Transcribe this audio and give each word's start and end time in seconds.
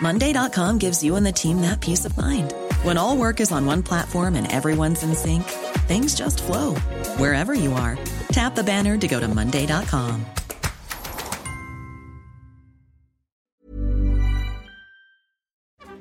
Monday.com 0.00 0.78
gives 0.78 1.02
you 1.02 1.16
and 1.16 1.26
the 1.26 1.32
team 1.32 1.60
that 1.60 1.80
peace 1.80 2.06
of 2.06 2.16
mind. 2.16 2.54
When 2.82 2.96
all 2.96 3.16
work 3.16 3.40
is 3.40 3.52
on 3.52 3.66
one 3.66 3.82
platform 3.82 4.34
and 4.34 4.50
everyone's 4.50 5.02
in 5.02 5.14
sync, 5.14 5.44
things 5.86 6.14
just 6.14 6.42
flow 6.42 6.74
wherever 7.18 7.52
you 7.52 7.72
are. 7.72 7.98
Tap 8.32 8.54
the 8.54 8.64
banner 8.64 8.96
to 8.96 9.08
go 9.08 9.20
to 9.20 9.28
Monday.com. 9.28 10.24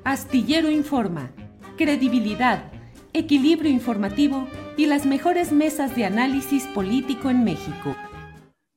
Astillero 0.06 0.72
Informa, 0.72 1.30
credibilidad, 1.78 2.72
equilibrio 3.14 3.70
informativo 3.70 4.48
y 4.76 4.88
las 4.88 5.06
mejores 5.06 5.52
mesas 5.52 5.96
de 5.96 6.06
análisis 6.06 6.66
político 6.68 7.30
en 7.30 7.44
México. 7.44 7.96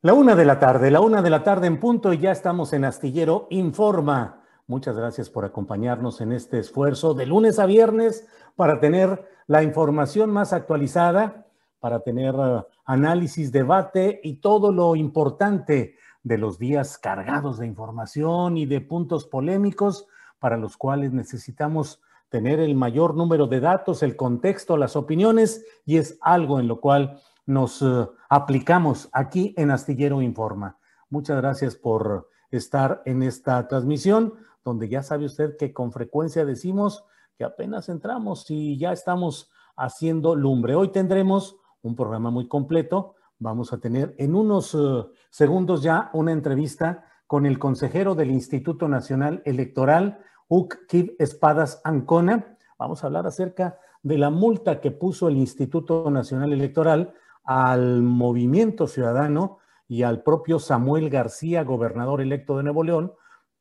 La 0.03 0.15
una 0.15 0.35
de 0.35 0.45
la 0.45 0.59
tarde, 0.59 0.91
la 0.91 1.01
una 1.01 1.23
de 1.23 1.31
la 1.31 1.43
tarde 1.45 1.69
en 1.69 1.79
punto 1.79 2.13
y 2.13 2.19
ya 2.19 2.33
estamos 2.33 2.73
en 2.73 2.85
Astillero 2.85 3.47
Informa. 3.51 4.42
Muchas 4.73 4.97
gracias 4.97 5.29
por 5.29 5.45
acompañarnos 5.45 6.23
en 6.23 6.33
este 6.33 6.59
esfuerzo 6.59 7.13
de 7.13 7.27
lunes 7.27 7.59
a 7.59 7.67
viernes 7.67 8.27
para 8.57 8.81
tener 8.81 9.23
la 9.47 9.63
información 9.63 10.31
más 10.31 10.55
actualizada, 10.55 11.45
para 11.79 12.01
tener 12.01 12.35
uh, 12.35 12.65
análisis, 12.87 13.53
debate 13.53 14.19
y 14.25 14.37
todo 14.37 14.73
lo 14.73 14.97
importante 14.97 15.97
de 16.23 16.39
los 16.39 16.59
días 16.59 16.97
cargados 16.97 17.59
de 17.59 17.67
información 17.67 18.57
y 18.57 18.65
de 18.65 18.81
puntos 18.81 19.27
polémicos 19.27 20.07
para 20.39 20.57
los 20.57 20.79
cuales 20.79 21.13
necesitamos 21.13 22.01
tener 22.31 22.59
el 22.59 22.75
mayor 22.75 23.15
número 23.15 23.49
de 23.49 23.61
datos, 23.61 24.03
el 24.03 24.17
contexto, 24.17 24.79
las 24.79 24.97
opiniones 24.97 25.67
y 25.85 25.99
es 25.99 26.17
algo 26.23 26.59
en 26.59 26.67
lo 26.67 26.81
cual 26.81 27.21
nos 27.45 27.83
uh, 27.83 28.11
aplicamos 28.31 29.11
aquí 29.13 29.53
en 29.59 29.71
Astillero 29.71 30.23
Informa. 30.23 30.79
Muchas 31.11 31.37
gracias 31.37 31.77
por 31.77 32.31
estar 32.51 33.03
en 33.05 33.23
esta 33.23 33.69
transmisión 33.69 34.35
donde 34.65 34.89
ya 34.89 35.03
sabe 35.03 35.27
usted 35.27 35.57
que 35.57 35.73
con 35.73 35.93
frecuencia 35.93 36.45
decimos 36.45 37.05
que 37.37 37.45
apenas 37.45 37.89
entramos 37.89 38.51
y 38.51 38.79
ya 38.79 38.93
estamos 38.93 39.51
haciendo 39.77 40.35
lumbre. 40.35 40.75
Hoy 40.75 40.89
tendremos 40.89 41.57
un 41.83 41.97
programa 41.97 42.31
muy 42.31 42.49
completo. 42.49 43.15
Vamos 43.39 43.73
a 43.73 43.79
tener 43.79 44.15
en 44.19 44.35
unos 44.35 44.75
uh, 44.75 45.11
segundos 45.31 45.83
ya 45.83 46.11
una 46.13 46.33
entrevista 46.33 47.05
con 47.27 47.47
el 47.47 47.59
consejero 47.59 48.15
del 48.15 48.31
Instituto 48.31 48.89
Nacional 48.89 49.43
Electoral, 49.45 50.21
Uc 50.49 50.77
Espadas 51.19 51.81
Ancona. 51.83 52.59
Vamos 52.79 53.03
a 53.03 53.07
hablar 53.07 53.27
acerca 53.27 53.79
de 54.03 54.19
la 54.19 54.31
multa 54.31 54.81
que 54.81 54.91
puso 54.91 55.29
el 55.29 55.37
Instituto 55.37 56.11
Nacional 56.11 56.53
Electoral 56.53 57.15
al 57.45 58.03
movimiento 58.03 58.87
ciudadano 58.87 59.59
y 59.89 60.03
al 60.03 60.23
propio 60.23 60.59
Samuel 60.59 61.11
García, 61.11 61.65
gobernador 61.65 62.21
electo 62.21 62.57
de 62.57 62.63
Nuevo 62.65 62.85
León, 62.85 63.13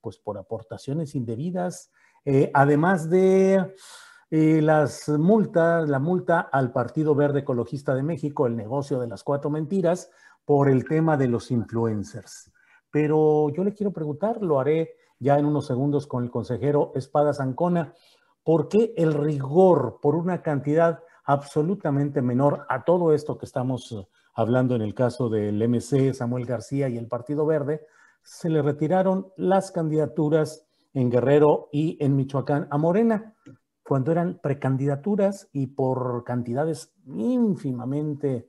pues 0.02 0.18
por 0.18 0.38
aportaciones 0.38 1.16
indebidas, 1.16 1.92
eh, 2.26 2.52
además 2.54 3.10
de 3.10 3.74
eh, 4.30 4.62
las 4.62 5.10
multas, 5.10 5.90
la 5.90 6.00
multa 6.00 6.40
al 6.40 6.72
Partido 6.72 7.16
Verde 7.16 7.40
Ecologista 7.40 7.94
de 7.96 8.04
México, 8.04 8.48
el 8.48 8.56
negocio 8.56 9.00
de 9.00 9.08
las 9.08 9.24
cuatro 9.24 9.50
mentiras, 9.50 10.10
por 10.46 10.70
el 10.70 10.86
tema 10.86 11.18
de 11.18 11.28
los 11.28 11.52
influencers. 11.52 12.52
Pero 12.90 13.50
yo 13.50 13.64
le 13.64 13.74
quiero 13.74 13.92
preguntar, 13.92 14.42
lo 14.42 14.60
haré 14.60 14.96
ya 15.20 15.38
en 15.38 15.46
unos 15.46 15.68
segundos 15.68 16.08
con 16.08 16.24
el 16.24 16.32
consejero 16.32 16.92
Espada 16.96 17.34
Zancona, 17.34 17.94
¿por 18.44 18.68
qué 18.68 18.94
el 18.98 19.14
rigor 19.14 20.00
por 20.02 20.16
una 20.16 20.42
cantidad 20.42 21.04
absolutamente 21.24 22.22
menor 22.22 22.66
a 22.70 22.84
todo 22.84 23.14
esto 23.14 23.38
que 23.38 23.46
estamos 23.46 23.92
eh, 23.92 24.08
hablando 24.34 24.76
en 24.76 24.82
el 24.82 24.96
caso 24.96 25.30
del 25.30 25.62
MC, 25.68 26.14
Samuel 26.14 26.46
García 26.46 26.90
y 26.90 26.98
el 26.98 27.08
Partido 27.08 27.46
Verde? 27.46 27.86
Se 28.24 28.50
le 28.50 28.62
retiraron 28.62 29.28
las 29.38 29.72
candidaturas 29.72 30.68
en 30.94 31.10
Guerrero 31.10 31.70
y 31.72 31.98
en 32.04 32.16
Michoacán 32.16 32.68
a 32.70 32.78
Morena, 32.78 33.36
cuando 33.84 34.12
eran 34.12 34.40
precandidaturas 34.42 35.50
y 35.52 35.68
por 35.68 36.24
cantidades 36.24 36.94
ínfimamente 37.06 38.48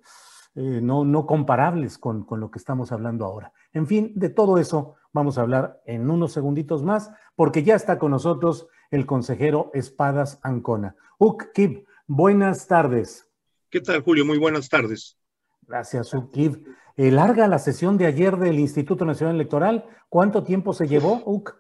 eh, 0.55 0.81
no, 0.83 1.05
no, 1.05 1.27
comparables 1.27 1.97
con, 1.97 2.25
con, 2.25 2.39
lo 2.39 2.51
que 2.51 2.59
estamos 2.59 2.93
hablando 2.93 3.25
ahora. 3.25 3.53
En 3.73 3.87
fin, 3.87 4.13
de 4.15 4.29
todo 4.29 4.59
eso 4.59 4.97
vamos 5.13 5.39
a 5.39 5.43
hablar 5.43 5.81
en 5.87 6.11
unos 6.11 6.33
segunditos 6.33 6.83
más, 6.83 7.11
porque 7.35 7.63
ya 7.63 7.75
está 7.75 7.99
con 7.99 8.11
nosotros 8.11 8.69
el 8.91 9.07
consejero 9.07 9.71
Espadas 9.73 10.39
Ancona. 10.43 10.95
Uk 11.19 11.53
Kib, 11.55 11.87
buenas 12.07 12.67
tardes. 12.67 13.29
¿Qué 13.71 13.81
tal, 13.81 14.03
Julio? 14.03 14.27
Muy 14.27 14.39
buenas 14.39 14.69
tardes. 14.69 15.17
Gracias, 15.63 16.13
Uk 16.13 16.31
Kib. 16.31 16.63
Eh, 16.97 17.11
larga 17.11 17.49
la 17.49 17.59
sesión 17.59 17.97
de 17.97 18.07
ayer 18.07 18.37
del 18.37 18.59
Instituto 18.59 19.05
Nacional 19.05 19.37
Electoral. 19.37 19.87
¿Cuánto 20.09 20.43
tiempo 20.43 20.73
se 20.75 20.87
llevó, 20.87 21.23
UC? 21.25 21.55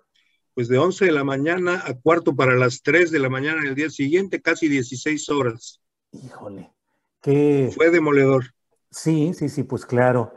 Pues 0.54 0.68
de 0.68 0.78
11 0.78 1.06
de 1.06 1.12
la 1.12 1.24
mañana 1.24 1.82
a 1.86 1.94
cuarto 1.94 2.36
para 2.36 2.54
las 2.54 2.82
3 2.82 3.10
de 3.10 3.18
la 3.18 3.30
mañana 3.30 3.62
del 3.62 3.74
día 3.74 3.88
siguiente, 3.88 4.42
casi 4.42 4.68
16 4.68 5.28
horas. 5.30 5.80
Híjole, 6.12 6.70
qué... 7.22 7.70
Fue 7.74 7.90
demoledor. 7.90 8.44
Sí, 8.90 9.32
sí, 9.32 9.48
sí, 9.48 9.62
pues 9.62 9.86
claro. 9.86 10.34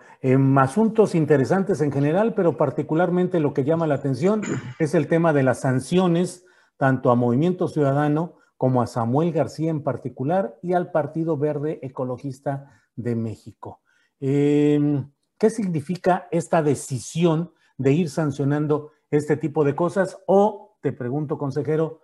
asuntos 0.58 1.16
interesantes 1.16 1.82
en 1.82 1.92
general, 1.92 2.34
pero 2.34 2.56
particularmente 2.56 3.42
lo 3.42 3.54
que 3.54 3.66
llama 3.66 3.88
la 3.88 3.96
atención 3.96 4.42
es 4.80 4.96
el 4.96 5.08
tema 5.08 5.34
de 5.34 5.44
las 5.44 5.60
sanciones, 5.60 6.46
tanto 6.78 7.12
a 7.12 7.16
Movimiento 7.16 7.68
Ciudadano 7.68 8.38
como 8.56 8.82
a 8.82 8.88
Samuel 8.88 9.34
García 9.34 9.70
en 9.70 9.84
particular 9.84 10.58
y 10.62 10.74
al 10.74 10.92
Partido 10.92 11.38
Verde 11.38 11.80
Ecologista 11.82 12.82
de 12.96 13.16
México. 13.16 13.82
Em, 14.20 15.10
¿Qué 15.38 15.50
significa 15.50 16.28
esta 16.32 16.64
decisión 16.64 17.52
de 17.78 17.92
ir 17.92 18.10
sancionando 18.10 18.92
este 19.12 19.36
tipo 19.36 19.66
de 19.66 19.76
cosas? 19.76 20.18
O, 20.28 20.78
te 20.82 20.94
pregunto, 20.94 21.38
consejero, 21.38 22.00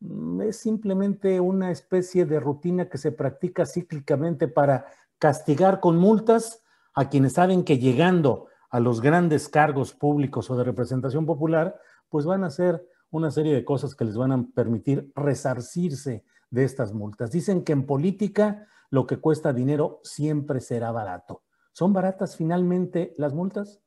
mm, 0.00 0.42
¿es 0.42 0.58
simplemente 0.58 1.40
una 1.40 1.70
especie 1.70 2.26
de 2.26 2.40
rutina 2.40 2.88
que 2.88 2.98
se 2.98 3.12
practica 3.12 3.64
cíclicamente 3.64 4.48
para 4.48 4.86
castigar 5.18 5.80
con 5.80 5.96
multas 5.96 6.62
a 6.94 7.08
quienes 7.08 7.34
saben 7.34 7.64
que 7.64 7.78
llegando 7.78 8.48
a 8.68 8.80
los 8.80 9.00
grandes 9.00 9.48
cargos 9.48 9.94
públicos 9.94 10.50
o 10.50 10.56
de 10.56 10.64
representación 10.64 11.24
popular, 11.24 11.80
pues 12.10 12.26
van 12.26 12.44
a 12.44 12.48
hacer 12.48 12.86
una 13.10 13.30
serie 13.30 13.54
de 13.54 13.64
cosas 13.64 13.94
que 13.94 14.04
les 14.04 14.16
van 14.16 14.32
a 14.32 14.44
permitir 14.54 15.10
resarcirse 15.14 16.24
de 16.50 16.64
estas 16.64 16.92
multas. 16.92 17.30
Dicen 17.30 17.64
que 17.64 17.72
en 17.72 17.86
política 17.86 18.66
lo 18.90 19.06
que 19.06 19.18
cuesta 19.18 19.52
dinero 19.52 20.00
siempre 20.02 20.60
será 20.60 20.90
barato. 20.90 21.43
¿Son 21.74 21.92
baratas 21.92 22.36
finalmente 22.36 23.14
las 23.18 23.34
multas? 23.34 23.80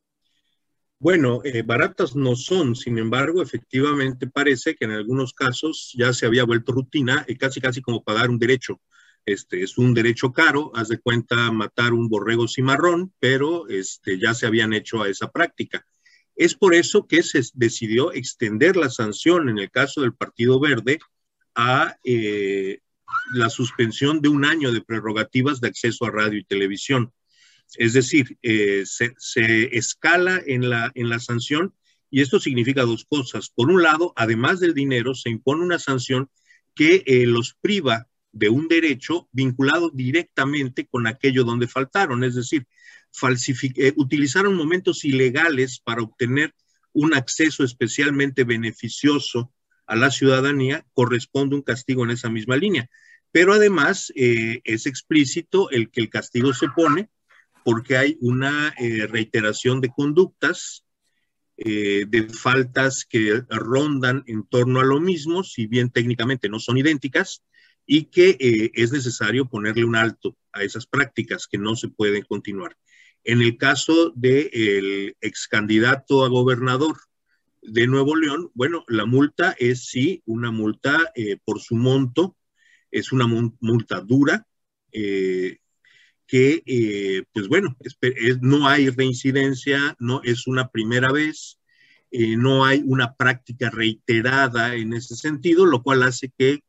Bueno, 0.99 1.39
eh, 1.45 1.61
baratas 1.61 2.17
no 2.17 2.35
son, 2.35 2.75
sin 2.75 2.97
embargo, 2.97 3.41
efectivamente 3.41 4.27
parece 4.27 4.75
que 4.75 4.83
en 4.83 4.91
algunos 4.91 5.33
casos 5.33 5.93
ya 5.97 6.11
se 6.11 6.25
había 6.25 6.43
vuelto 6.43 6.73
rutina, 6.73 7.25
casi 7.39 7.61
casi 7.61 7.81
como 7.81 8.03
pagar 8.03 8.29
un 8.29 8.39
derecho. 8.39 8.81
Este 9.25 9.63
es 9.63 9.77
un 9.77 9.93
derecho 9.93 10.33
caro, 10.33 10.71
haz 10.75 10.89
de 10.89 10.99
cuenta 10.99 11.49
matar 11.51 11.93
un 11.93 12.09
borrego 12.09 12.47
cimarrón, 12.47 13.13
pero 13.19 13.69
este, 13.69 14.19
ya 14.19 14.33
se 14.33 14.47
habían 14.47 14.73
hecho 14.73 15.01
a 15.01 15.07
esa 15.07 15.31
práctica. 15.31 15.85
Es 16.35 16.55
por 16.55 16.75
eso 16.75 17.07
que 17.07 17.23
se 17.23 17.41
decidió 17.53 18.11
extender 18.11 18.75
la 18.75 18.89
sanción 18.89 19.47
en 19.47 19.59
el 19.59 19.71
caso 19.71 20.01
del 20.01 20.13
Partido 20.13 20.59
Verde 20.59 20.99
a 21.55 21.95
eh, 22.03 22.81
la 23.33 23.49
suspensión 23.49 24.19
de 24.19 24.27
un 24.27 24.43
año 24.43 24.73
de 24.73 24.81
prerrogativas 24.81 25.61
de 25.61 25.69
acceso 25.69 26.05
a 26.05 26.11
radio 26.11 26.37
y 26.37 26.43
televisión. 26.43 27.13
Es 27.75 27.93
decir, 27.93 28.37
eh, 28.41 28.83
se, 28.85 29.77
escala 29.77 30.41
en 30.45 30.69
la, 30.69 30.91
en 30.95 31.09
la 31.09 31.19
sanción 31.19 31.73
y 32.09 32.21
esto 32.21 32.39
significa 32.39 32.83
dos 32.83 33.05
cosas. 33.05 33.49
Por 33.49 33.69
un 33.69 33.83
lado, 33.83 34.13
además 34.15 34.59
del 34.59 34.73
dinero, 34.73 35.13
se 35.13 35.29
impone 35.29 35.63
una 35.63 35.79
sanción 35.79 36.29
que 36.73 37.03
eh, 37.05 37.25
los 37.25 37.55
priva 37.59 38.07
de 38.31 38.49
un 38.49 38.67
derecho 38.67 39.27
vinculado 39.31 39.89
directamente 39.89 40.87
con 40.87 41.07
aquello 41.07 41.43
donde 41.43 41.67
faltaron, 41.67 42.23
es 42.23 42.35
decir, 42.35 42.67
eh, 43.75 43.93
utilizaron 43.95 44.55
momentos 44.55 45.03
ilegales 45.03 45.79
para 45.79 46.03
obtener 46.03 46.53
un 46.93 47.13
acceso 47.13 47.63
especialmente 47.63 48.43
beneficioso 48.43 49.51
a 49.87 49.95
la 49.95 50.11
ciudadanía, 50.11 50.85
corresponde 50.93 51.55
un 51.55 51.61
castigo 51.61 52.03
en 52.03 52.11
esa 52.11 52.29
misma 52.29 52.57
línea. 52.57 52.89
Pero 53.31 53.53
además 53.53 54.11
eh, 54.15 54.61
es 54.63 54.85
explícito 54.85 55.69
el 55.71 55.89
que 55.89 56.01
el 56.01 56.09
castigo 56.09 56.53
se 56.53 56.67
pone 56.69 57.09
porque 57.67 57.97
hay 57.97 58.17
una 58.21 58.73
reiteración 59.09 59.81
de 59.81 59.89
conductas 59.89 60.85
eh, 61.59 62.05
de 62.07 62.29
faltas 62.29 63.03
que 63.03 63.41
rondan 63.49 64.23
en 64.27 64.47
torno 64.47 64.79
a 64.79 64.85
lo 64.85 65.01
mismo, 65.01 65.43
si 65.43 65.65
bien 65.65 65.89
técnicamente 65.89 66.47
no 66.47 66.59
son 66.59 66.77
idénticas, 66.77 67.43
y 67.85 68.05
que 68.05 68.37
eh, 68.39 68.71
es 68.73 68.93
necesario 68.93 69.49
ponerle 69.49 69.83
un 69.83 69.97
alto 69.97 70.37
a 70.53 70.61
esas 70.61 70.85
prácticas 70.85 71.47
que 71.47 71.57
no 71.57 71.75
se 71.75 71.89
pueden 71.89 72.21
continuar. 72.21 72.77
En 73.25 73.41
el 73.41 73.57
caso 73.57 74.13
del 74.15 75.17
ex 75.19 75.47
candidato 75.47 76.23
a 76.23 76.29
gobernador 76.29 76.95
de 77.63 77.87
Nuevo 77.87 78.15
León, 78.15 78.49
bueno, 78.53 78.85
la 78.87 79.05
multa 79.05 79.55
es 79.59 79.87
sí 79.87 80.21
una 80.25 80.51
multa 80.51 81.11
eh, 81.15 81.37
por 81.43 81.59
su 81.59 81.75
monto, 81.75 82.37
es 82.91 83.11
una 83.11 83.27
multa 83.27 83.99
dura, 83.99 84.47
que, 86.27 86.61
eh, 86.65 87.23
pues 87.33 87.47
bueno, 87.47 87.75
no 88.41 88.67
hay 88.67 88.89
reincidencia, 88.89 89.95
no 89.97 90.21
es 90.23 90.45
una 90.45 90.69
primera 90.69 91.11
vez, 91.11 91.59
eh, 92.11 92.35
no 92.37 92.65
hay 92.65 92.83
una 92.85 93.15
práctica 93.15 93.69
reiterada 93.69 94.75
en 94.75 94.93
ese 94.93 95.15
sentido, 95.15 95.65
lo 95.65 95.81
cual 95.81 96.03
hace 96.03 96.31
que 96.37 96.63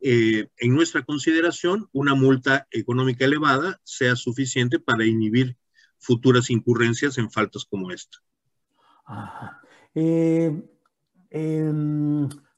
eh, 0.00 0.48
en 0.58 0.74
nuestra 0.74 1.04
consideración 1.04 1.88
una 1.92 2.14
multa 2.14 2.66
económica 2.70 3.24
elevada 3.24 3.80
sea 3.84 4.16
suficiente 4.16 4.78
para 4.78 5.06
inhibir 5.06 5.56
futuras 5.98 6.50
incurrencias 6.50 7.16
en 7.16 7.30
faltas 7.30 7.64
como 7.64 7.90
esta. 7.90 8.18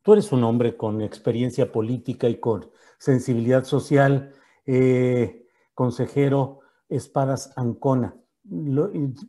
Tú 0.03 0.13
eres 0.13 0.33
un 0.33 0.45
hombre 0.45 0.77
con 0.77 1.03
experiencia 1.03 1.71
política 1.71 2.29
y 2.29 2.41
con 2.41 2.71
sensibilidad 2.99 3.65
social 3.65 4.33
consejero 5.79 6.59
Espadas 6.89 7.53
Ancona. 7.55 8.17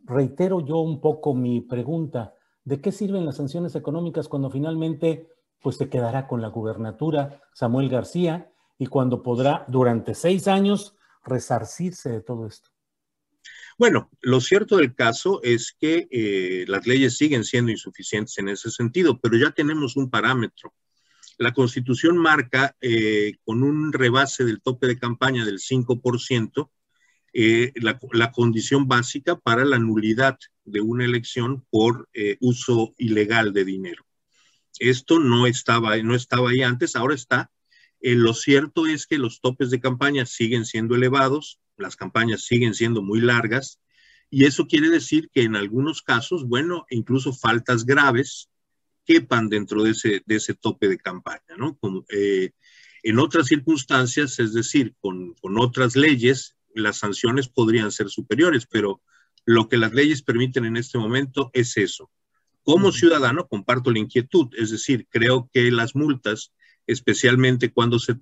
reitero 0.04 0.66
yo 0.66 0.78
un 0.78 1.00
poco 1.00 1.32
mi 1.32 1.60
pregunta, 1.60 2.34
¿de 2.64 2.80
qué 2.80 2.90
sirven 2.90 3.24
las 3.24 3.36
sanciones 3.36 3.76
económicas 3.76 4.26
cuando 4.26 4.50
finalmente 4.50 5.28
pues 5.62 5.76
se 5.76 5.88
quedará 5.88 6.26
con 6.26 6.42
la 6.42 6.48
gubernatura 6.48 7.40
Samuel 7.54 7.88
García 7.88 8.50
y 8.78 8.86
cuando 8.88 9.22
podrá 9.22 9.64
durante 9.68 10.12
seis 10.16 10.48
años 10.48 10.96
resarcirse 11.24 12.10
de 12.10 12.20
todo 12.20 12.48
esto? 12.48 12.68
Bueno, 13.78 14.10
lo 14.20 14.40
cierto 14.40 14.76
del 14.78 14.92
caso 14.96 15.40
es 15.44 15.72
que 15.78 16.08
eh, 16.10 16.64
las 16.66 16.84
leyes 16.84 17.16
siguen 17.16 17.44
siendo 17.44 17.70
insuficientes 17.70 18.36
en 18.38 18.48
ese 18.48 18.72
sentido, 18.72 19.20
pero 19.20 19.38
ya 19.38 19.52
tenemos 19.52 19.96
un 19.96 20.10
parámetro 20.10 20.72
la 21.40 21.54
Constitución 21.54 22.18
marca 22.18 22.76
eh, 22.82 23.38
con 23.44 23.62
un 23.62 23.94
rebase 23.94 24.44
del 24.44 24.60
tope 24.60 24.86
de 24.86 24.98
campaña 24.98 25.46
del 25.46 25.58
5% 25.58 26.70
eh, 27.32 27.72
la, 27.76 28.30
condición 28.30 28.88
básica 28.88 29.38
para 29.38 29.64
la 29.64 29.78
nulidad 29.78 30.36
de 30.64 30.82
una 30.82 31.06
elección 31.06 31.64
por 31.70 32.10
eh, 32.12 32.36
uso 32.40 32.94
ilegal 32.98 33.54
de 33.54 33.64
dinero. 33.64 34.04
Esto 34.78 35.18
no 35.18 35.46
estaba, 35.46 35.96
no 36.02 36.14
estaba 36.14 36.50
ahí 36.50 36.62
antes, 36.62 36.94
ahora 36.94 37.14
está. 37.14 37.50
lo 38.02 38.34
cierto 38.34 38.86
es 38.86 39.06
que 39.06 39.16
los 39.16 39.40
topes 39.40 39.70
de 39.70 39.80
campaña 39.80 40.26
siguen 40.26 40.66
siendo 40.66 40.94
elevados, 40.94 41.58
las 41.78 41.96
campañas 41.96 42.44
siguen 42.44 42.74
siendo 42.74 43.00
muy 43.00 43.22
largas, 43.22 43.80
y 44.28 44.44
eso 44.44 44.66
quiere 44.66 44.90
decir 44.90 45.30
que 45.32 45.44
en 45.44 45.56
algunos 45.56 46.02
casos, 46.02 46.46
bueno, 46.46 46.84
incluso 46.90 47.32
faltas 47.32 47.86
graves, 47.86 48.50
quepan 49.10 49.48
dentro 49.48 49.82
de 49.82 49.90
ese, 49.90 50.22
de 50.24 50.36
ese 50.36 50.54
tope 50.54 50.86
de 50.86 50.96
campaña, 50.96 51.56
¿no? 51.58 51.76
Eh, 52.10 52.52
en 53.02 53.18
otras 53.18 53.48
circunstancias, 53.48 54.38
es 54.38 54.54
decir, 54.54 54.94
con, 55.00 55.34
con 55.34 55.58
otras 55.58 55.96
leyes, 55.96 56.56
las 56.76 56.98
sanciones 56.98 57.48
podrían 57.48 57.90
ser 57.90 58.08
superiores, 58.08 58.68
pero 58.70 59.02
lo 59.44 59.68
que 59.68 59.78
las 59.78 59.92
leyes 59.92 60.22
permiten 60.22 60.64
en 60.64 60.76
este 60.76 60.96
momento 60.96 61.50
es 61.54 61.76
eso. 61.76 62.08
Como 62.62 62.92
ciudadano, 62.92 63.48
comparto 63.48 63.90
la 63.90 63.98
inquietud, 63.98 64.48
es 64.56 64.70
decir, 64.70 65.08
creo 65.10 65.50
que 65.52 65.72
las 65.72 65.96
multas, 65.96 66.52
especialmente 66.86 67.72
cuando 67.72 67.98
se, 67.98 68.14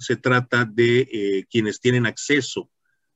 se 0.00 0.16
trata 0.16 0.64
de 0.64 1.08
eh, 1.12 1.46
quienes 1.48 1.78
tienen 1.78 2.04
acceso 2.04 2.68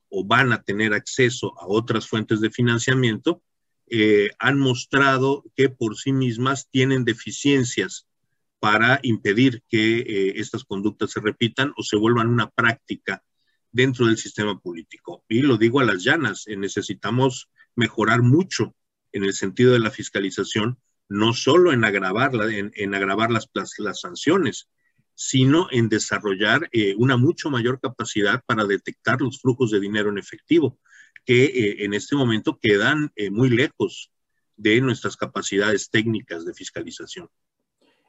o 0.07 0.23
van 0.23 0.53
a 0.53 0.63
tener 0.63 0.93
acceso 0.93 1.59
a 1.59 1.67
otras 1.67 2.07
fuentes 2.07 2.39
de 2.39 2.51
financiamiento, 2.51 3.43
eh, 3.89 4.31
han 4.39 4.59
mostrado 4.59 5.45
que 5.55 5.69
por 5.69 5.95
sí 5.95 6.11
mismas 6.11 6.67
tienen 6.69 7.05
deficiencias 7.05 8.05
para 8.59 8.99
impedir 9.01 9.63
que 9.69 9.99
eh, 9.99 10.33
estas 10.37 10.65
conductas 10.65 11.11
se 11.11 11.21
repitan 11.21 11.73
o 11.77 11.83
se 11.83 11.95
vuelvan 11.95 12.27
una 12.27 12.49
práctica 12.49 13.23
dentro 13.71 14.07
del 14.07 14.17
sistema 14.17 14.59
político. 14.59 15.23
Y 15.29 15.41
lo 15.41 15.57
digo 15.57 15.79
a 15.79 15.85
las 15.85 16.03
llanas, 16.03 16.47
eh, 16.47 16.57
necesitamos 16.57 17.49
mejorar 17.75 18.23
mucho 18.23 18.75
en 19.13 19.23
el 19.23 19.33
sentido 19.33 19.71
de 19.71 19.79
la 19.79 19.91
fiscalización, 19.91 20.79
no 21.07 21.33
solo 21.33 21.71
en 21.71 21.85
agravar, 21.85 22.31
en, 22.51 22.93
agravar 22.93 23.31
las, 23.31 23.49
las, 23.53 24.01
sanciones, 24.01 24.67
sino 25.15 25.67
en 25.71 25.87
desarrollar 25.87 26.69
una 26.97 27.15
mucho 27.15 27.49
mayor 27.49 27.79
capacidad 27.79 28.43
para 28.45 28.65
detectar 28.65 29.21
los 29.21 29.39
flujos 29.39 29.71
de 29.71 29.79
dinero 29.79 30.09
en 30.09 30.17
efectivo 30.17 30.77
que 31.27 31.43
eh, 31.43 31.83
en 31.83 31.93
este 31.93 32.15
momento 32.15 32.57
quedan 32.59 33.11
eh, 33.17 33.29
muy 33.29 33.49
lejos 33.49 34.11
de 34.55 34.79
nuestras 34.79 35.17
capacidades 35.17 35.89
técnicas 35.89 36.45
de 36.45 36.53
fiscalización. 36.53 37.27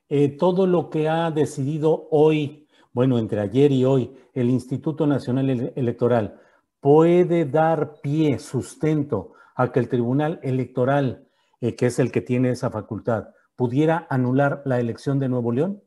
Eh, 0.09 0.29
todo 0.29 0.69
lo 0.69 0.89
que 0.89 1.09
ha 1.09 1.33
decidido 1.33 2.07
hoy, 2.13 2.69
bueno, 2.93 3.19
entre 3.19 3.41
ayer 3.41 3.73
y 3.73 3.85
hoy, 3.85 4.13
el 4.35 4.49
Instituto 4.49 5.05
Nacional 5.09 5.73
Electoral, 5.75 6.41
puede 6.79 7.45
dar 7.45 8.01
pie, 8.01 8.39
sustento 8.39 9.33
a 9.57 9.73
que 9.73 9.81
el 9.81 9.89
Tribunal 9.89 10.39
Electoral, 10.45 11.29
que 11.61 11.87
es 11.87 11.99
el 11.99 12.13
que 12.13 12.21
tiene 12.21 12.51
esa 12.51 12.71
facultad, 12.71 13.31
pudiera 13.57 14.07
anular 14.09 14.63
la 14.65 14.79
elección 14.79 15.19
de 15.19 15.29
Nuevo 15.29 15.51
León? 15.51 15.83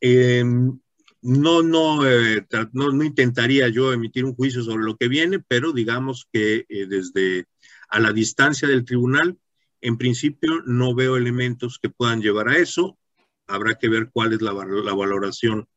Em, 0.00 0.78
no, 1.26 1.60
no, 1.60 2.06
eh, 2.06 2.46
no, 2.72 2.92
no, 2.92 3.02
intentaría 3.02 3.68
yo 3.68 3.92
emitir 3.92 4.24
un 4.24 4.34
juicio 4.34 4.62
sobre 4.62 4.84
lo 4.84 4.96
que 4.96 5.08
viene, 5.08 5.40
pero 5.40 5.72
digamos 5.72 6.28
que 6.32 6.64
eh, 6.68 6.86
desde 6.86 7.46
a 7.88 7.98
la 7.98 8.12
distancia 8.12 8.68
del 8.68 8.84
tribunal, 8.84 9.36
en 9.80 9.98
principio 9.98 10.62
no 10.66 10.94
veo 10.94 11.16
elementos 11.16 11.80
que 11.82 11.90
puedan 11.90 12.22
llevar 12.22 12.48
a 12.48 12.58
eso. 12.58 12.96
Habrá 13.48 13.74
que 13.74 13.88
ver 13.88 14.10
cuál 14.12 14.34
es 14.34 14.40
la, 14.40 14.52
valoración 14.52 15.68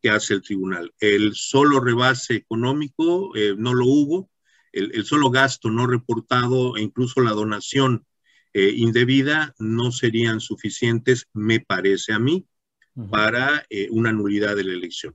que 0.00 0.08
hace 0.08 0.34
el 0.34 0.42
tribunal. 0.42 0.94
El 0.98 1.34
solo 1.34 1.80
rebase 1.80 2.34
económico 2.34 3.36
eh, 3.36 3.54
no 3.58 3.74
lo 3.74 3.86
hubo, 3.86 4.30
el, 4.72 5.04
solo 5.04 5.30
gasto 5.30 5.70
no 5.70 5.86
reportado 5.86 6.76
e 6.76 6.82
incluso 6.82 7.20
la 7.20 7.32
donación 7.32 8.06
indebida 8.56 9.52
no 9.58 9.90
serían 9.90 10.38
suficientes, 10.38 11.26
me 11.32 11.58
parece 11.58 12.12
a 12.12 12.20
mí 12.20 12.46
para 13.10 13.64
eh, 13.70 13.88
una 13.90 14.12
nulidad 14.12 14.56
de 14.56 14.64
la 14.64 14.72
elección. 14.72 15.14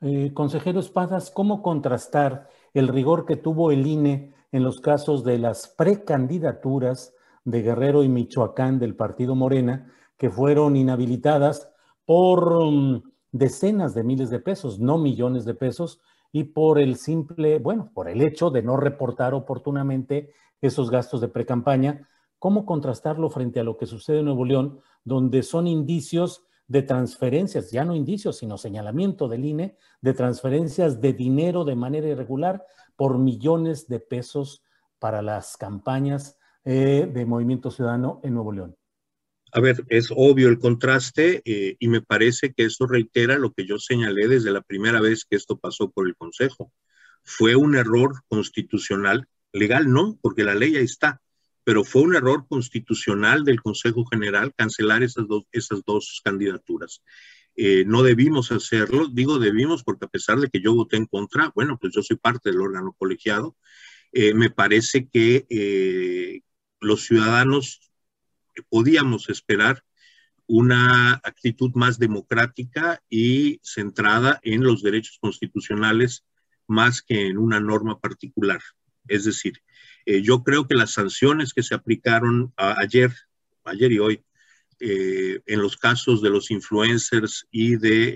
Eh, 0.00 0.32
consejero 0.32 0.80
Espadas, 0.80 1.30
¿cómo 1.30 1.62
contrastar 1.62 2.48
el 2.72 2.88
rigor 2.88 3.26
que 3.26 3.36
tuvo 3.36 3.70
el 3.70 3.86
INE 3.86 4.32
en 4.52 4.62
los 4.62 4.80
casos 4.80 5.24
de 5.24 5.38
las 5.38 5.68
precandidaturas 5.68 7.14
de 7.44 7.62
Guerrero 7.62 8.02
y 8.02 8.08
Michoacán 8.08 8.78
del 8.78 8.96
partido 8.96 9.34
Morena, 9.34 9.92
que 10.16 10.30
fueron 10.30 10.76
inhabilitadas 10.76 11.70
por 12.04 12.64
mm, 12.64 13.02
decenas 13.32 13.94
de 13.94 14.04
miles 14.04 14.30
de 14.30 14.40
pesos, 14.40 14.80
no 14.80 14.98
millones 14.98 15.44
de 15.44 15.54
pesos, 15.54 16.00
y 16.32 16.44
por 16.44 16.78
el 16.78 16.96
simple, 16.96 17.58
bueno, 17.58 17.90
por 17.92 18.08
el 18.08 18.22
hecho 18.22 18.50
de 18.50 18.62
no 18.62 18.76
reportar 18.76 19.34
oportunamente 19.34 20.32
esos 20.60 20.90
gastos 20.90 21.20
de 21.20 21.28
precampaña? 21.28 22.08
¿Cómo 22.38 22.64
contrastarlo 22.64 23.30
frente 23.30 23.60
a 23.60 23.64
lo 23.64 23.76
que 23.76 23.86
sucede 23.86 24.20
en 24.20 24.26
Nuevo 24.26 24.44
León, 24.44 24.80
donde 25.04 25.42
son 25.42 25.66
indicios 25.66 26.44
de 26.70 26.82
transferencias, 26.82 27.72
ya 27.72 27.84
no 27.84 27.96
indicios, 27.96 28.38
sino 28.38 28.56
señalamiento 28.56 29.26
del 29.26 29.44
INE, 29.44 29.76
de 30.00 30.14
transferencias 30.14 31.00
de 31.00 31.12
dinero 31.12 31.64
de 31.64 31.74
manera 31.74 32.06
irregular 32.06 32.64
por 32.94 33.18
millones 33.18 33.88
de 33.88 33.98
pesos 33.98 34.62
para 35.00 35.20
las 35.20 35.56
campañas 35.56 36.38
eh, 36.64 37.10
de 37.12 37.26
Movimiento 37.26 37.72
Ciudadano 37.72 38.20
en 38.22 38.34
Nuevo 38.34 38.52
León. 38.52 38.76
A 39.50 39.58
ver, 39.58 39.84
es 39.88 40.12
obvio 40.14 40.48
el 40.48 40.60
contraste 40.60 41.42
eh, 41.44 41.74
y 41.80 41.88
me 41.88 42.02
parece 42.02 42.52
que 42.52 42.66
eso 42.66 42.86
reitera 42.86 43.36
lo 43.36 43.52
que 43.52 43.66
yo 43.66 43.80
señalé 43.80 44.28
desde 44.28 44.52
la 44.52 44.60
primera 44.60 45.00
vez 45.00 45.24
que 45.24 45.34
esto 45.34 45.58
pasó 45.58 45.90
por 45.90 46.06
el 46.06 46.14
Consejo. 46.14 46.70
Fue 47.24 47.56
un 47.56 47.74
error 47.74 48.22
constitucional, 48.28 49.26
legal 49.52 49.90
no, 49.90 50.20
porque 50.22 50.44
la 50.44 50.54
ley 50.54 50.76
ahí 50.76 50.84
está, 50.84 51.20
pero 51.64 51.84
fue 51.84 52.02
un 52.02 52.16
error 52.16 52.46
constitucional 52.48 53.44
del 53.44 53.60
Consejo 53.60 54.04
General 54.06 54.52
cancelar 54.56 55.02
esas 55.02 55.26
dos, 55.28 55.44
esas 55.52 55.82
dos 55.84 56.20
candidaturas. 56.24 57.02
Eh, 57.56 57.84
no 57.86 58.02
debimos 58.02 58.52
hacerlo, 58.52 59.08
digo 59.08 59.38
debimos 59.38 59.82
porque 59.82 60.06
a 60.06 60.08
pesar 60.08 60.38
de 60.38 60.48
que 60.48 60.60
yo 60.62 60.74
voté 60.74 60.96
en 60.96 61.06
contra, 61.06 61.52
bueno, 61.54 61.78
pues 61.78 61.92
yo 61.94 62.02
soy 62.02 62.16
parte 62.16 62.50
del 62.50 62.60
órgano 62.60 62.94
colegiado, 62.96 63.56
eh, 64.12 64.34
me 64.34 64.50
parece 64.50 65.08
que 65.08 65.46
eh, 65.50 66.40
los 66.80 67.04
ciudadanos 67.04 67.80
podíamos 68.68 69.28
esperar 69.28 69.84
una 70.46 71.14
actitud 71.22 71.70
más 71.74 71.98
democrática 71.98 73.02
y 73.08 73.60
centrada 73.62 74.40
en 74.42 74.64
los 74.64 74.82
derechos 74.82 75.18
constitucionales 75.20 76.24
más 76.66 77.02
que 77.02 77.26
en 77.26 77.38
una 77.38 77.60
norma 77.60 78.00
particular. 78.00 78.60
Es 79.08 79.24
decir, 79.24 79.62
yo 80.06 80.42
creo 80.42 80.66
que 80.66 80.74
las 80.74 80.92
sanciones 80.92 81.52
que 81.52 81.62
se 81.62 81.74
aplicaron 81.74 82.52
ayer, 82.56 83.12
ayer 83.64 83.92
y 83.92 83.98
hoy, 83.98 84.24
eh, 84.82 85.42
en 85.44 85.60
los 85.60 85.76
casos 85.76 86.22
de 86.22 86.30
los 86.30 86.50
influencers 86.50 87.46
y 87.50 87.76
de 87.76 88.08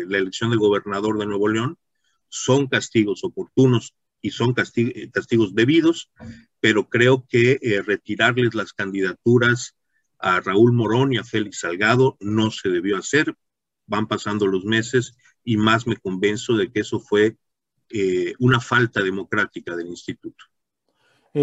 eh, 0.00 0.04
la 0.08 0.16
elección 0.16 0.50
de 0.50 0.56
gobernador 0.56 1.18
de 1.18 1.26
Nuevo 1.26 1.46
León 1.46 1.78
son 2.30 2.68
castigos 2.68 3.22
oportunos 3.22 3.94
y 4.22 4.30
son 4.30 4.54
eh, 4.76 5.10
castigos 5.12 5.54
debidos, 5.54 6.10
pero 6.58 6.88
creo 6.88 7.26
que 7.28 7.82
retirarles 7.84 8.54
las 8.54 8.72
candidaturas 8.72 9.76
a 10.18 10.40
Raúl 10.40 10.72
Morón 10.72 11.12
y 11.12 11.18
a 11.18 11.24
Félix 11.24 11.60
Salgado 11.60 12.16
no 12.18 12.50
se 12.50 12.70
debió 12.70 12.96
hacer. 12.96 13.36
Van 13.86 14.08
pasando 14.08 14.46
los 14.46 14.64
meses 14.64 15.18
y 15.44 15.58
más 15.58 15.86
me 15.86 15.98
convenzo 15.98 16.56
de 16.56 16.72
que 16.72 16.80
eso 16.80 16.98
fue 16.98 17.36
una 18.38 18.60
falta 18.60 19.02
democrática 19.02 19.74
del 19.76 19.88
instituto. 19.88 20.44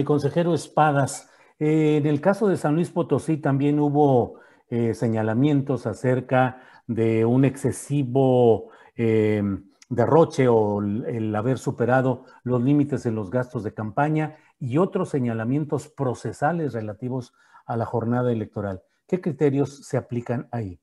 consejero 0.06 0.54
Espadas, 0.54 1.30
en 1.60 2.06
el 2.06 2.20
caso 2.20 2.48
de 2.48 2.58
San 2.58 2.76
Luis 2.76 2.90
Potosí 2.90 3.38
también 3.38 3.80
hubo 3.80 4.40
eh, 4.76 4.96
señalamientos 4.96 5.86
acerca 5.86 6.64
de 6.88 7.26
un 7.26 7.46
excesivo 7.46 8.72
eh, 8.96 9.44
derroche 9.88 10.48
o 10.48 10.82
el, 10.82 11.36
haber 11.36 11.60
superado 11.60 12.26
los 12.44 12.60
límites 12.64 13.06
en 13.06 13.14
los 13.14 13.30
gastos 13.30 13.64
de 13.64 13.76
campaña 13.76 14.38
y 14.60 14.80
otros 14.80 15.10
señalamientos 15.10 15.90
procesales 15.90 16.74
relativos 16.74 17.36
a 17.68 17.78
la 17.78 17.86
jornada 17.86 18.32
electoral. 18.32 18.82
¿Qué 19.08 19.22
criterios 19.22 19.86
se 19.86 19.96
aplican 19.96 20.48
ahí? 20.52 20.80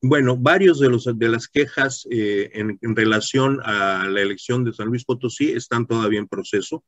Bueno, 0.00 0.36
varios 0.36 0.78
de, 0.78 0.88
los, 0.88 1.04
de 1.12 1.28
las 1.28 1.48
quejas 1.48 2.06
eh, 2.10 2.50
en, 2.54 2.96
relación 2.96 3.60
a 3.64 4.06
la 4.08 4.20
elección 4.20 4.64
de 4.64 4.72
San 4.72 4.88
Luis 4.88 5.04
Potosí 5.04 5.50
están 5.50 5.86
todavía 5.86 6.20
en 6.20 6.28
proceso. 6.28 6.84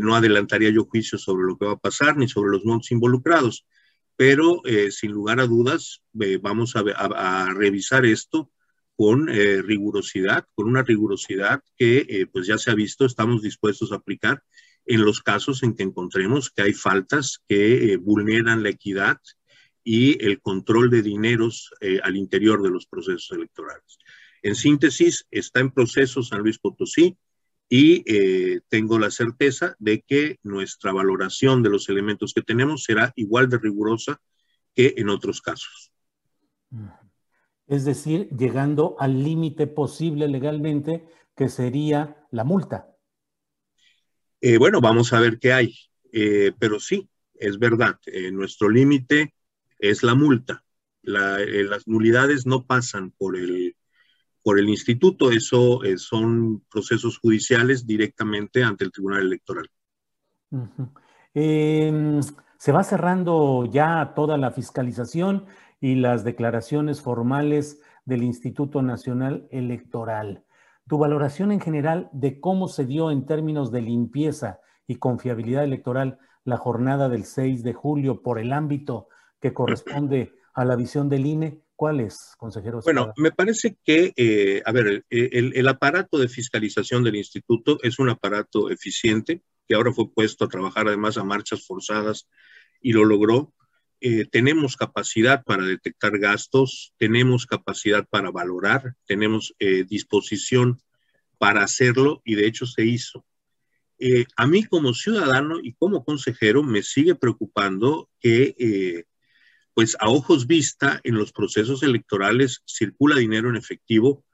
no 0.00 0.14
adelantaría 0.14 0.70
yo 0.70 0.84
juicio 0.84 1.18
sobre 1.18 1.46
lo 1.46 1.56
que 1.56 1.66
va 1.66 1.72
a 1.72 1.78
pasar 1.78 2.16
ni 2.16 2.28
sobre 2.28 2.50
los 2.50 2.64
montos 2.64 2.90
involucrados 2.92 3.66
pero 4.16 4.64
eh, 4.64 4.90
sin 4.90 5.12
lugar 5.12 5.40
a 5.40 5.46
dudas 5.46 6.02
eh, 6.20 6.38
vamos 6.40 6.74
a, 6.76 7.52
revisar 7.54 8.06
esto 8.06 8.50
con 8.96 9.28
eh, 9.28 9.60
rigurosidad, 9.60 10.46
con 10.54 10.68
una 10.68 10.82
rigurosidad 10.82 11.62
que 11.76 12.28
pues 12.32 12.46
ya 12.46 12.58
se 12.58 12.70
ha 12.70 12.74
visto, 12.74 13.04
estamos 13.04 13.42
dispuestos 13.42 13.90
a 13.90 13.96
aplicar 13.96 14.42
en 14.86 15.04
los 15.04 15.20
casos 15.20 15.62
en 15.62 15.74
que 15.74 15.82
encontremos 15.82 16.50
que 16.50 16.62
hay 16.62 16.74
faltas 16.74 17.40
que 17.48 17.98
vulneran 18.00 18.62
la 18.62 18.68
equidad 18.68 19.18
y 19.84 20.24
el 20.24 20.40
control 20.40 20.90
de 20.90 21.02
dineros 21.02 21.70
al 22.02 22.16
interior 22.16 22.62
de 22.62 22.70
los 22.70 22.86
procesos 22.86 23.30
electorales. 23.32 23.98
En 24.42 24.54
síntesis, 24.54 25.26
está 25.30 25.60
en 25.60 25.70
proceso 25.70 26.22
San 26.22 26.40
Luis 26.40 26.58
Potosí, 26.58 27.16
y 27.68 28.04
eh, 28.06 28.60
tengo 28.68 28.98
la 28.98 29.10
certeza 29.10 29.74
de 29.78 30.02
que 30.02 30.38
nuestra 30.42 30.92
valoración 30.92 31.62
de 31.62 31.70
los 31.70 31.88
elementos 31.88 32.32
que 32.34 32.42
tenemos 32.42 32.84
será 32.84 33.12
igual 33.16 33.48
de 33.48 33.58
rigurosa 33.58 34.20
que 34.74 34.94
en 34.96 35.08
otros 35.08 35.40
casos. 35.40 35.92
Es 37.66 37.84
decir, 37.84 38.28
llegando 38.28 38.96
al 38.98 39.22
límite 39.22 39.66
posible 39.66 40.28
legalmente, 40.28 41.04
que 41.34 41.48
sería 41.48 42.26
la 42.30 42.44
multa. 42.44 42.94
Eh, 44.40 44.58
bueno, 44.58 44.80
vamos 44.80 45.12
a 45.12 45.20
ver 45.20 45.38
qué 45.38 45.52
hay, 45.52 45.74
eh, 46.12 46.52
pero 46.58 46.78
sí, 46.78 47.08
es 47.34 47.58
verdad, 47.58 47.98
nuestro 48.30 48.68
límite 48.68 49.34
es 49.90 50.02
la 50.02 50.14
multa. 50.14 50.64
las 51.02 51.86
nulidades 51.86 52.46
no 52.46 52.64
pasan 52.64 53.10
por 53.10 53.36
el 53.36 53.76
por 54.44 54.60
el 54.60 54.68
instituto. 54.68 55.32
Eso 55.32 55.82
eh, 55.82 55.98
son 55.98 56.62
procesos 56.70 57.18
judiciales 57.18 57.86
directamente 57.86 58.62
ante 58.62 58.84
el 58.84 58.92
Tribunal 58.92 59.22
Electoral. 59.22 59.68
Em, 61.32 62.20
se 62.58 62.70
va 62.70 62.84
cerrando 62.84 63.64
ya 63.64 64.12
toda 64.14 64.36
la 64.36 64.52
fiscalización 64.52 65.46
y 65.80 65.96
las 65.96 66.22
declaraciones 66.22 67.00
formales 67.00 67.80
del 68.04 68.22
Instituto 68.22 68.82
Nacional 68.82 69.48
Electoral. 69.50 70.44
Tu 70.86 70.98
valoración 70.98 71.50
en 71.50 71.60
general 71.60 72.10
de 72.12 72.38
cómo 72.38 72.68
se 72.68 72.84
dio 72.84 73.10
en 73.10 73.24
términos 73.24 73.72
de 73.72 73.80
limpieza 73.80 74.60
y 74.86 74.96
confiabilidad 74.96 75.64
electoral 75.64 76.18
la 76.44 76.58
jornada 76.58 77.08
del 77.08 77.24
6 77.24 77.62
de 77.62 77.72
julio 77.72 78.22
por 78.22 78.38
el 78.38 78.52
ámbito 78.52 79.08
que 79.44 79.52
corresponde 79.52 80.32
a 80.54 80.64
la 80.64 80.74
visión 80.74 81.10
del 81.10 81.26
INE 81.26 81.60
¿Cuál 81.76 82.00
es, 82.00 82.34
consejero? 82.38 82.80
Bueno, 82.82 83.12
me 83.16 83.30
parece 83.30 83.76
que, 83.84 84.14
eh, 84.16 84.62
a 84.64 84.72
ver, 84.72 85.04
el, 85.10 85.68
aparato 85.68 86.18
de 86.18 86.28
fiscalización 86.28 87.02
del 87.02 87.16
instituto 87.16 87.78
es 87.82 87.98
un 87.98 88.08
aparato 88.08 88.70
eficiente 88.70 89.42
que 89.66 89.74
ahora 89.74 89.92
fue 89.92 90.08
puesto 90.08 90.44
a 90.44 90.48
trabajar 90.48 90.86
además 90.86 91.18
a 91.18 91.24
marchas 91.24 91.66
forzadas 91.66 92.28
y 92.80 92.92
lo 92.92 93.04
logró. 93.04 93.52
Eh, 94.00 94.24
tenemos 94.30 94.76
capacidad 94.76 95.42
para 95.42 95.64
detectar 95.64 96.16
gastos, 96.18 96.94
tenemos 96.96 97.44
capacidad 97.44 98.06
para 98.08 98.30
valorar, 98.30 98.94
tenemos 99.06 99.54
eh, 99.58 99.84
disposición 99.84 100.80
para 101.38 101.64
hacerlo 101.64 102.22
y 102.24 102.36
de 102.36 102.46
hecho 102.46 102.64
se 102.66 102.86
hizo. 102.86 103.26
a 104.36 104.46
mí 104.46 104.64
como 104.64 104.94
ciudadano 104.94 105.58
y 105.60 105.74
como 105.74 106.04
consejero 106.04 106.62
me 106.62 106.82
sigue 106.82 107.14
preocupando 107.16 108.08
que 108.20 109.04
pues 109.74 109.96
a 110.00 110.08
ojos 110.08 110.46
vista 110.46 111.00
en 111.04 111.16
los 111.16 111.32
procesos 111.32 111.82
electorales 111.82 112.62
circula 112.64 113.16
dinero 113.16 113.50
en 113.50 113.56
efectivo 113.56 114.24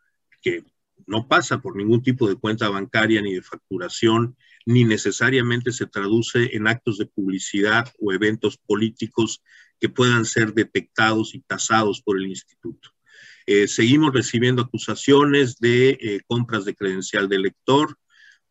que 0.42 0.64
no 1.06 1.26
pasa 1.26 1.60
por 1.60 1.76
ningún 1.76 2.02
tipo 2.02 2.28
de 2.28 2.36
cuenta 2.36 2.68
bancaria 2.68 3.20
ni 3.20 3.34
de 3.34 3.42
facturación, 3.42 4.36
ni 4.66 4.84
necesariamente 4.84 5.72
se 5.72 5.86
traduce 5.86 6.54
en 6.54 6.68
actos 6.68 6.98
de 6.98 7.06
publicidad 7.06 7.90
o 7.98 8.12
eventos 8.12 8.58
políticos 8.58 9.42
que 9.80 9.88
puedan 9.88 10.24
ser 10.24 10.52
detectados 10.52 11.34
y 11.34 11.40
tasados 11.40 12.02
por 12.02 12.18
el 12.18 12.26
instituto. 12.26 12.90
Eh, 13.46 13.66
seguimos 13.66 14.12
recibiendo 14.12 14.62
acusaciones 14.62 15.58
de 15.58 15.98
eh, 16.00 16.20
compras 16.26 16.64
de 16.64 16.74
credencial 16.74 17.28
de 17.28 17.36
elector 17.36 17.98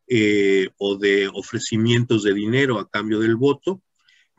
eh, 0.07 0.69
o 0.77 0.97
de 0.97 1.29
ofrecimientos 1.31 2.23
de 2.23 2.33
dinero 2.33 2.79
a 2.79 2.89
cambio 2.89 3.19
del 3.19 3.35
voto 3.35 3.81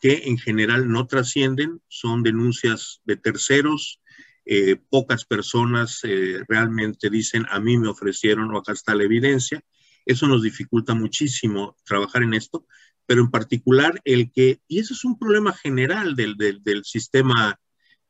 que 0.01 0.23
en 0.25 0.39
general 0.39 0.89
no 0.89 1.07
trascienden, 1.07 1.81
son 1.89 2.23
denuncias 2.23 3.01
de 3.05 3.17
terceros, 3.17 4.01
eh, 4.47 4.77
pocas 4.89 5.25
personas 5.25 6.01
eh, 6.03 6.43
realmente 6.49 7.11
dicen 7.11 7.47
a 7.51 7.61
mí 7.61 7.79
me 7.79 7.89
ofrecieron 7.89 8.53
o 8.53 8.59
acá 8.59 8.73
está 8.73 8.95
la 8.95 9.05
evidencia. 9.05 9.63
Eso 10.07 10.27
nos 10.27 10.43
dificulta 10.43 10.95
muchísimo 10.95 11.77
trabajar 11.85 12.23
en 12.23 12.35
esto, 12.35 12.67
pero 13.07 13.21
en 13.21 13.31
particular 13.31 14.01
el 14.05 14.33
que, 14.33 14.61
y 14.67 14.81
eso 14.81 14.95
es 14.95 15.05
un 15.05 15.19
problema 15.19 15.53
general 15.53 16.17
del, 16.17 16.37
del, 16.37 16.85
sistema 16.85 17.61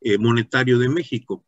eh, 0.01 0.19
monetario 0.19 0.79
de 0.79 0.89
México, 0.89 1.45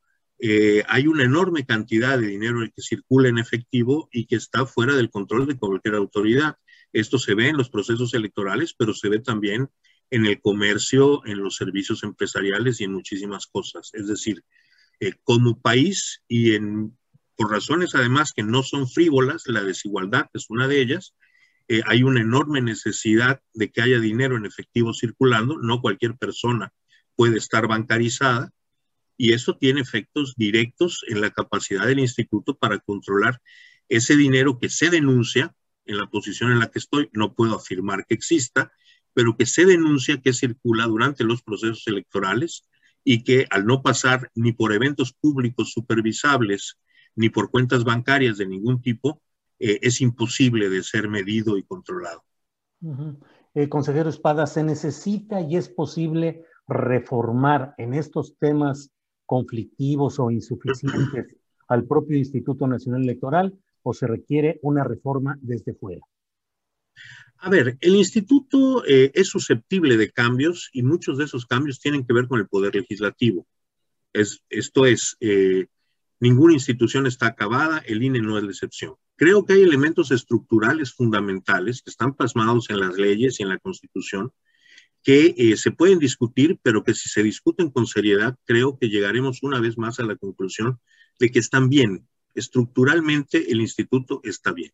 hay 0.88 1.06
una 1.06 1.22
enorme 1.22 1.64
cantidad 1.64 2.18
de 2.18 2.26
dinero 2.26 2.60
que 2.74 2.82
circula 2.82 3.28
en 3.28 3.38
efectivo 3.38 4.08
y 4.10 4.26
que 4.26 4.34
está 4.34 4.66
fuera 4.66 4.96
del 4.96 5.08
control 5.08 5.46
de 5.46 5.56
cualquier 5.56 5.94
autoridad. 5.94 6.56
Esto 6.92 7.16
se 7.20 7.34
ve 7.34 7.48
en 7.50 7.56
los 7.56 7.70
procesos 7.70 8.12
electorales, 8.12 8.74
pero 8.76 8.92
se 8.92 9.08
ve 9.08 9.20
también 9.20 9.70
en 10.12 10.26
el 10.26 10.42
comercio, 10.42 11.24
en 11.24 11.38
los 11.38 11.56
servicios 11.56 12.02
empresariales 12.02 12.80
y 12.80 12.84
en 12.84 12.92
muchísimas 12.92 13.46
cosas. 13.46 13.90
Es 13.94 14.06
decir, 14.06 14.44
eh, 15.00 15.14
como 15.24 15.58
país 15.58 16.22
y 16.28 16.58
por 17.34 17.50
razones 17.50 17.94
además 17.94 18.34
que 18.34 18.42
no 18.42 18.62
son 18.62 18.86
frívolas, 18.86 19.44
la 19.46 19.64
desigualdad 19.64 20.26
es 20.34 20.50
una 20.50 20.68
de 20.68 20.82
ellas, 20.82 21.14
eh, 21.66 21.80
hay 21.86 22.02
una 22.02 22.20
enorme 22.20 22.60
necesidad 22.60 23.40
de 23.54 23.72
que 23.72 23.80
haya 23.80 24.00
dinero 24.00 24.36
en 24.36 24.44
efectivo 24.44 24.92
circulando, 24.92 25.56
no 25.56 25.80
cualquier 25.80 26.14
persona 26.18 26.74
puede 27.16 27.38
estar 27.38 27.66
bancarizada 27.66 28.52
y 29.16 29.32
eso 29.32 29.56
tiene 29.56 29.80
efectos 29.80 30.34
directos 30.36 31.06
en 31.08 31.22
la 31.22 31.30
capacidad 31.30 31.86
del 31.86 32.00
instituto 32.00 32.58
para 32.58 32.80
controlar 32.80 33.40
ese 33.88 34.14
dinero 34.14 34.58
que 34.58 34.68
se 34.68 34.90
denuncia 34.90 35.54
en 35.86 35.96
la 35.96 36.06
posición 36.06 36.52
en 36.52 36.58
la 36.58 36.70
que 36.70 36.80
estoy, 36.80 37.08
no 37.14 37.34
puedo 37.34 37.56
afirmar 37.56 38.04
que 38.06 38.14
exista, 38.14 38.72
pero 39.14 39.36
que 39.36 39.46
se 39.46 39.64
denuncia 39.64 40.20
que 40.20 40.32
circula 40.32 40.86
durante 40.86 41.24
los 41.24 41.42
procesos 41.42 41.84
electorales 41.86 42.68
y 43.04 43.24
que 43.24 43.46
al 43.50 43.66
no 43.66 43.82
pasar 43.82 44.30
ni 44.34 44.52
por 44.52 44.72
eventos 44.72 45.12
públicos 45.12 45.72
supervisables 45.72 46.78
ni 47.14 47.28
por 47.28 47.50
cuentas 47.50 47.84
bancarias 47.84 48.38
de 48.38 48.46
ningún 48.46 48.80
tipo, 48.80 49.20
eh, 49.58 49.78
es 49.82 50.00
imposible 50.00 50.68
de 50.70 50.82
ser 50.82 51.08
medido 51.08 51.58
y 51.58 51.62
controlado. 51.62 52.24
Eh, 53.54 53.68
consejero 53.68 54.08
Espada, 54.08 54.46
¿se 54.46 54.64
necesita 54.64 55.40
y 55.40 55.56
es 55.56 55.68
posible 55.68 56.44
reformar 56.66 57.74
en 57.76 57.94
estos 57.94 58.36
temas 58.38 58.90
conflictivos 59.26 60.18
o 60.18 60.30
insuficientes 60.30 61.36
al 61.68 61.84
propio 61.84 62.16
Instituto 62.16 62.66
Nacional 62.66 63.02
Electoral 63.02 63.58
o 63.82 63.92
se 63.92 64.06
requiere 64.06 64.58
una 64.62 64.84
reforma 64.84 65.38
desde 65.40 65.74
fuera? 65.74 66.02
A 67.44 67.50
ver, 67.50 67.76
el 67.80 67.96
instituto 67.96 68.84
eh, 68.86 69.10
es 69.14 69.26
susceptible 69.26 69.96
de 69.96 70.12
cambios 70.12 70.70
y 70.72 70.84
muchos 70.84 71.18
de 71.18 71.24
esos 71.24 71.44
cambios 71.44 71.80
tienen 71.80 72.06
que 72.06 72.12
ver 72.12 72.28
con 72.28 72.38
el 72.38 72.46
poder 72.46 72.76
legislativo. 72.76 73.48
Es, 74.12 74.44
esto 74.48 74.86
es, 74.86 75.16
eh, 75.18 75.66
ninguna 76.20 76.54
institución 76.54 77.08
está 77.08 77.26
acabada, 77.26 77.78
el 77.78 78.00
INE 78.00 78.20
no 78.20 78.38
es 78.38 78.44
la 78.44 78.50
excepción. 78.50 78.94
Creo 79.16 79.44
que 79.44 79.54
hay 79.54 79.62
elementos 79.62 80.12
estructurales 80.12 80.92
fundamentales 80.94 81.82
que 81.82 81.90
están 81.90 82.14
plasmados 82.14 82.70
en 82.70 82.78
las 82.78 82.96
leyes 82.96 83.40
y 83.40 83.42
en 83.42 83.48
la 83.48 83.58
Constitución 83.58 84.30
que 85.02 85.34
eh, 85.36 85.56
se 85.56 85.72
pueden 85.72 85.98
discutir, 85.98 86.60
pero 86.62 86.84
que 86.84 86.94
si 86.94 87.08
se 87.08 87.24
discuten 87.24 87.70
con 87.70 87.88
seriedad, 87.88 88.36
creo 88.44 88.78
que 88.78 88.88
llegaremos 88.88 89.42
una 89.42 89.58
vez 89.58 89.76
más 89.76 89.98
a 89.98 90.04
la 90.04 90.14
conclusión 90.14 90.78
de 91.18 91.32
que 91.32 91.40
están 91.40 91.68
bien. 91.68 92.06
Estructuralmente 92.36 93.50
el 93.50 93.60
instituto 93.60 94.20
está 94.22 94.52
bien. 94.52 94.70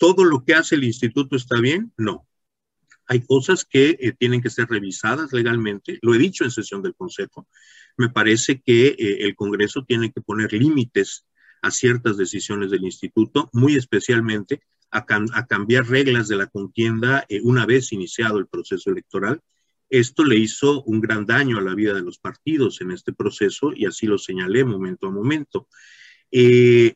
¿Todo 0.00 0.24
lo 0.24 0.42
que 0.46 0.54
hace 0.54 0.76
el 0.76 0.84
instituto 0.84 1.36
está 1.36 1.60
bien? 1.60 1.92
No. 1.98 2.26
Hay 3.04 3.20
cosas 3.20 3.66
que 3.66 3.98
eh, 4.00 4.14
tienen 4.18 4.40
que 4.40 4.48
ser 4.48 4.66
revisadas 4.66 5.30
legalmente. 5.34 5.98
Lo 6.00 6.14
he 6.14 6.18
dicho 6.18 6.42
en 6.42 6.50
sesión 6.50 6.80
del 6.80 6.94
Consejo. 6.94 7.46
Me 7.98 8.08
parece 8.08 8.62
que 8.62 8.86
eh, 8.86 9.18
el 9.26 9.34
Congreso 9.34 9.84
tiene 9.86 10.10
que 10.10 10.22
poner 10.22 10.54
límites 10.54 11.26
a 11.60 11.70
ciertas 11.70 12.16
decisiones 12.16 12.70
del 12.70 12.84
instituto, 12.84 13.50
muy 13.52 13.76
especialmente 13.76 14.62
a, 14.90 15.04
cambiar 15.04 15.86
reglas 15.86 16.28
de 16.28 16.36
la 16.36 16.46
contienda 16.46 17.26
eh, 17.28 17.40
una 17.42 17.66
vez 17.66 17.92
iniciado 17.92 18.38
el 18.38 18.46
proceso 18.46 18.90
electoral. 18.90 19.42
Esto 19.90 20.24
le 20.24 20.36
hizo 20.36 20.82
un 20.84 21.02
gran 21.02 21.26
daño 21.26 21.58
a 21.58 21.62
la 21.62 21.74
vida 21.74 21.92
de 21.92 22.00
los 22.00 22.18
partidos 22.18 22.80
en 22.80 22.92
este 22.92 23.12
proceso 23.12 23.74
y 23.76 23.84
así 23.84 24.06
lo 24.06 24.16
señalé 24.16 24.64
momento 24.64 25.08
a 25.08 25.10
momento. 25.10 25.68
Eh, 26.30 26.94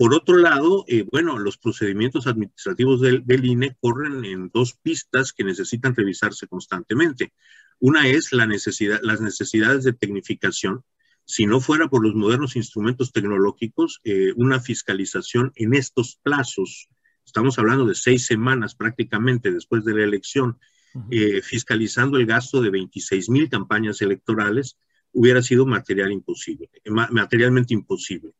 por 0.00 0.14
otro 0.14 0.38
lado, 0.38 0.86
eh, 0.88 1.04
bueno, 1.12 1.38
los 1.38 1.58
procedimientos 1.58 2.26
administrativos 2.26 3.02
del, 3.02 3.44
INE 3.44 3.76
corren 3.78 4.24
en 4.24 4.48
dos 4.48 4.72
pistas 4.72 5.34
que 5.34 5.44
necesitan 5.44 5.94
revisarse 5.94 6.46
constantemente. 6.46 7.34
Una 7.80 8.08
es 8.08 8.32
la 8.32 8.46
necesidad, 8.46 9.00
las 9.02 9.20
necesidades 9.20 9.84
de 9.84 9.92
tecnificación. 9.92 10.84
Si 11.26 11.44
no 11.44 11.60
fuera 11.60 11.88
por 11.88 12.02
los 12.02 12.14
modernos 12.14 12.56
instrumentos 12.56 13.12
tecnológicos, 13.12 14.00
una 14.36 14.58
fiscalización 14.58 15.52
en 15.54 15.74
estos 15.74 16.18
plazos 16.22 16.88
estamos 17.30 17.58
hablando 17.58 17.86
de 17.86 17.94
seis 17.94 18.26
semanas 18.26 18.74
prácticamente 18.74 19.52
después 19.52 19.84
de 19.84 19.94
la 19.94 20.04
elección, 20.04 20.58
eh, 21.10 21.40
fiscalizando 21.42 22.18
el 22.18 22.26
gasto 22.26 22.60
de 22.60 22.70
26 22.70 23.30
mil 23.30 23.48
campañas 23.48 24.02
electorales, 24.02 24.78
hubiera 25.12 25.42
sido 25.42 25.66
material 25.66 26.10
imposible, 26.10 26.70
materialmente 27.10 27.74
imposible. 27.74 28.32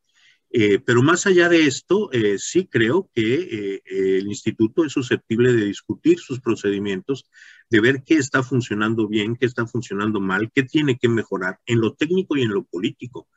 Eh, 0.53 0.81
pero 0.81 1.03
más 1.03 1.27
allá 1.27 1.49
de 1.49 1.67
esto, 1.67 2.11
eh, 2.13 2.37
sí 2.39 2.67
creo 2.67 3.09
que 3.15 3.83
el 3.85 4.27
instituto 4.27 4.85
es 4.85 4.93
susceptible 4.93 5.53
de 5.53 5.65
discutir 5.65 6.19
sus 6.19 6.41
procedimientos, 6.41 7.27
de 7.71 7.81
ver 7.81 8.03
qué 8.05 8.15
está 8.15 8.43
funcionando 8.43 9.07
bien, 9.07 9.37
qué 9.37 9.47
está 9.47 9.67
funcionando 9.67 10.21
mal, 10.21 10.51
qué 10.53 10.65
tiene 10.65 10.99
que 10.99 11.09
mejorar 11.09 11.61
en 11.67 11.81
lo 11.81 11.95
técnico 11.95 12.37
y 12.37 12.43
en 12.43 12.51
lo 12.51 12.65
político. 12.65 13.29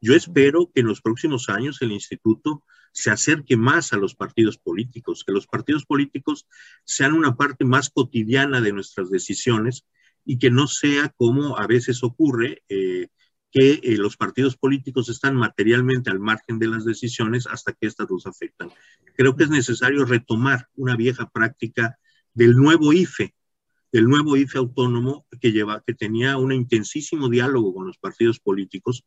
Yo 0.00 0.14
espero 0.14 0.70
que 0.72 0.80
en 0.80 0.86
los 0.86 1.02
próximos 1.02 1.48
años 1.48 1.82
el 1.82 1.92
instituto 1.92 2.62
se 2.92 3.10
acerque 3.10 3.56
más 3.56 3.92
a 3.92 3.96
los 3.96 4.14
partidos 4.14 4.58
políticos, 4.58 5.24
que 5.24 5.32
los 5.32 5.46
partidos 5.46 5.84
políticos 5.84 6.46
sean 6.84 7.12
una 7.12 7.36
parte 7.36 7.64
más 7.64 7.90
cotidiana 7.90 8.60
de 8.60 8.72
nuestras 8.72 9.10
decisiones 9.10 9.84
y 10.24 10.38
que 10.38 10.50
no 10.50 10.66
sea 10.66 11.10
como 11.16 11.58
a 11.58 11.66
veces 11.66 12.02
ocurre, 12.02 12.62
eh, 12.68 13.08
que 13.50 13.80
eh, 13.82 13.96
los 13.96 14.16
partidos 14.16 14.56
políticos 14.56 15.08
están 15.08 15.36
materialmente 15.36 16.10
al 16.10 16.20
margen 16.20 16.58
de 16.58 16.68
las 16.68 16.84
decisiones 16.84 17.46
hasta 17.46 17.72
que 17.72 17.86
éstas 17.86 18.08
los 18.10 18.26
afectan. 18.26 18.70
Creo 19.16 19.36
que 19.36 19.44
es 19.44 19.50
necesario 19.50 20.04
retomar 20.04 20.68
una 20.76 20.96
vieja 20.96 21.28
práctica 21.28 21.98
del 22.32 22.54
nuevo 22.54 22.92
IFE, 22.92 23.34
del 23.92 24.04
nuevo 24.04 24.36
IFE 24.36 24.58
autónomo 24.58 25.26
que, 25.40 25.52
lleva, 25.52 25.82
que 25.84 25.94
tenía 25.94 26.36
un 26.36 26.52
intensísimo 26.52 27.28
diálogo 27.28 27.74
con 27.74 27.86
los 27.86 27.98
partidos 27.98 28.38
políticos 28.38 29.04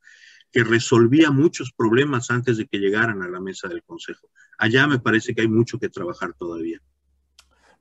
que 0.51 0.63
resolvía 0.63 1.31
muchos 1.31 1.71
problemas 1.71 2.29
antes 2.29 2.57
de 2.57 2.67
que 2.67 2.77
llegaran 2.77 3.23
a 3.23 3.29
la 3.29 3.39
mesa 3.39 3.67
del 3.67 3.81
Consejo. 3.83 4.29
Allá 4.57 4.87
me 4.87 4.99
parece 4.99 5.33
que 5.33 5.41
hay 5.41 5.47
mucho 5.47 5.79
que 5.79 5.89
trabajar 5.89 6.33
todavía. 6.33 6.79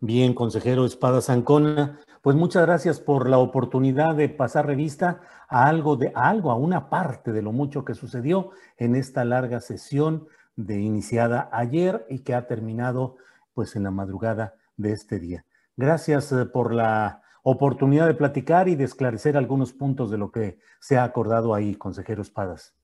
Bien, 0.04 0.34
consejero 0.34 0.84
Espada 0.84 1.20
Zancona, 1.20 2.00
pues 2.22 2.34
muchas 2.34 2.66
gracias 2.66 2.98
por 2.98 3.30
la 3.30 3.38
oportunidad 3.38 4.16
de 4.16 4.28
pasar 4.28 4.66
revista 4.66 5.20
a 5.48 5.68
algo 5.68 5.94
de 5.94 6.10
a 6.16 6.28
algo, 6.28 6.50
a 6.50 6.56
una 6.56 6.90
parte 6.90 7.30
de 7.30 7.40
lo 7.40 7.52
mucho 7.52 7.84
que 7.84 7.94
sucedió 7.94 8.50
en 8.78 8.96
esta 8.96 9.24
larga 9.24 9.60
sesión 9.60 10.26
de 10.56 10.80
iniciada 10.80 11.48
ayer 11.52 12.04
y 12.10 12.24
que 12.24 12.34
ha 12.34 12.48
terminado 12.48 13.14
pues 13.54 13.76
en 13.76 13.84
la 13.84 13.92
madrugada 13.92 14.56
de 14.76 14.90
este 14.90 15.20
día. 15.20 15.44
Gracias 15.76 16.32
eh, 16.32 16.46
por 16.46 16.74
la 16.74 17.22
oportunidad 17.44 18.08
de 18.08 18.14
platicar 18.14 18.68
y 18.68 18.74
de 18.74 18.82
esclarecer 18.82 19.36
algunos 19.36 19.72
puntos 19.72 20.10
de 20.10 20.18
lo 20.18 20.32
que 20.32 20.58
se 20.80 20.98
ha 20.98 21.04
acordado 21.04 21.54
ahí, 21.54 21.76
consejero 21.76 22.22
Espadas. 22.22 22.74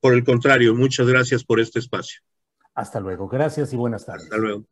Por 0.00 0.14
el 0.14 0.22
contrario, 0.22 0.72
muchas 0.76 1.08
gracias 1.08 1.42
por 1.42 1.58
este 1.58 1.80
espacio. 1.80 2.20
Hasta 2.74 3.00
luego, 3.00 3.26
gracias 3.26 3.72
y 3.72 3.76
buenas 3.76 4.06
tardes. 4.06 4.22
Hasta 4.22 4.36
luego. 4.36 4.66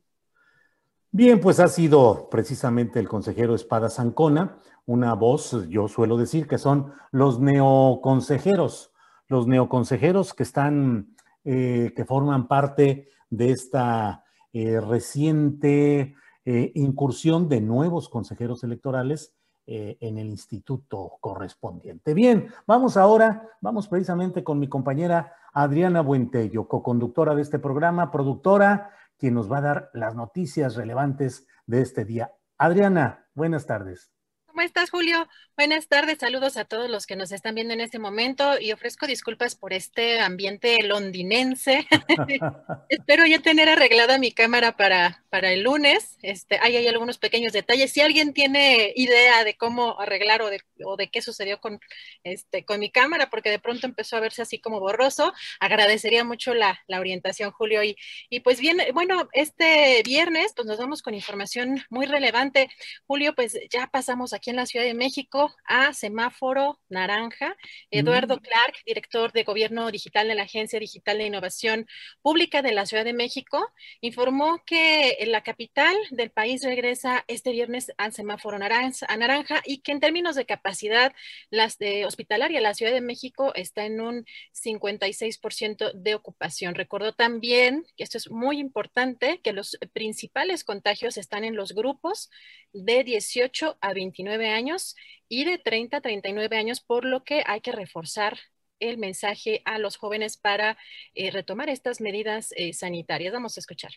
Bien, 1.10 1.40
pues 1.40 1.58
ha 1.58 1.68
sido 1.68 2.28
precisamente 2.28 3.00
el 3.00 3.08
consejero 3.08 3.54
Espada 3.54 3.88
Zancona, 3.88 4.58
una 4.84 5.14
voz, 5.14 5.66
yo 5.70 5.88
suelo 5.88 6.18
decir 6.18 6.46
que 6.46 6.58
son 6.58 6.92
los 7.12 7.40
neoconsejeros, 7.40 8.92
los 9.26 9.46
neoconsejeros 9.46 10.34
que 10.34 10.42
están, 10.42 11.16
eh, 11.44 11.94
que 11.96 12.04
forman 12.04 12.46
parte 12.46 13.08
de 13.30 13.52
esta 13.52 14.24
eh, 14.52 14.80
reciente 14.82 16.14
eh, 16.44 16.72
incursión 16.74 17.48
de 17.48 17.62
nuevos 17.62 18.10
consejeros 18.10 18.62
electorales 18.62 19.34
en 19.70 20.16
el 20.16 20.28
instituto 20.28 21.18
correspondiente. 21.20 22.14
Bien, 22.14 22.48
vamos 22.66 22.96
ahora, 22.96 23.50
vamos 23.60 23.86
precisamente 23.86 24.42
con 24.42 24.58
mi 24.58 24.66
compañera 24.66 25.34
Adriana 25.52 26.00
Buentello, 26.00 26.66
coconductora 26.66 27.34
de 27.34 27.42
este 27.42 27.58
programa, 27.58 28.10
productora, 28.10 28.92
quien 29.18 29.34
nos 29.34 29.50
va 29.50 29.58
a 29.58 29.62
dar 29.62 29.90
las 29.92 30.14
noticias 30.14 30.76
relevantes 30.76 31.46
de 31.66 31.82
este 31.82 32.04
día. 32.04 32.32
Adriana, 32.56 33.26
buenas 33.34 33.66
tardes. 33.66 34.10
¿Cómo 34.58 34.62
estás, 34.62 34.90
Julio? 34.90 35.28
Buenas 35.56 35.86
tardes, 35.86 36.18
saludos 36.18 36.56
a 36.56 36.64
todos 36.64 36.90
los 36.90 37.06
que 37.06 37.14
nos 37.14 37.30
están 37.30 37.54
viendo 37.54 37.74
en 37.74 37.80
este 37.80 38.00
momento 38.00 38.58
y 38.58 38.72
ofrezco 38.72 39.06
disculpas 39.06 39.54
por 39.54 39.72
este 39.72 40.18
ambiente 40.18 40.82
londinense. 40.82 41.86
Espero 42.88 43.24
ya 43.24 43.38
tener 43.38 43.68
arreglada 43.68 44.18
mi 44.18 44.32
cámara 44.32 44.76
para, 44.76 45.24
para 45.30 45.52
el 45.52 45.62
lunes. 45.62 46.18
Este, 46.22 46.58
hay, 46.60 46.76
hay 46.76 46.86
algunos 46.86 47.18
pequeños 47.18 47.52
detalles. 47.52 47.92
Si 47.92 48.00
alguien 48.00 48.32
tiene 48.32 48.92
idea 48.96 49.44
de 49.44 49.56
cómo 49.56 50.00
arreglar 50.00 50.42
o 50.42 50.50
de, 50.50 50.60
o 50.84 50.96
de 50.96 51.08
qué 51.08 51.22
sucedió 51.22 51.60
con, 51.60 51.80
este, 52.24 52.64
con 52.64 52.80
mi 52.80 52.90
cámara, 52.90 53.30
porque 53.30 53.50
de 53.50 53.58
pronto 53.58 53.86
empezó 53.86 54.16
a 54.16 54.20
verse 54.20 54.42
así 54.42 54.58
como 54.58 54.80
borroso, 54.80 55.32
agradecería 55.60 56.24
mucho 56.24 56.54
la, 56.54 56.80
la 56.86 57.00
orientación, 57.00 57.50
Julio. 57.50 57.82
Y, 57.82 57.96
y 58.30 58.40
pues 58.40 58.60
bien, 58.60 58.78
bueno, 58.94 59.28
este 59.32 60.02
viernes 60.04 60.52
pues 60.54 60.66
nos 60.66 60.78
vamos 60.78 61.02
con 61.02 61.14
información 61.14 61.84
muy 61.90 62.06
relevante. 62.06 62.68
Julio, 63.06 63.34
pues 63.34 63.58
ya 63.70 63.86
pasamos 63.88 64.32
aquí 64.32 64.50
en 64.50 64.56
la 64.56 64.66
Ciudad 64.66 64.84
de 64.84 64.94
México 64.94 65.54
a 65.64 65.92
semáforo 65.92 66.80
naranja. 66.88 67.56
Eduardo 67.90 68.36
mm. 68.36 68.40
Clark, 68.40 68.74
director 68.86 69.32
de 69.32 69.44
Gobierno 69.44 69.90
Digital 69.90 70.28
de 70.28 70.34
la 70.34 70.44
Agencia 70.44 70.80
Digital 70.80 71.18
de 71.18 71.26
Innovación 71.26 71.86
Pública 72.22 72.62
de 72.62 72.72
la 72.72 72.86
Ciudad 72.86 73.04
de 73.04 73.12
México, 73.12 73.72
informó 74.00 74.62
que 74.64 75.17
la 75.26 75.42
capital 75.42 75.96
del 76.10 76.30
país 76.30 76.62
regresa 76.62 77.24
este 77.26 77.52
viernes 77.52 77.92
al 77.98 78.12
semáforo 78.12 78.58
naranja, 78.58 79.06
a 79.08 79.16
naranja 79.16 79.62
y 79.64 79.78
que 79.78 79.92
en 79.92 80.00
términos 80.00 80.36
de 80.36 80.46
capacidad 80.46 81.12
las 81.50 81.78
de 81.78 82.06
hospitalaria, 82.06 82.60
la 82.60 82.74
Ciudad 82.74 82.92
de 82.92 83.00
México 83.00 83.52
está 83.54 83.84
en 83.84 84.00
un 84.00 84.24
56% 84.52 85.92
de 85.92 86.14
ocupación. 86.14 86.74
Recordó 86.74 87.12
también, 87.14 87.86
que 87.96 88.04
esto 88.04 88.18
es 88.18 88.30
muy 88.30 88.58
importante, 88.58 89.40
que 89.42 89.52
los 89.52 89.78
principales 89.92 90.64
contagios 90.64 91.16
están 91.16 91.44
en 91.44 91.56
los 91.56 91.72
grupos 91.72 92.30
de 92.72 93.04
18 93.04 93.78
a 93.80 93.92
29 93.92 94.48
años 94.50 94.94
y 95.28 95.44
de 95.44 95.58
30 95.58 95.98
a 95.98 96.00
39 96.00 96.56
años, 96.56 96.80
por 96.80 97.04
lo 97.04 97.24
que 97.24 97.42
hay 97.46 97.60
que 97.60 97.72
reforzar 97.72 98.38
el 98.80 98.98
mensaje 98.98 99.62
a 99.64 99.78
los 99.78 99.96
jóvenes 99.96 100.36
para 100.36 100.78
eh, 101.14 101.30
retomar 101.30 101.68
estas 101.68 102.00
medidas 102.00 102.52
eh, 102.56 102.72
sanitarias. 102.72 103.32
Vamos 103.32 103.56
a 103.56 103.60
escuchar. 103.60 103.92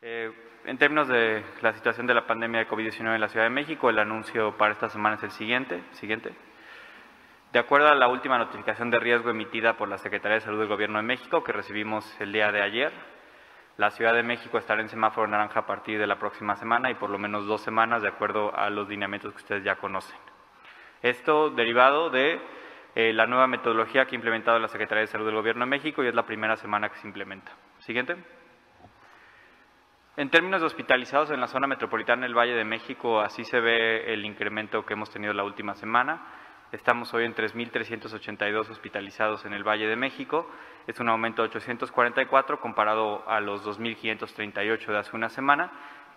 Eh, 0.00 0.30
en 0.64 0.78
términos 0.78 1.08
de 1.08 1.42
la 1.60 1.72
situación 1.72 2.06
de 2.06 2.14
la 2.14 2.24
pandemia 2.24 2.60
de 2.60 2.68
COVID-19 2.68 3.16
en 3.16 3.20
la 3.20 3.28
Ciudad 3.28 3.46
de 3.46 3.50
México, 3.50 3.90
el 3.90 3.98
anuncio 3.98 4.56
para 4.56 4.72
esta 4.72 4.88
semana 4.88 5.16
es 5.16 5.24
el 5.24 5.32
siguiente. 5.32 5.82
siguiente. 5.92 6.30
De 7.52 7.58
acuerdo 7.58 7.88
a 7.88 7.94
la 7.96 8.06
última 8.06 8.38
notificación 8.38 8.90
de 8.90 9.00
riesgo 9.00 9.30
emitida 9.30 9.76
por 9.76 9.88
la 9.88 9.98
Secretaría 9.98 10.36
de 10.36 10.42
Salud 10.42 10.60
del 10.60 10.68
Gobierno 10.68 10.98
de 10.98 11.04
México, 11.04 11.42
que 11.42 11.52
recibimos 11.52 12.04
el 12.20 12.32
día 12.32 12.52
de 12.52 12.62
ayer, 12.62 12.92
la 13.76 13.90
Ciudad 13.90 14.14
de 14.14 14.22
México 14.22 14.58
estará 14.58 14.82
en 14.82 14.88
semáforo 14.88 15.26
naranja 15.26 15.60
a 15.60 15.66
partir 15.66 15.98
de 15.98 16.06
la 16.06 16.18
próxima 16.20 16.54
semana 16.54 16.90
y 16.92 16.94
por 16.94 17.10
lo 17.10 17.18
menos 17.18 17.46
dos 17.46 17.62
semanas 17.62 18.02
de 18.02 18.08
acuerdo 18.08 18.56
a 18.56 18.70
los 18.70 18.88
lineamientos 18.88 19.32
que 19.32 19.38
ustedes 19.38 19.64
ya 19.64 19.76
conocen. 19.76 20.18
Esto 21.02 21.50
derivado 21.50 22.10
de 22.10 22.40
eh, 22.94 23.12
la 23.12 23.26
nueva 23.26 23.48
metodología 23.48 24.04
que 24.04 24.14
ha 24.14 24.16
implementado 24.16 24.60
la 24.60 24.68
Secretaría 24.68 25.00
de 25.00 25.06
Salud 25.08 25.26
del 25.26 25.34
Gobierno 25.34 25.64
de 25.64 25.70
México 25.70 26.04
y 26.04 26.06
es 26.06 26.14
la 26.14 26.26
primera 26.26 26.54
semana 26.54 26.88
que 26.88 26.98
se 26.98 27.06
implementa. 27.08 27.50
Siguiente. 27.78 28.37
En 30.18 30.30
términos 30.30 30.60
de 30.60 30.66
hospitalizados 30.66 31.30
en 31.30 31.40
la 31.40 31.46
zona 31.46 31.68
metropolitana 31.68 32.22
del 32.22 32.36
Valle 32.36 32.56
de 32.56 32.64
México, 32.64 33.20
así 33.20 33.44
se 33.44 33.60
ve 33.60 34.12
el 34.12 34.24
incremento 34.24 34.84
que 34.84 34.94
hemos 34.94 35.12
tenido 35.12 35.32
la 35.32 35.44
última 35.44 35.76
semana. 35.76 36.26
Estamos 36.72 37.14
hoy 37.14 37.24
en 37.24 37.36
3.382 37.36 38.68
hospitalizados 38.68 39.44
en 39.44 39.52
el 39.52 39.62
Valle 39.62 39.86
de 39.86 39.94
México. 39.94 40.50
Es 40.88 40.98
un 40.98 41.08
aumento 41.08 41.42
de 41.42 41.50
844 41.50 42.58
comparado 42.58 43.28
a 43.28 43.38
los 43.38 43.64
2.538 43.64 44.86
de 44.88 44.98
hace 44.98 45.14
una 45.14 45.28
semana. 45.28 45.70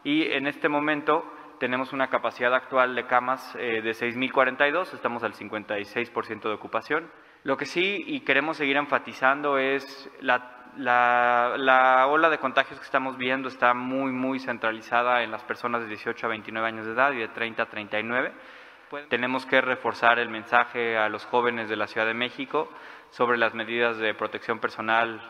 Y 0.03 0.31
en 0.31 0.47
este 0.47 0.67
momento 0.67 1.23
tenemos 1.59 1.93
una 1.93 2.07
capacidad 2.07 2.55
actual 2.55 2.95
de 2.95 3.05
camas 3.05 3.55
eh, 3.59 3.83
de 3.83 3.91
6.042, 3.91 4.95
estamos 4.95 5.21
al 5.21 5.33
56% 5.33 6.41
de 6.41 6.53
ocupación. 6.55 7.11
Lo 7.43 7.55
que 7.55 7.67
sí 7.67 8.03
y 8.07 8.21
queremos 8.21 8.57
seguir 8.57 8.77
enfatizando 8.77 9.59
es 9.59 10.09
la 10.21 10.60
la, 10.77 11.55
la, 11.57 12.07
ola 12.07 12.29
de 12.29 12.37
contagios 12.37 12.79
que 12.79 12.85
estamos 12.85 13.17
viendo 13.17 13.47
está 13.49 13.73
muy, 13.73 14.11
muy 14.11 14.39
centralizada 14.39 15.23
en 15.23 15.31
las 15.31 15.43
personas 15.43 15.81
de 15.81 15.87
18 15.87 16.25
a 16.25 16.29
29 16.29 16.67
años 16.67 16.85
de 16.85 16.93
edad 16.93 17.11
y 17.11 17.19
de 17.19 17.27
30 17.27 17.63
a 17.63 17.69
39. 17.69 18.33
Tenemos 19.09 19.45
que 19.45 19.61
reforzar 19.61 20.19
el 20.19 20.29
mensaje 20.29 20.97
a 20.97 21.07
los 21.07 21.25
jóvenes 21.25 21.69
de 21.69 21.77
la 21.77 21.87
Ciudad 21.87 22.07
de 22.07 22.13
México 22.13 22.69
sobre 23.09 23.37
las 23.37 23.53
medidas 23.53 23.97
de 23.97 24.13
protección 24.13 24.59
personal, 24.59 25.21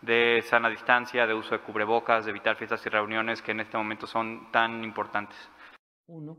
de 0.00 0.42
sana 0.42 0.68
distancia, 0.68 1.26
de 1.26 1.34
uso 1.34 1.56
de 1.56 1.60
cubrebocas, 1.60 2.24
de 2.24 2.30
evitar 2.30 2.56
fiestas 2.56 2.84
y 2.86 2.88
reuniones 2.88 3.42
que 3.42 3.50
en 3.50 3.60
este 3.60 3.76
momento 3.76 4.06
son 4.06 4.50
tan 4.52 4.84
importantes. 4.84 5.36
Uno. 6.06 6.36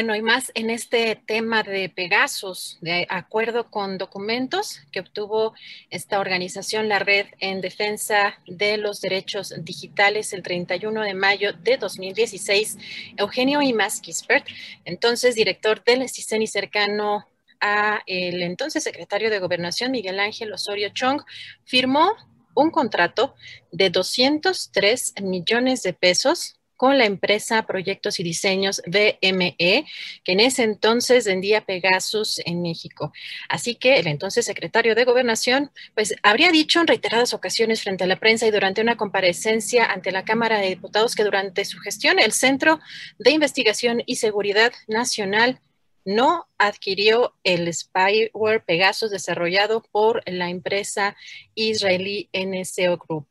Bueno, 0.00 0.16
y 0.16 0.22
más 0.22 0.50
en 0.54 0.70
este 0.70 1.14
tema 1.14 1.62
de 1.62 1.90
Pegasus, 1.90 2.78
de 2.80 3.06
acuerdo 3.10 3.70
con 3.70 3.98
documentos 3.98 4.80
que 4.92 5.00
obtuvo 5.00 5.52
esta 5.90 6.20
organización, 6.20 6.88
la 6.88 7.00
Red 7.00 7.26
en 7.38 7.60
Defensa 7.60 8.38
de 8.46 8.78
los 8.78 9.02
Derechos 9.02 9.52
Digitales, 9.58 10.32
el 10.32 10.42
31 10.42 11.02
de 11.02 11.12
mayo 11.12 11.52
de 11.52 11.76
2016, 11.76 12.78
Eugenio 13.18 13.60
Imas 13.60 14.00
Kispert, 14.00 14.46
entonces 14.86 15.34
director 15.34 15.84
del 15.84 16.08
CISEN 16.08 16.40
y 16.40 16.46
cercano 16.46 17.26
a 17.60 18.00
el 18.06 18.42
entonces 18.42 18.82
secretario 18.82 19.28
de 19.28 19.38
Gobernación, 19.38 19.90
Miguel 19.90 20.18
Ángel 20.18 20.50
Osorio 20.50 20.88
Chong, 20.94 21.20
firmó 21.66 22.10
un 22.54 22.70
contrato 22.70 23.34
de 23.70 23.90
203 23.90 25.12
millones 25.20 25.82
de 25.82 25.92
pesos 25.92 26.59
con 26.80 26.96
la 26.96 27.04
empresa 27.04 27.66
Proyectos 27.66 28.20
y 28.20 28.22
Diseños 28.22 28.80
BME, 28.86 29.84
que 30.24 30.32
en 30.32 30.40
ese 30.40 30.62
entonces 30.62 31.26
vendía 31.26 31.66
Pegasus 31.66 32.40
en 32.46 32.62
México. 32.62 33.12
Así 33.50 33.74
que 33.74 33.98
el 33.98 34.06
entonces 34.06 34.46
secretario 34.46 34.94
de 34.94 35.04
Gobernación, 35.04 35.72
pues 35.94 36.14
habría 36.22 36.50
dicho 36.50 36.80
en 36.80 36.86
reiteradas 36.86 37.34
ocasiones 37.34 37.82
frente 37.82 38.04
a 38.04 38.06
la 38.06 38.18
prensa 38.18 38.46
y 38.46 38.50
durante 38.50 38.80
una 38.80 38.96
comparecencia 38.96 39.84
ante 39.84 40.10
la 40.10 40.24
Cámara 40.24 40.58
de 40.58 40.68
Diputados 40.70 41.14
que 41.14 41.22
durante 41.22 41.66
su 41.66 41.78
gestión 41.80 42.18
el 42.18 42.32
Centro 42.32 42.80
de 43.18 43.32
Investigación 43.32 44.02
y 44.06 44.16
Seguridad 44.16 44.72
Nacional 44.88 45.60
no 46.04 46.46
adquirió 46.58 47.34
el 47.44 47.72
spyware 47.72 48.64
Pegasus 48.64 49.10
desarrollado 49.10 49.82
por 49.92 50.22
la 50.26 50.50
empresa 50.50 51.16
israelí 51.54 52.28
NSO 52.32 52.98
Group. 52.98 53.26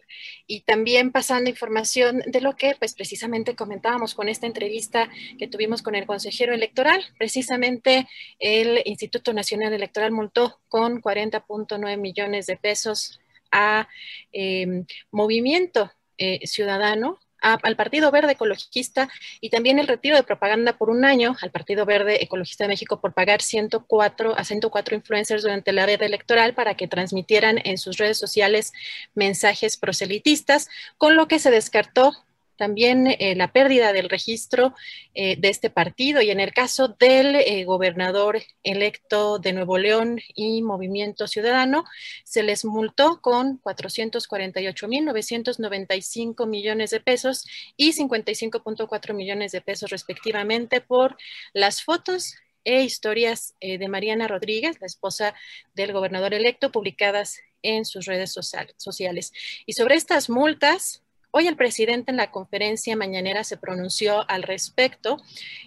Y 0.48 0.62
también 0.62 1.12
pasando 1.12 1.50
información 1.50 2.24
de 2.26 2.42
lo 2.42 2.56
que 2.56 2.76
pues 2.78 2.94
precisamente 2.94 3.56
comentábamos 3.56 4.16
con 4.16 4.30
esta 4.30 4.48
entrevista 4.48 5.10
que 5.38 5.48
tuvimos 5.48 5.82
con 5.82 5.96
el 5.96 6.06
consejero 6.06 6.54
electoral, 6.54 7.04
precisamente 7.18 8.08
el 8.40 8.82
Instituto 8.86 9.34
Nacional 9.34 9.74
Electoral 9.74 10.12
multó 10.12 10.60
con 10.68 11.02
40.9 11.02 11.98
millones 11.98 12.48
de 12.48 12.58
pesos 12.58 13.20
a 13.52 13.88
eh, 14.32 14.86
Movimiento 15.12 15.92
eh, 16.18 16.46
Ciudadano 16.46 17.20
al 17.42 17.76
Partido 17.76 18.12
Verde 18.12 18.34
Ecologista 18.34 19.10
y 19.42 19.50
también 19.50 19.80
el 19.80 19.88
retiro 19.88 20.16
de 20.16 20.24
propaganda 20.24 20.78
por 20.78 20.90
un 20.90 21.06
año 21.06 21.36
al 21.42 21.52
Partido 21.52 21.86
Verde 21.86 22.24
Ecologista 22.24 22.64
de 22.64 22.70
México 22.70 23.00
por 23.00 23.14
pagar 23.14 23.42
104 23.42 24.38
a 24.38 24.44
104 24.44 24.96
influencers 24.96 25.44
durante 25.44 25.72
la 25.72 25.86
red 25.86 26.02
electoral 26.02 26.54
para 26.54 26.76
que 26.76 26.88
transmitieran 26.88 27.60
en 27.64 27.78
sus 27.78 27.98
redes 27.98 28.18
sociales 28.18 28.74
mensajes 29.14 29.78
proselitistas, 29.78 30.70
con 30.98 31.16
lo 31.16 31.28
que 31.28 31.40
se 31.40 31.52
descartó 31.52 32.14
también 32.60 33.08
eh, 33.08 33.34
la 33.36 33.52
pérdida 33.54 33.94
del 33.94 34.10
registro 34.10 34.76
eh, 35.16 35.38
de 35.38 35.48
este 35.48 35.70
partido 35.70 36.22
y 36.22 36.30
en 36.30 36.42
el 36.42 36.54
caso 36.54 36.90
del 36.90 37.38
eh, 37.38 37.64
gobernador 37.64 38.42
electo 38.64 39.40
de 39.40 39.54
Nuevo 39.54 39.78
León 39.78 40.20
y 40.36 40.62
Movimiento 40.62 41.26
Ciudadano, 41.26 41.86
se 42.26 42.44
les 42.44 42.66
multó 42.66 43.22
con 43.22 43.62
448.995 43.62 46.48
millones 46.48 46.90
de 46.90 47.00
pesos 47.00 47.48
y 47.78 47.94
55.4 47.94 49.14
millones 49.14 49.54
de 49.54 49.62
pesos 49.62 49.90
respectivamente 49.90 50.82
por 50.82 51.16
las 51.54 51.82
fotos 51.82 52.36
e 52.66 52.84
historias 52.84 53.56
de 53.62 53.88
Mariana 53.88 54.28
Rodríguez, 54.28 54.82
la 54.82 54.88
esposa 54.88 55.34
del 55.76 55.94
gobernador 55.94 56.34
electo, 56.34 56.74
publicadas 56.74 57.40
en 57.64 57.86
sus 57.86 58.06
redes 58.06 58.34
sociales. 58.34 59.32
Y 59.66 59.72
sobre 59.74 59.96
estas 59.96 60.30
multas, 60.30 61.02
Hoy 61.32 61.48
el 61.48 61.56
presidente 61.56 62.12
en 62.12 62.18
la 62.18 62.32
conferencia 62.32 62.96
mañanera 62.96 63.44
se 63.44 63.58
pronunció 63.58 64.30
al 64.30 64.44
respecto. 64.44 65.18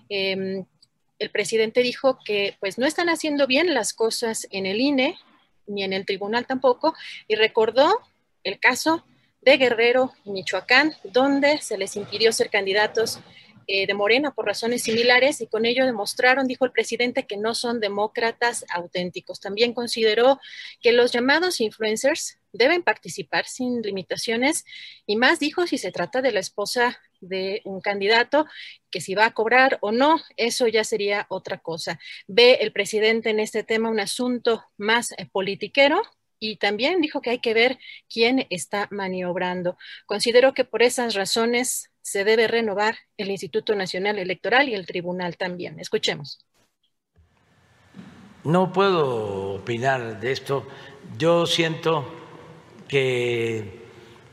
Em, 0.08 0.64
el 1.18 1.30
presidente 1.30 1.82
dijo 1.82 2.18
que 2.24 2.56
pues 2.58 2.78
no 2.78 2.86
están 2.86 3.08
haciendo 3.08 3.46
bien 3.46 3.72
las 3.72 3.92
cosas 3.92 4.48
en 4.50 4.66
el 4.66 4.80
INE 4.80 5.16
ni 5.68 5.84
en 5.84 5.92
el 5.92 6.04
tribunal 6.04 6.46
tampoco 6.46 6.94
y 7.28 7.36
recordó 7.36 8.00
el 8.42 8.58
caso 8.58 9.04
de 9.40 9.56
Guerrero 9.56 10.12
y 10.24 10.30
Michoacán, 10.30 10.94
donde 11.04 11.58
se 11.58 11.78
les 11.78 11.94
impidió 11.96 12.32
ser 12.32 12.50
candidatos 12.50 13.20
eh, 13.66 13.86
de 13.86 13.94
Morena 13.94 14.34
por 14.34 14.46
razones 14.46 14.82
similares 14.82 15.40
y 15.40 15.46
con 15.46 15.64
ello 15.64 15.86
demostraron, 15.86 16.46
dijo 16.46 16.64
el 16.64 16.72
presidente, 16.72 17.26
que 17.26 17.36
no 17.36 17.54
son 17.54 17.80
demócratas 17.80 18.64
auténticos. 18.70 19.40
También 19.40 19.74
consideró 19.74 20.40
que 20.80 20.92
los 20.92 21.12
llamados 21.12 21.60
influencers 21.60 22.38
deben 22.52 22.82
participar 22.82 23.46
sin 23.46 23.82
limitaciones 23.82 24.64
y 25.06 25.16
más 25.16 25.38
dijo 25.38 25.66
si 25.66 25.78
se 25.78 25.92
trata 25.92 26.20
de 26.22 26.32
la 26.32 26.40
esposa 26.40 27.00
de 27.20 27.62
un 27.64 27.80
candidato, 27.80 28.46
que 28.90 29.00
si 29.00 29.14
va 29.14 29.26
a 29.26 29.34
cobrar 29.34 29.78
o 29.80 29.92
no, 29.92 30.20
eso 30.36 30.66
ya 30.66 30.84
sería 30.84 31.26
otra 31.30 31.58
cosa. 31.58 32.00
Ve 32.26 32.58
el 32.60 32.72
presidente 32.72 33.30
en 33.30 33.40
este 33.40 33.62
tema 33.62 33.88
un 33.88 34.00
asunto 34.00 34.64
más 34.76 35.12
eh, 35.12 35.26
politiquero, 35.30 36.02
y 36.42 36.56
también 36.56 37.00
dijo 37.00 37.20
que 37.20 37.30
hay 37.30 37.38
que 37.38 37.54
ver 37.54 37.78
quién 38.12 38.48
está 38.50 38.88
maniobrando. 38.90 39.78
Considero 40.06 40.54
que 40.54 40.64
por 40.64 40.82
esas 40.82 41.14
razones 41.14 41.91
se 42.02 42.24
debe 42.24 42.48
renovar 42.48 42.96
el 43.16 43.30
Instituto 43.30 43.74
Nacional 43.74 44.18
Electoral 44.18 44.68
y 44.68 44.74
el 44.74 44.86
tribunal 44.86 45.36
también. 45.36 45.78
Escuchemos. 45.78 46.44
No 48.44 48.72
puedo 48.72 49.54
opinar 49.54 50.20
de 50.20 50.32
esto. 50.32 50.66
Yo 51.16 51.46
siento 51.46 52.12
que 52.88 53.82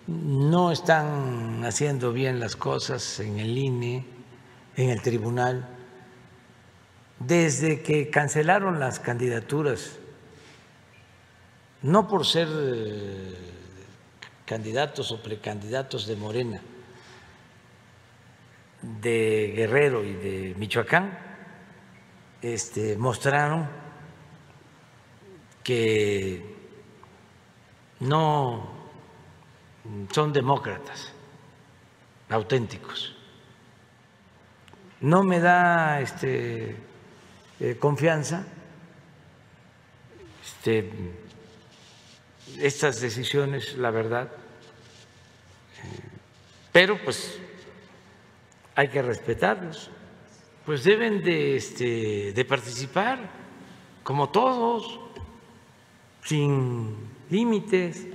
no 0.07 0.71
están 0.71 1.63
haciendo 1.63 2.11
bien 2.11 2.39
las 2.39 2.55
cosas 2.55 3.19
en 3.19 3.39
el 3.39 3.55
INE, 3.55 4.03
en 4.75 4.89
el 4.89 5.01
tribunal. 5.03 5.67
Desde 7.19 7.83
que 7.83 8.09
cancelaron 8.09 8.79
las 8.79 8.99
candidaturas, 8.99 9.99
no 11.83 12.07
por 12.07 12.25
ser 12.25 12.47
eh, 12.51 13.35
candidatos 14.45 15.11
o 15.11 15.21
precandidatos 15.21 16.07
de 16.07 16.15
Morena, 16.15 16.61
de 18.81 19.53
Guerrero 19.55 20.03
y 20.03 20.13
de 20.13 20.55
Michoacán 20.57 21.17
este, 22.41 22.95
mostraron 22.97 23.67
que 25.63 26.55
no 27.99 28.71
son 30.11 30.31
demócratas 30.31 31.13
auténticos. 32.29 33.15
No 35.01 35.23
me 35.23 35.39
da 35.39 36.01
este, 36.01 36.75
eh, 37.59 37.77
confianza 37.79 38.45
este, 40.43 40.91
estas 42.59 43.01
decisiones, 43.01 43.77
la 43.77 43.91
verdad, 43.91 44.29
pero 46.71 46.97
pues 47.03 47.39
hay 48.79 48.87
que 48.87 49.01
respetarlos, 49.01 49.91
pues 50.65 50.85
deben 50.85 51.21
de, 51.21 51.57
este, 51.57 52.31
de 52.31 52.45
participar 52.45 53.19
como 54.03 54.29
todos, 54.29 55.01
sin 56.23 56.95
límites. 57.29 58.07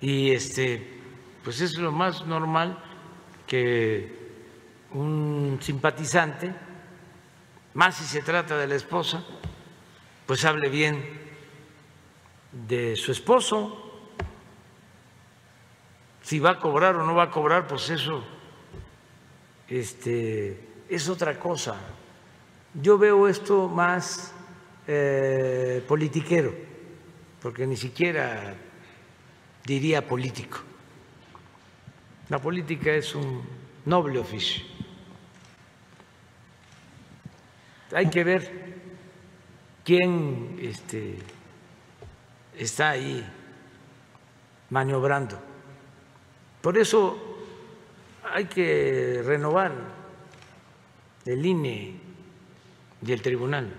Y 0.00 0.30
este, 0.30 1.00
pues 1.42 1.60
es 1.60 1.76
lo 1.76 1.90
más 1.90 2.24
normal 2.24 2.78
que 3.48 4.16
un 4.92 5.58
simpatizante, 5.60 6.54
más 7.74 7.96
si 7.96 8.04
se 8.04 8.22
trata 8.22 8.56
de 8.56 8.68
la 8.68 8.76
esposa, 8.76 9.24
pues 10.26 10.44
hable 10.44 10.68
bien 10.68 11.02
de 12.52 12.94
su 12.94 13.10
esposo. 13.10 13.89
Si 16.22 16.38
va 16.38 16.50
a 16.50 16.58
cobrar 16.58 16.96
o 16.96 17.04
no 17.04 17.14
va 17.14 17.24
a 17.24 17.30
cobrar, 17.30 17.66
pues 17.66 17.90
eso 17.90 18.22
este, 19.68 20.58
es 20.88 21.08
otra 21.08 21.38
cosa. 21.38 21.76
Yo 22.74 22.98
veo 22.98 23.28
esto 23.28 23.68
más 23.68 24.32
eh, 24.86 25.82
politiquero, 25.86 26.52
porque 27.40 27.66
ni 27.66 27.76
siquiera 27.76 28.54
diría 29.64 30.06
político. 30.06 30.58
La 32.28 32.38
política 32.38 32.92
es 32.92 33.14
un 33.14 33.42
noble 33.86 34.18
oficio. 34.18 34.64
Hay 37.92 38.08
que 38.08 38.22
ver 38.22 38.74
quién 39.84 40.58
este, 40.60 41.18
está 42.56 42.90
ahí 42.90 43.26
maniobrando. 44.70 45.49
Por 46.60 46.76
eso 46.76 47.18
hay 48.32 48.44
que 48.44 49.22
renovar 49.24 49.72
el 51.24 51.44
INE 51.44 51.94
y 53.04 53.12
el 53.12 53.22
tribunal 53.22 53.72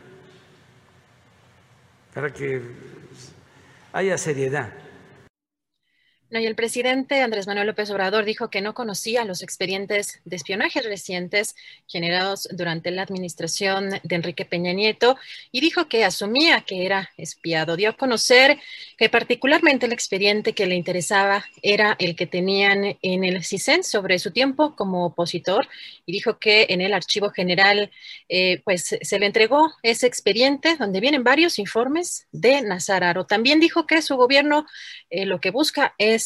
para 2.13 2.33
que 2.33 2.61
haya 3.93 4.17
seriedad 4.17 4.73
no, 6.31 6.39
y 6.39 6.45
el 6.45 6.55
presidente 6.55 7.21
Andrés 7.21 7.45
Manuel 7.45 7.67
López 7.67 7.89
Obrador 7.91 8.23
dijo 8.23 8.49
que 8.49 8.61
no 8.61 8.73
conocía 8.73 9.25
los 9.25 9.43
expedientes 9.43 10.21
de 10.23 10.37
espionaje 10.37 10.81
recientes 10.81 11.57
generados 11.87 12.47
durante 12.51 12.89
la 12.89 13.01
administración 13.01 13.89
de 14.01 14.15
Enrique 14.15 14.45
Peña 14.45 14.71
Nieto 14.71 15.17
y 15.51 15.59
dijo 15.59 15.89
que 15.89 16.05
asumía 16.05 16.61
que 16.61 16.85
era 16.85 17.11
espiado. 17.17 17.75
Dio 17.75 17.89
a 17.89 17.97
conocer 17.97 18.57
que 18.97 19.09
particularmente 19.09 19.87
el 19.87 19.91
expediente 19.91 20.53
que 20.53 20.67
le 20.67 20.75
interesaba 20.75 21.43
era 21.61 21.97
el 21.99 22.15
que 22.15 22.27
tenían 22.27 22.97
en 23.01 23.23
el 23.25 23.43
CISEN 23.43 23.83
sobre 23.83 24.17
su 24.17 24.31
tiempo 24.31 24.73
como 24.77 25.05
opositor 25.05 25.67
y 26.05 26.13
dijo 26.13 26.39
que 26.39 26.67
en 26.69 26.79
el 26.79 26.93
archivo 26.93 27.31
general 27.31 27.91
eh, 28.29 28.61
pues 28.63 28.97
se 29.01 29.19
le 29.19 29.25
entregó 29.25 29.73
ese 29.83 30.07
expediente 30.07 30.77
donde 30.77 31.01
vienen 31.01 31.25
varios 31.25 31.59
informes 31.59 32.25
de 32.31 32.61
Nazararo. 32.61 33.25
También 33.25 33.59
dijo 33.59 33.85
que 33.85 34.01
su 34.01 34.15
gobierno 34.15 34.65
eh, 35.09 35.25
lo 35.25 35.41
que 35.41 35.51
busca 35.51 35.93
es 35.97 36.20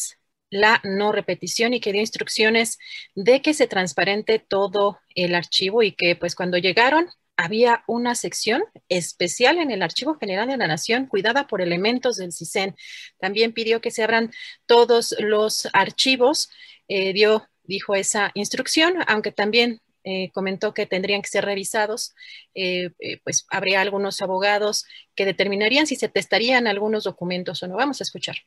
la 0.49 0.79
no 0.83 1.11
repetición 1.11 1.73
y 1.73 1.79
que 1.79 1.91
dio 1.91 2.01
instrucciones 2.01 2.77
de 3.15 3.41
que 3.41 3.53
se 3.53 3.67
transparente 3.67 4.39
todo 4.39 4.99
el 5.15 5.35
archivo 5.35 5.83
y 5.83 5.91
que 5.91 6.15
pues 6.15 6.35
cuando 6.35 6.57
llegaron 6.57 7.07
había 7.37 7.83
una 7.87 8.15
sección 8.15 8.63
especial 8.89 9.57
en 9.57 9.71
el 9.71 9.81
Archivo 9.81 10.17
General 10.17 10.47
de 10.47 10.57
la 10.57 10.67
Nación 10.67 11.07
cuidada 11.07 11.47
por 11.47 11.61
elementos 11.61 12.17
del 12.17 12.31
CISEN. 12.31 12.75
También 13.19 13.53
pidió 13.53 13.81
que 13.81 13.91
se 13.91 14.03
abran 14.03 14.31
todos 14.65 15.15
los 15.19 15.67
archivos, 15.73 16.49
eh, 16.87 17.13
dio, 17.13 17.47
dijo 17.63 17.95
esa 17.95 18.31
instrucción, 18.35 18.95
aunque 19.07 19.31
también 19.31 19.81
eh, 20.03 20.31
comentó 20.31 20.73
que 20.73 20.85
tendrían 20.85 21.21
que 21.21 21.29
ser 21.29 21.45
revisados, 21.45 22.13
eh, 22.53 22.91
pues 23.23 23.45
habría 23.49 23.81
algunos 23.81 24.21
abogados 24.21 24.85
que 25.15 25.25
determinarían 25.25 25.87
si 25.87 25.95
se 25.95 26.09
testarían 26.09 26.67
algunos 26.67 27.03
documentos 27.03 27.63
o 27.63 27.67
no. 27.67 27.75
Vamos 27.75 28.01
a 28.01 28.03
escuchar. 28.03 28.37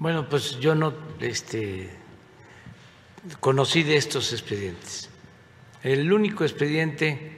Bueno, 0.00 0.28
pues 0.28 0.60
yo 0.60 0.76
no 0.76 0.94
este, 1.18 1.90
conocí 3.40 3.82
de 3.82 3.96
estos 3.96 4.32
expedientes. 4.32 5.10
El 5.82 6.12
único 6.12 6.44
expediente 6.44 7.32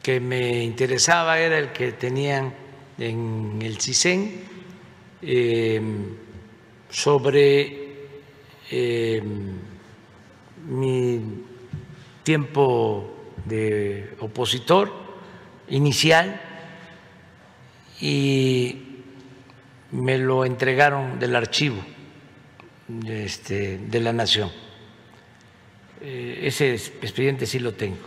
que 0.00 0.20
me 0.20 0.62
interesaba 0.62 1.40
era 1.40 1.58
el 1.58 1.72
que 1.72 1.90
tenían 1.90 2.54
en 2.98 3.58
el 3.62 3.80
CISEN 3.80 4.44
em, 5.22 6.14
sobre 6.88 8.06
em, 8.70 9.58
mi 10.68 11.20
tiempo 12.22 13.12
de 13.44 14.14
opositor 14.20 14.92
inicial 15.68 16.40
y 18.00 18.87
me 19.92 20.18
lo 20.18 20.44
entregaron 20.44 21.18
del 21.18 21.36
archivo 21.36 21.82
este, 23.06 23.78
de 23.78 24.00
la 24.00 24.12
Nación. 24.12 24.50
Eh, 26.00 26.40
ese 26.44 26.74
expediente 26.74 27.46
sí 27.46 27.58
lo 27.58 27.74
tengo, 27.74 27.98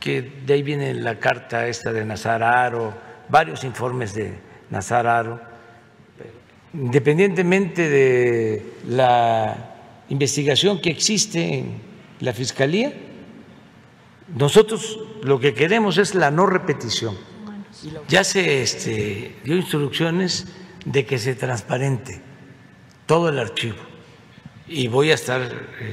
que 0.00 0.22
de 0.22 0.54
ahí 0.54 0.62
viene 0.62 0.94
la 0.94 1.18
carta 1.18 1.66
esta 1.68 1.92
de 1.92 2.04
Nazararo, 2.04 2.94
varios 3.28 3.64
informes 3.64 4.14
de 4.14 4.34
Nazararo. 4.70 5.40
Independientemente 6.74 7.88
de 7.88 8.72
la 8.88 10.04
investigación 10.08 10.80
que 10.80 10.90
existe 10.90 11.58
en 11.58 11.80
la 12.20 12.32
Fiscalía, 12.32 12.92
nosotros 14.36 14.98
lo 15.22 15.38
que 15.38 15.54
queremos 15.54 15.96
es 15.98 16.14
la 16.14 16.30
no 16.30 16.46
repetición. 16.46 17.16
Ya 18.08 18.24
se 18.24 18.62
este, 18.62 19.36
dio 19.44 19.56
instrucciones 19.56 20.46
de 20.86 21.04
que 21.04 21.18
se 21.18 21.34
transparente 21.34 22.22
todo 23.04 23.28
el 23.28 23.38
archivo 23.38 23.76
y 24.66 24.88
voy 24.88 25.10
a 25.10 25.14
estar 25.14 25.42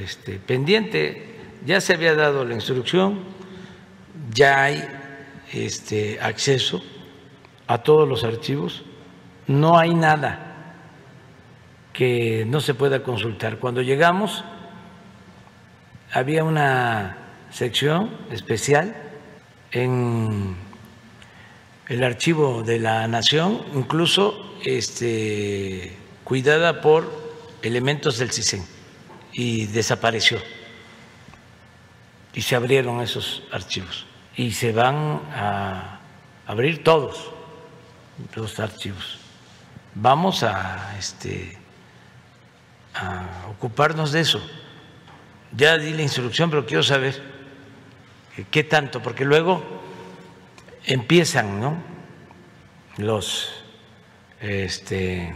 este, 0.02 0.38
pendiente. 0.38 1.34
Ya 1.66 1.80
se 1.80 1.94
había 1.94 2.14
dado 2.14 2.44
la 2.44 2.54
instrucción, 2.54 3.20
ya 4.32 4.62
hay 4.62 4.88
este, 5.52 6.20
acceso 6.20 6.82
a 7.66 7.78
todos 7.78 8.08
los 8.08 8.24
archivos, 8.24 8.84
no 9.46 9.78
hay 9.78 9.94
nada 9.94 10.76
que 11.92 12.44
no 12.46 12.60
se 12.60 12.74
pueda 12.74 13.02
consultar. 13.02 13.58
Cuando 13.58 13.82
llegamos 13.82 14.44
había 16.12 16.44
una 16.44 17.16
sección 17.50 18.10
especial 18.30 18.94
en 19.72 20.56
el 21.88 22.02
archivo 22.02 22.62
de 22.62 22.78
la 22.78 23.06
Nación, 23.08 23.62
incluso 23.74 24.54
este, 24.64 25.96
cuidada 26.24 26.80
por 26.80 27.10
elementos 27.62 28.18
del 28.18 28.32
CISEN 28.32 28.64
y 29.32 29.66
desapareció. 29.66 30.38
Y 32.32 32.42
se 32.42 32.56
abrieron 32.56 33.00
esos 33.00 33.42
archivos. 33.52 34.06
Y 34.36 34.52
se 34.52 34.72
van 34.72 35.20
a 35.34 36.00
abrir 36.46 36.82
todos 36.82 37.30
los 38.34 38.58
archivos. 38.58 39.18
Vamos 39.94 40.42
a, 40.42 40.96
este, 40.98 41.56
a 42.94 43.46
ocuparnos 43.50 44.10
de 44.10 44.20
eso. 44.20 44.42
Ya 45.52 45.78
di 45.78 45.92
la 45.92 46.02
instrucción, 46.02 46.50
pero 46.50 46.66
quiero 46.66 46.82
saber 46.82 47.22
qué 48.50 48.64
tanto, 48.64 49.00
porque 49.00 49.24
luego 49.24 49.83
empiezan 50.86 51.60
¿no? 51.60 51.76
los 52.98 53.64
este, 54.40 55.34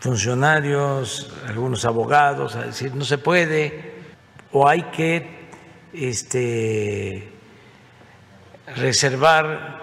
funcionarios, 0.00 1.30
algunos 1.46 1.84
abogados, 1.84 2.56
a 2.56 2.64
decir 2.64 2.94
no 2.94 3.04
se 3.04 3.18
puede, 3.18 3.92
o 4.50 4.68
hay 4.68 4.82
que 4.84 5.48
este, 5.92 7.32
reservar 8.76 9.80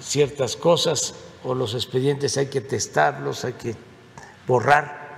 ciertas 0.00 0.56
cosas, 0.56 1.14
o 1.42 1.54
los 1.54 1.74
expedientes 1.74 2.36
hay 2.36 2.46
que 2.46 2.60
testarlos, 2.60 3.44
hay 3.44 3.54
que 3.54 3.74
borrar 4.46 5.08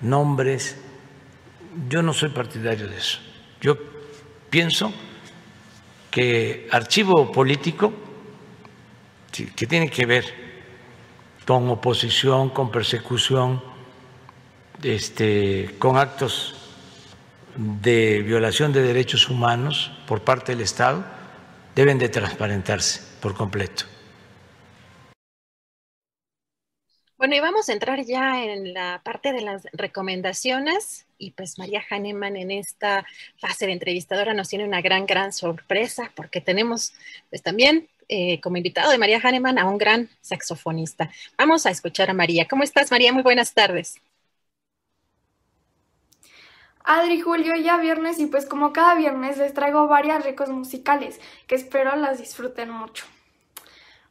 nombres. 0.00 0.76
Yo 1.88 2.02
no 2.02 2.14
soy 2.14 2.30
partidario 2.30 2.88
de 2.88 2.96
eso. 2.96 3.18
Yo 3.60 3.76
pienso 4.48 4.92
que 6.10 6.68
archivo 6.70 7.30
político, 7.30 7.92
que 9.32 9.66
tiene 9.66 9.88
que 9.88 10.06
ver 10.06 10.24
con 11.46 11.68
oposición, 11.68 12.50
con 12.50 12.70
persecución, 12.70 13.62
este, 14.82 15.74
con 15.78 15.96
actos 15.96 16.54
de 17.56 18.22
violación 18.22 18.72
de 18.72 18.82
derechos 18.82 19.28
humanos 19.28 19.90
por 20.06 20.22
parte 20.22 20.52
del 20.52 20.62
Estado, 20.62 21.04
deben 21.74 21.98
de 21.98 22.08
transparentarse 22.08 23.02
por 23.20 23.34
completo. 23.34 23.84
Bueno, 27.20 27.34
y 27.34 27.40
vamos 27.40 27.68
a 27.68 27.74
entrar 27.74 28.02
ya 28.02 28.42
en 28.42 28.72
la 28.72 29.02
parte 29.04 29.34
de 29.34 29.42
las 29.42 29.68
recomendaciones. 29.74 31.06
Y 31.18 31.32
pues 31.32 31.58
María 31.58 31.84
Hahnemann 31.90 32.34
en 32.34 32.50
esta 32.50 33.04
fase 33.36 33.66
de 33.66 33.72
entrevistadora 33.72 34.32
nos 34.32 34.48
tiene 34.48 34.64
una 34.64 34.80
gran, 34.80 35.04
gran 35.04 35.30
sorpresa 35.34 36.10
porque 36.14 36.40
tenemos 36.40 36.94
pues 37.28 37.42
también 37.42 37.90
eh, 38.08 38.40
como 38.40 38.56
invitado 38.56 38.90
de 38.90 38.96
María 38.96 39.20
Hahnemann 39.22 39.58
a 39.58 39.68
un 39.68 39.76
gran 39.76 40.08
saxofonista. 40.22 41.10
Vamos 41.36 41.66
a 41.66 41.70
escuchar 41.70 42.08
a 42.08 42.14
María. 42.14 42.48
¿Cómo 42.48 42.62
estás, 42.62 42.90
María? 42.90 43.12
Muy 43.12 43.22
buenas 43.22 43.52
tardes. 43.52 44.00
Adri, 46.84 47.20
Julio, 47.20 47.54
ya 47.54 47.76
viernes 47.76 48.18
y 48.18 48.28
pues 48.28 48.46
como 48.46 48.72
cada 48.72 48.94
viernes 48.94 49.36
les 49.36 49.52
traigo 49.52 49.88
varias 49.88 50.24
ricos 50.24 50.48
musicales 50.48 51.20
que 51.46 51.56
espero 51.56 51.96
las 51.96 52.18
disfruten 52.18 52.70
mucho. 52.70 53.04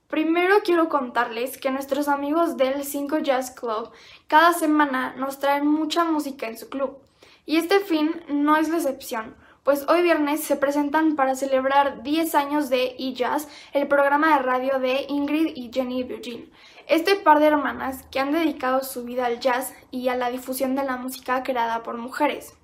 Primero 0.10 0.64
quiero 0.64 0.90
contarles 0.90 1.60
que 1.60 1.70
nuestros 1.70 2.08
amigos 2.08 2.58
del 2.58 2.84
5 2.84 3.20
Jazz 3.20 3.52
Club 3.52 3.92
cada 4.26 4.54
semana 4.54 5.14
nos 5.18 5.38
traen 5.38 5.68
mucha 5.68 6.04
música 6.04 6.48
en 6.48 6.58
su 6.58 6.68
club. 6.68 6.98
Y 7.46 7.58
este 7.58 7.80
fin 7.80 8.20
no 8.28 8.58
es 8.58 8.70
la 8.70 8.78
excepción, 8.78 9.36
pues 9.64 9.88
hoy 9.88 10.02
viernes 10.02 10.44
se 10.44 10.56
presentan 10.56 11.16
para 11.16 11.36
celebrar 11.36 12.02
10 12.02 12.34
años 12.34 12.72
de 12.72 12.96
eJazz, 12.98 13.48
el 13.72 13.88
programa 13.88 14.36
de 14.36 14.42
radio 14.42 14.80
de 14.80 15.06
Ingrid 15.10 15.56
y 15.56 15.70
Jenny 15.72 16.02
Eugene. 16.02 16.50
Este 16.88 17.16
par 17.16 17.38
de 17.38 17.46
hermanas 17.46 18.04
que 18.10 18.20
han 18.20 18.32
dedicado 18.32 18.84
su 18.84 19.04
vida 19.04 19.28
al 19.28 19.40
jazz 19.40 19.76
y 19.92 20.08
a 20.08 20.16
la 20.16 20.32
difusión 20.32 20.74
de 20.74 20.86
la 20.86 20.98
música 20.98 21.44
creada 21.44 21.84
por 21.84 22.00
mujeres. 22.00 22.56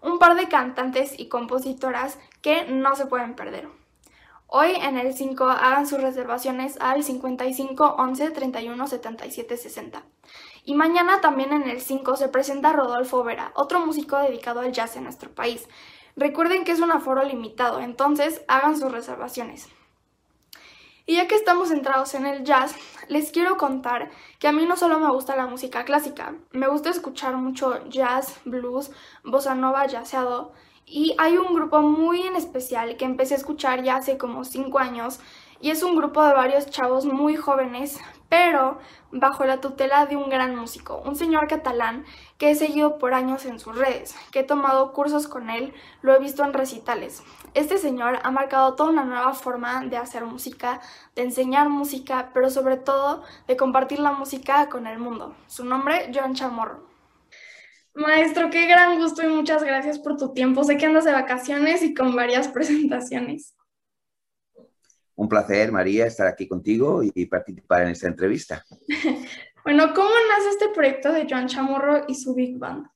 Un 0.00 0.18
par 0.18 0.36
de 0.36 0.48
cantantes 0.48 1.20
y 1.20 1.28
compositoras 1.28 2.18
que 2.40 2.64
no 2.64 2.96
se 2.96 3.04
pueden 3.04 3.34
perder. 3.34 3.68
Hoy 4.50 4.70
en 4.76 4.96
el 4.96 5.12
5 5.12 5.44
hagan 5.44 5.86
sus 5.86 6.00
reservaciones 6.00 6.78
al 6.80 7.04
55 7.04 7.96
11 7.98 8.30
31 8.30 8.86
77 8.86 9.56
60. 9.58 10.02
Y 10.64 10.74
mañana 10.74 11.20
también 11.20 11.52
en 11.52 11.68
el 11.68 11.82
5 11.82 12.16
se 12.16 12.28
presenta 12.28 12.72
Rodolfo 12.72 13.22
Vera, 13.22 13.52
otro 13.54 13.84
músico 13.84 14.16
dedicado 14.16 14.60
al 14.60 14.72
jazz 14.72 14.96
en 14.96 15.04
nuestro 15.04 15.30
país. 15.30 15.68
Recuerden 16.16 16.64
que 16.64 16.72
es 16.72 16.80
un 16.80 16.90
aforo 16.90 17.24
limitado, 17.24 17.80
entonces 17.80 18.40
hagan 18.48 18.78
sus 18.78 18.90
reservaciones. 18.90 19.68
Y 21.04 21.16
ya 21.16 21.28
que 21.28 21.34
estamos 21.34 21.68
centrados 21.68 22.14
en 22.14 22.24
el 22.24 22.44
jazz, 22.44 22.74
les 23.08 23.30
quiero 23.32 23.58
contar 23.58 24.10
que 24.38 24.48
a 24.48 24.52
mí 24.52 24.64
no 24.64 24.78
solo 24.78 24.98
me 24.98 25.10
gusta 25.10 25.36
la 25.36 25.46
música 25.46 25.84
clásica, 25.84 26.34
me 26.52 26.68
gusta 26.68 26.88
escuchar 26.88 27.36
mucho 27.36 27.86
jazz, 27.90 28.40
blues, 28.46 28.92
bossa 29.24 29.54
nova, 29.54 29.86
jazzeado, 29.86 30.54
y 30.90 31.14
hay 31.18 31.36
un 31.36 31.54
grupo 31.54 31.80
muy 31.80 32.22
en 32.22 32.36
especial 32.36 32.96
que 32.96 33.04
empecé 33.04 33.34
a 33.34 33.38
escuchar 33.38 33.82
ya 33.82 33.96
hace 33.96 34.18
como 34.18 34.44
5 34.44 34.78
años, 34.78 35.20
y 35.60 35.70
es 35.70 35.82
un 35.82 35.96
grupo 35.96 36.22
de 36.22 36.34
varios 36.34 36.70
chavos 36.70 37.04
muy 37.04 37.34
jóvenes, 37.34 37.98
pero 38.28 38.78
bajo 39.10 39.44
la 39.44 39.60
tutela 39.60 40.06
de 40.06 40.16
un 40.16 40.30
gran 40.30 40.54
músico, 40.54 41.02
un 41.04 41.16
señor 41.16 41.48
catalán 41.48 42.04
que 42.36 42.50
he 42.50 42.54
seguido 42.54 42.98
por 42.98 43.12
años 43.12 43.44
en 43.44 43.58
sus 43.58 43.76
redes, 43.76 44.14
que 44.30 44.40
he 44.40 44.44
tomado 44.44 44.92
cursos 44.92 45.26
con 45.26 45.50
él, 45.50 45.74
lo 46.00 46.14
he 46.14 46.20
visto 46.20 46.44
en 46.44 46.52
recitales. 46.52 47.24
Este 47.54 47.78
señor 47.78 48.20
ha 48.22 48.30
marcado 48.30 48.74
toda 48.74 48.90
una 48.90 49.04
nueva 49.04 49.34
forma 49.34 49.84
de 49.84 49.96
hacer 49.96 50.24
música, 50.24 50.80
de 51.16 51.22
enseñar 51.22 51.68
música, 51.68 52.30
pero 52.32 52.50
sobre 52.50 52.76
todo 52.76 53.24
de 53.48 53.56
compartir 53.56 53.98
la 53.98 54.12
música 54.12 54.68
con 54.68 54.86
el 54.86 55.00
mundo. 55.00 55.34
Su 55.48 55.64
nombre, 55.64 56.12
John 56.14 56.34
Chamorro. 56.34 56.87
Maestro, 57.98 58.48
qué 58.48 58.66
gran 58.66 58.96
gusto 59.00 59.22
y 59.24 59.26
muchas 59.26 59.64
gracias 59.64 59.98
por 59.98 60.16
tu 60.16 60.32
tiempo. 60.32 60.62
Sé 60.62 60.76
que 60.76 60.86
andas 60.86 61.04
de 61.04 61.12
vacaciones 61.12 61.82
y 61.82 61.94
con 61.94 62.14
varias 62.14 62.46
presentaciones. 62.54 63.54
Un 65.16 65.28
placer, 65.28 65.72
María, 65.72 66.06
estar 66.06 66.28
aquí 66.28 66.46
contigo 66.46 67.02
y 67.02 67.26
participar 67.26 67.82
en 67.82 67.88
esta 67.88 68.06
entrevista. 68.06 68.64
bueno, 69.64 69.92
¿cómo 69.92 70.10
nace 70.10 70.50
este 70.50 70.68
proyecto 70.68 71.12
de 71.12 71.26
John 71.28 71.48
Chamorro 71.48 72.04
y 72.06 72.14
su 72.14 72.34
Big 72.36 72.56
Band? 72.56 72.86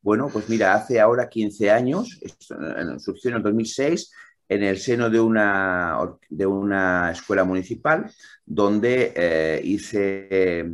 Bueno, 0.00 0.30
pues 0.32 0.48
mira, 0.48 0.72
hace 0.72 0.98
ahora 0.98 1.28
15 1.28 1.70
años, 1.70 2.18
surgió 2.98 3.30
en 3.30 3.36
el 3.36 3.42
2006, 3.42 4.10
en 4.48 4.62
el 4.62 4.78
seno 4.78 5.10
de 5.10 5.20
una, 5.20 5.98
de 6.30 6.46
una 6.46 7.10
escuela 7.10 7.44
municipal, 7.44 8.10
donde 8.46 9.12
eh, 9.14 9.60
hice 9.62 10.64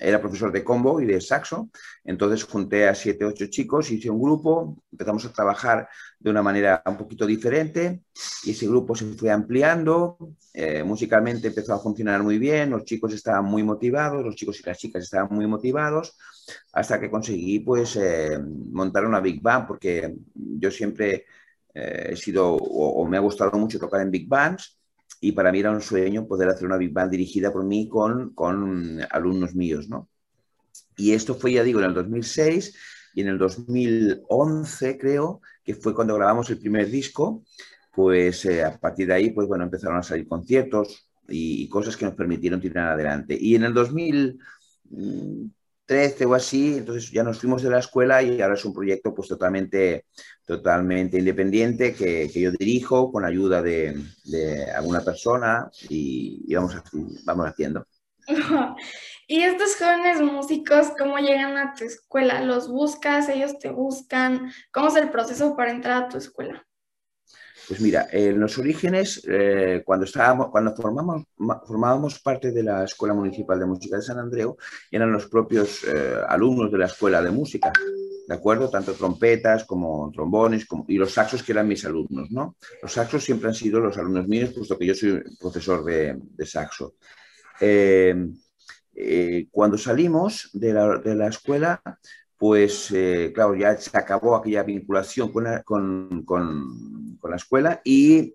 era 0.00 0.20
profesor 0.20 0.50
de 0.50 0.64
combo 0.64 1.00
y 1.00 1.06
de 1.06 1.20
saxo, 1.20 1.68
entonces 2.04 2.44
junté 2.44 2.88
a 2.88 2.94
siete, 2.94 3.24
ocho 3.24 3.46
chicos, 3.46 3.90
hice 3.90 4.08
un 4.08 4.20
grupo, 4.20 4.82
empezamos 4.90 5.24
a 5.26 5.32
trabajar 5.32 5.88
de 6.18 6.30
una 6.30 6.42
manera 6.42 6.82
un 6.86 6.96
poquito 6.96 7.26
diferente 7.26 8.02
y 8.44 8.52
ese 8.52 8.66
grupo 8.66 8.96
se 8.96 9.04
fue 9.12 9.30
ampliando, 9.30 10.16
eh, 10.54 10.82
musicalmente 10.82 11.48
empezó 11.48 11.74
a 11.74 11.78
funcionar 11.78 12.22
muy 12.22 12.38
bien, 12.38 12.70
los 12.70 12.84
chicos 12.84 13.12
estaban 13.12 13.44
muy 13.44 13.62
motivados, 13.62 14.24
los 14.24 14.34
chicos 14.34 14.58
y 14.60 14.62
las 14.64 14.78
chicas 14.78 15.04
estaban 15.04 15.28
muy 15.30 15.46
motivados, 15.46 16.16
hasta 16.72 16.98
que 16.98 17.10
conseguí 17.10 17.60
pues 17.60 17.96
eh, 17.96 18.38
montar 18.38 19.04
una 19.04 19.20
Big 19.20 19.42
Band, 19.42 19.66
porque 19.66 20.14
yo 20.34 20.70
siempre 20.70 21.26
eh, 21.74 22.10
he 22.12 22.16
sido 22.16 22.54
o, 22.54 23.02
o 23.02 23.06
me 23.06 23.18
ha 23.18 23.20
gustado 23.20 23.52
mucho 23.58 23.78
tocar 23.78 24.00
en 24.00 24.10
Big 24.10 24.26
Bands, 24.26 24.79
y 25.20 25.32
para 25.32 25.52
mí 25.52 25.60
era 25.60 25.70
un 25.70 25.82
sueño 25.82 26.26
poder 26.26 26.48
hacer 26.48 26.66
una 26.66 26.78
Big 26.78 26.92
Band 26.92 27.10
dirigida 27.10 27.52
por 27.52 27.64
mí 27.64 27.88
con, 27.88 28.34
con 28.34 29.00
alumnos 29.10 29.54
míos, 29.54 29.88
¿no? 29.88 30.08
Y 30.96 31.12
esto 31.12 31.34
fue, 31.34 31.52
ya 31.52 31.62
digo, 31.62 31.80
en 31.80 31.86
el 31.86 31.94
2006 31.94 32.74
y 33.14 33.20
en 33.22 33.28
el 33.28 33.38
2011, 33.38 34.98
creo, 34.98 35.40
que 35.64 35.74
fue 35.74 35.94
cuando 35.94 36.14
grabamos 36.14 36.48
el 36.50 36.58
primer 36.58 36.90
disco, 36.90 37.44
pues 37.92 38.44
eh, 38.46 38.64
a 38.64 38.78
partir 38.78 39.08
de 39.08 39.14
ahí, 39.14 39.30
pues 39.30 39.46
bueno, 39.46 39.64
empezaron 39.64 39.98
a 39.98 40.02
salir 40.02 40.26
conciertos 40.26 41.10
y, 41.28 41.64
y, 41.64 41.68
cosas 41.68 41.96
que 41.96 42.04
nos 42.04 42.14
permitieron 42.14 42.60
tirar 42.60 42.88
adelante. 42.88 43.36
Y 43.38 43.54
en 43.54 43.64
el 43.64 43.74
2000 43.74 44.38
13 45.90 46.24
o 46.24 46.34
así, 46.34 46.76
entonces 46.78 47.10
ya 47.10 47.24
nos 47.24 47.40
fuimos 47.40 47.64
de 47.64 47.70
la 47.70 47.80
escuela 47.80 48.22
y 48.22 48.40
ahora 48.40 48.54
es 48.54 48.64
un 48.64 48.72
proyecto 48.72 49.12
pues 49.12 49.26
totalmente, 49.26 50.04
totalmente 50.44 51.18
independiente 51.18 51.92
que, 51.92 52.28
yo 52.28 52.52
dirijo 52.52 53.10
con 53.10 53.24
ayuda 53.24 53.60
de, 53.60 54.00
de 54.22 54.70
alguna 54.70 55.00
persona 55.00 55.68
y, 55.88 56.44
y, 56.46 56.54
vamos, 56.54 56.76
vamos 57.24 57.46
haciendo. 57.48 57.84
¿Y 59.26 59.42
estos 59.42 59.74
jóvenes 59.74 60.20
músicos 60.20 60.92
cómo 60.96 61.18
llegan 61.18 61.58
a 61.58 61.74
tu 61.74 61.82
escuela? 61.82 62.40
¿Los 62.40 62.68
buscas? 62.68 63.28
¿Ellos 63.28 63.58
te 63.58 63.70
buscan? 63.70 64.52
¿Cómo 64.70 64.90
es 64.90 64.94
el 64.94 65.10
proceso 65.10 65.56
para 65.56 65.72
entrar 65.72 66.04
a 66.04 66.08
tu 66.08 66.18
escuela? 66.18 66.64
Pues 67.70 67.80
mira, 67.80 68.08
en 68.10 68.40
los 68.40 68.58
orígenes, 68.58 69.22
eh, 69.28 69.82
cuando, 69.84 70.04
estábamos, 70.04 70.48
cuando 70.50 70.74
formamos, 70.74 71.22
formábamos 71.68 72.18
parte 72.18 72.50
de 72.50 72.64
la 72.64 72.82
Escuela 72.82 73.14
Municipal 73.14 73.60
de 73.60 73.66
Música 73.66 73.96
de 73.96 74.02
San 74.02 74.18
Andreu, 74.18 74.56
eran 74.90 75.12
los 75.12 75.26
propios 75.26 75.84
eh, 75.84 76.16
alumnos 76.28 76.72
de 76.72 76.78
la 76.78 76.86
Escuela 76.86 77.22
de 77.22 77.30
Música, 77.30 77.72
¿de 78.26 78.34
acuerdo? 78.34 78.68
Tanto 78.68 78.92
trompetas 78.94 79.62
como 79.66 80.10
trombones 80.10 80.66
y 80.88 80.98
los 80.98 81.12
saxos 81.12 81.44
que 81.44 81.52
eran 81.52 81.68
mis 81.68 81.84
alumnos, 81.84 82.32
¿no? 82.32 82.56
Los 82.82 82.92
saxos 82.92 83.22
siempre 83.22 83.46
han 83.46 83.54
sido 83.54 83.78
los 83.78 83.96
alumnos 83.96 84.26
míos, 84.26 84.50
puesto 84.52 84.76
que 84.76 84.86
yo 84.86 84.94
soy 84.96 85.22
profesor 85.38 85.84
de, 85.84 86.18
de 86.18 86.46
saxo. 86.46 86.96
Eh, 87.60 88.16
cuando 89.52 89.78
salimos 89.78 90.50
de 90.52 90.72
la, 90.72 90.98
de 90.98 91.14
la 91.14 91.28
escuela, 91.28 91.80
pues 92.40 92.90
eh, 92.92 93.32
claro, 93.34 93.54
ya 93.54 93.76
se 93.76 93.94
acabó 93.98 94.34
aquella 94.34 94.62
vinculación 94.62 95.30
con 95.30 95.44
la, 95.44 95.62
con, 95.62 96.22
con, 96.24 97.18
con 97.20 97.30
la, 97.30 97.36
escuela 97.36 97.82
y 97.84 98.34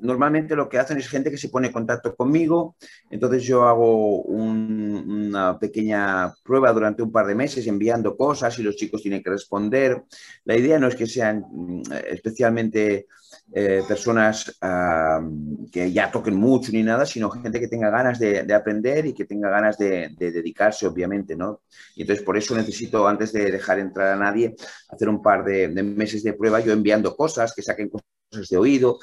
normalmente 0.00 0.56
lo 0.56 0.68
que 0.68 0.78
hacen 0.78 0.98
es 0.98 1.08
gente 1.08 1.30
que 1.30 1.38
se 1.38 1.48
pone 1.48 1.68
en 1.68 1.72
contacto 1.72 2.14
conmigo, 2.14 2.76
entonces 3.10 3.44
yo 3.44 3.64
hago 3.64 4.22
un, 4.22 5.28
una 5.28 5.58
pequeña 5.58 6.34
prueba 6.42 6.72
durante 6.72 7.02
un 7.02 7.12
par 7.12 7.26
de 7.26 7.34
meses 7.34 7.66
enviando 7.66 8.16
cosas 8.16 8.58
y 8.58 8.62
los 8.62 8.76
chicos 8.76 9.02
tienen 9.02 9.22
que 9.22 9.30
responder. 9.30 10.04
La 10.44 10.56
idea 10.56 10.78
no 10.78 10.88
es 10.88 10.96
que 10.96 11.06
sean 11.06 11.44
mm, 11.50 11.82
especialmente 12.10 13.06
eh, 13.52 13.82
personas 13.88 14.58
uh, 14.62 15.70
que 15.70 15.90
ya 15.90 16.10
toquen 16.10 16.36
mucho 16.36 16.70
ni 16.72 16.82
nada, 16.82 17.06
sino 17.06 17.30
gente 17.30 17.58
que 17.58 17.68
tenga 17.68 17.88
ganas 17.90 18.18
de, 18.18 18.42
de 18.42 18.54
aprender 18.54 19.06
y 19.06 19.14
que 19.14 19.24
tenga 19.24 19.48
ganas 19.48 19.78
de, 19.78 20.10
de, 20.18 20.30
dedicarse, 20.32 20.86
obviamente, 20.86 21.34
¿no? 21.34 21.62
Y 21.96 22.02
entonces 22.02 22.24
por 22.24 22.36
eso 22.36 22.54
necesito, 22.54 23.08
antes 23.08 23.32
de 23.32 23.50
dejar 23.50 23.78
entrar 23.78 24.08
a 24.08 24.16
nadie, 24.16 24.54
hacer 24.90 25.08
un 25.08 25.22
par 25.22 25.44
de, 25.44 25.68
de 25.68 25.82
meses 25.82 26.22
de 26.22 26.34
prueba, 26.34 26.60
yo 26.60 26.72
enviando 26.72 27.16
cosas, 27.16 27.54
que 27.54 27.62
saquen 27.62 27.88
cosas 27.88 28.48
de 28.50 28.56
oído. 28.56 28.98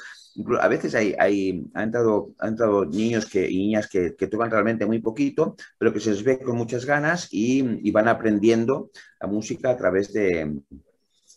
A 0.60 0.68
veces 0.68 0.94
hay, 0.94 1.14
hay 1.18 1.64
han, 1.74 1.84
entrado, 1.84 2.34
han 2.38 2.50
entrado 2.50 2.84
niños 2.84 3.26
que, 3.26 3.48
y 3.50 3.58
niñas 3.58 3.88
que, 3.88 4.14
que, 4.16 4.26
tocan 4.26 4.50
realmente 4.50 4.86
muy 4.86 5.00
poquito, 5.00 5.56
pero 5.78 5.92
que 5.92 6.00
se 6.00 6.10
les 6.10 6.22
ve 6.22 6.38
con 6.38 6.56
muchas 6.56 6.84
ganas 6.84 7.28
y, 7.32 7.64
y 7.86 7.90
van 7.90 8.08
aprendiendo 8.08 8.90
la 9.20 9.28
música 9.28 9.70
a 9.70 9.76
través 9.76 10.12
de, 10.12 10.60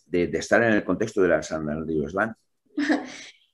de, 0.06 0.26
de 0.26 0.38
estar 0.38 0.62
en 0.62 0.72
el 0.72 0.84
contexto 0.84 1.22
de 1.22 1.28
la 1.28 1.40
Ríos 1.86 2.12
Band. 2.14 2.34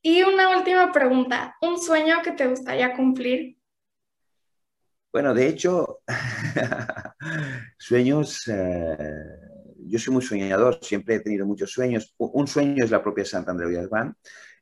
Y 0.03 0.23
una 0.23 0.57
última 0.57 0.93
pregunta, 0.93 1.57
¿un 1.61 1.81
sueño 1.81 2.23
que 2.23 2.33
te 2.33 2.47
gustaría 2.47 2.95
cumplir? 2.95 3.57
Bueno, 5.13 5.33
de 5.33 5.49
hecho, 5.49 6.01
sueños, 7.79 8.47
eh, 8.49 8.97
yo 9.87 9.99
soy 9.99 10.13
muy 10.13 10.23
soñador, 10.23 10.79
siempre 10.83 11.17
he 11.17 11.21
tenido 11.21 11.47
muchos 11.47 11.73
sueños. 11.73 12.15
Un 12.19 12.47
sueño 12.47 12.85
es 12.85 12.91
la 12.91 13.03
propia 13.03 13.25
Santa 13.25 13.51
Andrea 13.51 13.87
Band, 13.91 14.15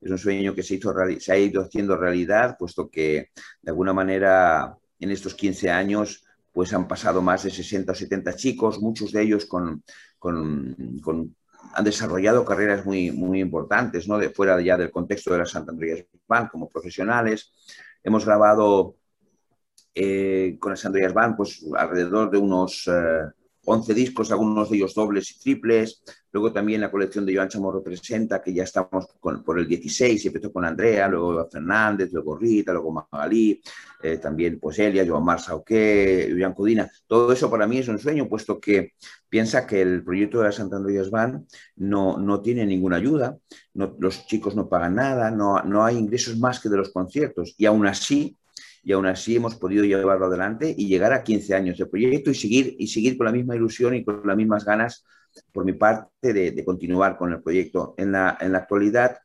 es 0.04 0.10
un 0.10 0.18
sueño 0.18 0.54
que 0.54 0.62
se, 0.62 0.74
hizo, 0.74 0.94
se 1.18 1.32
ha 1.32 1.38
ido 1.38 1.62
haciendo 1.62 1.96
realidad, 1.96 2.56
puesto 2.58 2.90
que 2.90 3.30
de 3.62 3.70
alguna 3.70 3.94
manera 3.94 4.76
en 5.00 5.10
estos 5.10 5.34
15 5.34 5.70
años 5.70 6.24
pues 6.52 6.72
han 6.74 6.86
pasado 6.86 7.22
más 7.22 7.42
de 7.42 7.50
60 7.50 7.90
o 7.90 7.94
70 7.94 8.36
chicos, 8.36 8.80
muchos 8.80 9.12
de 9.12 9.22
ellos 9.22 9.46
con, 9.46 9.82
con, 10.18 11.34
han 11.72 11.84
desarrollado 11.84 12.44
carreras 12.44 12.84
muy, 12.84 13.10
muy 13.10 13.40
importantes, 13.40 14.06
¿no? 14.06 14.18
De 14.18 14.30
fuera 14.30 14.60
ya 14.60 14.76
del 14.76 14.90
contexto 14.90 15.32
de 15.32 15.38
la 15.38 15.46
Santa 15.46 15.72
Andreas 15.72 16.04
Band 16.28 16.50
como 16.50 16.68
profesionales. 16.68 17.52
Hemos 18.02 18.24
grabado 18.24 18.96
eh, 19.94 20.56
con 20.60 20.70
la 20.70 20.76
Santa 20.76 20.98
Andreas 20.98 21.14
Band 21.14 21.36
pues, 21.36 21.66
alrededor 21.76 22.30
de 22.30 22.38
unos 22.38 22.86
eh, 22.86 23.24
11 23.64 23.94
discos, 23.94 24.30
algunos 24.30 24.70
de 24.70 24.76
ellos 24.76 24.94
dobles 24.94 25.30
y 25.30 25.38
triples. 25.38 26.02
Luego 26.32 26.52
también 26.52 26.80
la 26.80 26.90
colección 26.90 27.24
de 27.24 27.34
Joan 27.34 27.48
Chamorro 27.48 27.82
presenta, 27.82 28.42
que 28.42 28.52
ya 28.52 28.64
estamos 28.64 29.06
por 29.20 29.58
el 29.58 29.68
16, 29.68 30.24
y 30.24 30.28
empezó 30.28 30.52
con 30.52 30.64
Andrea, 30.64 31.08
luego 31.08 31.48
Fernández, 31.48 32.10
luego 32.12 32.36
Rita, 32.36 32.72
luego 32.72 33.06
Magalí, 33.10 33.62
eh, 34.02 34.18
también 34.18 34.58
pues 34.58 34.78
Elia, 34.78 35.06
Joan 35.06 35.24
Marsa 35.24 35.54
Oque, 35.54 36.26
Julián 36.30 36.52
Cudina. 36.52 36.90
Todo 37.06 37.32
eso 37.32 37.50
para 37.50 37.66
mí 37.66 37.78
es 37.78 37.88
un 37.88 37.98
sueño, 37.98 38.28
puesto 38.28 38.58
que 38.58 38.94
piensa 39.28 39.66
que 39.66 39.80
el 39.82 40.02
proyecto 40.04 40.38
de 40.38 40.44
la 40.44 40.52
Santander 40.52 40.94
Jazz 40.94 41.10
Band 41.10 41.46
no, 41.76 42.18
no 42.18 42.40
tiene 42.40 42.66
ninguna 42.66 42.96
ayuda, 42.96 43.36
los 43.74 44.26
chicos 44.26 44.54
no 44.54 44.68
pagan 44.68 44.96
nada, 44.96 45.30
no, 45.30 45.62
no 45.62 45.84
hay 45.84 45.96
ingresos 45.96 46.38
más 46.38 46.60
que 46.60 46.68
de 46.68 46.76
los 46.76 46.90
conciertos, 46.90 47.54
y 47.58 47.66
aún 47.66 47.86
así 47.86 48.36
y 48.84 48.92
aún 48.92 49.06
así 49.06 49.36
hemos 49.36 49.56
podido 49.56 49.84
llevarlo 49.84 50.26
adelante 50.26 50.74
y 50.76 50.86
llegar 50.86 51.12
a 51.12 51.24
15 51.24 51.54
años 51.54 51.78
de 51.78 51.86
proyecto 51.86 52.30
y 52.30 52.34
seguir, 52.34 52.76
y 52.78 52.86
seguir 52.86 53.16
con 53.16 53.26
la 53.26 53.32
misma 53.32 53.56
ilusión 53.56 53.94
y 53.94 54.04
con 54.04 54.22
las 54.24 54.36
mismas 54.36 54.64
ganas 54.64 55.04
por 55.52 55.64
mi 55.64 55.72
parte 55.72 56.32
de, 56.32 56.64
continuar 56.64 57.16
con 57.16 57.32
el 57.32 57.42
proyecto. 57.42 57.94
En 57.96 58.12
la, 58.12 58.36
en 58.40 58.52
la, 58.52 58.58
actualidad 58.58 59.16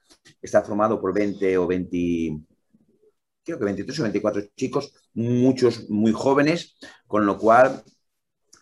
está 0.41 0.61
formado 0.63 0.99
por 0.99 1.13
20 1.13 1.57
o 1.57 1.67
20, 1.67 2.39
creo 3.43 3.59
que 3.59 3.65
23 3.65 3.99
o 3.99 4.03
24 4.03 4.41
chicos, 4.55 4.93
muchos 5.13 5.89
muy 5.89 6.13
jóvenes, 6.13 6.77
con 7.05 7.25
lo 7.25 7.37
cual 7.37 7.83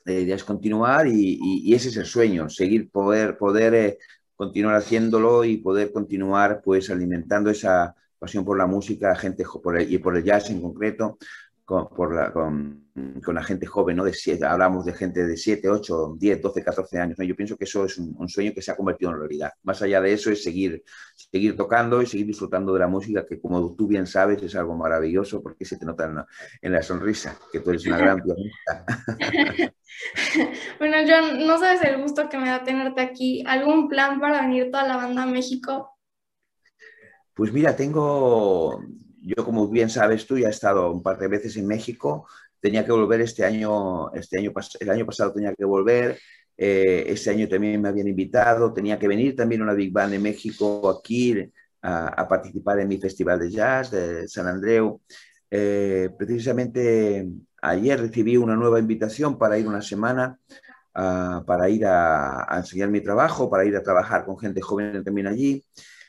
la 0.08 0.14
es 0.14 0.44
continuar 0.44 1.08
y, 1.08 1.74
ese 1.74 1.90
es 1.90 1.98
el 1.98 2.06
sueño, 2.06 2.50
seguir 2.50 2.90
poder, 2.90 3.38
poder 3.38 3.74
eh, 3.74 3.98
continuar 4.36 4.76
haciéndolo 4.76 5.44
y 5.44 5.58
poder 5.58 5.92
continuar 5.92 6.62
pues 6.64 6.90
alimentando 6.90 7.50
esa 7.50 7.94
pasión 8.20 8.44
por 8.46 8.58
la 8.58 8.68
música, 8.68 9.16
gente 9.16 9.44
por 9.62 9.82
y 9.82 9.98
por 9.98 10.18
el 10.18 10.24
jazz 10.24 10.50
en 10.50 10.62
concreto, 10.62 11.18
con, 11.68 13.36
la, 13.36 13.44
gente 13.44 13.66
joven, 13.66 13.98
¿no? 13.98 14.06
De 14.06 14.14
siete, 14.14 14.46
hablamos 14.46 14.86
de 14.86 14.94
gente 14.94 15.28
de 15.28 15.36
7, 15.36 15.70
8, 15.70 16.16
10, 16.18 16.42
12, 16.42 16.64
14 16.64 16.98
años. 16.98 17.18
Yo 17.20 17.36
pienso 17.36 17.58
que 17.58 17.66
eso 17.66 17.84
es 17.84 17.98
un, 17.98 18.30
sueño 18.30 18.54
que 18.56 18.62
se 18.62 18.72
ha 18.72 18.78
convertido 18.78 19.12
en 19.12 19.20
realidad. 19.20 19.52
Más 19.64 19.82
allá 19.82 20.00
de 20.00 20.14
eso 20.14 20.32
es 20.32 20.42
seguir, 20.42 20.82
seguir 21.14 21.58
tocando 21.58 22.02
y 22.02 22.06
seguir 22.06 22.26
disfrutando 22.26 22.72
de 22.72 22.80
la 22.80 22.88
música, 22.88 23.26
que 23.26 23.42
como 23.42 23.76
tú 23.76 23.86
bien 23.86 24.08
sabes 24.08 24.42
es 24.42 24.56
algo 24.56 24.78
maravilloso 24.78 25.44
porque 25.44 25.66
se 25.66 25.78
te 25.78 25.86
nota 25.86 26.06
en 26.06 26.16
la, 26.16 26.28
en 26.62 26.72
la 26.72 26.82
sonrisa, 26.82 27.38
que 27.52 27.60
tú 27.60 27.72
eres 27.72 27.86
una 27.86 27.98
gran 27.98 28.22
pianista. 28.22 28.86
bueno, 30.80 30.98
John, 31.06 31.46
no 31.46 31.60
sabes 31.60 31.84
el 31.84 32.02
gusto 32.02 32.30
que 32.30 32.38
me 32.38 32.48
da 32.48 32.64
tenerte 32.64 33.02
aquí. 33.02 33.44
¿Algún 33.46 33.90
plan 33.90 34.22
para 34.22 34.40
venir 34.40 34.72
toda 34.72 34.88
la 34.88 34.96
banda 34.96 35.24
a 35.24 35.26
México? 35.26 35.97
Pues 37.38 37.54
mira, 37.54 37.76
tengo, 37.76 38.84
yo 39.22 39.46
como 39.46 39.68
bien 39.68 39.92
sabes 39.92 40.26
tú, 40.26 40.40
ya 40.40 40.48
he 40.48 40.50
estado 40.50 40.92
un 40.92 41.04
par 41.04 41.20
de 41.20 41.28
veces 41.28 41.56
en 41.58 41.68
México, 41.68 42.28
tenía 42.60 42.84
que 42.84 42.92
volver 42.92 43.22
este 43.22 43.46
año, 43.46 44.12
este 44.14 44.40
año 44.40 44.52
el 44.80 44.90
año 44.90 45.06
pasado 45.06 45.34
tenía 45.34 45.54
que 45.54 45.64
volver, 45.64 46.18
eh, 46.58 47.04
este 47.06 47.30
año 47.30 47.48
también 47.48 47.80
me 47.80 47.90
habían 47.90 48.08
invitado, 48.08 48.74
tenía 48.74 48.98
que 48.98 49.08
venir 49.08 49.36
también 49.36 49.62
una 49.62 49.76
Big 49.76 49.94
Band 49.94 50.14
de 50.14 50.20
México 50.20 50.90
aquí 50.90 51.52
a, 51.84 52.28
participar 52.28 52.80
en 52.80 52.88
mi 52.88 52.98
festival 52.98 53.40
de 53.40 53.52
jazz 53.52 53.92
de 53.92 54.28
San 54.28 54.48
Andreu. 54.48 55.00
Eh, 55.52 56.10
precisamente 56.18 57.28
ayer 57.62 58.02
recibí 58.02 58.36
una 58.36 58.56
nueva 58.56 58.80
invitación 58.80 59.38
para 59.38 59.60
ir 59.60 59.68
una 59.68 59.84
semana, 59.84 60.40
ah, 60.96 61.44
para 61.46 61.70
ir 61.70 61.86
a, 61.86 62.52
a 62.52 62.58
enseñar 62.58 62.90
mi 62.90 63.02
trabajo, 63.02 63.48
para 63.48 63.64
ir 63.64 63.76
a 63.76 63.84
trabajar 63.84 64.26
con 64.26 64.40
gente 64.40 64.60
joven 64.60 65.04
también 65.04 65.28
allí. 65.28 65.64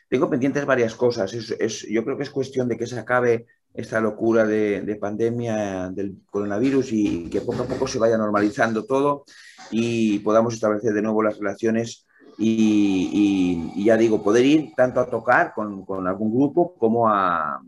Tengo 0.08 0.30
pendientes 0.30 0.64
varias 0.64 0.94
cosas. 0.94 1.32
Es, 1.34 1.86
yo 1.88 2.04
creo 2.04 2.16
que 2.16 2.22
es 2.22 2.30
cuestión 2.30 2.68
de 2.68 2.76
que 2.76 2.86
se 2.86 2.98
acabe 2.98 3.46
esta 3.74 4.00
locura 4.00 4.46
de, 4.46 4.98
pandemia 5.00 5.90
del 5.90 6.22
coronavirus 6.30 6.92
y 6.92 7.30
que 7.30 7.42
poco 7.42 7.62
a 7.62 7.66
poco 7.66 7.86
se 7.86 7.98
vaya 7.98 8.16
normalizando 8.16 8.84
todo 8.84 9.24
y 9.70 10.18
podamos 10.20 10.54
establecer 10.54 10.94
de 10.94 11.02
nuevo 11.02 11.22
las 11.22 11.38
relaciones 11.38 12.06
y, 12.38 13.84
ya 13.84 13.96
digo, 13.96 14.22
poder 14.22 14.46
ir 14.46 14.72
tanto 14.76 15.00
a 15.00 15.10
tocar 15.10 15.52
con, 15.54 15.84
algún 16.06 16.34
grupo 16.34 16.74
como 16.76 17.08
a, 17.08 17.60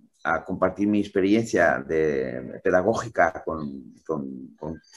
compartir 0.47 0.87
mi 0.87 1.01
experiencia 1.01 1.83
de, 1.87 2.61
pedagógica 2.63 3.43
con, 3.45 3.95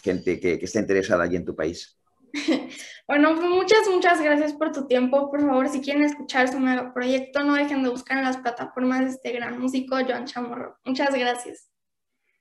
gente 0.02 0.40
que, 0.40 0.60
que 0.60 0.66
esté 0.66 0.80
interesada 0.80 1.24
allí 1.24 1.36
en 1.36 1.46
tu 1.46 1.56
país. 1.56 1.98
Bueno, 3.06 3.36
pues 3.36 3.50
muchas, 3.50 3.88
muchas 3.90 4.22
gracias 4.22 4.54
por 4.54 4.72
tu 4.72 4.88
tiempo. 4.88 5.30
Por 5.30 5.42
favor, 5.42 5.68
si 5.68 5.82
quieren 5.82 6.04
escuchar 6.04 6.50
su 6.50 6.60
nuevo 6.60 6.94
proyecto, 6.94 7.44
no 7.44 7.56
dejen 7.56 7.84
de 7.84 7.90
buscar 7.90 8.18
en 8.18 8.24
las 8.24 8.38
plataformas 8.38 9.02
de 9.02 9.08
este 9.08 9.32
gran 9.34 9.60
músico, 9.60 9.98
Joan 10.08 10.26
Chamorro. 10.26 10.80
Muchas 10.86 11.14
gracias. 11.14 11.70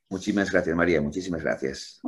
Muchísimas 0.08 0.52
gracias, 0.52 0.76
María. 0.76 1.00
Muchísimas 1.00 1.42
gracias. 1.42 2.00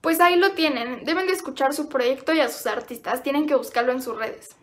Pues 0.00 0.20
ahí 0.20 0.36
lo 0.36 0.52
tienen. 0.52 1.04
Deben 1.04 1.26
de 1.26 1.32
escuchar 1.32 1.72
su 1.72 1.88
proyecto 1.88 2.32
y 2.32 2.40
a 2.40 2.48
sus 2.48 2.66
artistas. 2.66 3.22
Tienen 3.22 3.46
que 3.46 3.56
buscarlo 3.56 3.92
en 3.92 4.02
sus 4.02 4.16
redes. 4.16 4.56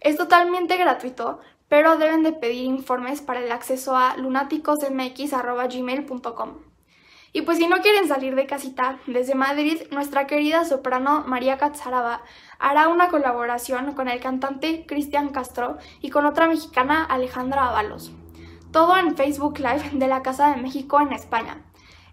Es 0.00 0.16
totalmente 0.16 0.76
gratuito, 0.76 1.38
pero 1.68 1.98
deben 1.98 2.22
de 2.22 2.32
pedir 2.32 2.64
informes 2.64 3.20
para 3.20 3.40
el 3.40 3.52
acceso 3.52 3.94
a 3.96 4.16
lunáticosmx.gmail.com. 4.16 6.54
Y 7.32 7.42
pues 7.42 7.58
si 7.58 7.66
no 7.66 7.82
quieren 7.82 8.08
salir 8.08 8.34
de 8.34 8.46
casita, 8.46 8.98
desde 9.06 9.34
Madrid, 9.34 9.82
nuestra 9.90 10.26
querida 10.26 10.64
soprano 10.64 11.22
María 11.26 11.58
Catzaraba 11.58 12.22
hará 12.58 12.88
una 12.88 13.08
colaboración 13.08 13.92
con 13.92 14.08
el 14.08 14.20
cantante 14.20 14.86
Cristian 14.86 15.28
Castro 15.28 15.76
y 16.00 16.08
con 16.08 16.24
otra 16.24 16.48
mexicana 16.48 17.04
Alejandra 17.04 17.68
Avalos. 17.68 18.12
Todo 18.72 18.96
en 18.96 19.14
Facebook 19.16 19.58
Live 19.58 19.90
de 19.92 20.08
la 20.08 20.22
Casa 20.22 20.54
de 20.54 20.62
México 20.62 20.98
en 21.00 21.12
España. 21.12 21.62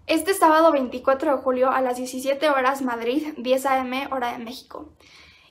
Este 0.08 0.34
sábado 0.34 0.74
24 0.74 1.38
de 1.38 1.42
julio 1.42 1.72
a 1.72 1.80
las 1.80 1.96
17 1.96 2.50
horas 2.50 2.82
Madrid, 2.82 3.28
10 3.38 3.66
am 3.68 3.94
hora 4.12 4.34
de 4.34 4.44
México. 4.44 4.90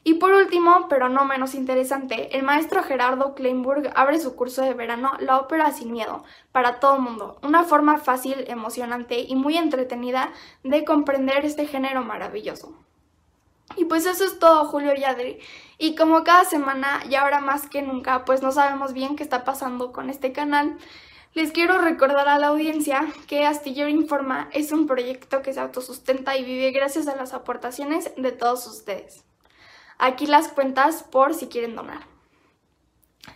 Y 0.04 0.14
por 0.14 0.32
último, 0.32 0.86
pero 0.88 1.08
no 1.08 1.24
menos 1.24 1.54
interesante, 1.54 2.36
el 2.36 2.42
maestro 2.42 2.82
Gerardo 2.82 3.34
Kleinburg 3.34 3.92
abre 3.94 4.18
su 4.18 4.34
curso 4.34 4.62
de 4.62 4.74
verano 4.74 5.12
La 5.20 5.38
ópera 5.38 5.70
sin 5.70 5.92
miedo, 5.92 6.24
para 6.50 6.80
todo 6.80 6.98
mundo, 6.98 7.38
una 7.42 7.62
forma 7.62 7.98
fácil, 7.98 8.44
emocionante 8.48 9.20
y 9.20 9.36
muy 9.36 9.56
entretenida 9.56 10.32
de 10.64 10.84
comprender 10.84 11.44
este 11.44 11.68
género 11.68 12.02
maravilloso. 12.02 12.74
Y 13.76 13.84
pues 13.84 14.04
eso 14.04 14.24
es 14.24 14.40
todo, 14.40 14.64
Julio 14.66 14.92
y 14.96 15.04
Adri. 15.04 15.38
Y 15.78 15.94
como 15.94 16.24
cada 16.24 16.44
semana, 16.44 17.04
y 17.08 17.14
ahora 17.14 17.40
más 17.40 17.68
que 17.68 17.80
nunca, 17.80 18.24
pues 18.24 18.42
no 18.42 18.50
sabemos 18.50 18.92
bien 18.92 19.14
qué 19.14 19.22
está 19.22 19.44
pasando 19.44 19.92
con 19.92 20.10
este 20.10 20.32
canal, 20.32 20.76
les 21.32 21.52
quiero 21.52 21.78
recordar 21.78 22.28
a 22.28 22.38
la 22.38 22.48
audiencia 22.48 23.06
que 23.28 23.46
Astillero 23.46 23.88
Informa 23.88 24.50
es 24.52 24.72
un 24.72 24.86
proyecto 24.86 25.42
que 25.42 25.54
se 25.54 25.60
autosustenta 25.60 26.36
y 26.36 26.44
vive 26.44 26.72
gracias 26.72 27.06
a 27.06 27.16
las 27.16 27.32
aportaciones 27.32 28.12
de 28.16 28.32
todos 28.32 28.66
ustedes. 28.66 29.24
Aquí 29.98 30.26
las 30.26 30.48
cuentas 30.48 31.02
por 31.02 31.34
si 31.34 31.48
quieren 31.48 31.76
donar. 31.76 32.06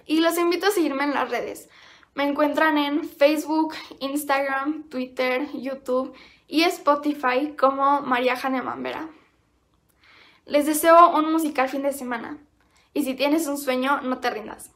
Y 0.05 0.21
los 0.21 0.39
invito 0.39 0.67
a 0.67 0.71
seguirme 0.71 1.05
en 1.05 1.15
las 1.15 1.31
redes. 1.31 1.69
Me 2.15 2.25
encuentran 2.25 2.79
en 2.79 3.09
Facebook, 3.09 3.75
Instagram, 4.01 4.89
Twitter, 4.89 5.49
YouTube 5.53 6.17
y 6.49 6.63
Spotify 6.63 7.55
como 7.59 8.01
María 8.01 8.37
Jane 8.37 8.63
Mambera. 8.63 9.11
Les 10.47 10.65
deseo 10.65 11.17
un 11.17 11.33
musical 11.33 11.69
fin 11.69 11.83
de 11.83 11.93
semana. 11.93 12.39
Y 12.95 13.05
si 13.05 13.15
tienes 13.15 13.47
un 13.47 13.59
sueño, 13.59 14.01
no 14.01 14.21
te 14.21 14.31
rindas. 14.31 14.71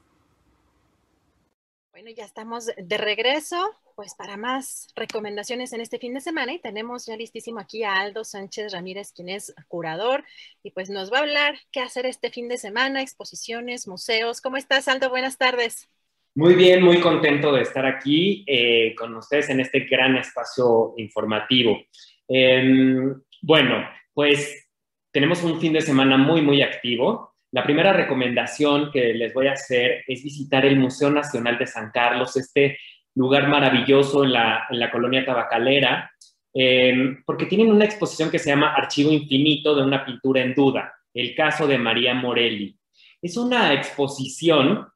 Bueno, 1.93 2.11
ya 2.11 2.25
estamos 2.25 2.67
de 2.77 2.99
regreso 2.99 3.75
pues 4.01 4.15
para 4.15 4.39
más 4.39 4.89
recomendaciones 4.97 5.75
en 5.75 5.83
este 5.83 5.99
fin 5.99 6.15
de 6.15 6.23
semana 6.23 6.55
y 6.55 6.59
tenemos 6.59 7.05
ya 7.05 7.19
listísimo 7.19 7.61
aquí 7.61 7.85
a 7.85 8.01
Aldo 8.01 8.25
Sánchez 8.25 8.73
Ramírez, 8.73 9.13
quien 9.15 9.29
es 9.29 9.55
curador 9.69 10.25
y 10.63 10.71
pues 10.71 10.89
nos 10.89 11.13
va 11.13 11.19
a 11.19 11.21
hablar 11.21 11.57
qué 11.71 11.81
hacer 11.81 12.07
este 12.07 12.31
fin 12.31 12.49
de 12.49 12.57
semana, 12.57 13.03
exposiciones, 13.03 13.87
museos. 13.87 14.41
¿Cómo 14.41 14.57
estás, 14.57 14.89
Aldo? 14.89 15.11
Buenas 15.11 15.37
tardes. 15.37 15.91
Muy 16.35 16.55
bien, 16.55 16.83
muy 16.83 16.99
contento 16.99 17.53
de 17.53 17.61
estar 17.61 17.85
aquí 17.85 18.43
eh, 18.47 18.95
con 18.95 19.15
ustedes 19.17 19.51
en 19.51 19.61
este 19.61 19.81
gran 19.81 20.17
espacio 20.17 20.95
informativo. 20.97 21.79
Em, 22.27 23.21
bueno, 23.43 23.87
pues 24.15 24.67
tenemos 25.13 25.43
un 25.43 25.61
fin 25.61 25.75
de 25.75 25.83
semana 25.83 26.17
muy, 26.17 26.41
muy 26.41 26.63
activo. 26.63 27.35
La 27.51 27.65
primera 27.65 27.93
recomendación 27.93 28.91
que 28.93 29.13
les 29.13 29.35
voy 29.35 29.49
a 29.49 29.53
hacer 29.53 30.05
es 30.07 30.25
visitar 30.25 30.65
el 30.65 30.79
Museo 30.79 31.11
Nacional 31.11 31.59
de 31.59 31.67
San 31.67 31.91
Carlos, 31.91 32.35
este 32.39 32.79
lugar 33.15 33.49
maravilloso 33.49 34.25
en 34.25 34.33
la, 34.33 34.91
colonia 34.93 35.25
tabacalera, 35.25 36.11
em, 36.53 37.23
porque 37.25 37.47
tienen 37.47 37.71
una 37.71 37.85
exposición 37.85 38.31
que 38.31 38.39
se 38.39 38.51
llama 38.51 38.75
Archivo 38.75 39.11
Infinito 39.11 39.75
de 39.75 39.85
una 39.85 40.05
pintura 40.05 40.43
en 40.43 40.55
duda, 40.55 40.93
el 41.15 41.35
caso 41.35 41.67
de 41.67 41.79
María 41.79 42.15
Morelli. 42.15 42.77
Es 43.23 43.37
una 43.37 43.75
exposición 43.75 44.87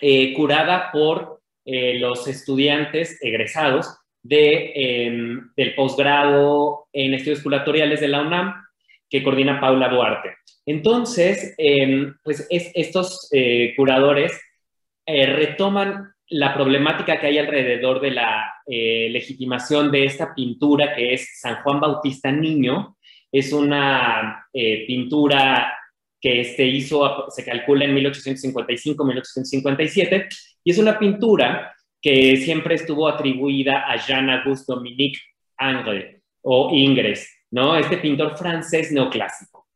eh, 0.00 0.34
curada 0.34 0.90
por 0.92 1.40
eh, 1.64 1.98
los 1.98 2.28
estudiantes 2.28 3.18
egresados 3.22 3.96
de, 4.22 5.40
del 5.56 5.74
posgrado 5.74 6.88
en 6.92 7.14
estudios 7.14 7.42
curatoriales 7.42 8.00
de 8.00 8.08
la 8.08 8.22
UNAM, 8.22 8.54
que 9.08 9.22
coordina 9.22 9.60
Paula 9.60 9.88
Duarte. 9.88 10.36
Entonces, 10.66 11.54
pues 12.24 12.46
estos 12.50 13.28
eh, 13.32 13.72
curadores 13.76 14.40
retoman 15.06 16.15
la 16.30 16.54
problemática 16.54 17.20
que 17.20 17.28
hay 17.28 17.38
alrededor 17.38 18.00
de 18.00 18.10
la 18.10 18.52
legitimación 18.66 19.92
de 19.92 20.06
esta 20.06 20.34
pintura 20.34 20.92
que 20.94 21.14
es 21.14 21.40
San 21.40 21.62
Juan 21.62 21.80
Bautista 21.80 22.32
Niño. 22.32 22.96
Es 23.30 23.52
una 23.52 24.44
pintura 24.52 25.72
que 26.20 26.44
se 26.44 26.64
hizo, 26.64 27.30
se 27.30 27.44
calcula 27.44 27.84
en 27.84 27.94
1855-1857, 27.96 30.26
y 30.64 30.72
es 30.72 30.78
una 30.78 30.98
pintura 30.98 31.72
que 32.00 32.38
siempre 32.38 32.74
estuvo 32.74 33.06
atribuida 33.08 33.84
a 33.88 33.96
Jean-Auguste 33.96 34.72
Dominique 34.72 35.20
Ingres, 35.60 36.22
o 36.42 36.70
Ingres, 36.72 37.30
¿no? 37.50 37.76
Este 37.76 37.98
pintor 37.98 38.36
francés 38.36 38.90
neoclásico. 38.92 39.68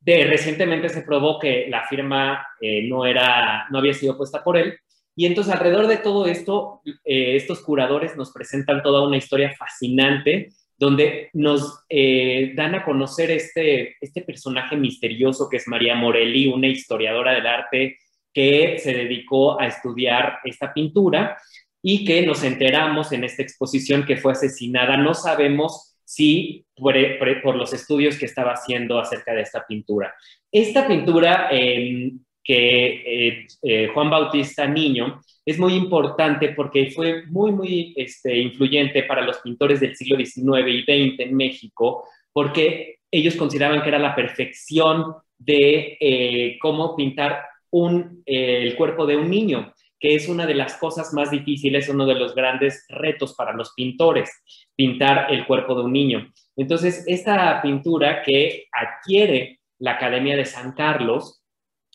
De, 0.00 0.24
recientemente 0.24 0.88
se 0.88 1.02
probó 1.02 1.38
que 1.38 1.66
la 1.68 1.86
firma 1.86 2.44
eh, 2.60 2.88
no, 2.88 3.06
era, 3.06 3.66
no 3.70 3.78
había 3.78 3.94
sido 3.94 4.16
puesta 4.16 4.42
por 4.44 4.58
él, 4.58 4.76
y 5.16 5.26
entonces 5.26 5.52
alrededor 5.52 5.86
de 5.86 5.98
todo 5.98 6.26
esto, 6.26 6.80
eh, 7.04 7.36
estos 7.36 7.60
curadores 7.60 8.16
nos 8.16 8.32
presentan 8.32 8.82
toda 8.82 9.06
una 9.06 9.16
historia 9.16 9.54
fascinante 9.56 10.50
donde 10.76 11.30
nos 11.32 11.84
eh, 11.88 12.52
dan 12.56 12.74
a 12.74 12.84
conocer 12.84 13.30
este, 13.30 13.96
este 14.00 14.22
personaje 14.22 14.76
misterioso 14.76 15.48
que 15.48 15.58
es 15.58 15.68
María 15.68 15.94
Morelli, 15.94 16.46
una 16.46 16.66
historiadora 16.66 17.32
del 17.32 17.46
arte 17.46 17.98
que 18.32 18.78
se 18.78 18.92
dedicó 18.92 19.60
a 19.60 19.68
estudiar 19.68 20.38
esta 20.44 20.74
pintura 20.74 21.38
y 21.80 22.04
que 22.04 22.26
nos 22.26 22.42
enteramos 22.42 23.12
en 23.12 23.22
esta 23.24 23.42
exposición 23.42 24.04
que 24.04 24.16
fue 24.16 24.32
asesinada. 24.32 24.96
No 24.96 25.14
sabemos 25.14 25.96
si 26.04 26.66
por, 26.76 27.56
los 27.56 27.72
estudios 27.72 28.18
que 28.18 28.26
estaba 28.26 28.52
haciendo 28.52 28.98
acerca 28.98 29.32
de 29.32 29.42
esta 29.42 29.64
pintura. 29.66 30.14
Esta 30.50 30.86
pintura 30.86 31.48
em, 31.50 32.20
que 32.44 33.28
eh, 33.28 33.46
eh, 33.62 33.88
Juan 33.92 34.10
Bautista 34.10 34.66
Niño 34.66 35.22
es 35.46 35.58
muy 35.58 35.74
importante 35.74 36.50
porque 36.50 36.90
fue 36.90 37.24
muy, 37.26 37.50
muy 37.50 37.94
este, 37.96 38.38
influyente 38.38 39.02
para 39.04 39.22
los 39.22 39.38
pintores 39.38 39.80
del 39.80 39.96
siglo 39.96 40.16
XIX 40.16 40.68
y 40.68 40.82
XX 40.82 41.20
en 41.20 41.34
México, 41.34 42.06
porque 42.32 42.98
ellos 43.10 43.36
consideraban 43.36 43.82
que 43.82 43.88
era 43.88 43.98
la 43.98 44.14
perfección 44.14 45.14
de 45.38 45.96
eh, 46.00 46.58
cómo 46.60 46.94
pintar 46.94 47.44
un, 47.70 48.22
el 48.26 48.76
cuerpo 48.76 49.06
de 49.06 49.16
un 49.16 49.30
niño, 49.30 49.72
que 49.98 50.14
es 50.14 50.28
una 50.28 50.46
de 50.46 50.54
las 50.54 50.76
cosas 50.76 51.14
más 51.14 51.30
difíciles, 51.30 51.88
uno 51.88 52.04
de 52.04 52.14
los 52.14 52.34
grandes 52.34 52.84
retos 52.90 53.34
para 53.34 53.54
los 53.54 53.72
pintores, 53.72 54.30
pintar 54.76 55.32
el 55.32 55.46
cuerpo 55.46 55.74
de 55.74 55.84
un 55.84 55.92
niño. 55.92 56.30
Entonces, 56.56 57.04
esta 57.06 57.62
pintura 57.62 58.22
que 58.22 58.66
adquiere 58.70 59.60
la 59.78 59.92
Academia 59.92 60.36
de 60.36 60.44
San 60.44 60.72
Carlos, 60.72 61.43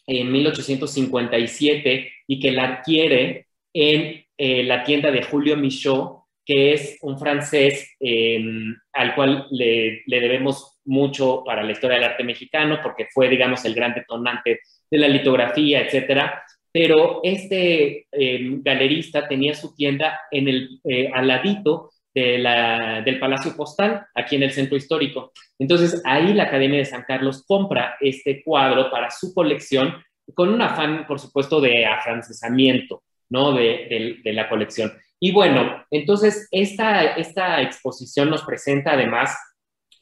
en 0.09 0.31
1857 0.31 2.11
y 2.27 2.39
que 2.39 2.51
la 2.51 2.65
adquiere 2.65 3.47
en 3.73 4.25
eh, 4.37 4.63
la 4.63 4.83
tienda 4.83 5.11
de 5.11 5.23
Julio 5.23 5.55
Michaud, 5.55 6.23
que 6.45 6.73
es 6.73 6.97
un 7.01 7.19
francés 7.19 7.95
em, 7.99 8.75
al 8.93 9.13
cual 9.13 9.45
le, 9.51 10.01
debemos 10.07 10.79
mucho 10.85 11.43
para 11.45 11.63
la 11.63 11.71
historia 11.71 11.97
del 11.97 12.07
arte 12.07 12.23
mexicano, 12.23 12.79
porque 12.81 13.07
fue, 13.13 13.29
digamos, 13.29 13.63
el 13.65 13.75
gran 13.75 13.93
detonante 13.93 14.61
de 14.89 14.97
la 14.97 15.07
litografía, 15.07 15.81
etcétera. 15.81 16.43
Pero 16.71 17.21
este 17.23 18.07
em, 18.11 18.63
galerista 18.63 19.27
tenía 19.27 19.53
su 19.53 19.75
tienda 19.75 20.19
en 20.31 20.47
el, 20.47 20.79
eh, 20.85 21.11
al 21.13 21.27
ladito 21.27 21.91
del 22.13 23.19
Palacio 23.19 23.55
Postal, 23.55 24.05
aquí 24.15 24.35
en 24.35 24.43
el 24.43 24.51
centro 24.51 24.75
histórico. 24.75 25.31
Entonces, 25.57 26.01
ahí 26.05 26.33
la 26.33 26.43
Academia 26.43 26.79
de 26.79 26.85
San 26.85 27.03
Carlos 27.03 27.43
compra 27.47 27.95
este 27.99 28.43
cuadro 28.43 28.89
para 28.89 29.11
su 29.11 29.33
colección, 29.33 30.03
con 30.33 30.49
un 30.49 30.61
afán, 30.61 31.05
por 31.07 31.19
supuesto, 31.19 31.61
de 31.61 31.85
afrancesamiento, 31.85 33.03
¿no? 33.29 33.53
De, 33.53 34.19
de, 34.23 34.33
la 34.33 34.49
colección. 34.49 34.91
Y 35.19 35.31
bueno, 35.31 35.85
entonces, 35.91 36.47
esta, 36.51 37.15
esta 37.15 37.61
exposición 37.61 38.29
nos 38.29 38.43
presenta 38.43 38.93
además 38.93 39.35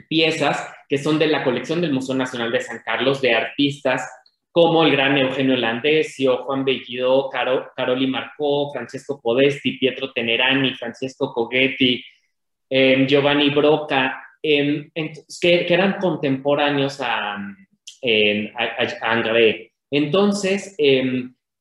piezas 0.10 0.68
que 0.88 0.98
son 0.98 1.20
de 1.20 1.28
la 1.28 1.44
colección 1.44 1.82
del 1.82 1.94
Museo 1.94 2.16
Nacional 2.16 2.52
de 2.52 2.62
San 2.62 2.82
Carlos, 2.86 3.22
de 3.22 3.34
artistas 3.34 4.10
como 4.58 4.84
el 4.84 4.92
gran 4.92 5.16
Eugenio 5.16 5.56
Landesio, 5.56 6.38
Juan 6.38 6.66
Bellido, 6.66 7.30
Caro, 7.30 7.70
Caroli 7.76 8.08
Marcó, 8.08 8.72
Francesco 8.74 9.22
Podesti, 9.22 9.78
Pietro 9.78 10.12
Tenerani, 10.12 10.74
Francesco 10.74 11.32
Coghetti, 11.32 12.04
em, 12.68 13.06
Giovanni 13.06 13.52
Broca, 13.52 14.20
em, 14.42 14.90
que, 15.40 15.72
eran 15.72 16.00
contemporáneos 16.00 17.00
a, 17.02 17.38
em, 18.02 18.52
a, 18.56 19.24
Entonces, 19.92 20.76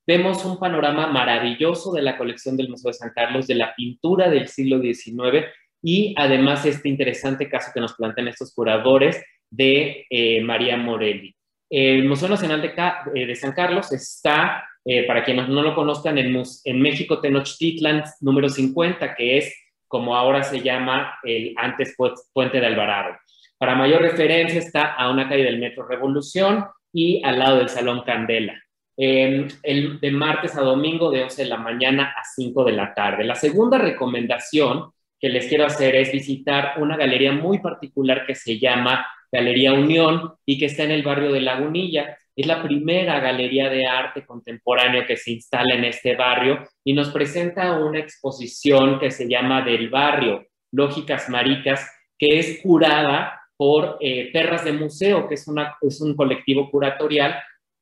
vemos 0.06 0.42
un 0.46 0.58
panorama 0.58 1.06
maravilloso 1.06 1.92
de 1.92 2.00
la 2.00 2.16
colección 2.16 2.56
del 2.56 2.70
Museo 2.70 2.92
de 2.92 2.94
San 2.94 3.12
Carlos, 3.14 3.46
de 3.46 3.56
la 3.56 3.74
pintura 3.74 4.30
del 4.30 4.48
siglo 4.48 4.80
XIX 4.80 5.44
y 5.82 6.14
además 6.16 6.64
este 6.64 6.88
interesante 6.88 7.46
caso 7.50 7.72
que 7.74 7.80
nos 7.80 7.92
plantean 7.92 8.28
estos 8.28 8.54
curadores 8.54 9.22
de 9.50 10.06
eh, 10.08 10.40
María 10.40 10.78
Morelli. 10.78 11.36
El 11.68 12.08
Museo 12.08 12.28
Nacional 12.28 12.62
de, 12.62 12.72
eh, 13.14 13.26
de 13.26 13.34
San 13.34 13.52
Carlos 13.52 13.92
está, 13.92 14.64
eh, 14.84 15.06
para 15.06 15.24
quienes 15.24 15.48
no 15.48 15.62
lo 15.62 15.74
conozcan, 15.74 16.18
en, 16.18 16.42
en 16.64 16.80
México 16.80 17.20
Tenochtitlan 17.20 18.04
número 18.20 18.48
50, 18.48 19.14
que 19.14 19.38
es 19.38 19.54
como 19.88 20.16
ahora 20.16 20.42
se 20.42 20.60
llama 20.60 21.18
el 21.22 21.54
antes 21.56 21.94
Puente 22.32 22.60
de 22.60 22.66
Alvarado. 22.66 23.16
Para 23.58 23.74
mayor 23.74 24.02
referencia 24.02 24.58
está 24.58 24.92
a 24.94 25.10
una 25.10 25.28
calle 25.28 25.44
del 25.44 25.58
Metro 25.58 25.86
Revolución 25.86 26.66
y 26.92 27.22
al 27.24 27.38
lado 27.38 27.58
del 27.58 27.68
Salón 27.68 28.02
Candela. 28.02 28.54
el, 28.96 30.00
de 30.00 30.10
martes 30.10 30.56
a 30.56 30.62
domingo 30.62 31.10
de 31.10 31.22
11 31.24 31.42
de 31.42 31.48
la 31.48 31.58
mañana 31.58 32.14
a 32.16 32.24
5 32.24 32.64
de 32.64 32.72
la 32.72 32.94
tarde. 32.94 33.24
La 33.24 33.34
segunda 33.34 33.78
recomendación 33.78 34.90
que 35.20 35.28
les 35.28 35.46
quiero 35.46 35.66
hacer 35.66 35.94
es 35.96 36.12
visitar 36.12 36.74
una 36.78 36.96
galería 36.96 37.32
muy 37.32 37.58
particular 37.58 38.26
que 38.26 38.34
se 38.34 38.58
llama 38.58 39.06
Galería 39.36 39.74
Unión 39.74 40.32
y 40.46 40.58
que 40.58 40.66
está 40.66 40.84
en 40.84 40.92
el 40.92 41.02
barrio 41.02 41.30
de 41.30 41.40
Lagunilla. 41.40 42.16
Es 42.34 42.46
la 42.46 42.62
primera 42.62 43.20
galería 43.20 43.68
de 43.68 43.86
arte 43.86 44.24
contemporáneo 44.24 45.06
que 45.06 45.16
se 45.16 45.32
instala 45.32 45.74
en 45.74 45.84
este 45.84 46.16
barrio 46.16 46.66
y 46.82 46.94
nos 46.94 47.10
presenta 47.10 47.78
una 47.78 47.98
exposición 47.98 48.98
que 48.98 49.10
se 49.10 49.28
llama 49.28 49.62
Del 49.62 49.90
Barrio, 49.90 50.46
Lógicas 50.72 51.28
Maricas, 51.28 51.86
que 52.18 52.38
es 52.38 52.60
curada 52.62 53.42
por 53.56 53.98
eh, 54.00 54.30
Perras 54.32 54.64
de 54.64 54.72
Museo, 54.72 55.28
que 55.28 55.34
es, 55.34 55.46
una, 55.48 55.76
es 55.82 56.00
un 56.00 56.14
colectivo 56.16 56.70
curatorial 56.70 57.36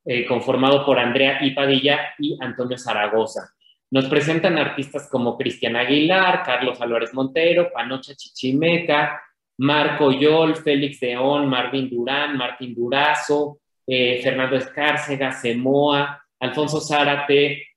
eh, 0.05 0.26
conformado 0.26 0.84
por 0.84 0.98
Andrea 0.98 1.38
Ipadilla 1.44 2.14
y 2.18 2.36
Antonio 2.40 2.76
Zaragoza. 2.78 3.55
Nos 3.90 4.07
presentan 4.07 4.59
artistas 4.59 5.09
como 5.09 5.38
Cristian 5.38 5.76
Aguilar, 5.76 6.42
Carlos 6.44 6.80
Álvarez 6.80 7.14
Montero, 7.14 7.70
Panocha 7.72 8.14
Chichimeca, 8.14 9.22
Marco 9.59 10.11
Yol, 10.11 10.57
Félix 10.57 11.00
Deón, 11.00 11.48
Marvin 11.48 11.88
Durán, 11.88 12.36
Martín 12.36 12.74
Durazo, 12.74 13.61
eh, 13.86 14.20
Fernando 14.22 14.57
Escárcega, 14.57 15.32
Semoa, 15.32 16.22
Alfonso 16.40 16.80
Zárate, 16.80 17.68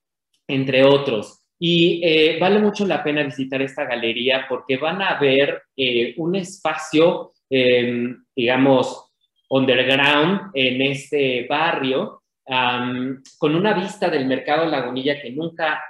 entre 0.47 0.83
otros. 0.83 1.43
Y 1.59 2.01
eh, 2.03 2.37
vale 2.39 2.59
mucho 2.59 2.85
la 2.85 3.03
pena 3.03 3.23
visitar 3.23 3.61
esta 3.61 3.85
galería 3.85 4.45
porque 4.47 4.77
van 4.77 5.01
a 5.01 5.19
ver 5.19 5.63
eh, 5.75 6.13
un 6.17 6.35
espacio, 6.35 7.33
em, 7.49 8.23
digamos, 8.35 9.11
underground 9.49 10.51
en 10.53 10.81
este 10.81 11.45
barrio, 11.47 12.23
con 13.37 13.55
una 13.55 13.73
vista 13.73 14.09
del 14.09 14.25
mercado 14.25 14.65
Lagunilla 14.65 15.21
que 15.21 15.31
nunca, 15.31 15.83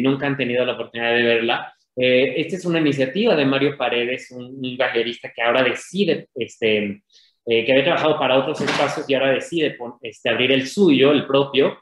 nunca 0.00 0.26
han 0.26 0.38
tenido 0.38 0.64
la 0.64 0.72
oportunidad 0.72 1.14
de 1.14 1.22
verla 1.22 1.74
Eh, 1.96 2.34
esta 2.40 2.56
es 2.56 2.64
una 2.64 2.80
iniciativa 2.80 3.36
de 3.36 3.44
Mario 3.44 3.76
Paredes, 3.76 4.30
un, 4.30 4.60
galerista 4.76 5.30
que 5.34 5.42
ahora 5.42 5.62
decide, 5.62 6.28
este, 6.34 7.02
eh, 7.46 7.64
que 7.64 7.72
había 7.72 7.84
trabajado 7.84 8.18
para 8.18 8.38
otros 8.38 8.60
espacios 8.60 9.08
y 9.08 9.14
ahora 9.14 9.32
decide 9.32 9.76
este, 10.00 10.30
abrir 10.30 10.52
el 10.52 10.66
suyo, 10.66 11.12
el 11.12 11.26
propio. 11.26 11.78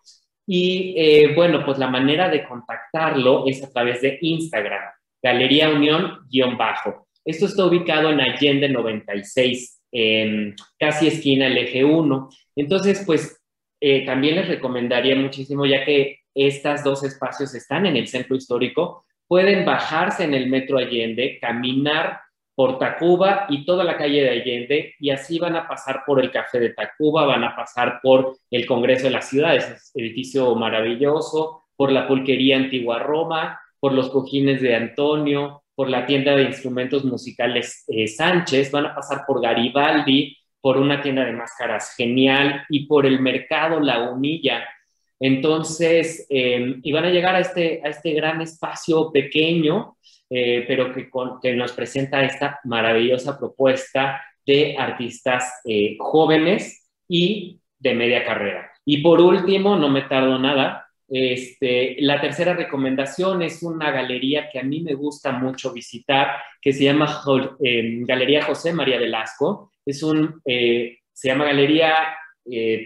Y 0.46 0.94
eh, 0.96 1.32
bueno, 1.34 1.64
pues 1.64 1.78
la 1.78 1.86
manera 1.86 2.28
de 2.28 2.44
contactarlo 2.44 3.46
es 3.46 3.62
a 3.62 3.70
través 3.70 4.00
de 4.02 4.18
Instagram, 4.20 4.82
Galería 5.22 5.70
Unión-Bajo. 5.70 7.06
Esto 7.24 7.46
está 7.46 7.64
ubicado 7.66 8.10
en 8.10 8.20
Allende 8.20 8.68
96, 8.68 9.82
casi 10.78 11.06
esquina 11.06 11.46
el 11.46 11.58
eje 11.58 11.84
1. 11.84 12.28
Entonces, 12.56 13.04
pues 13.06 13.40
también 14.06 14.36
les 14.36 14.48
recomendaría 14.48 15.14
muchísimo, 15.14 15.66
ya 15.66 15.84
que 15.84 16.20
estos 16.34 16.82
dos 16.82 17.04
espacios 17.04 17.54
están 17.54 17.86
en 17.86 17.96
el 17.96 18.08
centro 18.08 18.34
histórico, 18.34 19.04
pueden 19.30 19.64
bajarse 19.64 20.24
en 20.24 20.34
el 20.34 20.48
metro 20.48 20.76
Allende, 20.76 21.38
caminar 21.40 22.20
por 22.52 22.80
Tacuba 22.80 23.46
y 23.48 23.64
toda 23.64 23.84
la 23.84 23.96
calle 23.96 24.22
de 24.22 24.30
Allende 24.30 24.94
y 24.98 25.10
así 25.10 25.38
van 25.38 25.54
a 25.54 25.68
pasar 25.68 26.02
por 26.04 26.18
el 26.18 26.32
Café 26.32 26.58
de 26.58 26.70
Tacuba, 26.70 27.26
van 27.26 27.44
a 27.44 27.54
pasar 27.54 28.00
por 28.02 28.36
el 28.50 28.66
Congreso 28.66 29.04
de 29.04 29.12
la 29.12 29.22
Ciudad, 29.22 29.54
ese 29.54 29.76
edificio 29.94 30.52
maravilloso, 30.56 31.62
por 31.76 31.92
la 31.92 32.08
pulquería 32.08 32.56
Antigua 32.56 32.98
Roma, 32.98 33.60
por 33.78 33.92
los 33.92 34.10
cojines 34.10 34.60
de 34.62 34.74
Antonio, 34.74 35.62
por 35.76 35.88
la 35.88 36.06
tienda 36.06 36.34
de 36.34 36.42
instrumentos 36.42 37.04
musicales 37.04 37.84
eh, 37.86 38.08
Sánchez, 38.08 38.72
van 38.72 38.86
a 38.86 38.94
pasar 38.96 39.22
por 39.28 39.40
Garibaldi, 39.40 40.36
por 40.60 40.76
una 40.76 41.00
tienda 41.00 41.24
de 41.24 41.34
máscaras 41.34 41.94
genial 41.94 42.64
y 42.68 42.86
por 42.86 43.06
el 43.06 43.20
mercado 43.20 43.78
La 43.78 44.10
Unilla 44.10 44.66
entonces, 45.20 46.26
eh, 46.30 46.76
y 46.82 46.92
van 46.92 47.04
a 47.04 47.10
llegar 47.10 47.34
a 47.34 47.40
este, 47.40 47.82
a 47.84 47.88
este 47.90 48.14
gran 48.14 48.40
espacio 48.40 49.12
pequeño, 49.12 49.98
eh, 50.30 50.64
pero 50.66 50.92
que, 50.94 51.54
nos 51.54 51.72
presenta 51.72 52.24
esta 52.24 52.58
maravillosa 52.64 53.38
propuesta 53.38 54.22
de 54.46 54.76
artistas 54.78 55.60
eh, 55.66 55.96
jóvenes 55.98 56.90
y 57.06 57.60
de 57.78 57.94
media 57.94 58.24
carrera. 58.24 58.70
Y 58.86 59.02
por 59.02 59.20
último, 59.20 59.76
no 59.76 59.90
me 59.90 60.02
tardo 60.02 60.38
nada, 60.38 60.86
este, 61.06 61.96
la 62.00 62.20
tercera 62.20 62.54
recomendación 62.54 63.42
es 63.42 63.62
una 63.62 63.90
galería 63.90 64.48
que 64.48 64.60
a 64.60 64.62
mí 64.62 64.80
me 64.80 64.94
gusta 64.94 65.32
mucho 65.32 65.72
visitar, 65.72 66.36
que 66.62 66.72
se 66.72 66.84
llama 66.84 67.22
Galería 67.58 68.44
José 68.44 68.72
María 68.72 68.98
Velasco. 68.98 69.72
Es 69.84 70.04
un, 70.04 70.40
se 70.44 71.28
llama 71.28 71.46
Galería, 71.46 71.94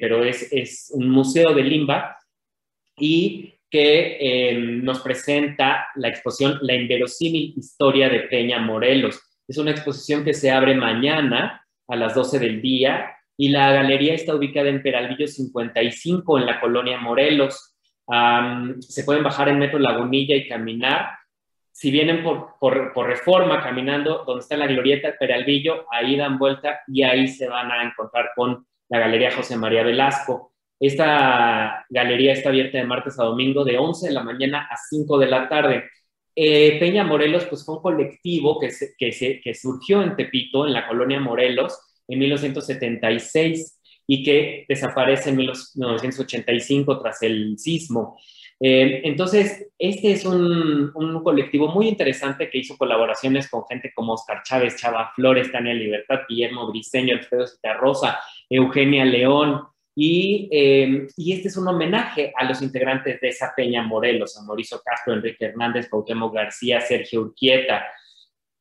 pero 0.01 0.25
es, 0.25 0.51
es 0.53 0.91
un 0.95 1.11
museo 1.11 1.53
de 1.53 1.65
Limba 1.65 2.17
y 2.97 3.55
que 3.71 4.19
em, 4.21 4.85
nos 4.85 5.01
presenta 5.01 5.89
la 5.97 6.09
exposición 6.09 6.59
La 6.63 6.75
inverosímil 6.75 7.55
historia 7.57 8.09
de 8.09 8.21
Peña 8.21 8.61
Morelos. 8.61 9.21
Es 9.49 9.59
una 9.59 9.73
exposición 9.73 10.25
que 10.25 10.33
se 10.33 10.51
abre 10.51 10.75
mañana 10.75 11.67
a 11.89 11.97
las 11.97 12.15
12 12.15 12.39
del 12.39 12.63
día 12.63 13.15
y 13.37 13.49
la 13.49 13.73
galería 13.73 14.15
está 14.15 14.35
ubicada 14.35 14.69
en 14.69 14.83
Peralvillo 14.83 15.27
55 15.27 16.39
en 16.39 16.47
la 16.47 16.61
colonia 16.61 16.99
Morelos. 16.99 17.75
se 18.79 19.05
pueden 19.05 19.25
bajar 19.25 19.49
en 19.49 19.59
Metro 19.59 19.79
Lagunilla 19.79 20.37
y 20.37 20.49
caminar. 20.49 21.09
Si 21.73 21.91
vienen 21.91 22.23
por, 22.23 22.55
por, 22.61 22.93
por, 22.93 23.09
reforma 23.09 23.61
caminando, 23.61 24.23
donde 24.25 24.43
está 24.43 24.57
la 24.57 24.69
glorieta 24.69 25.17
Peralvillo, 25.19 25.87
ahí 25.91 26.17
dan 26.17 26.39
vuelta 26.39 26.81
y 26.87 27.03
ahí 27.03 27.27
se 27.27 27.49
van 27.49 27.73
a 27.73 27.83
encontrar 27.83 28.31
con 28.37 28.65
la 28.89 29.01
Galería 29.01 29.33
José 29.33 29.57
María 29.57 29.83
Velasco. 29.83 30.54
Esta 30.81 31.85
galería 31.89 32.33
está 32.33 32.49
abierta 32.49 32.79
de 32.79 32.85
martes 32.85 33.19
a 33.19 33.25
domingo 33.25 33.65
de 33.65 33.79
11 33.79 34.09
de 34.09 34.13
la 34.15 34.23
mañana 34.23 34.69
a 34.71 34.77
5 34.77 35.19
de 35.19 35.27
la 35.27 35.49
tarde. 35.49 35.85
Eh, 36.37 36.79
Peña 36.81 37.05
Morelos 37.05 37.47
pues, 37.47 37.65
fue 37.65 37.77
un 37.77 37.83
colectivo 37.83 38.59
que, 38.59 38.71
que, 38.99 39.55
surgió 39.55 40.03
en 40.03 40.17
Tepito, 40.17 40.67
en 40.67 40.73
la 40.73 40.87
colonia 40.87 41.21
Morelos, 41.21 41.79
en 42.09 42.19
1976 42.19 43.81
y 44.07 44.23
que 44.23 44.67
desaparece 44.69 45.31
en 45.31 45.37
1985 45.37 47.01
tras 47.01 47.23
el 47.23 47.59
sismo. 47.59 48.19
Eh, 48.61 49.03
entonces, 49.05 49.69
este 49.79 50.13
es 50.13 50.25
un, 50.25 50.93
colectivo 51.23 51.69
muy 51.69 51.89
interesante 51.89 52.51
que 52.51 52.59
hizo 52.59 52.77
colaboraciones 52.77 53.49
con 53.49 53.65
gente 53.67 53.93
como 53.95 54.15
Oscar 54.15 54.43
Chávez, 54.43 54.77
Chava 54.77 55.13
Flores, 55.15 55.51
Tania 55.51 55.75
Libertad, 55.75 56.21
Guillermo 56.29 56.69
Briceño, 56.69 57.15
Alfredo 57.15 57.47
Rosa, 57.79 58.19
Eugenia 58.49 59.05
León, 59.05 59.63
Em, 59.97 61.07
y, 61.17 61.33
este 61.33 61.49
es 61.49 61.57
un 61.57 61.69
homenaje 61.69 62.33
a 62.37 62.45
los 62.45 62.63
integrantes 62.63 63.21
de 63.21 63.29
esa 63.29 63.53
Peña 63.57 63.83
Morelos, 63.83 64.37
a 64.37 64.43
Mauricio 64.43 64.81
Castro, 64.85 65.15
Enrique 65.15 65.47
Hernández, 65.47 65.89
Cuauhtémoc 65.89 66.35
García, 66.35 66.81
Sergio 66.81 67.23
Urquieta. 67.23 67.85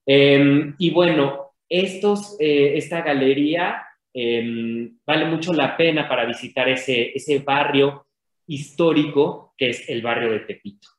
Em, 0.06 0.76
y 0.78 0.92
bueno, 0.92 1.54
estos, 1.70 2.36
eh, 2.40 2.78
esta 2.78 3.02
galería 3.02 3.84
em, 4.14 4.98
vale 5.06 5.26
mucho 5.26 5.54
la 5.54 5.76
pena 5.76 6.08
para 6.08 6.26
visitar 6.26 6.70
ese, 6.70 7.12
ese 7.16 7.40
barrio 7.40 8.06
histórico 8.46 9.54
que 9.58 9.70
es 9.70 9.90
el 9.90 10.02
barrio 10.04 10.32
de 10.32 10.42
Tepito. 10.42 10.93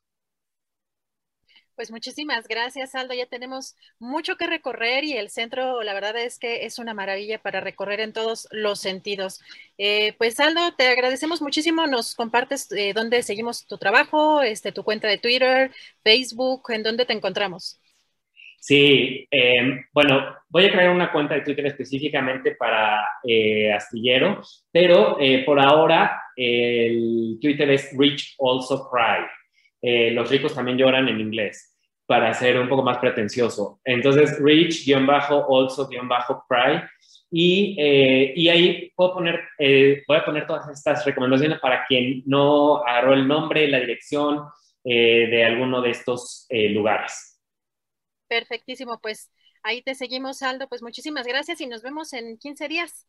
Pues 1.76 1.90
muchísimas 1.90 2.46
gracias, 2.46 2.94
Aldo. 2.94 3.14
Ya 3.14 3.26
tenemos 3.26 3.76
mucho 3.98 4.36
que 4.36 4.46
recorrer 4.46 5.02
y 5.02 5.14
el 5.14 5.28
centro, 5.28 5.82
la 5.82 5.92
verdad 5.92 6.16
es 6.16 6.38
que 6.38 6.66
es 6.66 6.78
una 6.78 6.94
maravilla 6.94 7.38
para 7.38 7.60
recorrer 7.60 7.98
en 7.98 8.12
todos 8.12 8.46
los 8.52 8.78
sentidos. 8.80 9.40
Eh, 9.76 10.14
pues 10.16 10.38
Aldo, 10.38 10.72
te 10.76 10.86
agradecemos 10.86 11.42
muchísimo. 11.42 11.88
Nos 11.88 12.14
compartes 12.14 12.70
eh, 12.70 12.92
dónde 12.94 13.24
seguimos 13.24 13.66
tu 13.66 13.76
trabajo, 13.76 14.40
este, 14.42 14.70
tu 14.70 14.84
cuenta 14.84 15.08
de 15.08 15.18
Twitter, 15.18 15.72
Facebook, 16.04 16.62
en 16.70 16.84
dónde 16.84 17.06
te 17.06 17.12
encontramos. 17.12 17.80
Sí, 18.60 19.26
em, 19.30 19.84
bueno, 19.92 20.36
voy 20.48 20.66
a 20.66 20.72
crear 20.72 20.90
una 20.90 21.10
cuenta 21.10 21.34
de 21.34 21.40
Twitter 21.40 21.66
específicamente 21.66 22.52
para 22.54 23.04
eh, 23.24 23.72
Astillero, 23.72 24.40
pero 24.70 25.18
por 25.44 25.60
ahora 25.60 26.22
el 26.36 27.36
Twitter 27.42 27.68
es 27.70 27.90
Rich 27.98 28.36
Also 28.38 28.88
Cry. 28.88 29.26
Eh, 29.86 30.12
los 30.12 30.30
ricos 30.30 30.54
también 30.54 30.78
lloran 30.78 31.08
en 31.08 31.20
inglés, 31.20 31.76
para 32.06 32.32
ser 32.32 32.58
un 32.58 32.70
poco 32.70 32.82
más 32.82 32.96
pretencioso. 32.98 33.80
Entonces, 33.84 34.40
rich-also-cry. 34.40 36.82
Y, 37.30 37.76
eh, 37.78 38.32
y 38.36 38.48
ahí 38.48 38.90
puedo 38.94 39.14
poner, 39.14 39.40
eh, 39.58 40.02
voy 40.06 40.16
a 40.16 40.24
poner 40.24 40.46
todas 40.46 40.68
estas 40.68 41.04
recomendaciones 41.04 41.58
para 41.58 41.84
quien 41.86 42.22
no 42.26 42.78
agarró 42.78 43.12
el 43.12 43.28
nombre, 43.28 43.68
la 43.68 43.80
dirección 43.80 44.46
de 44.84 45.44
alguno 45.44 45.80
de 45.80 45.90
estos 45.90 46.46
lugares. 46.50 47.40
Perfectísimo, 48.28 49.00
pues 49.00 49.30
ahí 49.62 49.80
te 49.80 49.94
seguimos, 49.94 50.42
Aldo. 50.42 50.68
Pues 50.68 50.82
muchísimas 50.82 51.26
gracias 51.26 51.62
y 51.62 51.66
nos 51.66 51.82
vemos 51.82 52.12
en 52.12 52.36
15 52.36 52.68
días. 52.68 53.06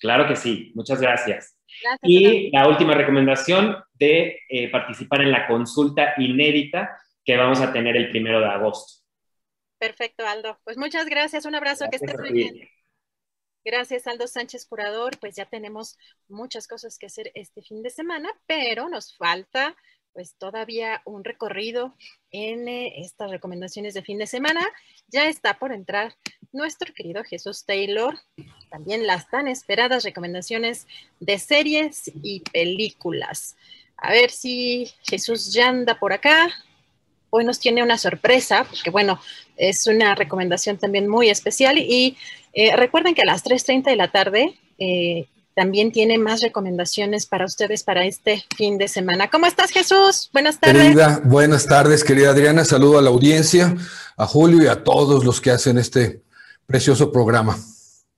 Claro 0.00 0.26
que 0.28 0.36
sí, 0.36 0.72
muchas 0.74 1.00
gracias. 1.00 1.58
y 2.02 2.50
la 2.50 2.68
última 2.68 2.94
recomendación 2.94 3.76
de 3.94 4.40
eh, 4.48 4.70
participar 4.70 5.22
en 5.22 5.32
la 5.32 5.46
consulta 5.46 6.14
inédita 6.16 6.96
que 7.24 7.36
vamos 7.36 7.60
a 7.60 7.72
tener 7.72 7.96
el 7.96 8.10
primero 8.10 8.40
de 8.40 8.46
agosto. 8.46 9.02
Perfecto, 9.78 10.26
Aldo. 10.26 10.58
Pues 10.64 10.78
muchas 10.78 11.06
gracias, 11.06 11.44
un 11.44 11.54
abrazo, 11.54 11.86
que 11.90 11.96
estés 11.96 12.18
muy 12.18 12.32
bien. 12.32 12.68
Gracias, 13.64 14.06
Aldo 14.06 14.26
Sánchez, 14.28 14.64
curador. 14.66 15.18
Pues 15.18 15.34
ya 15.34 15.44
tenemos 15.44 15.98
muchas 16.28 16.68
cosas 16.68 16.98
que 16.98 17.06
hacer 17.06 17.32
este 17.34 17.62
fin 17.62 17.82
de 17.82 17.90
semana, 17.90 18.30
pero 18.46 18.88
nos 18.88 19.16
falta 19.16 19.76
pues 20.16 20.34
todavía 20.38 21.02
un 21.04 21.24
recorrido 21.24 21.94
en 22.30 22.68
eh, 22.68 23.02
estas 23.02 23.30
recomendaciones 23.30 23.92
de 23.92 24.00
fin 24.00 24.16
de 24.16 24.26
semana. 24.26 24.66
Ya 25.08 25.28
está 25.28 25.58
por 25.58 25.72
entrar 25.72 26.14
nuestro 26.54 26.94
querido 26.94 27.22
Jesús 27.22 27.66
Taylor, 27.66 28.18
también 28.70 29.06
las 29.06 29.28
tan 29.28 29.46
esperadas 29.46 30.04
recomendaciones 30.04 30.86
de 31.20 31.38
series 31.38 32.10
y 32.22 32.40
películas. 32.40 33.56
A 33.98 34.10
ver 34.10 34.30
si 34.30 34.90
Jesús 35.02 35.52
ya 35.52 35.68
anda 35.68 35.98
por 35.98 36.14
acá. 36.14 36.48
Hoy 37.28 37.44
nos 37.44 37.60
tiene 37.60 37.82
una 37.82 37.98
sorpresa, 37.98 38.64
porque 38.64 38.88
bueno, 38.88 39.20
es 39.58 39.86
una 39.86 40.14
recomendación 40.14 40.78
también 40.78 41.08
muy 41.08 41.28
especial. 41.28 41.76
Y 41.76 42.16
eh, 42.54 42.74
recuerden 42.74 43.14
que 43.14 43.20
a 43.20 43.26
las 43.26 43.44
3.30 43.44 43.90
de 43.90 43.96
la 43.96 44.10
tarde 44.10 44.58
eh, 44.78 45.26
también 45.56 45.90
tiene 45.90 46.18
más 46.18 46.42
recomendaciones 46.42 47.24
para 47.24 47.46
ustedes 47.46 47.82
para 47.82 48.04
este 48.04 48.44
fin 48.58 48.76
de 48.76 48.88
semana. 48.88 49.30
¿Cómo 49.30 49.46
estás, 49.46 49.70
Jesús? 49.70 50.28
Buenas 50.34 50.60
tardes. 50.60 50.82
Querida, 50.82 51.22
buenas 51.24 51.66
tardes, 51.66 52.04
querida 52.04 52.30
Adriana. 52.30 52.66
Saludo 52.66 52.98
a 52.98 53.02
la 53.02 53.08
audiencia, 53.08 53.74
a 54.18 54.26
Julio 54.26 54.62
y 54.62 54.66
a 54.66 54.84
todos 54.84 55.24
los 55.24 55.40
que 55.40 55.50
hacen 55.50 55.78
este 55.78 56.20
precioso 56.66 57.10
programa. 57.10 57.56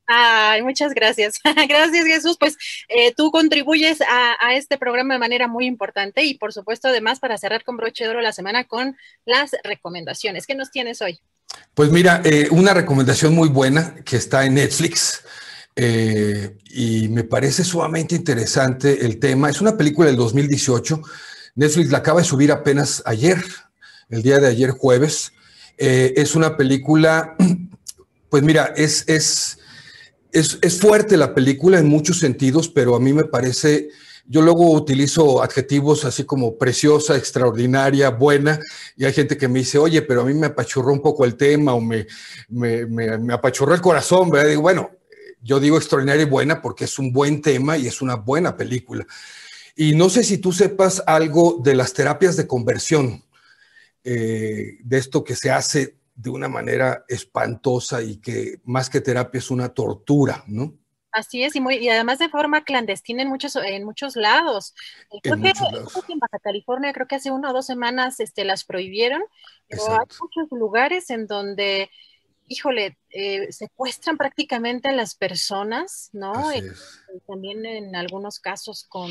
Ay, 0.08 0.62
muchas 0.62 0.94
gracias. 0.94 1.38
gracias, 1.68 2.06
Jesús. 2.06 2.36
Pues 2.40 2.56
eh, 2.88 3.14
tú 3.16 3.30
contribuyes 3.30 4.00
a, 4.00 4.56
este 4.56 4.76
programa 4.76 5.14
de 5.14 5.20
manera 5.20 5.46
muy 5.46 5.66
importante 5.66 6.24
y, 6.24 6.34
por 6.34 6.52
supuesto, 6.52 6.88
además, 6.88 7.20
para 7.20 7.38
cerrar 7.38 7.62
con 7.62 7.76
broche 7.76 8.02
de 8.02 8.10
oro 8.10 8.20
la 8.20 8.32
semana 8.32 8.64
con 8.64 8.96
las 9.24 9.52
recomendaciones. 9.62 10.44
¿Qué 10.44 10.56
nos 10.56 10.72
tienes 10.72 11.00
hoy? 11.02 11.20
Pues 11.74 11.92
mira, 11.92 12.20
eh, 12.24 12.48
una 12.50 12.74
recomendación 12.74 13.32
muy 13.32 13.48
buena 13.48 13.94
que 14.04 14.16
está 14.16 14.44
en 14.44 14.54
Netflix 14.54 15.22
eh, 15.80 16.56
y 16.70 17.08
me 17.08 17.22
parece 17.22 17.62
sumamente 17.62 18.16
interesante 18.16 19.06
el 19.06 19.20
tema. 19.20 19.48
Es 19.48 19.60
una 19.60 19.76
película 19.76 20.08
del 20.08 20.16
2018. 20.16 21.00
Netflix 21.54 21.92
la 21.92 21.98
acaba 21.98 22.20
de 22.20 22.26
subir 22.26 22.50
apenas 22.50 23.00
ayer, 23.06 23.38
el 24.10 24.22
día 24.22 24.40
de 24.40 24.48
ayer 24.48 24.70
jueves, 24.70 25.32
Eh, 25.80 26.14
es 26.16 26.34
una 26.34 26.56
película, 26.56 27.36
pues 28.30 28.42
mira, 28.42 28.74
es, 28.76 29.04
es, 29.06 29.60
es, 30.32 30.58
es 30.60 30.80
fuerte 30.80 31.16
la 31.16 31.36
película 31.36 31.78
en 31.78 31.86
muchos 31.86 32.18
sentidos, 32.18 32.68
pero 32.68 32.96
a 32.96 33.00
mí 33.00 33.12
me 33.12 33.22
parece 33.22 33.88
yo 34.26 34.42
luego 34.42 34.72
utilizo 34.72 35.40
adjetivos 35.40 36.04
así 36.04 36.24
como 36.24 36.58
preciosa, 36.58 37.16
extraordinaria, 37.16 38.10
buena, 38.10 38.58
y 38.96 39.04
hay 39.04 39.12
gente 39.12 39.38
que 39.38 39.46
me 39.46 39.60
dice, 39.60 39.78
oye, 39.78 40.02
pero 40.02 40.22
a 40.22 40.24
mí 40.24 40.34
me 40.34 40.48
apachurró 40.48 40.92
un 40.92 41.00
poco 41.00 41.24
el 41.24 41.36
tema 41.36 41.72
o 41.74 41.80
me, 41.80 42.06
me, 42.48 42.86
me, 42.86 43.32
apachurró 43.32 43.72
el 43.74 43.80
corazón, 43.80 44.30
¿verdad? 44.30 44.48
Digo, 44.48 44.62
bueno, 44.62 44.90
yo 45.42 45.60
digo 45.60 45.76
extraordinaria 45.76 46.22
y 46.22 46.28
buena 46.28 46.60
porque 46.62 46.84
es 46.84 46.98
un 46.98 47.12
buen 47.12 47.42
tema 47.42 47.76
y 47.76 47.86
es 47.86 48.02
una 48.02 48.16
buena 48.16 48.56
película. 48.56 49.06
Y 49.76 49.94
no 49.94 50.08
sé 50.08 50.24
si 50.24 50.38
tú 50.38 50.52
sepas 50.52 51.02
algo 51.06 51.60
de 51.62 51.74
las 51.74 51.92
terapias 51.92 52.36
de 52.36 52.46
conversión, 52.46 53.22
eh, 54.02 54.78
de 54.80 54.98
esto 54.98 55.22
que 55.22 55.36
se 55.36 55.50
hace 55.50 55.98
de 56.14 56.30
una 56.30 56.48
manera 56.48 57.04
espantosa 57.08 58.02
y 58.02 58.16
que 58.16 58.60
más 58.64 58.90
que 58.90 59.00
terapia 59.00 59.38
es 59.38 59.50
una 59.50 59.68
tortura, 59.68 60.42
¿no? 60.48 60.74
Así 61.12 61.42
es, 61.42 61.56
y, 61.56 61.60
muy, 61.60 61.76
y 61.76 61.88
además 61.88 62.18
de 62.18 62.28
forma 62.28 62.64
clandestina 62.64 63.22
en 63.22 63.28
muchos, 63.28 63.56
en 63.56 63.84
muchos 63.84 64.14
lados. 64.14 64.74
Creo, 65.22 65.36
que, 65.40 65.48
en 65.50 66.18
Baja 66.18 66.38
California, 66.42 66.92
creo 66.92 67.06
que 67.06 67.16
hace 67.16 67.30
una 67.30 67.50
o 67.50 67.52
dos 67.52 67.66
semanas 67.66 68.20
este, 68.20 68.44
las 68.44 68.64
prohibieron, 68.64 69.22
pero 69.68 69.82
hay 69.90 70.06
muchos 70.20 70.48
lugares 70.50 71.10
en 71.10 71.26
donde, 71.26 71.90
híjole, 72.48 72.98
eh, 73.10 73.52
secuestran 73.52 74.16
prácticamente 74.16 74.88
a 74.88 74.92
las 74.92 75.14
personas, 75.14 76.10
¿no? 76.12 76.52
Y, 76.54 76.62
también 77.26 77.64
en 77.66 77.96
algunos 77.96 78.40
casos 78.40 78.84
con, 78.88 79.10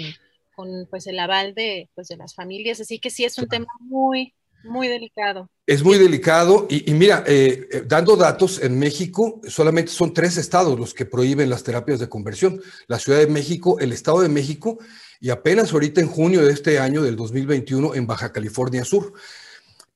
con 0.55 0.87
pues 0.89 1.07
el 1.07 1.19
aval 1.19 1.53
de, 1.53 1.89
pues, 1.95 2.07
de 2.07 2.17
las 2.17 2.35
familias, 2.35 2.79
así 2.79 2.99
que 2.99 3.09
sí 3.09 3.25
es 3.25 3.37
un 3.37 3.47
tema 3.47 3.67
muy, 3.79 4.33
muy 4.63 4.87
delicado. 4.87 5.49
Es 5.65 5.83
muy 5.83 5.97
delicado 5.97 6.67
y, 6.69 6.91
mira, 6.93 7.23
eh, 7.27 7.67
eh, 7.71 7.83
dando 7.85 8.15
datos, 8.15 8.61
en 8.61 8.77
México 8.79 9.41
solamente 9.47 9.91
son 9.91 10.13
tres 10.13 10.37
estados 10.37 10.79
los 10.79 10.93
que 10.93 11.05
prohíben 11.05 11.49
las 11.49 11.63
terapias 11.63 11.99
de 11.99 12.09
conversión. 12.09 12.61
La 12.87 12.99
Ciudad 12.99 13.19
de 13.19 13.27
México, 13.27 13.79
el 13.79 13.91
Estado 13.91 14.21
de 14.21 14.29
México 14.29 14.79
y 15.19 15.29
apenas 15.29 15.73
ahorita 15.73 16.01
en 16.01 16.07
junio 16.07 16.45
de 16.45 16.53
este 16.53 16.79
año, 16.79 17.01
del 17.01 17.15
2021, 17.15 17.95
en 17.95 18.07
Baja 18.07 18.31
California 18.31 18.85
Sur. 18.85 19.13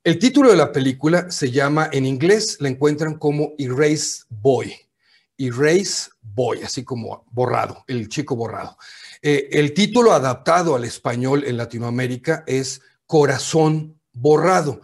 El 0.04 0.18
título 0.18 0.49
de 0.49 0.58
la 0.58 0.72
película 0.72 1.30
se 1.30 1.52
llama, 1.52 1.88
en 1.91 2.08
inglés 2.08 2.58
la 2.60 2.70
encuentran 2.70 3.20
como 3.20 3.54
Erase 3.60 4.24
Boy. 4.30 4.74
Erase 5.38 6.10
Boy, 6.24 6.64
así 6.64 6.84
como 6.84 7.24
borrado, 7.30 7.84
el 7.86 8.10
chico 8.10 8.36
borrado. 8.36 8.80
Eh, 9.22 9.49
el 9.52 9.76
título 9.76 10.12
adaptado 10.12 10.76
al 10.76 10.86
español 10.86 11.43
en 11.45 11.56
Latinoamérica 11.56 12.43
es 12.47 12.82
Corazón 13.06 14.02
borrado. 14.12 14.82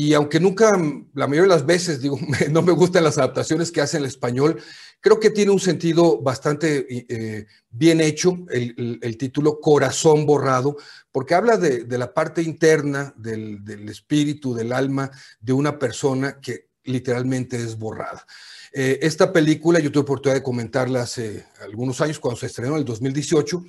Y 0.00 0.14
aunque 0.14 0.38
nunca, 0.38 0.70
la 1.14 1.26
mayoría 1.26 1.42
de 1.42 1.56
las 1.56 1.66
veces, 1.66 2.00
digo, 2.00 2.20
no 2.52 2.62
me 2.62 2.70
gustan 2.70 3.02
las 3.02 3.18
adaptaciones 3.18 3.72
que 3.72 3.80
hace 3.80 3.96
el 3.96 4.04
español, 4.04 4.62
creo 5.00 5.18
que 5.18 5.30
tiene 5.30 5.50
un 5.50 5.58
sentido 5.58 6.22
bastante 6.22 6.86
eh, 6.88 7.46
bien 7.68 8.00
hecho 8.00 8.38
el, 8.48 9.16
título 9.18 9.58
Corazón 9.58 10.24
borrado, 10.24 10.76
porque 11.10 11.34
habla 11.34 11.56
de, 11.56 11.84
la 11.98 12.14
parte 12.14 12.42
interna 12.42 13.12
del, 13.16 13.88
espíritu, 13.88 14.54
del 14.54 14.72
alma 14.72 15.10
de 15.40 15.52
una 15.52 15.80
persona 15.80 16.38
que 16.40 16.68
literalmente 16.84 17.56
es 17.56 17.76
borrada. 17.76 18.24
Eh, 18.72 19.00
esta 19.02 19.32
película 19.32 19.80
yo 19.80 19.90
tuve 19.90 20.02
oportunidad 20.02 20.36
de 20.36 20.44
comentarla 20.44 21.02
hace 21.02 21.44
algunos 21.60 22.00
años, 22.00 22.20
cuando 22.20 22.38
se 22.38 22.46
estrenó 22.46 22.74
en 22.74 22.78
el 22.78 22.84
2018, 22.84 23.64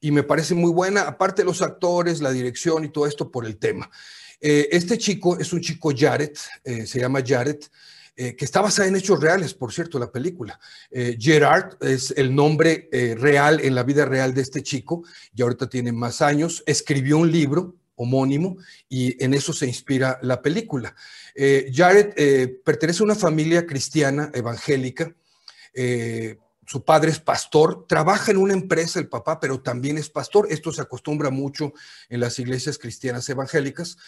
y 0.00 0.10
me 0.10 0.22
parece 0.22 0.54
muy 0.54 0.70
buena, 0.70 1.02
aparte 1.02 1.42
de 1.42 1.46
los 1.46 1.60
actores, 1.60 2.22
la 2.22 2.32
dirección 2.32 2.82
y 2.84 2.88
todo 2.88 3.06
esto 3.06 3.30
por 3.30 3.44
el 3.44 3.58
tema. 3.58 3.90
Eh, 4.40 4.68
este 4.72 4.98
chico 4.98 5.38
es 5.38 5.52
un 5.52 5.60
chico 5.60 5.92
Jared, 5.96 6.32
eh, 6.64 6.86
se 6.86 7.00
llama 7.00 7.22
Jared, 7.26 7.58
eh, 8.18 8.34
que 8.34 8.44
está 8.44 8.60
basada 8.60 8.88
en 8.88 8.96
hechos 8.96 9.20
reales, 9.20 9.54
por 9.54 9.72
cierto, 9.72 9.98
la 9.98 10.10
película. 10.10 10.58
Gerard 11.18 11.76
es 11.82 12.14
el 12.16 12.34
nombre 12.34 12.88
real 13.18 13.60
en 13.60 13.74
la 13.74 13.82
vida 13.82 14.06
real 14.06 14.32
de 14.32 14.40
este 14.40 14.62
chico, 14.62 15.04
y 15.34 15.42
ahorita 15.42 15.68
tiene 15.68 15.92
más 15.92 16.22
años, 16.22 16.62
escribió 16.66 17.18
un 17.18 17.30
libro 17.30 17.76
homónimo 17.94 18.56
y 18.88 19.22
en 19.22 19.34
eso 19.34 19.52
se 19.52 19.66
inspira 19.66 20.18
la 20.22 20.40
película. 20.40 20.94
Jared 21.34 22.54
pertenece 22.64 23.02
a 23.02 23.04
una 23.04 23.14
familia 23.14 23.66
cristiana 23.66 24.30
evangélica. 24.32 25.14
su 26.66 26.84
padre 26.86 27.10
es 27.10 27.20
pastor, 27.20 27.86
trabaja 27.86 28.30
en 28.30 28.38
una 28.38 28.54
empresa 28.54 28.98
el 28.98 29.08
papá, 29.08 29.38
pero 29.38 29.60
también 29.60 29.98
es 29.98 30.08
pastor. 30.08 30.46
Esto 30.50 30.72
se 30.72 30.80
acostumbra 30.80 31.28
mucho 31.28 31.74
en 32.08 32.20
las 32.20 32.38
iglesias 32.38 32.78
cristianas 32.78 33.28
evangélicas. 33.28 33.98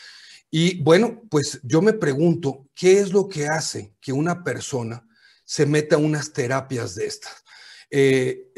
Y 0.50 0.82
bueno, 0.82 1.22
pues 1.30 1.60
yo 1.62 1.82
me 1.82 1.92
pregunto, 1.92 2.66
¿qué 2.74 3.00
es 3.00 3.12
lo 3.12 3.28
que 3.28 3.46
hace 3.48 3.92
que 4.00 4.12
una 4.12 4.42
persona 4.42 5.06
se 5.44 5.66
meta 5.66 5.96
a 5.96 5.98
unas 5.98 6.32
terapias 6.32 6.94
de 6.94 7.06
estas? 7.06 7.44
Eh, 7.90 8.50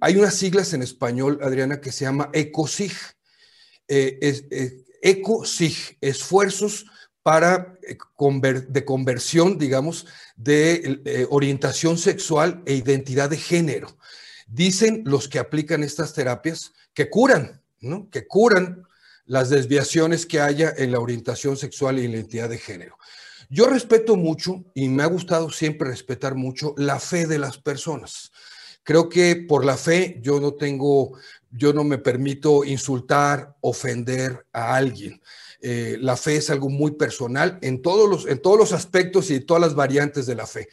hay 0.00 0.16
unas 0.16 0.34
siglas 0.34 0.72
en 0.72 0.82
español, 0.82 1.38
Adriana, 1.42 1.80
que 1.80 1.92
se 1.92 2.04
llama 2.04 2.30
ECOSIG. 2.32 2.92
Eh, 3.86 4.18
eh, 4.50 4.84
ECOSIG, 5.02 5.98
esfuerzos 6.00 6.86
para 7.22 7.78
de 8.68 8.84
conversión, 8.84 9.58
digamos, 9.58 10.06
de 10.36 11.26
orientación 11.30 11.96
sexual 11.96 12.62
e 12.66 12.74
identidad 12.74 13.30
de 13.30 13.38
género. 13.38 13.96
Dicen 14.46 15.02
los 15.06 15.28
que 15.28 15.38
aplican 15.38 15.82
estas 15.82 16.12
terapias 16.12 16.72
que 16.92 17.08
curan, 17.08 17.62
¿no? 17.80 18.10
Que 18.10 18.26
curan 18.26 18.83
las 19.26 19.50
desviaciones 19.50 20.26
que 20.26 20.40
haya 20.40 20.72
en 20.76 20.92
la 20.92 21.00
orientación 21.00 21.56
sexual 21.56 21.98
y 21.98 22.08
la 22.08 22.14
identidad 22.14 22.48
de 22.48 22.58
género. 22.58 22.96
Yo 23.48 23.66
respeto 23.66 24.16
mucho 24.16 24.64
y 24.74 24.88
me 24.88 25.02
ha 25.02 25.06
gustado 25.06 25.50
siempre 25.50 25.88
respetar 25.88 26.34
mucho 26.34 26.74
la 26.76 26.98
fe 26.98 27.26
de 27.26 27.38
las 27.38 27.58
personas. 27.58 28.32
Creo 28.82 29.08
que 29.08 29.36
por 29.36 29.64
la 29.64 29.76
fe 29.76 30.18
yo 30.22 30.40
no 30.40 30.54
tengo, 30.54 31.18
yo 31.50 31.72
no 31.72 31.84
me 31.84 31.98
permito 31.98 32.64
insultar, 32.64 33.56
ofender 33.60 34.46
a 34.52 34.76
alguien. 34.76 35.22
Eh, 35.60 35.96
la 36.00 36.16
fe 36.16 36.36
es 36.36 36.50
algo 36.50 36.68
muy 36.68 36.92
personal 36.92 37.58
en 37.62 37.80
todos 37.80 38.08
los, 38.10 38.26
en 38.26 38.42
todos 38.42 38.58
los 38.58 38.72
aspectos 38.72 39.30
y 39.30 39.40
todas 39.40 39.62
las 39.62 39.74
variantes 39.74 40.26
de 40.26 40.34
la 40.34 40.46
fe. 40.46 40.68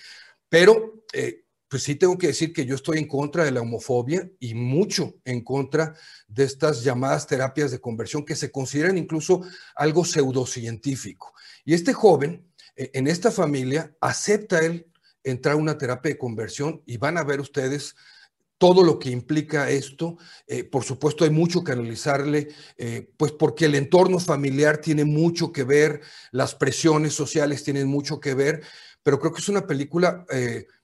Pero 0.49 1.06
eh, 1.14 1.41
pues 1.72 1.84
sí 1.84 1.96
tengo 1.96 2.18
que 2.18 2.28
decir 2.28 2.52
que 2.52 2.66
yo 2.66 2.76
estoy 2.76 2.98
en 2.98 3.08
contra 3.08 3.46
de 3.46 3.52
la 3.52 3.62
homofobia 3.62 4.30
y 4.42 4.54
mucho 4.56 5.16
en 5.24 5.42
contra 5.42 5.96
de 6.28 6.44
estas 6.44 6.84
llamadas 6.84 7.26
terapias 7.26 7.72
de 7.72 7.80
conversión 7.80 8.26
que 8.26 8.36
se 8.36 8.52
consideran 8.52 8.98
incluso 8.98 9.40
algo 9.74 10.04
pseudocientífico. 10.04 11.34
Y 11.64 11.74
este 11.74 11.94
joven, 11.94 12.46
eh, 12.76 12.92
en 12.94 13.08
esta 13.08 13.32
familia, 13.32 13.96
acepta 14.02 14.60
él 14.60 14.92
entrar 15.24 15.54
a 15.54 15.58
una 15.58 15.78
terapia 15.78 16.12
de 16.12 16.18
conversión 16.18 16.82
y 16.86 16.98
van 16.98 17.18
a 17.18 17.24
ver 17.24 17.40
ustedes 17.40 17.96
todo 18.58 18.84
lo 18.84 19.00
que 19.00 19.10
implica 19.10 19.70
esto. 19.70 20.18
Eh, 20.48 20.66
por 20.66 20.84
supuesto, 20.84 21.24
hay 21.24 21.30
mucho 21.30 21.64
que 21.64 21.72
analizarle, 21.72 22.50
eh, 22.76 23.10
pues 23.16 23.32
porque 23.32 23.68
el 23.68 23.76
entorno 23.76 24.20
familiar 24.20 24.80
tiene 24.80 25.06
mucho 25.06 25.54
que 25.54 25.64
ver, 25.64 26.02
las 26.32 26.54
presiones 26.54 27.14
sociales 27.14 27.64
tienen 27.64 27.88
mucho 27.88 28.20
que 28.20 28.34
ver, 28.34 28.62
pero 29.04 29.22
creo 29.22 29.32
que 29.32 29.40
es 29.40 29.48
una 29.48 29.66
película 29.66 30.26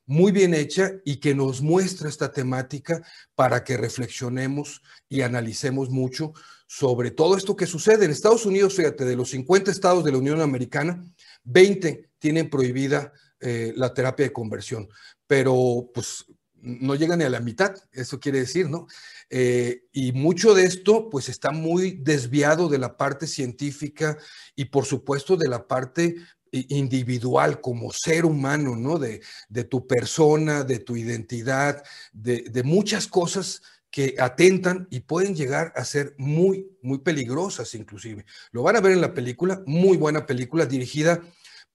muy 0.07 0.31
bien 0.31 0.53
hecha 0.53 0.93
y 1.05 1.17
que 1.17 1.35
nos 1.35 1.61
muestra 1.61 2.09
esta 2.09 2.31
temática 2.31 3.05
para 3.35 3.63
que 3.63 3.77
reflexionemos 3.77 4.81
y 5.07 5.21
analicemos 5.21 5.89
mucho 5.89 6.33
sobre 6.65 7.11
todo 7.11 7.37
esto 7.37 7.55
que 7.55 7.65
sucede. 7.65 8.05
En 8.05 8.11
Estados 8.11 8.45
Unidos, 8.45 8.75
fíjate, 8.75 9.05
de 9.05 9.15
los 9.15 9.29
50 9.29 9.71
estados 9.71 10.03
de 10.03 10.11
la 10.11 10.17
Unión 10.17 10.41
Americana, 10.41 11.03
20 11.43 12.09
tienen 12.19 12.49
prohibida 12.49 13.13
eh, 13.39 13.73
la 13.75 13.93
terapia 13.93 14.25
de 14.25 14.33
conversión, 14.33 14.89
pero 15.27 15.89
pues 15.93 16.25
no 16.55 16.95
llegan 16.95 17.19
ni 17.19 17.25
a 17.25 17.29
la 17.29 17.39
mitad, 17.39 17.75
eso 17.91 18.19
quiere 18.19 18.39
decir, 18.39 18.69
¿no? 18.69 18.87
Eh, 19.29 19.83
y 19.91 20.13
mucho 20.13 20.53
de 20.53 20.63
esto 20.63 21.09
pues 21.09 21.29
está 21.29 21.51
muy 21.51 21.91
desviado 22.01 22.69
de 22.69 22.79
la 22.79 22.95
parte 22.95 23.27
científica 23.27 24.17
y 24.55 24.65
por 24.65 24.85
supuesto 24.85 25.35
de 25.35 25.49
la 25.49 25.67
parte 25.67 26.15
individual, 26.51 27.61
como 27.61 27.91
ser 27.91 28.25
humano, 28.25 28.75
¿no? 28.75 28.99
De, 28.99 29.21
tu 29.65 29.87
persona, 29.87 30.63
de 30.63 30.79
tu 30.79 30.95
identidad, 30.95 31.83
de, 32.13 32.61
muchas 32.63 33.07
cosas 33.07 33.61
que 33.89 34.15
atentan 34.19 34.87
y 34.91 34.99
pueden 34.99 35.35
llegar 35.35 35.73
a 35.75 35.85
ser 35.85 36.13
muy, 36.17 36.67
muy 36.81 36.99
peligrosas 36.99 37.73
inclusive. 37.73 38.25
Lo 38.51 38.63
van 38.63 38.75
a 38.75 38.81
ver 38.81 38.91
en 38.91 39.01
la 39.01 39.13
película, 39.13 39.63
muy 39.65 39.97
buena 39.97 40.25
película 40.25 40.65
dirigida 40.65 41.21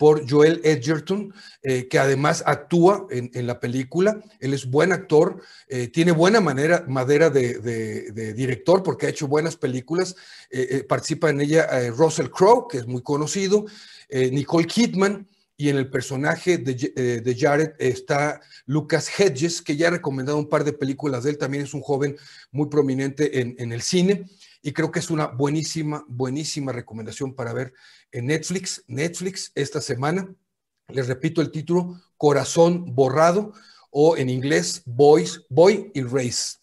por 0.03 0.29
Joel 0.29 0.61
Edgerton, 0.65 1.33
eh, 1.63 1.87
que 1.87 2.01
además 2.01 2.43
actúa 2.45 3.07
en, 3.09 3.47
la 3.47 3.61
película. 3.61 4.21
Él 4.41 4.53
es 4.53 4.69
buen 4.69 4.91
actor, 4.91 5.41
eh, 5.69 5.87
tiene 5.87 6.11
buena 6.11 6.41
manera, 6.41 6.85
madera 6.89 7.31
de, 7.31 8.33
director 8.35 8.83
porque 8.83 9.07
ha 9.07 9.11
hecho 9.11 9.29
buenas 9.29 9.55
películas. 9.55 10.17
Eh, 10.51 10.85
participa 10.89 11.31
en 11.31 11.41
ella 11.41 11.69
Russell 11.91 12.31
Crowe, 12.31 12.67
que 12.69 12.79
es 12.79 12.87
muy 12.89 13.03
conocido, 13.03 13.67
Nicole 14.11 14.67
Kidman. 14.67 15.29
y 15.57 15.69
en 15.69 15.77
el 15.77 15.89
personaje 15.89 16.59
de, 16.59 17.37
Jared 17.39 17.75
está 17.79 18.41
Lucas 18.67 19.09
Hedges, 19.17 19.63
que 19.63 19.77
ya 19.77 19.87
ha 19.87 19.93
recomendado 19.93 20.37
un 20.37 20.49
par 20.49 20.65
de 20.65 20.73
películas 20.73 21.23
de 21.23 21.31
él, 21.31 21.39
también 21.39 21.63
es 21.63 21.75
un 21.75 21.81
joven 21.81 22.17
muy 22.51 22.69
prominente 22.69 23.41
en, 23.41 23.55
en 23.57 23.71
el 23.71 23.83
cine 23.83 24.25
y 24.63 24.73
creo 24.73 24.91
que 24.91 25.01
es 25.01 25.11
una 25.11 25.27
buenísima, 25.27 26.05
buenísima 26.09 26.73
recomendación 26.73 27.35
para 27.35 27.53
ver 27.53 27.75
en 28.13 28.27
Netflix, 28.27 28.85
Netflix 28.87 29.51
esta 29.55 29.81
semana. 29.81 30.33
Les 30.89 31.09
repito 31.09 31.41
el 31.41 31.51
título, 31.51 32.01
Corazón 32.17 32.95
Borrado 32.95 33.53
o 33.91 34.17
en 34.17 34.31
inglés, 34.31 34.83
Boys, 34.87 35.45
Boy 35.51 35.91
Erased. 35.95 36.62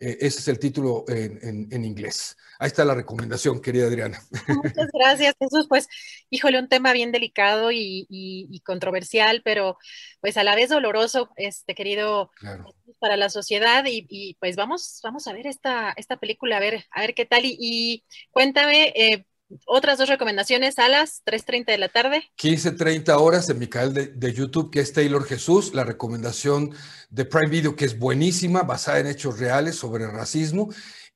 Eh, 0.00 0.18
ese 0.20 0.38
es 0.38 0.48
el 0.48 0.58
título 0.58 1.04
en, 1.08 1.84
inglés. 1.84 2.36
Ahí 2.58 2.68
está 2.68 2.84
la 2.84 2.94
recomendación, 2.94 3.60
querida 3.60 3.86
Adriana. 3.86 4.22
Muchas 4.48 4.88
gracias, 4.92 5.34
Jesús. 5.40 5.66
Pues, 5.68 5.88
híjole, 6.30 6.58
un 6.58 6.68
tema 6.68 6.92
bien 6.92 7.12
delicado 7.12 7.70
y, 7.72 8.62
controversial, 8.64 9.42
pero 9.44 9.78
pues 10.20 10.36
a 10.36 10.44
la 10.44 10.54
vez 10.54 10.70
doloroso, 10.70 11.30
este 11.36 11.74
querido, 11.74 12.30
para 12.98 13.16
la 13.16 13.28
sociedad. 13.28 13.84
Y, 13.86 14.36
pues 14.40 14.56
vamos, 14.56 15.00
vamos 15.02 15.26
a 15.26 15.32
ver 15.32 15.46
esta, 15.46 15.92
esta 15.96 16.16
película, 16.16 16.56
a 16.56 16.60
ver, 16.60 16.84
a 16.90 17.00
ver 17.00 17.14
qué 17.14 17.26
tal. 17.26 17.42
Y, 17.44 18.04
cuéntame, 18.30 18.92
eh, 18.94 19.24
otras 19.66 19.98
dos 19.98 20.08
recomendaciones 20.08 20.78
a 20.78 20.88
las 20.88 21.24
3.30 21.24 21.66
de 21.66 21.78
la 21.78 21.88
tarde. 21.88 22.30
15.30 22.38 23.18
horas 23.20 23.48
en 23.50 23.58
mi 23.58 23.66
canal 23.66 23.94
de, 23.94 24.32
YouTube, 24.32 24.70
que 24.70 24.80
es 24.80 24.92
Taylor 24.92 25.24
Jesús, 25.24 25.74
la 25.74 25.84
recomendación 25.84 26.74
de 27.10 27.24
Prime 27.24 27.48
Video, 27.48 27.76
que 27.76 27.84
es 27.84 27.98
buenísima, 27.98 28.62
basada 28.62 29.00
en 29.00 29.06
hechos 29.06 29.38
reales 29.38 29.76
sobre 29.76 30.06
racismo 30.06 30.68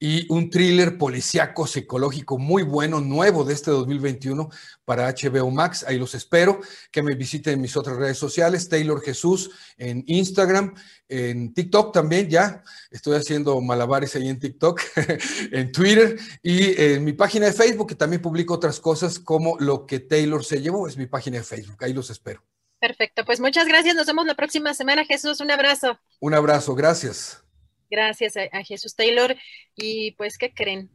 y 0.05 0.27
un 0.31 0.51
thriller 0.51 0.99
policíaco 0.99 1.65
psicológico 1.65 2.37
muy 2.37 2.65
bueno, 2.65 3.01
nuevo 3.01 3.45
de 3.45 3.55
este 3.55 3.71
2021 3.71 4.51
para 4.85 5.09
HBO 5.09 5.49
Max. 5.53 5.85
Ahí 5.87 5.97
los 5.97 6.17
espero. 6.17 6.59
Que 6.91 7.05
me 7.05 7.15
visiten 7.15 7.55
en 7.55 7.61
mis 7.61 7.77
otras 7.77 7.97
redes 7.97 8.19
sociales, 8.19 8.69
Taylor 8.69 9.01
Jesús 9.01 9.53
en 9.79 10.03
Instagram, 10.09 10.75
en 11.09 11.55
TikTok 11.55 11.95
también, 11.95 12.29
ya. 12.29 12.65
Estoy 12.91 13.17
haciendo 13.17 13.61
malabares 13.61 14.17
ahí 14.17 14.29
en 14.29 14.41
TikTok, 14.41 14.81
en 15.53 15.71
Twitter 15.71 16.19
y 16.43 16.83
en 16.83 17.05
mi 17.05 17.13
página 17.13 17.47
de 17.47 17.53
Facebook, 17.53 17.91
que 17.91 17.95
también 17.95 18.21
publico 18.21 18.55
otras 18.55 18.81
cosas 18.81 19.21
como 19.21 19.57
lo 19.61 19.87
que 19.87 20.01
Taylor 20.01 20.45
se 20.45 20.61
llevó, 20.61 20.89
es 20.89 20.97
mi 20.97 21.07
página 21.07 21.39
de 21.39 21.45
Facebook. 21.45 21.77
Ahí 21.79 21.93
los 21.93 22.11
espero. 22.11 22.43
Perfecto, 22.81 23.25
pues 23.25 23.39
muchas 23.39 23.69
gracias. 23.69 23.95
Nos 23.95 24.09
vemos 24.09 24.27
la 24.27 24.35
próxima 24.35 24.75
semana, 24.75 25.05
Jesús. 25.05 25.41
Un 25.41 25.53
abrazo. 25.53 25.97
Un 26.19 26.35
abrazo, 26.35 26.75
gracias. 26.75 27.45
Gracias 27.93 28.39
a, 28.39 28.65
Jesús 28.65 28.97
Taylor. 28.97 29.37
Y 29.77 30.13
pues, 30.13 30.39
¿qué 30.39 30.55
creen? 30.55 30.91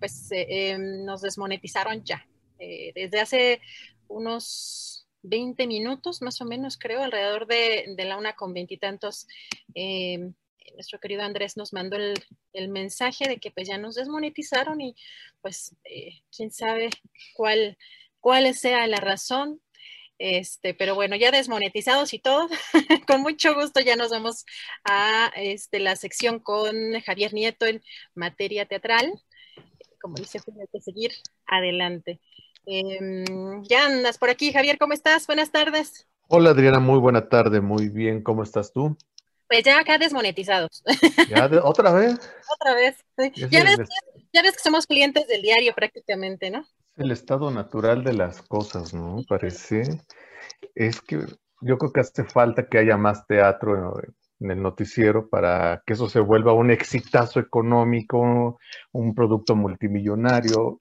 Pues 0.00 0.32
eh, 0.32 0.70
em, 0.70 1.04
nos 1.04 1.22
desmonetizaron 1.22 2.02
ya. 2.02 2.26
Eh, 2.58 2.90
desde 2.92 3.20
hace 3.20 3.60
unos 4.08 5.06
20 5.22 5.68
minutos, 5.68 6.22
más 6.22 6.40
o 6.40 6.44
menos, 6.44 6.76
creo, 6.76 7.04
alrededor 7.04 7.46
de, 7.46 7.94
la 7.98 8.16
una 8.16 8.34
con 8.34 8.52
veintitantos, 8.52 9.28
nuestro 10.74 10.98
querido 10.98 11.22
Andrés 11.22 11.56
nos 11.56 11.72
mandó 11.72 11.96
el, 12.52 12.68
mensaje 12.68 13.28
de 13.28 13.38
que 13.38 13.50
pues 13.50 13.68
ya 13.68 13.78
nos 13.78 13.94
desmonetizaron 13.94 14.80
y 14.80 14.96
pues 15.40 15.76
eh, 15.84 16.22
quién 16.34 16.50
sabe 16.50 16.90
cuál, 17.34 17.78
cuál 18.18 18.52
sea 18.54 18.86
la 18.88 18.98
razón. 18.98 19.60
Este, 20.20 20.74
pero 20.74 20.94
bueno, 20.94 21.16
ya 21.16 21.30
desmonetizados 21.30 22.12
y 22.12 22.18
todo, 22.18 22.46
con 23.08 23.22
mucho 23.22 23.54
gusto 23.54 23.80
ya 23.80 23.96
nos 23.96 24.10
vamos 24.10 24.44
a 24.84 25.32
este, 25.34 25.80
la 25.80 25.96
sección 25.96 26.40
con 26.40 27.00
Javier 27.00 27.32
Nieto 27.32 27.64
en 27.64 27.82
materia 28.14 28.66
teatral. 28.66 29.10
Como 29.98 30.16
dice 30.16 30.38
Julio, 30.38 30.60
hay 30.60 30.68
que 30.70 30.82
seguir 30.82 31.12
adelante. 31.46 32.20
Em, 32.66 33.62
ya 33.62 33.86
andas 33.86 34.18
por 34.18 34.28
aquí, 34.28 34.52
Javier, 34.52 34.76
¿cómo 34.76 34.92
estás? 34.92 35.26
Buenas 35.26 35.52
tardes. 35.52 36.06
Hola 36.28 36.50
Adriana, 36.50 36.80
muy 36.80 36.98
buena 36.98 37.30
tarde, 37.30 37.62
muy 37.62 37.88
bien, 37.88 38.22
¿cómo 38.22 38.42
estás 38.42 38.74
tú? 38.74 38.98
Pues 39.48 39.64
ya 39.64 39.80
acá 39.80 39.96
desmonetizados. 39.96 40.82
¿Otra 41.64 41.92
vez? 41.92 42.14
Otra 42.60 42.74
vez, 42.74 42.96
Ya 43.50 43.64
ves, 43.64 43.88
ya 44.34 44.42
ves 44.42 44.52
que 44.52 44.62
somos 44.62 44.86
clientes 44.86 45.26
del 45.28 45.40
diario 45.40 45.72
prácticamente, 45.74 46.50
¿no? 46.50 46.66
El 47.00 47.10
estado 47.10 47.50
natural 47.50 48.04
de 48.04 48.12
las 48.12 48.42
cosas, 48.42 48.94
¿no? 48.94 49.22
Parece. 49.28 49.82
Es 50.74 51.00
que 51.00 51.18
yo 51.62 51.78
creo 51.78 51.92
que 51.92 52.00
hace 52.00 52.24
falta 52.24 52.68
que 52.68 52.78
haya 52.78 52.96
más 52.96 53.26
teatro 53.26 54.00
en 54.40 54.50
el 54.50 54.62
noticiero 54.62 55.28
para 55.28 55.82
que 55.86 55.94
eso 55.94 56.08
se 56.08 56.20
vuelva 56.20 56.52
un 56.52 56.70
exitazo 56.70 57.40
económico, 57.40 58.58
un 58.92 59.14
producto 59.14 59.56
multimillonario, 59.56 60.80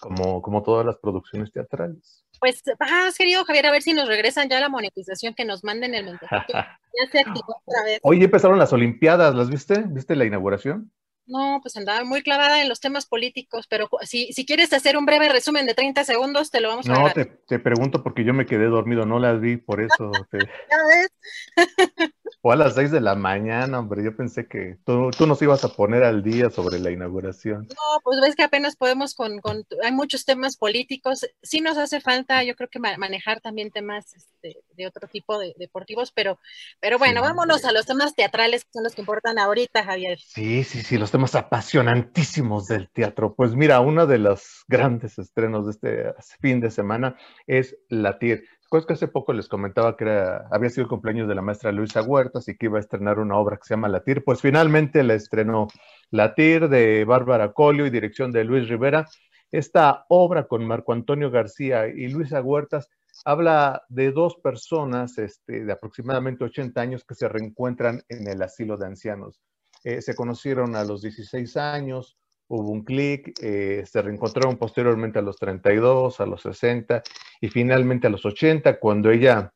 como, 0.00 0.42
como 0.42 0.62
todas 0.62 0.84
las 0.84 0.96
producciones 0.98 1.52
teatrales. 1.52 2.24
Pues 2.40 2.62
vas, 2.78 3.16
querido 3.16 3.44
Javier, 3.44 3.66
a 3.66 3.70
ver 3.70 3.82
si 3.82 3.92
nos 3.92 4.08
regresan 4.08 4.48
ya 4.48 4.58
la 4.58 4.68
monetización, 4.68 5.34
que 5.34 5.44
nos 5.44 5.62
manden 5.62 5.94
el 5.94 6.06
mensaje. 6.06 6.52
ya 6.52 7.10
se 7.10 7.20
activó 7.20 7.56
otra 7.64 7.84
vez. 7.84 8.00
Hoy 8.02 8.24
empezaron 8.24 8.58
las 8.58 8.72
Olimpiadas, 8.72 9.34
¿las 9.34 9.48
viste? 9.48 9.84
¿Viste 9.86 10.16
la 10.16 10.24
inauguración? 10.24 10.90
No, 11.26 11.60
pues 11.62 11.76
andaba 11.76 12.04
muy 12.04 12.22
clavada 12.22 12.62
en 12.62 12.68
los 12.68 12.80
temas 12.80 13.06
políticos, 13.06 13.66
pero 13.68 13.88
si, 14.02 14.32
si 14.32 14.44
quieres 14.44 14.72
hacer 14.72 14.96
un 14.96 15.06
breve 15.06 15.28
resumen 15.28 15.66
de 15.66 15.74
30 15.74 16.04
segundos, 16.04 16.50
te 16.50 16.60
lo 16.60 16.68
vamos 16.68 16.88
a 16.88 16.92
No, 16.92 17.12
te, 17.12 17.24
te, 17.24 17.58
pregunto 17.58 18.02
porque 18.02 18.24
yo 18.24 18.34
me 18.34 18.46
quedé 18.46 18.66
dormido, 18.66 19.06
no 19.06 19.18
las 19.18 19.40
vi, 19.40 19.56
por 19.56 19.80
eso. 19.80 20.10
¿Ya 20.32 20.76
ves? 20.88 21.10
O 22.44 22.50
a 22.50 22.56
las 22.56 22.74
seis 22.74 22.90
de 22.90 23.00
la 23.00 23.14
mañana, 23.14 23.78
hombre, 23.78 24.02
yo 24.02 24.16
pensé 24.16 24.48
que 24.48 24.76
tú, 24.84 25.12
tú, 25.16 25.28
nos 25.28 25.40
ibas 25.42 25.62
a 25.64 25.68
poner 25.68 26.02
al 26.02 26.24
día 26.24 26.50
sobre 26.50 26.80
la 26.80 26.90
inauguración. 26.90 27.68
No, 27.68 28.00
pues 28.02 28.20
ves 28.20 28.34
que 28.34 28.42
apenas 28.42 28.74
podemos 28.74 29.14
con, 29.14 29.38
con 29.38 29.64
hay 29.80 29.92
muchos 29.92 30.24
temas 30.24 30.56
políticos, 30.56 31.24
sí 31.40 31.60
nos 31.60 31.78
hace 31.78 32.00
falta, 32.00 32.42
yo 32.42 32.56
creo 32.56 32.68
que 32.68 32.80
manejar 32.80 33.40
también 33.40 33.70
temas 33.70 34.12
este, 34.16 34.60
de 34.74 34.86
otro 34.88 35.06
tipo 35.06 35.38
de 35.38 35.54
deportivos, 35.56 36.10
pero, 36.10 36.40
pero 36.80 36.98
bueno, 36.98 37.22
vámonos 37.22 37.64
a 37.64 37.70
los 37.70 37.86
temas 37.86 38.16
teatrales 38.16 38.64
que 38.64 38.72
son 38.72 38.82
los 38.82 38.96
que 38.96 39.02
importan 39.02 39.38
ahorita, 39.38 39.84
Javier. 39.84 40.18
Sí, 40.18 40.64
sí, 40.64 40.82
sí, 40.82 40.98
los 40.98 41.12
temas 41.12 41.36
apasionantísimos 41.36 42.66
del 42.66 42.90
teatro. 42.90 43.34
Pues 43.36 43.54
mira, 43.54 43.78
uno 43.78 44.08
de 44.08 44.18
los 44.18 44.64
grandes 44.66 45.16
estrenos 45.16 45.66
de 45.66 45.70
este 45.70 46.14
fin 46.40 46.60
de 46.60 46.72
semana 46.72 47.16
es 47.46 47.76
Latir. 47.88 48.48
Pues 48.72 48.86
que 48.86 48.94
hace 48.94 49.06
poco 49.06 49.34
les 49.34 49.48
comentaba 49.48 49.98
que 49.98 50.08
había 50.50 50.70
sido 50.70 50.84
el 50.84 50.88
cumpleaños 50.88 51.28
de 51.28 51.34
la 51.34 51.42
maestra 51.42 51.72
Luisa 51.72 52.00
Huertas 52.00 52.48
y 52.48 52.56
que 52.56 52.64
iba 52.64 52.78
a 52.78 52.80
estrenar 52.80 53.18
una 53.18 53.36
obra 53.36 53.58
que 53.58 53.64
se 53.64 53.74
llama 53.74 53.90
Latir. 53.90 54.24
Pues 54.24 54.40
finalmente 54.40 55.02
la 55.02 55.12
estrenó 55.12 55.68
Latir 56.10 56.70
de 56.70 57.04
Bárbara 57.04 57.52
Colio 57.52 57.84
y 57.84 57.90
dirección 57.90 58.32
de 58.32 58.44
Luis 58.44 58.70
Rivera. 58.70 59.06
Esta 59.50 60.06
obra 60.08 60.48
con 60.48 60.66
Marco 60.66 60.94
Antonio 60.94 61.30
García 61.30 61.86
y 61.86 62.08
Luisa 62.08 62.40
Huertas 62.40 62.88
habla 63.26 63.82
de 63.90 64.10
dos 64.10 64.36
personas 64.36 65.18
este, 65.18 65.66
de 65.66 65.72
aproximadamente 65.72 66.44
80 66.44 66.80
años 66.80 67.04
que 67.04 67.14
se 67.14 67.28
reencuentran 67.28 68.02
en 68.08 68.26
el 68.26 68.40
asilo 68.40 68.78
de 68.78 68.86
ancianos. 68.86 69.38
Eh, 69.84 70.00
se 70.00 70.14
conocieron 70.14 70.76
a 70.76 70.84
los 70.84 71.02
16 71.02 71.58
años, 71.58 72.16
hubo 72.52 72.70
un 72.70 72.84
clic, 72.84 73.32
eh, 73.42 73.84
se 73.86 74.02
reencontraron 74.02 74.58
posteriormente 74.58 75.18
a 75.18 75.22
los 75.22 75.38
32, 75.38 76.20
a 76.20 76.26
los 76.26 76.42
60 76.42 77.02
y 77.40 77.48
finalmente 77.48 78.06
a 78.06 78.10
los 78.10 78.24
80, 78.26 78.78
cuando 78.78 79.10
ella 79.10 79.52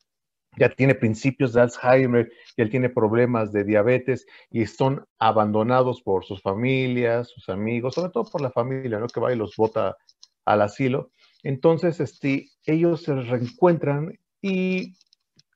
ya 0.58 0.70
tiene 0.70 0.94
principios 0.94 1.52
de 1.52 1.60
Alzheimer 1.60 2.32
él 2.56 2.70
tiene 2.70 2.88
problemas 2.88 3.52
de 3.52 3.64
diabetes 3.64 4.26
y 4.50 4.64
son 4.64 5.04
abandonados 5.18 6.00
por 6.00 6.24
sus 6.24 6.40
familias, 6.40 7.28
sus 7.28 7.50
amigos, 7.50 7.94
sobre 7.94 8.10
todo 8.10 8.24
por 8.24 8.40
la 8.40 8.50
familia, 8.50 8.98
¿no? 8.98 9.06
Que 9.06 9.20
va 9.20 9.32
y 9.32 9.36
los 9.36 9.54
bota 9.56 9.98
al 10.46 10.62
asilo. 10.62 11.10
Entonces, 11.42 12.00
este, 12.00 12.48
ellos 12.64 13.02
se 13.02 13.14
reencuentran 13.14 14.18
y 14.40 14.94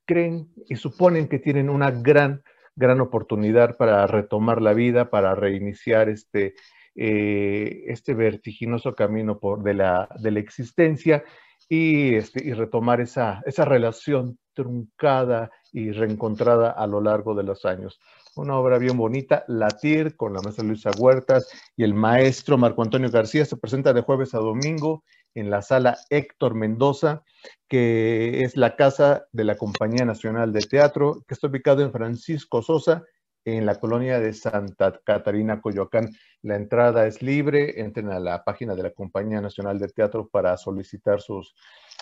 creen 0.05 0.53
y 0.69 0.77
suponen 0.77 1.29
que 1.29 1.39
tienen 1.39 1.71
una 1.71 1.91
gran, 1.91 2.43
gran 2.77 3.01
oportunidad 3.01 3.79
para 3.79 4.07
retomar 4.07 4.61
la 4.61 4.75
vida, 4.75 5.09
para 5.09 5.35
reiniciar 5.35 6.11
este, 6.11 6.55
eh, 6.95 7.85
este 7.87 8.15
vertiginoso 8.15 8.95
camino 8.95 9.39
por, 9.39 9.63
de, 9.63 9.75
la, 9.75 10.09
de 10.19 10.31
la 10.31 10.41
existencia 10.41 11.25
y, 11.69 12.15
este, 12.15 12.45
y 12.45 12.53
retomar 12.53 13.01
esa, 13.01 13.43
esa 13.47 13.65
relación 13.65 14.39
truncada 14.55 15.51
y 15.73 15.93
reencontrada 15.93 16.71
a 16.71 16.87
lo 16.87 17.01
largo 17.01 17.35
de 17.35 17.45
los 17.45 17.65
años. 17.65 18.01
Una 18.37 18.57
obra 18.57 18.79
bien 18.79 18.97
bonita, 18.97 19.45
Latir, 19.49 20.17
con 20.17 20.33
la 20.33 20.41
maestra 20.41 20.65
Luisa 20.65 20.91
Huertas 20.99 21.49
y 21.77 21.85
el 21.85 21.95
maestro 21.95 22.59
Marco 22.59 22.83
Antonio 22.83 23.11
García, 23.11 23.45
se 23.45 23.57
presenta 23.57 23.93
de 23.93 24.03
jueves 24.03 24.35
a 24.35 24.39
domingo 24.39 25.05
en 25.35 25.51
la 25.51 25.63
sala 25.63 25.97
Héctor 26.11 26.55
Mendoza, 26.55 27.23
que 27.69 28.43
es 28.43 28.57
la 28.57 28.77
casa 28.77 29.27
de 29.33 29.45
la 29.45 29.57
Compañía 29.57 30.05
Nacional 30.05 30.53
de 30.53 30.61
Teatro, 30.61 31.23
que 31.27 31.35
está 31.35 31.47
ubicado 31.47 31.83
en 31.83 31.93
Francisco 31.93 32.63
Sosa, 32.63 33.05
en 33.45 33.67
la 33.67 33.77
colonia 33.77 34.21
de 34.21 34.33
Santa 34.33 35.01
Catarina, 35.05 35.61
Coyoacán. 35.61 36.11
La 36.43 36.57
entrada 36.57 37.07
es 37.07 37.23
libre, 37.23 37.81
entren 37.81 38.11
a 38.11 38.21
la 38.21 38.45
página 38.45 38.75
de 38.75 38.83
la 38.83 38.91
Compañía 38.91 39.41
Nacional 39.41 39.79
de 39.79 39.89
Teatro 39.89 40.29
para 40.29 40.57
solicitar 40.57 41.21
sus 41.21 41.55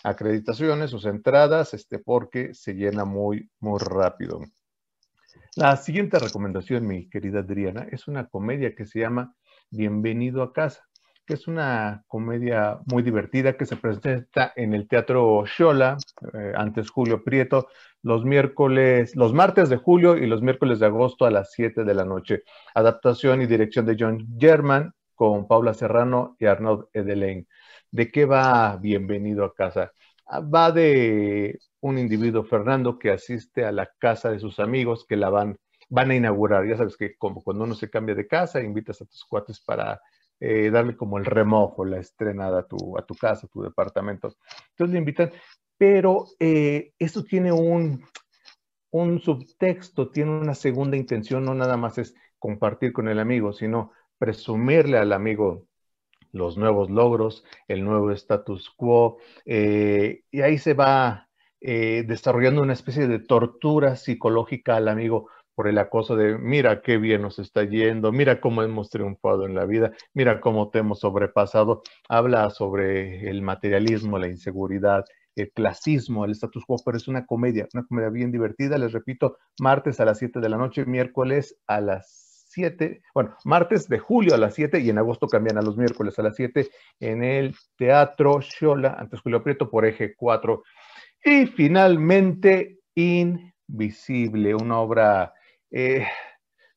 acreditaciones, 0.02 0.90
sus 0.90 1.04
entradas, 1.04 1.74
este, 1.74 1.98
porque 1.98 2.54
se 2.54 2.74
llena 2.74 3.04
muy, 3.04 3.50
muy 3.60 3.78
rápido. 3.78 4.40
La 5.56 5.76
siguiente 5.76 6.18
recomendación, 6.18 6.86
mi 6.86 7.08
querida 7.08 7.40
Adriana, 7.40 7.86
es 7.90 8.06
una 8.06 8.28
comedia 8.28 8.74
que 8.74 8.86
se 8.86 9.00
llama 9.00 9.34
Bienvenido 9.70 10.42
a 10.42 10.52
casa. 10.52 10.84
Que 11.28 11.34
es 11.34 11.46
una 11.46 12.04
comedia 12.08 12.78
muy 12.86 13.02
divertida 13.02 13.52
que 13.52 13.66
se 13.66 13.76
presenta 13.76 14.54
en 14.56 14.72
el 14.72 14.88
Teatro 14.88 15.44
Xola, 15.46 15.98
eh, 16.32 16.54
antes 16.56 16.88
Julio 16.88 17.22
Prieto, 17.22 17.68
los 18.02 18.24
miércoles, 18.24 19.14
los 19.14 19.34
martes 19.34 19.68
de 19.68 19.76
julio 19.76 20.16
y 20.16 20.26
los 20.26 20.40
miércoles 20.40 20.78
de 20.78 20.86
agosto 20.86 21.26
a 21.26 21.30
las 21.30 21.52
7 21.52 21.84
de 21.84 21.94
la 21.94 22.06
noche. 22.06 22.44
Adaptación 22.74 23.42
y 23.42 23.46
dirección 23.46 23.84
de 23.84 23.96
John 24.00 24.26
German 24.38 24.94
con 25.14 25.46
Paula 25.46 25.74
Serrano 25.74 26.34
y 26.38 26.46
Arnaud 26.46 26.86
Edelaine. 26.94 27.46
¿De 27.90 28.10
qué 28.10 28.24
va 28.24 28.78
Bienvenido 28.78 29.44
a 29.44 29.54
casa? 29.54 29.92
Ah, 30.24 30.40
va 30.40 30.72
de 30.72 31.58
un 31.80 31.98
individuo, 31.98 32.42
Fernando, 32.42 32.98
que 32.98 33.10
asiste 33.10 33.66
a 33.66 33.72
la 33.72 33.90
casa 33.98 34.30
de 34.30 34.38
sus 34.38 34.58
amigos 34.60 35.04
que 35.06 35.16
la 35.16 35.28
van, 35.28 35.58
van 35.90 36.10
a 36.10 36.14
inaugurar. 36.14 36.66
Ya 36.66 36.78
sabes 36.78 36.96
que 36.96 37.16
como 37.18 37.42
cuando 37.42 37.64
uno 37.64 37.74
se 37.74 37.90
cambia 37.90 38.14
de 38.14 38.26
casa, 38.26 38.62
invitas 38.62 39.02
a 39.02 39.04
tus 39.04 39.26
cuates 39.26 39.60
para 39.60 40.00
eh, 40.40 40.70
darle 40.70 40.96
como 40.96 41.18
el 41.18 41.24
remojo, 41.24 41.84
la 41.84 41.98
estrenada 41.98 42.60
a 42.60 42.66
tu, 42.66 43.14
casa, 43.20 43.46
a 43.46 43.50
tu 43.50 43.62
departamento. 43.62 44.36
Entonces 44.70 44.92
le 44.92 44.98
invitan, 44.98 45.32
pero 45.76 46.26
eh, 46.38 46.92
esto 46.98 47.24
tiene 47.24 47.50
un, 47.50 48.04
subtexto, 49.20 50.10
tiene 50.10 50.30
una 50.30 50.54
segunda 50.54 50.96
intención, 50.96 51.44
no 51.44 51.54
nada 51.54 51.76
más 51.76 51.98
es 51.98 52.14
compartir 52.38 52.92
con 52.92 53.08
el 53.08 53.18
amigo, 53.18 53.52
sino 53.52 53.90
presumirle 54.18 54.98
al 54.98 55.12
amigo 55.12 55.64
los 56.30 56.56
nuevos 56.56 56.88
logros, 56.88 57.44
el 57.66 57.84
nuevo 57.84 58.12
status 58.12 58.70
quo, 58.70 59.18
eh, 59.44 60.22
y 60.30 60.40
ahí 60.42 60.58
se 60.58 60.74
va 60.74 61.24
desarrollando 61.60 62.62
una 62.62 62.72
especie 62.72 63.08
de 63.08 63.18
tortura 63.18 63.96
psicológica 63.96 64.76
al 64.76 64.86
amigo 64.86 65.28
por 65.58 65.66
el 65.66 65.78
acoso 65.78 66.14
de, 66.14 66.38
mira 66.38 66.82
qué 66.82 66.98
bien 66.98 67.22
nos 67.22 67.40
está 67.40 67.64
yendo, 67.64 68.12
mira 68.12 68.40
cómo 68.40 68.62
hemos 68.62 68.90
triunfado 68.90 69.44
en 69.44 69.56
la 69.56 69.64
vida, 69.64 69.90
mira 70.14 70.40
cómo 70.40 70.70
te 70.70 70.78
hemos 70.78 71.00
sobrepasado. 71.00 71.82
Habla 72.08 72.50
sobre 72.50 73.28
el 73.28 73.42
materialismo, 73.42 74.20
la 74.20 74.28
inseguridad, 74.28 75.04
el 75.34 75.50
clasismo, 75.50 76.24
el 76.24 76.30
status 76.30 76.64
quo, 76.64 76.76
pero 76.84 76.96
es 76.96 77.08
una 77.08 77.26
comedia, 77.26 77.66
una 77.74 77.84
comedia 77.84 78.08
bien 78.08 78.30
divertida. 78.30 78.78
Les 78.78 78.92
repito, 78.92 79.38
martes 79.60 79.98
a 79.98 80.04
las 80.04 80.18
7 80.18 80.38
de 80.38 80.48
la 80.48 80.58
noche, 80.58 80.84
miércoles 80.84 81.58
a 81.66 81.80
las 81.80 82.44
7, 82.50 83.02
bueno, 83.12 83.36
martes 83.44 83.88
de 83.88 83.98
julio 83.98 84.36
a 84.36 84.38
las 84.38 84.54
7 84.54 84.78
y 84.78 84.90
en 84.90 84.98
agosto 84.98 85.26
cambian 85.26 85.58
a 85.58 85.62
los 85.62 85.76
miércoles 85.76 86.16
a 86.20 86.22
las 86.22 86.36
7 86.36 86.68
en 87.00 87.24
el 87.24 87.56
Teatro 87.76 88.40
Xola, 88.42 88.94
antes 88.96 89.22
Julio 89.22 89.42
Prieto, 89.42 89.68
por 89.68 89.86
eje 89.86 90.14
4. 90.14 90.62
Y 91.24 91.46
finalmente, 91.46 92.78
Invisible, 92.94 94.54
una 94.54 94.78
obra 94.78 95.34
eh, 95.70 96.06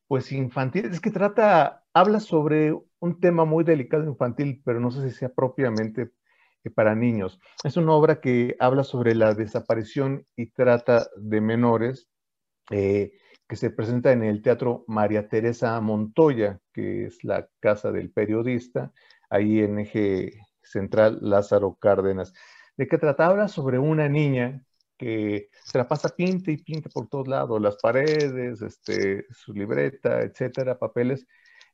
pues 0.07 0.31
infantil, 0.31 0.85
es 0.85 0.99
que 0.99 1.11
trata, 1.11 1.85
habla 1.93 2.19
sobre 2.19 2.73
un 2.99 3.19
tema 3.19 3.45
muy 3.45 3.63
delicado 3.63 4.03
infantil, 4.03 4.61
pero 4.65 4.79
no 4.79 4.91
sé 4.91 5.09
si 5.09 5.15
sea 5.15 5.29
propiamente 5.29 6.11
eh, 6.63 6.69
para 6.69 6.95
niños. 6.95 7.39
Es 7.63 7.77
una 7.77 7.93
obra 7.93 8.19
que 8.21 8.55
habla 8.59 8.83
sobre 8.83 9.15
la 9.15 9.33
desaparición 9.33 10.25
y 10.35 10.51
trata 10.51 11.07
de 11.17 11.41
menores 11.41 12.09
eh, 12.71 13.13
que 13.47 13.55
se 13.55 13.69
presenta 13.69 14.11
en 14.11 14.23
el 14.23 14.41
Teatro 14.41 14.85
María 14.87 15.27
Teresa 15.27 15.79
Montoya, 15.81 16.59
que 16.73 17.05
es 17.05 17.23
la 17.23 17.49
casa 17.59 17.91
del 17.91 18.11
periodista, 18.11 18.93
ahí 19.29 19.59
en 19.59 19.79
eje 19.79 20.41
central 20.61 21.19
Lázaro 21.21 21.75
Cárdenas. 21.79 22.33
¿De 22.77 22.87
qué 22.87 22.97
trata? 22.97 23.27
Habla 23.27 23.47
sobre 23.47 23.79
una 23.79 24.07
niña 24.07 24.63
que 25.01 25.49
se 25.63 25.79
la 25.79 25.87
pasa 25.87 26.09
pinta 26.09 26.51
y 26.51 26.57
pinta 26.57 26.87
por 26.89 27.07
todos 27.07 27.27
lados, 27.27 27.59
las 27.59 27.77
paredes, 27.77 28.61
este, 28.61 29.25
su 29.31 29.51
libreta, 29.51 30.21
etcétera, 30.21 30.77
papeles. 30.77 31.25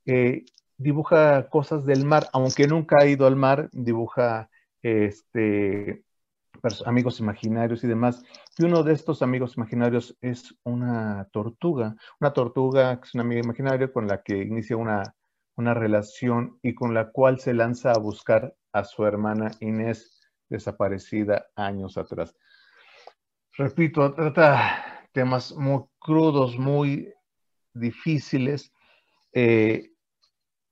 Eh, 0.05 0.45
dibuja 0.77 1.49
cosas 1.49 1.85
del 1.85 2.05
mar, 2.05 2.29
aunque 2.31 2.67
nunca 2.67 2.95
ha 3.01 3.05
ido 3.05 3.27
al 3.27 3.35
mar, 3.35 3.69
dibuja 3.73 4.49
este, 4.81 6.05
amigos 6.85 7.19
imaginarios 7.19 7.83
y 7.83 7.87
demás. 7.87 8.23
Y 8.57 8.63
uno 8.63 8.83
de 8.83 8.93
estos 8.93 9.21
amigos 9.21 9.57
imaginarios 9.57 10.17
es 10.21 10.55
una 10.63 11.27
tortuga, 11.33 11.97
una 12.21 12.31
tortuga 12.31 12.97
que 13.01 13.07
es 13.07 13.13
una 13.13 13.23
amiga 13.23 13.41
imaginaria 13.41 13.91
con 13.91 14.07
la 14.07 14.21
que 14.23 14.37
inicia 14.37 14.77
una 14.77 15.73
relación 15.73 16.59
y 16.61 16.73
con 16.75 16.93
la 16.93 17.11
cual 17.11 17.41
se 17.41 17.53
lanza 17.53 17.91
a 17.91 17.99
buscar 17.99 18.55
a 18.71 18.85
su 18.85 19.05
hermana 19.05 19.51
Inés, 19.59 20.13
desaparecida 20.49 21.47
años 21.57 21.97
atrás 21.97 22.33
repito, 23.57 24.13
trata 24.13 25.07
temas 25.11 25.53
muy 25.55 25.83
crudos, 25.99 26.57
muy 26.57 27.13
difíciles. 27.73 28.71
Eh, 29.33 29.91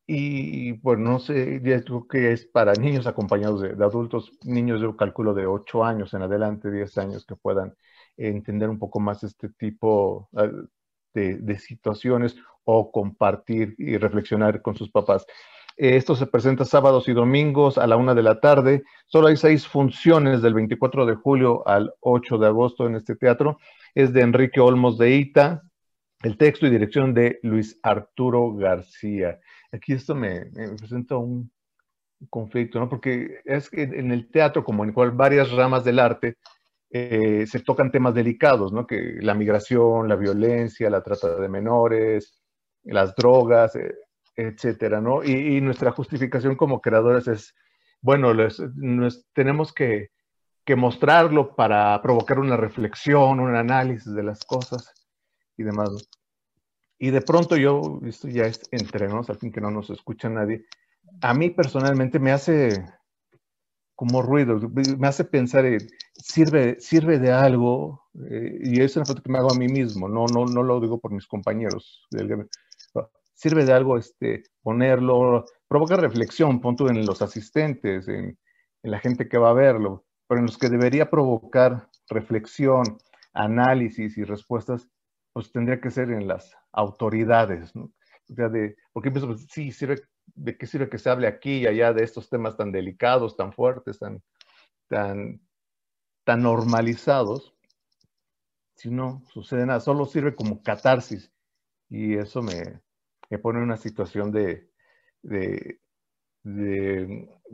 y 0.08 0.74
bueno, 0.74 1.12
no 1.14 1.20
sé, 1.20 1.62
ya 1.64 1.84
creo 1.84 2.08
que 2.08 2.32
es 2.32 2.46
para 2.46 2.74
niños 2.74 3.08
acompañados 3.08 3.62
de, 3.62 3.72
adultos, 3.84 4.32
niños 4.44 4.80
yo 4.82 4.96
calculo 4.96 5.34
de 5.34 5.48
8 5.48 5.84
años 5.84 6.14
en 6.14 6.22
adelante, 6.22 6.72
10 6.72 6.98
años, 7.00 7.26
que 7.26 7.36
puedan 7.36 7.76
entender 8.18 8.70
un 8.70 8.78
poco 8.78 9.00
más 9.00 9.24
este 9.24 9.50
tipo 9.50 10.30
ah, 10.36 10.50
de, 11.14 11.38
de 11.38 11.60
situaciones 11.60 12.36
o 12.64 12.92
compartir 12.92 13.76
y 13.80 13.98
reflexionar 13.98 14.62
con 14.62 14.76
sus 14.76 14.92
papás. 14.92 15.26
Esto 15.78 16.16
se 16.16 16.26
presenta 16.26 16.64
sábados 16.64 17.10
y 17.10 17.14
domingos 17.14 17.78
a 17.78 17.86
la 17.86 17.98
una 17.98 18.14
de 18.14 18.24
la 18.24 18.40
tarde. 18.40 18.84
Solo 19.08 19.28
hay 19.28 19.36
seis 19.36 19.68
funciones 19.68 20.42
del 20.42 20.54
24 20.54 21.06
de 21.06 21.16
julio 21.16 21.68
al 21.68 21.94
8 22.00 22.38
de 22.38 22.48
agosto 22.48 22.88
en 22.88 22.96
este 22.96 23.16
teatro. 23.16 23.58
Es 23.94 24.14
de 24.14 24.22
Enrique 24.22 24.62
Olmos 24.62 24.98
de 24.98 25.16
Ita. 25.16 25.64
El 26.24 26.38
texto 26.38 26.66
y 26.66 26.70
dirección 26.70 27.14
de 27.14 27.40
Luis 27.44 27.78
Arturo 27.84 28.54
García. 28.54 29.40
Aquí 29.72 29.94
esto 29.94 30.16
me, 30.16 30.46
presenta 30.78 31.18
un 31.18 31.52
conflicto, 32.30 32.80
¿no? 32.80 32.88
Porque 32.88 33.42
es 33.44 33.70
que 33.70 33.84
en 33.84 34.12
el 34.12 34.32
teatro, 34.32 34.64
como 34.64 34.86
en 34.86 34.94
varias 35.18 35.52
ramas 35.52 35.84
del 35.84 36.00
arte, 36.00 36.38
eh, 36.90 37.46
se 37.48 37.60
tocan 37.60 37.92
temas 37.92 38.14
delicados, 38.14 38.72
¿no? 38.72 38.88
Que 38.88 39.18
la 39.20 39.34
migración, 39.34 40.08
la 40.08 40.16
violencia, 40.16 40.90
la 40.90 41.04
trata 41.04 41.36
de 41.36 41.50
menores, 41.50 42.42
las 42.84 43.14
drogas, 43.16 43.76
eh, 43.76 43.94
etcétera, 44.36 45.02
¿no? 45.02 45.24
Y, 45.24 45.62
nuestra 45.62 45.92
justificación 45.92 46.56
como 46.56 46.82
creadores 46.82 47.28
es, 47.28 47.56
bueno, 48.02 48.32
tenemos 49.34 49.74
que, 49.74 50.10
mostrarlo 50.76 51.56
para 51.56 52.02
provocar 52.02 52.40
una 52.40 52.58
reflexión, 52.58 53.40
un 53.40 53.56
análisis 53.56 54.14
de 54.14 54.24
las 54.24 54.44
cosas 54.44 54.94
y 55.58 55.64
demás. 55.64 55.90
Y 56.98 57.12
de 57.12 57.22
pronto 57.22 57.56
yo, 57.56 58.00
esto 58.04 58.28
ya 58.28 58.46
es 58.46 58.62
entre 58.72 59.08
nos, 59.08 59.30
al 59.30 59.38
fin 59.38 59.52
que 59.52 59.62
no 59.62 59.70
nos 59.70 59.90
escucha 59.92 60.28
nadie, 60.28 60.66
a 61.22 61.34
mí 61.34 61.52
personalmente 61.52 62.20
me 62.20 62.32
hace 62.32 62.84
como 63.94 64.22
ruido, 64.22 64.60
me 64.98 65.08
hace 65.08 65.24
pensar, 65.24 65.66
sirve, 66.16 66.80
sirve 66.80 67.20
de 67.20 67.32
algo, 67.32 68.04
eh, 68.30 68.60
y 68.64 68.82
es 68.82 68.96
una 68.98 69.06
foto 69.06 69.22
que 69.22 69.32
me 69.32 69.38
hago 69.38 69.54
a 69.54 69.58
mí 69.58 69.68
mismo, 69.68 70.10
no, 70.10 70.26
no, 70.26 70.46
no 70.46 70.64
lo 70.64 70.82
digo 70.82 71.00
por 71.00 71.12
mis 71.12 71.28
compañeros 71.28 72.06
sirve 73.36 73.66
de 73.66 73.74
algo 73.74 73.98
este, 73.98 74.44
ponerlo, 74.64 75.46
provoca 75.68 75.98
reflexión, 75.98 76.62
punto 76.62 76.90
en 76.90 77.06
los 77.06 77.22
asistentes, 77.22 78.08
en, 78.08 78.38
la 78.82 79.00
gente 79.00 79.28
que 79.28 79.40
va 79.40 79.50
a 79.50 79.54
verlo, 79.54 80.06
pero 80.28 80.40
en 80.40 80.46
los 80.46 80.60
que 80.60 80.70
debería 80.70 81.10
provocar 81.10 81.90
reflexión, 82.08 82.84
análisis 83.34 84.16
y 84.16 84.24
respuestas, 84.24 84.88
pues 85.34 85.52
tendría 85.52 85.82
que 85.82 85.90
ser 85.90 86.12
en 86.12 86.28
las 86.28 86.56
autoridades, 86.72 87.76
¿no? 87.76 87.92
O 88.30 88.36
sea, 88.36 88.48
de, 88.48 88.76
porque 88.94 89.10
pienso, 89.10 89.26
pues, 89.26 89.48
sí, 89.50 89.72
sirve, 89.72 90.04
¿de 90.36 90.56
qué 90.56 90.68
sirve 90.68 90.88
que 90.88 91.00
se 91.00 91.10
hable 91.10 91.26
aquí 91.26 91.62
y 91.62 91.68
allá 91.68 91.94
de 91.94 92.04
estos 92.04 92.30
temas 92.30 92.58
tan 92.58 92.72
delicados, 92.72 93.36
tan 93.36 93.54
fuertes, 93.54 93.98
tan, 93.98 94.22
tan, 94.88 95.42
tan 96.24 96.44
normalizados? 96.44 97.56
Si 98.76 98.92
no 98.92 99.24
sucede 99.34 99.66
nada, 99.66 99.80
solo 99.80 100.06
sirve 100.06 100.36
como 100.36 100.62
catarsis. 100.62 101.32
Y 101.90 102.16
eso 102.16 102.44
me, 102.44 102.82
me 103.30 103.40
pone 103.40 103.60
en 103.60 103.66
una 103.66 103.78
situación 103.78 104.32
de, 104.32 104.70
de, 105.22 105.80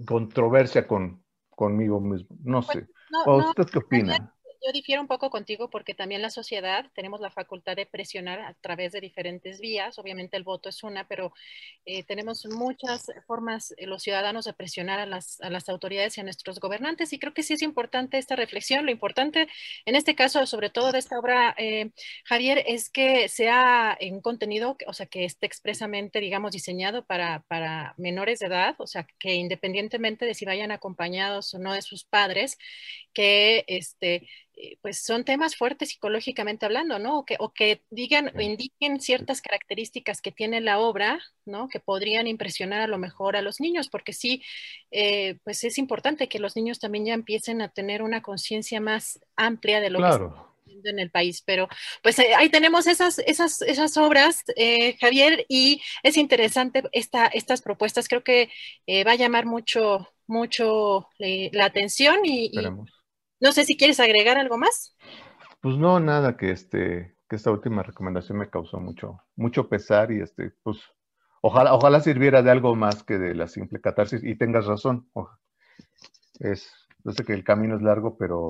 controversia 0.06 0.88
con, 0.88 1.24
conmigo 1.50 2.00
mismo. 2.00 2.36
No 2.44 2.62
sé. 2.62 2.88
¿Usted 3.26 3.66
qué 3.66 3.80
opina? 3.80 4.34
Yo 4.64 4.72
difiero 4.72 5.02
un 5.02 5.08
poco 5.08 5.30
contigo 5.30 5.70
porque 5.70 5.94
también 5.94 6.22
la 6.22 6.30
sociedad 6.30 6.86
tenemos 6.94 7.20
la 7.20 7.32
facultad 7.32 7.76
de 7.76 7.86
presionar 7.86 8.40
a 8.42 8.54
través 8.54 8.92
de 8.92 9.02
diferentes 9.02 9.60
vías. 9.60 9.98
Obviamente 9.98 10.38
el 10.38 10.44
voto 10.44 10.70
es 10.70 10.84
una, 10.84 11.08
pero 11.08 11.34
eh, 11.86 12.04
tenemos 12.04 12.46
muchas 12.46 13.08
formas 13.26 13.74
eh, 13.78 13.88
los 13.88 14.04
ciudadanos 14.04 14.46
de 14.46 14.54
presionar 14.54 15.00
a 15.00 15.06
las, 15.06 15.42
a 15.42 15.50
las, 15.50 15.68
autoridades 15.70 16.18
y 16.18 16.22
a 16.22 16.24
nuestros 16.24 16.60
gobernantes. 16.60 17.12
Y 17.14 17.20
creo 17.20 17.34
que 17.34 17.44
sí 17.44 17.54
es 17.54 17.62
importante 17.62 18.18
esta 18.18 18.36
reflexión. 18.36 18.86
Lo 18.86 18.92
importante 18.92 19.48
en 19.86 19.96
este 19.96 20.16
caso, 20.16 20.46
sobre 20.46 20.70
todo 20.70 20.92
de 20.92 21.00
esta 21.00 21.18
obra, 21.18 21.56
eh, 21.58 21.92
Javier, 22.26 22.64
es 22.68 22.90
que 22.90 23.30
sea 23.30 23.98
en 24.00 24.22
contenido, 24.22 24.78
o 24.86 24.94
sea, 24.94 25.06
que 25.08 25.26
esté 25.26 25.46
expresamente, 25.48 26.20
digamos, 26.20 26.52
diseñado 26.52 27.06
para, 27.06 27.44
para 27.48 27.96
menores 27.98 28.40
de 28.40 28.48
edad, 28.48 28.76
o 28.80 28.88
sea, 28.88 29.08
que 29.20 29.34
independientemente 29.34 30.26
de 30.26 30.34
si 30.36 30.46
vayan 30.46 30.72
acompañados 30.72 31.54
o 31.54 31.60
no 31.60 31.74
de 31.74 31.82
sus 31.82 32.04
padres, 32.04 32.58
que 33.14 33.64
este 33.68 34.28
pues 34.82 35.02
son 35.02 35.24
temas 35.24 35.56
fuertes 35.56 35.90
psicológicamente 35.90 36.66
hablando, 36.66 37.00
¿no? 37.00 37.20
O 37.20 37.26
que, 37.26 37.36
o 37.40 37.54
que 37.54 37.82
digan 37.90 38.32
o 38.36 38.42
indiquen 38.42 39.00
ciertas 39.00 39.42
características 39.42 40.22
que 40.22 40.32
tiene 40.32 40.62
la 40.62 40.80
obra, 40.80 41.20
¿no? 41.46 41.68
Que 41.68 41.80
podrían 41.80 42.28
impresionar 42.28 42.82
a 42.82 42.88
lo 42.88 42.98
mejor 42.98 43.36
a 43.36 43.42
los 43.42 43.60
niños, 43.60 43.90
porque 43.90 44.14
sí, 44.14 44.44
eh, 44.92 45.38
pues 45.44 45.64
es 45.64 45.78
importante 45.78 46.28
que 46.30 46.40
los 46.40 46.56
niños 46.56 46.80
también 46.80 47.06
ya 47.06 47.14
empiecen 47.14 47.62
a 47.62 47.70
tener 47.70 48.02
una 48.02 48.22
conciencia 48.22 48.80
más 48.80 49.20
amplia 49.36 49.80
de 49.80 49.90
lo 49.90 50.00
que 50.00 50.76
está 50.76 50.90
en 50.90 51.00
el 51.00 51.12
país. 51.12 51.42
Pero 51.46 51.68
pues 52.04 52.20
eh, 52.20 52.34
ahí 52.36 52.50
tenemos 52.50 52.88
esas, 52.88 53.20
esas, 53.20 53.62
esas 53.62 53.98
obras, 53.98 54.44
Javier, 55.00 55.46
y 55.50 55.82
es 56.04 56.18
interesante 56.18 56.84
esta, 56.92 57.28
estas 57.28 57.62
propuestas. 57.62 58.08
Creo 58.08 58.24
que 58.24 58.50
va 59.06 59.14
a 59.14 59.16
llamar 59.16 59.46
mucho, 59.46 60.08
mucho 60.28 61.10
la 61.20 61.66
atención 61.66 62.20
y 62.26 62.52
no 63.42 63.52
sé 63.52 63.66
si 63.66 63.76
quieres 63.76 64.00
agregar 64.00 64.38
algo 64.38 64.58
más. 64.58 64.96
Pues 65.62 65.78
no, 65.78 66.00
nada, 66.00 66.38
que 66.38 66.52
este, 66.52 67.16
que 67.28 67.36
esta 67.36 67.52
última 67.52 67.84
recomendación 67.84 68.38
me 68.38 68.50
causó 68.50 68.80
mucho, 68.80 69.22
mucho 69.36 69.68
pesar 69.68 70.12
y 70.12 70.22
este, 70.22 70.52
pues, 70.64 70.78
ojalá, 71.42 71.74
ojalá 71.74 72.00
sirviera 72.02 72.42
de 72.42 72.52
algo 72.52 72.76
más 72.76 73.04
que 73.04 73.18
de 73.18 73.36
la 73.36 73.48
simple 73.48 73.82
catarsis, 73.82 74.24
y 74.24 74.36
tengas 74.36 74.66
razón. 74.66 75.10
Es, 76.40 76.72
yo 77.04 77.12
sé 77.12 77.24
que 77.24 77.34
el 77.34 77.44
camino 77.44 77.76
es 77.76 77.82
largo, 77.82 78.18
pero, 78.18 78.48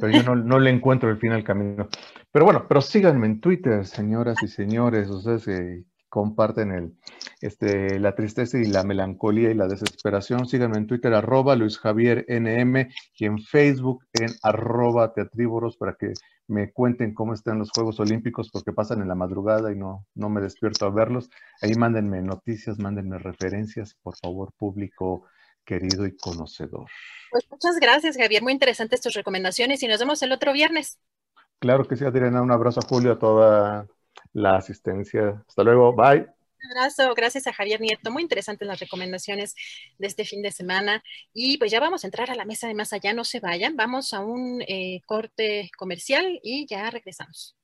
pero 0.00 0.12
yo 0.12 0.22
no, 0.22 0.36
no 0.36 0.58
le 0.58 0.70
encuentro 0.70 1.10
el 1.10 1.18
fin 1.18 1.32
al 1.32 1.44
camino. 1.44 1.88
Pero 2.30 2.44
bueno, 2.44 2.66
pero 2.68 2.80
síganme 2.80 3.26
en 3.26 3.40
Twitter, 3.40 3.84
señoras 3.86 4.42
y 4.42 4.48
señores, 4.48 5.10
ustedes 5.10 5.48
eh, 5.48 5.84
comparten 6.08 6.72
el, 6.72 6.96
este, 7.42 7.98
la 7.98 8.14
tristeza 8.14 8.56
y 8.58 8.64
la 8.64 8.84
melancolía 8.84 9.50
y 9.50 9.54
la 9.54 9.66
desesperación. 9.66 10.46
Síganme 10.46 10.78
en 10.78 10.86
Twitter, 10.86 11.12
arroba 11.12 11.56
Luis 11.56 11.78
Javier 11.78 12.24
NM 12.28 12.88
y 13.16 13.24
en 13.26 13.38
Facebook 13.38 14.04
en 14.12 14.30
arroba 14.42 15.12
teatrívoros 15.12 15.76
para 15.76 15.94
que 15.94 16.12
me 16.46 16.72
cuenten 16.72 17.14
cómo 17.14 17.34
están 17.34 17.58
los 17.58 17.70
Juegos 17.70 17.98
Olímpicos 18.00 18.50
porque 18.50 18.72
pasan 18.72 19.02
en 19.02 19.08
la 19.08 19.14
madrugada 19.14 19.72
y 19.72 19.76
no, 19.76 20.06
no 20.14 20.28
me 20.30 20.40
despierto 20.40 20.86
a 20.86 20.90
verlos. 20.90 21.30
Ahí 21.60 21.74
mándenme 21.74 22.22
noticias, 22.22 22.78
mándenme 22.78 23.18
referencias, 23.18 23.96
por 24.02 24.16
favor, 24.16 24.52
público 24.56 25.26
querido 25.64 26.06
y 26.06 26.16
conocedor. 26.16 26.86
Pues 27.30 27.44
muchas 27.50 27.78
gracias, 27.80 28.16
Javier. 28.16 28.42
Muy 28.42 28.52
interesantes 28.52 29.00
tus 29.00 29.14
recomendaciones 29.14 29.82
y 29.82 29.88
nos 29.88 29.98
vemos 29.98 30.22
el 30.22 30.32
otro 30.32 30.52
viernes. 30.52 30.98
Claro 31.58 31.86
que 31.86 31.96
sí, 31.96 32.04
Adriana. 32.04 32.42
Un 32.42 32.50
abrazo 32.50 32.80
a 32.80 32.88
Julio, 32.88 33.12
a 33.12 33.18
toda 33.18 33.86
la 34.32 34.56
asistencia. 34.56 35.42
Hasta 35.48 35.62
luego, 35.62 35.94
bye. 35.94 36.41
Un 36.64 36.70
abrazo, 36.70 37.12
gracias 37.14 37.46
a 37.46 37.52
Javier 37.52 37.80
Nieto. 37.80 38.10
Muy 38.10 38.22
interesantes 38.22 38.66
las 38.68 38.78
recomendaciones 38.80 39.54
de 39.98 40.06
este 40.06 40.24
fin 40.24 40.42
de 40.42 40.52
semana. 40.52 41.02
Y 41.32 41.58
pues 41.58 41.70
ya 41.72 41.80
vamos 41.80 42.04
a 42.04 42.06
entrar 42.06 42.30
a 42.30 42.34
la 42.36 42.44
mesa 42.44 42.68
de 42.68 42.74
más 42.74 42.92
allá, 42.92 43.12
no 43.12 43.24
se 43.24 43.40
vayan. 43.40 43.76
Vamos 43.76 44.12
a 44.12 44.20
un 44.20 44.62
eh, 44.68 45.00
corte 45.06 45.70
comercial 45.76 46.38
y 46.42 46.66
ya 46.66 46.88
regresamos. 46.90 47.56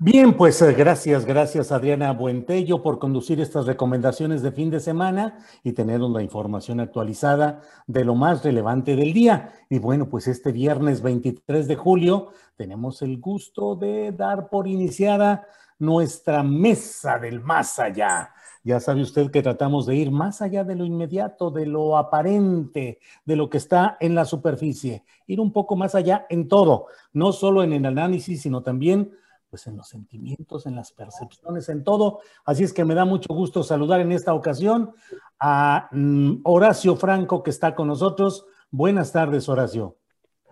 Bien, 0.00 0.36
pues 0.36 0.60
eh, 0.60 0.72
gracias, 0.72 1.24
gracias 1.24 1.70
Adriana 1.70 2.12
Buentello 2.12 2.82
por 2.82 2.98
conducir 2.98 3.40
estas 3.40 3.66
recomendaciones 3.66 4.42
de 4.42 4.50
fin 4.50 4.68
de 4.68 4.80
semana 4.80 5.38
y 5.62 5.72
tenernos 5.72 6.10
la 6.10 6.20
información 6.20 6.80
actualizada 6.80 7.60
de 7.86 8.04
lo 8.04 8.16
más 8.16 8.42
relevante 8.42 8.96
del 8.96 9.12
día. 9.12 9.52
Y 9.70 9.78
bueno, 9.78 10.08
pues 10.08 10.26
este 10.26 10.50
viernes 10.50 11.00
23 11.00 11.68
de 11.68 11.76
julio 11.76 12.32
tenemos 12.56 13.02
el 13.02 13.20
gusto 13.20 13.76
de 13.76 14.10
dar 14.10 14.50
por 14.50 14.66
iniciada 14.66 15.46
nuestra 15.78 16.42
mesa 16.42 17.16
del 17.18 17.40
más 17.40 17.78
allá. 17.78 18.32
Ya 18.64 18.80
sabe 18.80 19.00
usted 19.00 19.30
que 19.30 19.42
tratamos 19.42 19.86
de 19.86 19.94
ir 19.94 20.10
más 20.10 20.42
allá 20.42 20.64
de 20.64 20.74
lo 20.74 20.84
inmediato, 20.84 21.52
de 21.52 21.66
lo 21.66 21.96
aparente, 21.96 22.98
de 23.24 23.36
lo 23.36 23.48
que 23.48 23.58
está 23.58 23.96
en 24.00 24.16
la 24.16 24.24
superficie, 24.24 25.04
ir 25.28 25.38
un 25.38 25.52
poco 25.52 25.76
más 25.76 25.94
allá 25.94 26.26
en 26.30 26.48
todo, 26.48 26.86
no 27.12 27.32
solo 27.32 27.62
en 27.62 27.74
el 27.74 27.86
análisis, 27.86 28.42
sino 28.42 28.62
también 28.62 29.12
pues 29.54 29.68
en 29.68 29.76
los 29.76 29.86
sentimientos, 29.86 30.66
en 30.66 30.74
las 30.74 30.90
percepciones, 30.90 31.68
en 31.68 31.84
todo. 31.84 32.18
Así 32.44 32.64
es 32.64 32.72
que 32.72 32.84
me 32.84 32.96
da 32.96 33.04
mucho 33.04 33.32
gusto 33.32 33.62
saludar 33.62 34.00
en 34.00 34.10
esta 34.10 34.34
ocasión 34.34 34.90
a 35.38 35.88
mm, 35.92 36.40
Horacio 36.42 36.96
Franco 36.96 37.44
que 37.44 37.50
está 37.50 37.76
con 37.76 37.86
nosotros. 37.86 38.46
Buenas 38.72 39.12
tardes, 39.12 39.48
Horacio. 39.48 39.96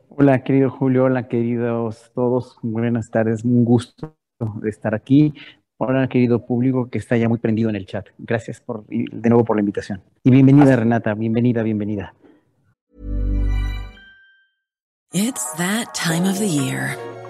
Hola, 0.08 0.44
querido 0.44 0.70
Julio, 0.70 1.02
hola, 1.02 1.26
queridos 1.26 2.12
todos. 2.14 2.58
Buenas 2.62 3.10
tardes, 3.10 3.42
un 3.42 3.64
gusto 3.64 4.14
de 4.38 4.70
estar 4.70 4.94
aquí. 4.94 5.34
Hola, 5.78 6.06
querido 6.06 6.46
público 6.46 6.88
que 6.88 6.98
está 6.98 7.16
ya 7.16 7.28
muy 7.28 7.38
prendido 7.38 7.70
en 7.70 7.74
el 7.74 7.86
chat. 7.86 8.06
Gracias 8.18 8.60
por, 8.60 8.86
de 8.86 9.28
nuevo 9.28 9.44
por 9.44 9.56
la 9.56 9.62
invitación. 9.62 10.00
Y 10.22 10.30
bienvenida, 10.30 10.76
Renata, 10.76 11.12
bienvenida, 11.14 11.64
bienvenida. 11.64 12.14
It's 15.12 15.44
that 15.54 15.92
time 15.92 16.24
of 16.24 16.38
the 16.38 16.46
year. 16.46 16.96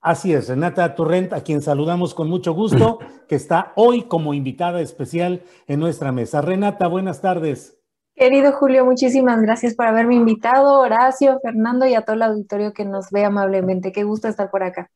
Así 0.00 0.32
es, 0.32 0.48
Renata 0.48 0.94
Torrent, 0.94 1.32
a 1.32 1.42
quien 1.42 1.60
saludamos 1.60 2.14
con 2.14 2.28
mucho 2.28 2.52
gusto, 2.52 2.98
que 3.28 3.34
está 3.34 3.72
hoy 3.74 4.04
como 4.04 4.32
invitada 4.32 4.80
especial 4.80 5.42
en 5.66 5.80
nuestra 5.80 6.12
mesa. 6.12 6.40
Renata, 6.40 6.86
buenas 6.86 7.20
tardes. 7.20 7.78
Querido 8.14 8.52
Julio, 8.52 8.84
muchísimas 8.84 9.40
gracias 9.40 9.74
por 9.74 9.86
haberme 9.86 10.14
invitado, 10.14 10.80
Horacio, 10.80 11.38
Fernando 11.40 11.86
y 11.86 11.94
a 11.94 12.02
todo 12.02 12.14
el 12.14 12.22
auditorio 12.22 12.72
que 12.72 12.84
nos 12.84 13.10
ve 13.10 13.24
amablemente. 13.24 13.92
Qué 13.92 14.04
gusto 14.04 14.28
estar 14.28 14.50
por 14.50 14.62
acá. 14.62 14.90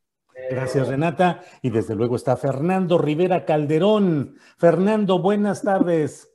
Gracias, 0.50 0.88
Renata. 0.88 1.40
Y 1.62 1.70
desde 1.70 1.94
luego 1.94 2.16
está 2.16 2.36
Fernando 2.36 2.98
Rivera 2.98 3.44
Calderón. 3.44 4.36
Fernando, 4.56 5.20
buenas 5.20 5.62
tardes. 5.62 6.32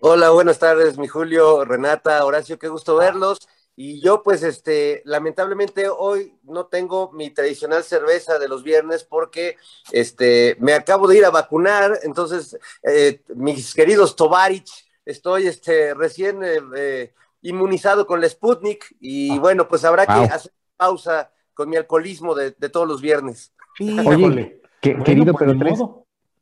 Hola, 0.00 0.30
buenas 0.30 0.60
tardes, 0.60 0.96
mi 0.96 1.08
Julio, 1.08 1.64
Renata, 1.64 2.24
Horacio, 2.24 2.56
qué 2.56 2.68
gusto 2.68 2.96
verlos. 2.96 3.48
Y 3.80 4.00
yo, 4.00 4.24
pues, 4.24 4.42
este, 4.42 5.02
lamentablemente 5.04 5.88
hoy 5.88 6.34
no 6.42 6.66
tengo 6.66 7.12
mi 7.12 7.30
tradicional 7.30 7.84
cerveza 7.84 8.36
de 8.40 8.48
los 8.48 8.64
viernes 8.64 9.04
porque, 9.04 9.54
este, 9.92 10.56
me 10.58 10.72
acabo 10.72 11.06
de 11.06 11.18
ir 11.18 11.24
a 11.24 11.30
vacunar. 11.30 11.96
Entonces, 12.02 12.58
eh, 12.82 13.22
mis 13.36 13.72
queridos 13.74 14.16
Tovarich, 14.16 14.68
estoy 15.04 15.46
este, 15.46 15.94
recién 15.94 16.42
eh, 16.42 16.58
eh, 16.76 17.12
inmunizado 17.42 18.04
con 18.04 18.20
la 18.20 18.28
Sputnik 18.28 18.96
y 18.98 19.30
Ah. 19.36 19.38
bueno, 19.38 19.68
pues 19.68 19.84
habrá 19.84 20.06
que 20.06 20.12
hacer 20.34 20.50
pausa 20.76 21.30
con 21.54 21.68
mi 21.68 21.76
alcoholismo 21.76 22.34
de, 22.34 22.56
de 22.58 22.68
todos 22.70 22.88
los 22.88 23.00
viernes. 23.00 23.52
Oye, 23.78 24.60
que- 24.80 24.90
Bueno, 24.90 25.04
querido, 25.04 25.32
pues, 25.34 25.56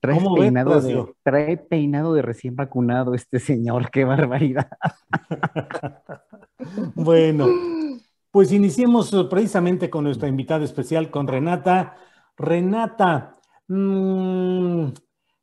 pero 0.01 0.15
¿Cómo 0.15 0.35
ves, 0.37 0.45
peinado 0.45 0.81
de, 0.81 1.15
trae 1.23 1.59
peinado 1.59 2.15
de 2.15 2.23
recién 2.23 2.57
vacunado 2.57 3.15
este 3.15 3.41
señor, 3.41 3.91
qué 3.91 4.05
barbaridad. 4.05 4.71
Bueno, 6.95 7.47
pues 8.31 8.53
iniciemos 8.53 9.13
eh, 9.13 9.25
precisamente 9.29 9.91
con 9.91 10.05
nuestra 10.05 10.29
invitada 10.29 10.65
especial, 10.65 11.11
con 11.11 11.27
Renata. 11.27 11.97
Renata, 12.37 13.39
mm, 13.69 14.89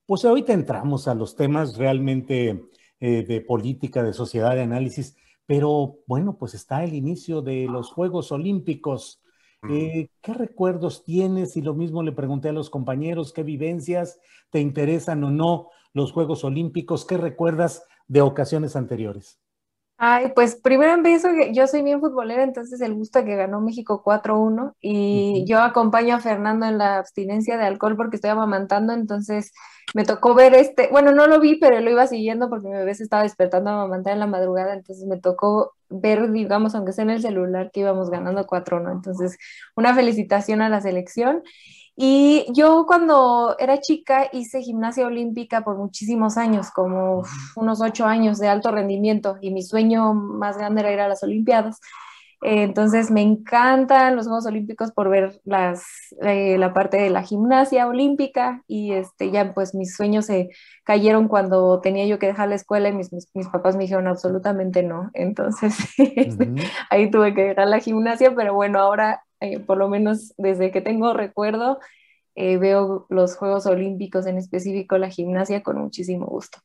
pues 0.05 0.25
ahorita 0.25 0.53
entramos 0.53 1.07
a 1.07 1.15
los 1.15 1.35
temas 1.35 1.77
realmente 1.77 2.69
eh, 2.99 3.23
de 3.23 3.41
política, 3.41 4.03
de 4.03 4.13
sociedad, 4.13 4.55
de 4.55 4.61
análisis, 4.61 5.15
pero 5.45 5.99
bueno, 6.07 6.37
pues 6.37 6.53
está 6.53 6.83
el 6.83 6.93
inicio 6.93 7.41
de 7.41 7.65
los 7.65 7.91
Juegos 7.91 8.31
Olímpicos. 8.31 9.21
Eh, 9.69 10.09
¿Qué 10.21 10.33
recuerdos 10.33 11.03
tienes? 11.03 11.55
Y 11.55 11.61
lo 11.61 11.73
mismo 11.73 12.03
le 12.03 12.11
pregunté 12.11 12.49
a 12.49 12.53
los 12.53 12.69
compañeros, 12.69 13.31
¿qué 13.33 13.43
vivencias 13.43 14.19
te 14.49 14.59
interesan 14.59 15.23
o 15.23 15.31
no 15.31 15.69
los 15.93 16.11
Juegos 16.11 16.43
Olímpicos? 16.43 17.05
¿Qué 17.05 17.17
recuerdas 17.17 17.85
de 18.07 18.21
ocasiones 18.21 18.75
anteriores? 18.75 19.42
Ay, 20.05 20.33
pues 20.35 20.57
primero 20.57 20.91
empiezo 20.91 21.29
que 21.31 21.53
yo 21.53 21.65
soy 21.65 21.81
bien 21.81 22.01
futbolera, 22.01 22.43
entonces 22.43 22.81
el 22.81 22.93
gusto 22.93 23.19
de 23.19 23.25
que 23.25 23.37
ganó 23.37 23.61
México 23.61 24.03
4-1 24.03 24.75
y 24.81 25.45
yo 25.47 25.61
acompaño 25.61 26.15
a 26.15 26.19
Fernando 26.19 26.65
en 26.65 26.77
la 26.77 26.97
abstinencia 26.97 27.57
de 27.57 27.63
alcohol 27.63 27.95
porque 27.95 28.17
estoy 28.17 28.31
amamantando, 28.31 28.91
entonces 28.91 29.53
me 29.95 30.03
tocó 30.03 30.35
ver 30.35 30.55
este, 30.55 30.89
bueno, 30.91 31.13
no 31.13 31.27
lo 31.27 31.39
vi, 31.39 31.55
pero 31.55 31.79
lo 31.79 31.89
iba 31.89 32.05
siguiendo 32.05 32.49
porque 32.49 32.67
mi 32.67 32.73
bebé 32.73 32.93
se 32.95 33.03
estaba 33.03 33.23
despertando 33.23 33.69
a 33.69 33.73
amamantar 33.75 34.11
en 34.11 34.19
la 34.19 34.27
madrugada, 34.27 34.73
entonces 34.73 35.05
me 35.07 35.21
tocó 35.21 35.71
ver, 35.87 36.33
digamos, 36.33 36.75
aunque 36.75 36.91
sea 36.91 37.05
en 37.05 37.11
el 37.11 37.21
celular, 37.21 37.71
que 37.71 37.79
íbamos 37.79 38.09
ganando 38.09 38.45
4-1, 38.45 38.91
entonces 38.91 39.37
una 39.77 39.95
felicitación 39.95 40.61
a 40.61 40.67
la 40.67 40.81
selección. 40.81 41.43
Y 41.95 42.45
yo 42.53 42.85
cuando 42.87 43.55
era 43.59 43.79
chica 43.79 44.27
hice 44.33 44.61
gimnasia 44.61 45.05
olímpica 45.07 45.61
por 45.63 45.77
muchísimos 45.77 46.37
años, 46.37 46.71
como 46.71 47.23
unos 47.55 47.81
ocho 47.81 48.05
años 48.05 48.39
de 48.39 48.47
alto 48.47 48.71
rendimiento, 48.71 49.37
y 49.41 49.51
mi 49.51 49.61
sueño 49.63 50.13
más 50.13 50.57
grande 50.57 50.81
era 50.81 50.91
ir 50.93 50.99
a 51.01 51.07
las 51.07 51.23
Olimpiadas. 51.23 51.79
Eh, 52.41 52.63
Entonces 52.63 53.09
me 53.11 53.21
encantan 53.21 54.15
los 54.17 54.25
Juegos 54.27 54.45
Olímpicos 54.47 54.91
por 54.91 55.09
ver 55.09 55.39
las, 55.45 55.85
eh, 56.21 56.57
la 56.57 56.73
parte 56.73 56.97
de 56.97 57.09
la 57.09 57.23
gimnasia 57.23 57.87
olímpica 57.87 58.63
y 58.67 58.91
este, 58.93 59.31
ya 59.31 59.53
pues 59.53 59.73
mis 59.75 59.95
sueños 59.95 60.25
se 60.25 60.49
cayeron 60.83 61.27
cuando 61.29 61.79
tenía 61.81 62.05
yo 62.05 62.19
que 62.19 62.27
dejar 62.27 62.49
la 62.49 62.55
escuela 62.55 62.89
y 62.89 62.93
mis, 62.93 63.13
mis, 63.13 63.29
mis 63.33 63.47
papás 63.47 63.75
me 63.77 63.83
dijeron 63.83 64.07
absolutamente 64.07 64.83
no. 64.83 65.09
Entonces 65.13 65.75
ahí 66.89 67.09
tuve 67.11 67.33
que 67.33 67.43
dejar 67.43 67.67
la 67.67 67.79
gimnasia, 67.79 68.33
pero 68.35 68.53
bueno, 68.53 68.79
ahora 68.79 69.23
eh, 69.43 69.59
por 69.59 69.77
lo 69.77 69.89
menos 69.89 70.33
desde 70.37 70.71
que 70.71 70.81
tengo 70.81 71.13
recuerdo 71.13 71.79
eh, 72.35 72.57
veo 72.57 73.05
los 73.09 73.35
Juegos 73.37 73.65
Olímpicos, 73.67 74.25
en 74.27 74.37
específico 74.39 74.97
la 74.99 75.09
gimnasia, 75.09 75.63
con 75.63 75.79
muchísimo 75.79 76.27
gusto. 76.27 76.59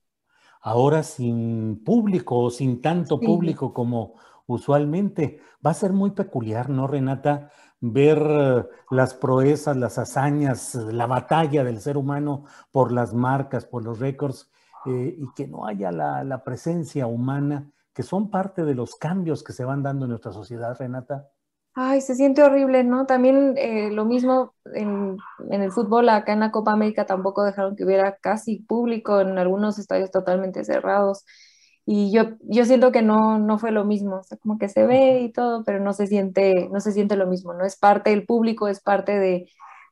ahora 0.61 1.03
sin 1.03 1.83
público 1.85 2.39
o 2.39 2.51
sin 2.51 2.81
tanto 2.83 3.19
Sí. 3.21 3.25
público 3.25 3.73
como 3.73 4.15
usualmente. 4.47 5.41
Va 5.65 5.71
a 5.73 5.75
ser 5.75 5.93
muy 5.93 6.11
peculiar, 6.13 6.71
¿no, 6.71 6.87
Renata? 6.87 7.51
Ver 7.81 8.19
eh, 8.29 8.65
las 8.91 9.15
proezas, 9.15 9.77
las 9.77 9.99
hazañas, 9.99 10.75
la 10.75 11.07
batalla 11.07 11.65
del 11.65 11.81
ser 11.81 11.97
humano 11.97 12.45
por 12.73 12.93
las 12.93 13.15
marcas, 13.15 13.67
por 13.67 13.85
los 13.85 13.99
récords, 13.99 14.51
eh, 14.85 15.15
y 15.19 15.33
que 15.35 15.47
no 15.49 15.67
haya 15.67 15.93
la, 15.93 16.25
la 16.25 16.45
presencia 16.45 17.07
humana, 17.07 17.71
que 17.93 18.03
son 18.03 18.31
parte 18.31 18.65
de 18.65 18.75
los 18.75 18.97
cambios 18.97 19.43
que 19.43 19.53
se 19.53 19.65
van 19.65 19.83
dando 19.83 20.07
en 20.07 20.11
nuestra 20.11 20.33
sociedad, 20.33 20.77
Renata. 20.79 21.29
Ay, 21.81 22.01
se 22.01 22.17
siente 22.17 22.43
horrible, 22.43 22.83
¿no? 22.83 23.07
También 23.07 23.55
eh, 23.57 23.91
lo 23.93 24.05
mismo 24.05 24.53
en, 24.75 25.17
en 25.49 25.63
el 25.63 25.71
fútbol, 25.71 26.09
acá 26.09 26.33
en 26.33 26.41
la 26.41 26.51
Copa 26.51 26.73
América 26.73 27.07
tampoco 27.07 27.45
dejaron 27.45 27.77
que 27.77 27.85
hubiera 27.85 28.17
casi 28.17 28.57
público 28.57 29.21
en 29.21 29.39
algunos 29.39 29.79
estadios 29.79 30.11
totalmente 30.11 30.65
cerrados. 30.65 31.25
Y 31.87 32.11
yo, 32.13 32.31
yo 32.41 32.65
siento 32.65 32.91
que 32.91 33.03
no, 33.03 33.39
no 33.39 33.59
fue 33.61 33.71
lo 33.71 33.85
mismo, 33.85 34.17
o 34.17 34.23
sea, 34.25 34.39
como 34.39 34.59
que 34.59 34.69
se 34.69 34.87
ve 34.87 35.21
y 35.21 35.33
todo, 35.33 35.63
pero 35.65 35.79
no 35.79 35.93
se 35.93 36.09
siente, 36.09 36.69
no 36.73 36.81
se 36.81 36.91
siente 36.91 37.15
lo 37.17 37.29
mismo, 37.29 37.55
¿no? 37.55 37.65
Es 37.65 37.77
parte 37.77 38.11
del 38.11 38.27
público, 38.27 38.67
es 38.67 38.81
parte 38.81 39.17
de, 39.17 39.49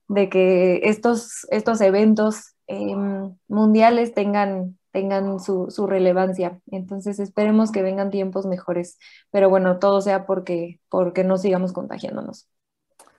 de 0.08 0.28
que 0.28 0.80
estos, 0.82 1.46
estos 1.52 1.80
eventos 1.80 2.56
em, 2.66 3.36
mundiales 3.46 4.12
tengan, 4.12 4.76
tengan 4.96 5.40
su, 5.40 5.66
su 5.68 5.86
relevancia. 5.86 6.58
Entonces 6.70 7.18
esperemos 7.18 7.70
que 7.70 7.82
vengan 7.82 8.10
tiempos 8.10 8.46
mejores, 8.46 8.98
pero 9.30 9.50
bueno, 9.50 9.78
todo 9.78 10.00
sea 10.00 10.24
porque, 10.24 10.80
porque 10.88 11.22
no 11.22 11.36
sigamos 11.36 11.74
contagiándonos. 11.74 12.48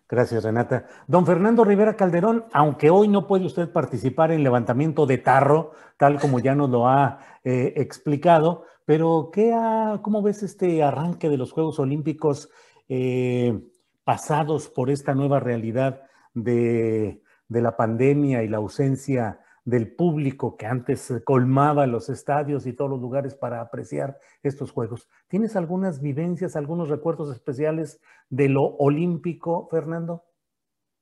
Gracias, 0.09 0.43
Renata. 0.43 0.87
Don 1.05 1.23
Fernando 1.27 1.63
Rivera 1.63 1.95
Calderón, 1.95 2.45
aunque 2.51 2.89
hoy 2.89 3.07
no 3.09 3.27
puede 3.27 3.45
usted 3.45 3.71
participar 3.71 4.31
en 4.31 4.41
levantamiento 4.41 5.05
de 5.05 5.19
tarro, 5.19 5.73
tal 5.97 6.19
como 6.19 6.39
ya 6.39 6.55
nos 6.55 6.71
lo 6.71 6.87
ha 6.87 7.19
eh, 7.43 7.73
explicado, 7.75 8.63
pero 8.83 9.29
¿qué 9.31 9.53
¿cómo 10.01 10.23
ves 10.23 10.41
este 10.41 10.81
arranque 10.81 11.29
de 11.29 11.37
los 11.37 11.51
Juegos 11.51 11.77
Olímpicos 11.77 12.49
eh, 12.89 13.61
pasados 14.03 14.67
por 14.67 14.89
esta 14.89 15.13
nueva 15.13 15.39
realidad 15.39 16.01
de, 16.33 17.21
de 17.47 17.61
la 17.61 17.77
pandemia 17.77 18.41
y 18.41 18.47
la 18.47 18.57
ausencia 18.57 19.41
del 19.67 19.93
público 19.93 20.55
que 20.55 20.65
antes 20.65 21.13
colmaba 21.25 21.87
los 21.87 22.07
estadios 22.07 22.65
y 22.65 22.71
todos 22.71 22.89
los 22.89 23.01
lugares 23.01 23.35
para 23.35 23.59
apreciar 23.59 24.17
estos 24.41 24.71
Juegos? 24.71 25.09
¿Tienes 25.27 25.57
algunas 25.57 26.01
vivencias, 26.01 26.55
algunos 26.55 26.87
recuerdos 26.87 27.35
especiales 27.35 27.99
de 28.29 28.47
lo 28.47 28.63
olímpico, 28.63 29.67
Fernando? 29.69 30.23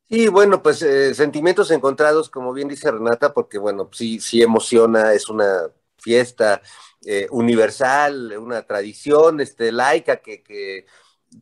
Sí, 0.09 0.29
bueno, 0.29 0.63
pues 0.63 0.81
eh, 0.81 1.13
sentimientos 1.13 1.69
encontrados, 1.69 2.31
como 2.31 2.53
bien 2.53 2.67
dice 2.67 2.89
Renata, 2.89 3.35
porque 3.35 3.59
bueno, 3.59 3.87
sí, 3.91 4.19
sí 4.19 4.41
emociona, 4.41 5.13
es 5.13 5.29
una 5.29 5.69
fiesta 5.99 6.59
eh, 7.05 7.27
universal, 7.29 8.35
una 8.39 8.63
tradición 8.63 9.41
este, 9.41 9.71
laica 9.71 10.17
que, 10.17 10.41
que 10.41 10.87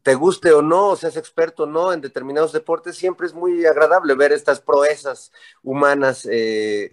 te 0.02 0.16
guste 0.16 0.52
o 0.52 0.62
no, 0.62 0.96
seas 0.96 1.18
experto 1.18 1.64
o 1.64 1.66
no 1.68 1.94
en 1.94 2.02
determinados 2.02 2.52
deportes, 2.52 2.96
siempre 2.96 3.28
es 3.28 3.34
muy 3.34 3.66
agradable 3.66 4.16
ver 4.16 4.32
estas 4.32 4.60
proezas 4.60 5.32
humanas 5.62 6.26
eh, 6.26 6.92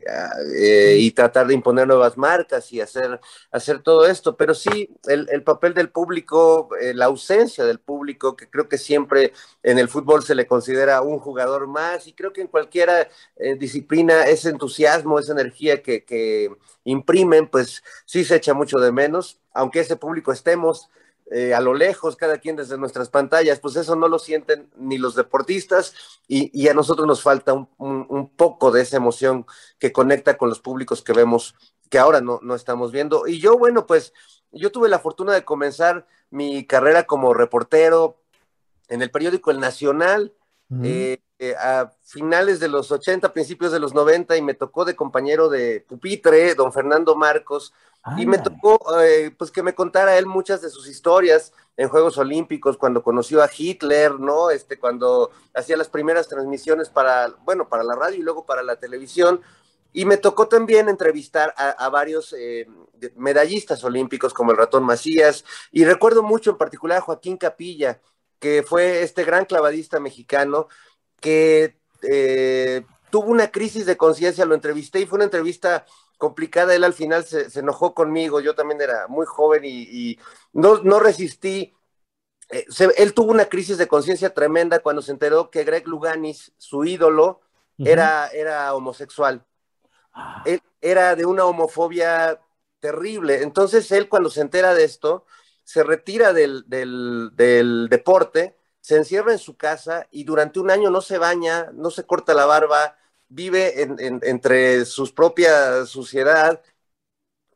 eh, 0.56 0.96
y 0.98 1.10
tratar 1.12 1.46
de 1.46 1.54
imponer 1.54 1.86
nuevas 1.86 2.18
marcas 2.18 2.72
y 2.72 2.80
hacer, 2.80 3.20
hacer 3.50 3.82
todo 3.82 4.06
esto. 4.06 4.36
Pero 4.36 4.54
sí, 4.54 4.90
el, 5.06 5.28
el 5.30 5.42
papel 5.42 5.72
del 5.72 5.90
público, 5.90 6.68
eh, 6.80 6.92
la 6.94 7.06
ausencia 7.06 7.64
del 7.64 7.80
público, 7.80 8.36
que 8.36 8.50
creo 8.50 8.68
que 8.68 8.78
siempre 8.78 9.32
en 9.62 9.78
el 9.78 9.88
fútbol 9.88 10.22
se 10.22 10.34
le 10.34 10.46
considera 10.46 11.00
un 11.02 11.18
jugador 11.18 11.66
más 11.66 12.06
y 12.06 12.12
creo 12.12 12.32
que 12.32 12.42
en 12.42 12.48
cualquier 12.48 13.10
eh, 13.36 13.54
disciplina 13.56 14.24
ese 14.24 14.50
entusiasmo, 14.50 15.18
esa 15.18 15.32
energía 15.32 15.82
que, 15.82 16.04
que 16.04 16.54
imprimen, 16.84 17.48
pues 17.48 17.82
sí 18.04 18.24
se 18.24 18.36
echa 18.36 18.54
mucho 18.54 18.78
de 18.78 18.92
menos, 18.92 19.40
aunque 19.52 19.80
ese 19.80 19.96
público 19.96 20.32
estemos 20.32 20.88
eh, 21.30 21.54
a 21.54 21.60
lo 21.60 21.74
lejos, 21.74 22.16
cada 22.16 22.38
quien 22.38 22.56
desde 22.56 22.76
nuestras 22.76 23.08
pantallas, 23.08 23.60
pues 23.60 23.76
eso 23.76 23.94
no 23.94 24.08
lo 24.08 24.18
sienten 24.18 24.68
ni 24.76 24.98
los 24.98 25.14
deportistas 25.14 25.94
y, 26.26 26.50
y 26.52 26.68
a 26.68 26.74
nosotros 26.74 27.06
nos 27.06 27.22
falta 27.22 27.52
un, 27.52 27.68
un, 27.78 28.04
un, 28.08 28.28
poco 28.28 28.72
de 28.72 28.82
esa 28.82 28.96
emoción 28.96 29.46
que 29.78 29.92
conecta 29.92 30.36
con 30.36 30.48
los 30.48 30.58
públicos 30.58 31.02
que 31.02 31.12
vemos, 31.12 31.54
que 31.88 32.00
ahora 32.00 32.20
no, 32.20 32.40
no 32.42 32.56
estamos 32.56 32.90
viendo. 32.90 33.28
Y 33.28 33.38
yo, 33.38 33.56
bueno, 33.56 33.86
pues 33.86 34.12
yo 34.50 34.72
tuve 34.72 34.88
la 34.88 34.98
fortuna 34.98 35.32
de 35.32 35.44
comenzar 35.44 36.06
mi 36.30 36.66
carrera 36.66 37.04
como 37.04 37.32
reportero 37.32 38.20
en 38.88 39.02
el 39.02 39.10
periódico 39.12 39.50
El 39.52 39.60
Nacional. 39.60 40.34
Eh, 40.84 41.20
eh, 41.40 41.54
a 41.58 41.92
finales 42.04 42.60
de 42.60 42.68
los 42.68 42.92
80, 42.92 43.32
principios 43.32 43.72
de 43.72 43.80
los 43.80 43.92
90, 43.92 44.36
y 44.36 44.42
me 44.42 44.54
tocó 44.54 44.84
de 44.84 44.94
compañero 44.94 45.48
de 45.48 45.80
pupitre, 45.80 46.54
don 46.54 46.72
Fernando 46.72 47.16
Marcos, 47.16 47.72
y 48.16 48.24
me 48.24 48.38
tocó 48.38 48.78
eh, 49.02 49.34
pues 49.36 49.50
que 49.50 49.62
me 49.62 49.74
contara 49.74 50.16
él 50.16 50.26
muchas 50.26 50.62
de 50.62 50.70
sus 50.70 50.88
historias 50.88 51.52
en 51.76 51.88
Juegos 51.88 52.18
Olímpicos, 52.18 52.76
cuando 52.76 53.02
conoció 53.02 53.42
a 53.42 53.50
Hitler, 53.54 54.20
¿no? 54.20 54.50
Este, 54.50 54.78
cuando 54.78 55.30
hacía 55.54 55.76
las 55.76 55.88
primeras 55.88 56.28
transmisiones 56.28 56.88
para, 56.88 57.34
bueno, 57.44 57.68
para 57.68 57.82
la 57.82 57.96
radio 57.96 58.18
y 58.18 58.22
luego 58.22 58.46
para 58.46 58.62
la 58.62 58.76
televisión. 58.76 59.40
Y 59.92 60.04
me 60.04 60.18
tocó 60.18 60.46
también 60.46 60.88
entrevistar 60.88 61.52
a, 61.56 61.88
varios 61.88 62.32
medallistas 63.16 63.82
olímpicos 63.82 64.32
como 64.32 64.52
el 64.52 64.56
ratón 64.56 64.84
Macías, 64.84 65.44
y 65.72 65.84
recuerdo 65.84 66.22
mucho 66.22 66.50
en 66.50 66.58
particular 66.58 66.98
a 66.98 67.00
Joaquín 67.00 67.36
Capilla, 67.36 68.00
que 68.40 68.64
fue 68.64 69.02
este 69.02 69.24
gran 69.24 69.44
clavadista 69.44 70.00
mexicano 70.00 70.66
que 71.20 71.78
eh, 72.02 72.84
tuvo 73.10 73.30
una 73.30 73.50
crisis 73.50 73.86
de 73.86 73.96
conciencia, 73.96 74.46
lo 74.46 74.54
entrevisté 74.54 75.00
y 75.00 75.06
fue 75.06 75.18
una 75.18 75.24
entrevista 75.24 75.84
complicada, 76.18 76.74
él 76.74 76.84
al 76.84 76.94
final 76.94 77.24
se, 77.24 77.46
enojó 77.58 77.94
conmigo, 77.94 78.40
yo 78.40 78.54
también 78.54 78.80
era 78.80 79.06
muy 79.08 79.26
joven 79.26 79.62
y, 79.64 80.18
no, 80.52 80.82
no, 80.82 80.98
resistí. 81.00 81.74
Eh, 82.50 82.66
él 82.96 83.14
tuvo 83.14 83.30
una 83.30 83.46
crisis 83.46 83.78
de 83.78 83.88
conciencia 83.88 84.34
tremenda 84.34 84.80
cuando 84.80 85.02
se 85.02 85.12
enteró 85.12 85.50
que 85.50 85.64
Greg 85.64 85.86
Luganis, 85.86 86.52
su 86.58 86.84
ídolo, 86.84 87.40
era, 87.78 88.26
era 88.28 88.74
homosexual. 88.74 89.46
Ah. 90.12 90.42
Él 90.44 90.60
era 90.82 91.16
de 91.16 91.24
una 91.24 91.46
homofobia 91.46 92.40
terrible. 92.80 93.42
Entonces 93.42 93.90
él 93.92 94.08
cuando 94.08 94.30
se 94.30 94.40
entera 94.40 94.74
de 94.74 94.84
esto, 94.84 95.24
se 95.70 95.84
retira 95.84 96.32
del, 96.32 96.64
deporte, 97.88 98.56
se 98.80 98.96
encierra 98.96 99.30
en 99.30 99.38
su 99.38 99.56
casa 99.56 100.08
y 100.10 100.24
durante 100.24 100.58
un 100.58 100.68
año 100.68 100.90
no 100.90 101.00
se 101.00 101.16
baña, 101.16 101.70
no 101.72 101.92
se 101.92 102.04
corta 102.04 102.34
la 102.34 102.44
barba, 102.44 102.96
vive 103.28 103.80
entre 103.80 104.84
sus 104.84 105.12
propia 105.12 105.86
suciedad, 105.86 106.60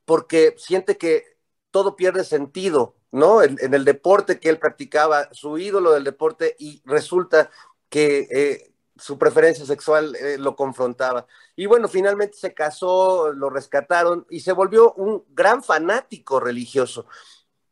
porque 0.04 0.54
siente 0.58 0.96
que 0.96 1.24
todo 1.72 1.96
pierde 1.96 2.22
sentido, 2.22 2.94
¿no? 3.10 3.42
En, 3.42 3.58
el 3.74 3.84
deporte 3.84 4.38
que 4.38 4.48
él 4.48 4.60
practicaba, 4.60 5.28
su 5.32 5.58
ídolo 5.58 5.90
del 5.90 6.04
deporte, 6.04 6.54
y 6.60 6.82
resulta 6.84 7.50
que 7.88 8.28
eh, 8.30 8.74
su 8.96 9.18
preferencia 9.18 9.66
sexual 9.66 10.14
eh, 10.14 10.38
lo 10.38 10.54
confrontaba. 10.54 11.26
Y 11.56 11.66
bueno, 11.66 11.88
finalmente 11.88 12.36
se 12.36 12.54
casó, 12.54 13.32
lo 13.32 13.50
rescataron 13.50 14.24
y 14.30 14.38
se 14.38 14.52
volvió 14.52 14.92
un 14.92 15.24
gran 15.30 15.64
fanático 15.64 16.38
religioso. 16.38 17.06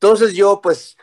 Entonces 0.03 0.35
yo, 0.35 0.61
pues, 0.61 0.97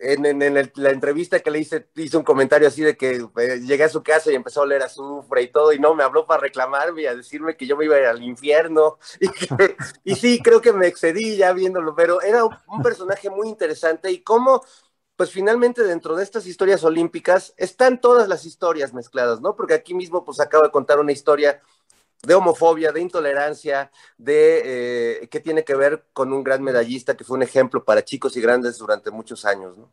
en, 0.00 0.54
la 0.76 0.90
entrevista 0.90 1.40
que 1.40 1.50
le 1.50 1.58
hice, 1.58 1.90
hice 1.96 2.16
un 2.16 2.22
comentario 2.22 2.66
así 2.66 2.80
de 2.82 2.96
que 2.96 3.16
eh, 3.36 3.60
llegué 3.60 3.84
a 3.84 3.90
su 3.90 4.02
casa 4.02 4.32
y 4.32 4.36
empezó 4.36 4.60
a 4.60 4.62
oler 4.62 4.82
azufre 4.82 5.42
y 5.42 5.52
todo, 5.52 5.70
y 5.70 5.78
no, 5.78 5.94
me 5.94 6.02
habló 6.02 6.24
para 6.24 6.40
reclamarme 6.40 7.02
y 7.02 7.06
a 7.06 7.14
decirme 7.14 7.58
que 7.58 7.66
yo 7.66 7.76
me 7.76 7.84
iba 7.84 7.96
a 7.96 8.00
ir 8.00 8.06
al 8.06 8.22
infierno. 8.22 8.98
Y, 10.02 10.14
sí, 10.14 10.40
creo 10.42 10.62
que 10.62 10.72
me 10.72 10.86
excedí 10.86 11.36
ya 11.36 11.52
viéndolo, 11.52 11.94
pero 11.94 12.22
era 12.22 12.42
un, 12.44 12.82
personaje 12.82 13.28
muy 13.28 13.48
interesante 13.48 14.10
y 14.10 14.22
cómo, 14.22 14.64
pues 15.14 15.30
finalmente 15.30 15.82
dentro 15.82 16.16
de 16.16 16.24
estas 16.24 16.46
historias 16.46 16.82
olímpicas 16.84 17.52
están 17.58 18.00
todas 18.00 18.28
las 18.28 18.46
historias 18.46 18.94
mezcladas, 18.94 19.42
¿no? 19.42 19.56
Porque 19.56 19.74
aquí 19.74 19.92
mismo, 19.92 20.24
pues 20.24 20.40
acabo 20.40 20.64
de 20.64 20.70
contar 20.70 21.00
una 21.00 21.12
historia 21.12 21.60
de 22.22 22.34
homofobia, 22.34 22.92
de 22.92 23.00
intolerancia, 23.00 23.90
de 24.16 25.22
eh, 25.22 25.28
que 25.28 25.40
tiene 25.40 25.64
que 25.64 25.74
ver 25.74 26.06
con 26.12 26.32
un 26.32 26.42
gran 26.42 26.62
medallista 26.62 27.16
que 27.16 27.24
fue 27.24 27.36
un 27.36 27.42
ejemplo 27.42 27.84
para 27.84 28.04
chicos 28.04 28.36
y 28.36 28.40
grandes 28.40 28.78
durante 28.78 29.10
muchos 29.10 29.44
años. 29.44 29.76
¿no? 29.76 29.92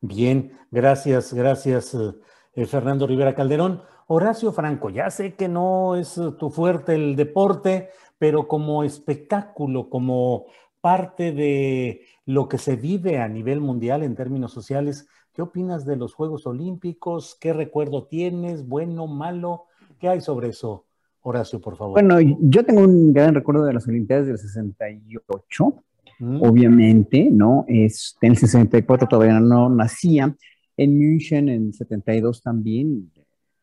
Bien, 0.00 0.58
gracias, 0.70 1.32
gracias, 1.32 1.94
eh, 1.94 2.14
eh, 2.54 2.66
Fernando 2.66 3.06
Rivera 3.06 3.34
Calderón. 3.34 3.82
Horacio 4.06 4.52
Franco, 4.52 4.90
ya 4.90 5.10
sé 5.10 5.34
que 5.34 5.48
no 5.48 5.96
es 5.96 6.20
tu 6.38 6.50
fuerte 6.50 6.94
el 6.94 7.16
deporte, 7.16 7.90
pero 8.18 8.46
como 8.46 8.84
espectáculo, 8.84 9.88
como 9.88 10.46
parte 10.82 11.32
de 11.32 12.06
lo 12.26 12.46
que 12.46 12.58
se 12.58 12.76
vive 12.76 13.18
a 13.18 13.28
nivel 13.28 13.60
mundial 13.60 14.02
en 14.02 14.14
términos 14.14 14.52
sociales, 14.52 15.08
¿qué 15.32 15.40
opinas 15.40 15.86
de 15.86 15.96
los 15.96 16.12
Juegos 16.12 16.46
Olímpicos? 16.46 17.36
¿Qué 17.40 17.54
recuerdo 17.54 18.06
tienes? 18.06 18.68
¿Bueno, 18.68 19.06
malo? 19.06 19.68
¿Qué 20.04 20.10
hay 20.10 20.20
sobre 20.20 20.50
eso, 20.50 20.84
Horacio, 21.22 21.62
por 21.62 21.78
favor? 21.78 21.94
Bueno, 21.94 22.20
yo 22.20 22.62
tengo 22.62 22.82
un 22.82 23.14
gran 23.14 23.34
recuerdo 23.34 23.64
de 23.64 23.72
las 23.72 23.88
Olimpiadas 23.88 24.26
del 24.26 24.36
68, 24.36 25.74
mm. 26.18 26.42
obviamente, 26.42 27.30
¿no? 27.32 27.64
Este, 27.66 28.26
en 28.26 28.32
el 28.32 28.36
64 28.36 29.08
todavía 29.08 29.40
no 29.40 29.70
nacía, 29.70 30.36
en 30.76 30.98
München 30.98 31.48
en 31.48 31.72
72 31.72 32.42
también, 32.42 33.10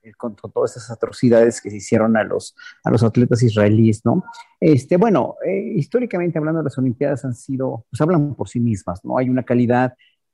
eh, 0.02 0.14
con, 0.18 0.36
todas 0.36 0.76
esas 0.78 0.90
atrocidades 0.90 1.62
que 1.62 1.70
se 1.70 1.78
hicieron 1.78 2.18
a 2.18 2.24
los, 2.24 2.56
a 2.84 2.90
los 2.90 3.04
atletas 3.04 3.44
israelíes, 3.44 4.04
¿no? 4.04 4.24
Este, 4.60 4.98
bueno, 4.98 5.36
eh, 5.46 5.74
históricamente 5.76 6.40
hablando, 6.40 6.64
las 6.64 6.76
Olimpiadas 6.80 7.24
han 7.24 7.36
sido, 7.36 7.86
pues 7.92 8.02
hablan 8.02 8.34
por 8.34 8.50
sí 8.50 8.60
mismas, 8.60 9.06
¿no? 9.06 9.20
Hay 9.20 9.30
una 9.30 9.44
calidad 9.44 9.94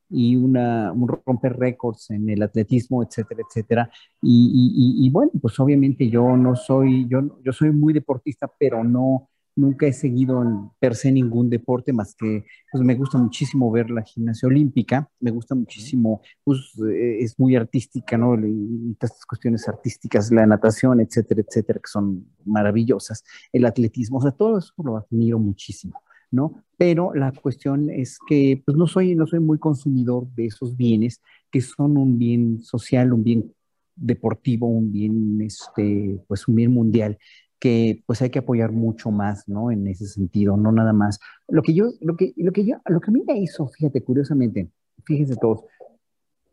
y 0.09 0.35
una, 0.35 0.91
un 0.91 1.07
romper 1.07 1.57
récords 1.57 2.09
en 2.11 2.29
el 2.29 2.41
atletismo, 2.41 3.03
etcétera, 3.03 3.41
etcétera. 3.47 3.91
Y, 4.21 5.09
bueno, 5.11 5.31
pues 5.41 5.59
obviamente 5.59 6.09
yo 6.09 6.37
no 6.37 6.55
soy, 6.55 7.07
yo, 7.07 7.41
yo 7.43 7.51
soy 7.53 7.71
muy 7.71 7.93
deportista, 7.93 8.49
pero 8.59 8.83
no, 8.83 9.29
nunca 9.57 9.87
he 9.87 9.93
seguido 9.93 10.41
en, 10.43 10.69
per 10.79 10.95
se 10.95 11.11
ningún 11.11 11.49
deporte 11.49 11.91
más 11.91 12.15
que, 12.15 12.45
pues 12.71 12.83
me 12.83 12.95
gusta 12.95 13.17
muchísimo 13.17 13.69
ver 13.71 13.89
la 13.89 14.03
gimnasia 14.03 14.47
olímpica, 14.47 15.09
me 15.19 15.31
gusta 15.31 15.55
muchísimo, 15.55 16.21
pues 16.43 16.73
eh, 16.89 17.17
es 17.19 17.37
muy 17.39 17.55
artística, 17.55 18.17
¿no? 18.17 18.35
Y, 18.39 18.91
estas 18.91 19.25
cuestiones 19.25 19.67
artísticas, 19.67 20.31
la 20.31 20.45
natación, 20.45 21.01
etcétera, 21.01 21.41
etcétera, 21.45 21.79
que 21.79 21.89
son 21.89 22.25
maravillosas, 22.45 23.23
el 23.51 23.65
atletismo, 23.65 24.19
o 24.19 24.21
sea, 24.21 24.31
todo 24.31 24.59
eso 24.59 24.73
lo 24.77 24.97
admiro 24.97 25.39
muchísimo. 25.39 26.01
¿No? 26.31 26.63
Pero 26.77 27.13
la 27.13 27.31
cuestión 27.31 27.89
es 27.89 28.19
que 28.27 28.61
pues 28.65 28.77
no 28.77 28.87
soy, 28.87 29.15
no 29.15 29.27
soy 29.27 29.39
muy 29.39 29.57
consumidor 29.57 30.27
de 30.35 30.45
esos 30.47 30.75
bienes 30.75 31.21
que 31.51 31.61
son 31.61 31.97
un 31.97 32.17
bien 32.17 32.61
social, 32.61 33.13
un 33.13 33.23
bien 33.23 33.53
deportivo, 33.95 34.67
un 34.67 34.91
bien, 34.91 35.41
este, 35.41 36.19
pues 36.27 36.47
un 36.47 36.55
bien 36.55 36.71
mundial 36.71 37.17
que 37.59 38.03
pues 38.05 38.21
hay 38.21 38.29
que 38.29 38.39
apoyar 38.39 38.71
mucho 38.71 39.09
más, 39.09 39.47
¿no? 39.47 39.71
En 39.71 39.87
ese 39.87 40.05
sentido, 40.05 40.57
no 40.57 40.71
nada 40.71 40.93
más. 40.93 41.19
Lo 41.47 41.63
que 41.63 41.73
yo, 41.73 41.85
lo 42.01 42.15
que, 42.15 42.33
lo 42.37 42.51
que 42.51 42.65
yo, 42.65 42.77
lo 42.85 43.01
que 43.01 43.09
a 43.09 43.13
mí 43.13 43.23
me 43.25 43.39
hizo, 43.39 43.67
fíjate, 43.67 44.03
curiosamente, 44.03 44.69
fíjense 45.03 45.35
todos, 45.37 45.63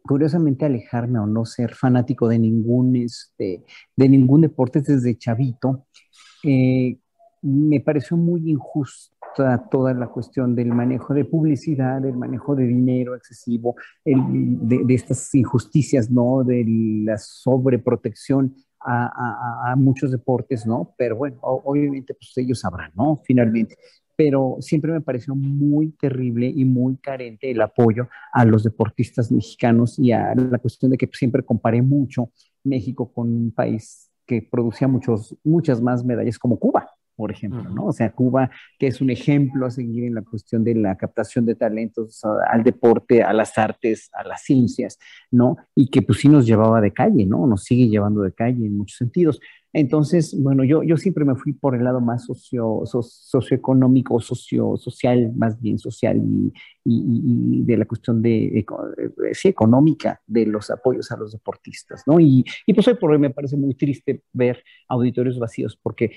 curiosamente 0.03 0.65
alejarme 0.65 1.19
o 1.19 1.27
no 1.27 1.45
ser 1.45 1.75
fanático 1.75 2.29
de 2.29 2.39
ningún, 2.39 2.97
este, 2.97 3.65
de 3.97 4.09
ningún 4.09 4.43
deporte 4.43 4.81
desde 4.81 5.17
chavito, 5.17 5.87
eh, 6.43 6.99
me 7.43 7.81
pareció 7.81 8.17
muy 8.17 8.51
injusto 8.51 9.14
toda, 9.35 9.95
la 9.95 10.09
cuestión 10.09 10.55
del 10.55 10.69
manejo 10.69 11.15
de 11.15 11.25
publicidad, 11.25 12.01
del 12.01 12.17
manejo 12.17 12.55
de 12.55 12.67
dinero 12.67 13.15
excesivo, 13.15 13.77
de, 14.05 14.95
estas 14.95 15.35
injusticias, 15.35 16.11
¿no? 16.11 16.45
De 16.45 16.65
la 17.05 17.19
sobreprotección 17.19 18.55
a, 18.81 19.73
a, 19.73 19.77
muchos 19.77 20.11
deportes, 20.11 20.67
¿no? 20.67 20.95
Pero 20.97 21.17
bueno, 21.17 21.39
obviamente 21.43 22.15
pues 22.15 22.33
ellos 22.37 22.61
sabrán, 22.61 22.93
¿no? 22.95 23.21
Finalmente. 23.25 23.77
Pero 24.17 24.59
siempre 24.61 24.93
me 24.93 25.01
pareció 25.01 25.35
muy 25.35 25.91
terrible 25.93 26.47
y 26.47 26.65
muy 26.65 26.97
carente 26.99 27.51
el 27.51 27.61
apoyo 27.61 28.09
a 28.33 28.45
los 28.45 28.63
deportistas 28.63 29.33
mexicanos 29.33 29.99
y 29.99 30.13
a 30.13 30.35
la 30.35 30.59
cuestión 30.59 30.93
de 30.93 30.99
que 30.99 31.09
siempre 31.13 31.43
comparé 31.43 31.83
mucho 31.83 32.31
México 32.63 33.13
con 33.13 33.29
un 33.29 33.51
país 33.51 34.11
que 34.27 34.43
producía 34.43 34.89
muchos, 34.89 35.37
muchas 35.45 35.81
más 35.81 36.05
medallas 36.05 36.39
como 36.39 36.59
Cuba, 36.59 36.94
por 37.17 37.31
ejemplo, 37.31 37.63
¿no? 37.71 37.87
O 37.87 37.93
sea, 37.93 38.13
Cuba, 38.13 38.51
que 38.79 38.87
es 38.87 39.01
un 39.01 39.11
ejemplo 39.11 39.67
a 39.67 39.71
seguir 39.71 40.05
en 40.05 40.15
la 40.15 40.23
cuestión 40.23 40.65
de 40.65 40.75
la 40.75 40.97
captación 40.97 41.47
de 41.47 41.55
talentos 41.55 42.23
al 42.51 42.63
deporte, 42.63 43.23
a 43.23 43.33
las 43.33 43.57
artes, 43.59 44.11
a 44.13 44.27
las 44.27 44.43
ciencias, 44.43 44.99
¿no? 45.31 45.57
Y 45.75 45.89
que 45.89 46.03
pues 46.03 46.21
sí 46.21 46.29
nos 46.29 46.47
llevaba 46.47 46.81
de 46.81 46.93
calle, 46.93 47.27
¿no? 47.27 47.47
Nos 47.47 47.65
sigue 47.65 47.89
llevando 47.89 48.23
de 48.23 48.33
calle 48.33 48.67
en 48.67 48.77
muchos 48.77 48.99
sentidos. 48.99 49.41
Entonces, 49.75 50.41
bueno, 50.41 50.63
yo, 50.63 50.85
yo 50.85 50.97
siempre 50.97 51.25
me 51.25 51.35
fui 51.35 51.53
por 51.53 51.75
el 51.75 51.83
lado 51.83 52.01
más 52.01 52.27
socio, 52.27 52.83
socioeconómico, 52.85 54.21
socio, 54.21 54.77
social, 54.77 55.33
más 55.35 55.61
bien 55.61 55.81
social 55.81 56.17
y, 56.17 56.53
y, 56.85 57.63
de 57.65 57.77
la 57.77 57.85
cuestión 57.85 58.23
de, 58.23 58.65
sí, 59.33 59.49
económica 59.49 60.21
de 60.29 60.47
los 60.47 60.71
apoyos 60.71 61.11
a 61.11 61.17
los 61.17 61.33
deportistas, 61.33 62.05
¿no? 62.07 62.21
Y, 62.21 62.45
y 62.67 62.73
pues 62.73 62.87
hoy 62.87 62.95
por 62.95 63.11
hoy 63.11 63.19
me 63.19 63.31
parece 63.31 63.57
muy 63.57 63.75
triste 63.75 64.23
ver 64.33 64.63
auditorios 64.89 65.41
vacíos 65.41 65.77
porque 65.83 66.13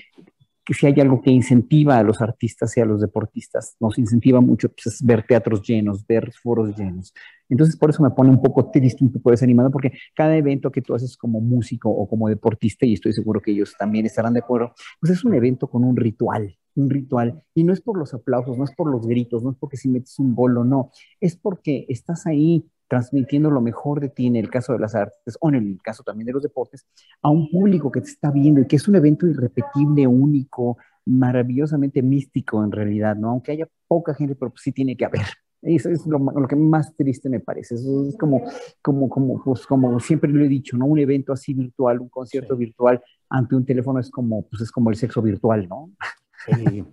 que 0.68 0.74
si 0.74 0.86
hay 0.86 1.00
algo 1.00 1.22
que 1.22 1.30
incentiva 1.30 1.96
a 1.96 2.02
los 2.02 2.20
artistas 2.20 2.76
y 2.76 2.82
a 2.82 2.84
los 2.84 3.00
deportistas, 3.00 3.74
nos 3.80 3.96
incentiva 3.96 4.42
mucho 4.42 4.68
pues, 4.68 4.96
es 4.96 5.02
ver 5.02 5.26
teatros 5.26 5.62
llenos, 5.62 6.06
ver 6.06 6.30
foros 6.42 6.76
llenos. 6.76 7.14
Entonces, 7.48 7.74
por 7.78 7.88
eso 7.88 8.02
me 8.02 8.10
pone 8.10 8.28
un 8.28 8.42
poco 8.42 8.70
triste, 8.70 9.02
un 9.02 9.10
poco 9.10 9.30
desanimado, 9.30 9.70
porque 9.70 9.92
cada 10.14 10.36
evento 10.36 10.70
que 10.70 10.82
tú 10.82 10.94
haces 10.94 11.16
como 11.16 11.40
músico 11.40 11.88
o 11.88 12.06
como 12.06 12.28
deportista, 12.28 12.84
y 12.84 12.92
estoy 12.92 13.14
seguro 13.14 13.40
que 13.40 13.52
ellos 13.52 13.76
también 13.78 14.04
estarán 14.04 14.34
de 14.34 14.40
acuerdo, 14.40 14.74
pues 15.00 15.10
es 15.10 15.24
un 15.24 15.32
evento 15.32 15.68
con 15.68 15.84
un 15.84 15.96
ritual, 15.96 16.54
un 16.74 16.90
ritual. 16.90 17.42
Y 17.54 17.64
no 17.64 17.72
es 17.72 17.80
por 17.80 17.96
los 17.98 18.12
aplausos, 18.12 18.58
no 18.58 18.64
es 18.64 18.74
por 18.74 18.90
los 18.90 19.06
gritos, 19.06 19.42
no 19.42 19.52
es 19.52 19.56
porque 19.56 19.78
si 19.78 19.88
metes 19.88 20.18
un 20.18 20.34
gol 20.34 20.58
o 20.58 20.64
no, 20.64 20.90
es 21.18 21.34
porque 21.34 21.86
estás 21.88 22.26
ahí 22.26 22.66
transmitiendo 22.88 23.50
lo 23.50 23.60
mejor 23.60 24.00
de 24.00 24.08
ti 24.08 24.26
en 24.26 24.36
el 24.36 24.50
caso 24.50 24.72
de 24.72 24.78
las 24.78 24.94
artes 24.94 25.36
o 25.40 25.48
en 25.50 25.54
el 25.56 25.78
caso 25.82 26.02
también 26.02 26.26
de 26.26 26.32
los 26.32 26.42
deportes 26.42 26.86
a 27.22 27.30
un 27.30 27.50
público 27.50 27.92
que 27.92 28.00
te 28.00 28.08
está 28.08 28.30
viendo 28.30 28.60
y 28.60 28.66
que 28.66 28.76
es 28.76 28.88
un 28.88 28.96
evento 28.96 29.26
irrepetible, 29.26 30.06
único, 30.06 30.78
maravillosamente 31.04 32.02
místico 32.02 32.62
en 32.64 32.72
realidad, 32.72 33.16
¿no? 33.16 33.30
Aunque 33.30 33.52
haya 33.52 33.68
poca 33.86 34.14
gente, 34.14 34.34
pero 34.34 34.52
sí 34.56 34.72
tiene 34.72 34.96
que 34.96 35.04
haber. 35.04 35.26
Eso 35.60 35.88
es 35.88 36.06
lo, 36.06 36.18
lo, 36.18 36.46
que 36.46 36.54
más 36.54 36.94
triste 36.94 37.28
me 37.28 37.40
parece. 37.40 37.74
Eso 37.74 38.08
es 38.08 38.16
como, 38.16 38.42
como, 38.80 39.08
como, 39.08 39.42
pues, 39.42 39.66
como 39.66 39.98
siempre 39.98 40.30
lo 40.30 40.44
he 40.44 40.48
dicho, 40.48 40.76
¿no? 40.76 40.86
Un 40.86 41.00
evento 41.00 41.32
así 41.32 41.52
virtual, 41.52 42.00
un 42.00 42.08
concierto 42.08 42.54
sí. 42.54 42.60
virtual 42.60 43.02
ante 43.28 43.56
un 43.56 43.64
teléfono 43.64 43.98
es 43.98 44.10
como, 44.10 44.42
pues 44.48 44.62
es 44.62 44.70
como 44.70 44.90
el 44.90 44.96
sexo 44.96 45.20
virtual, 45.20 45.68
¿no? 45.68 45.90
Sí. 46.46 46.84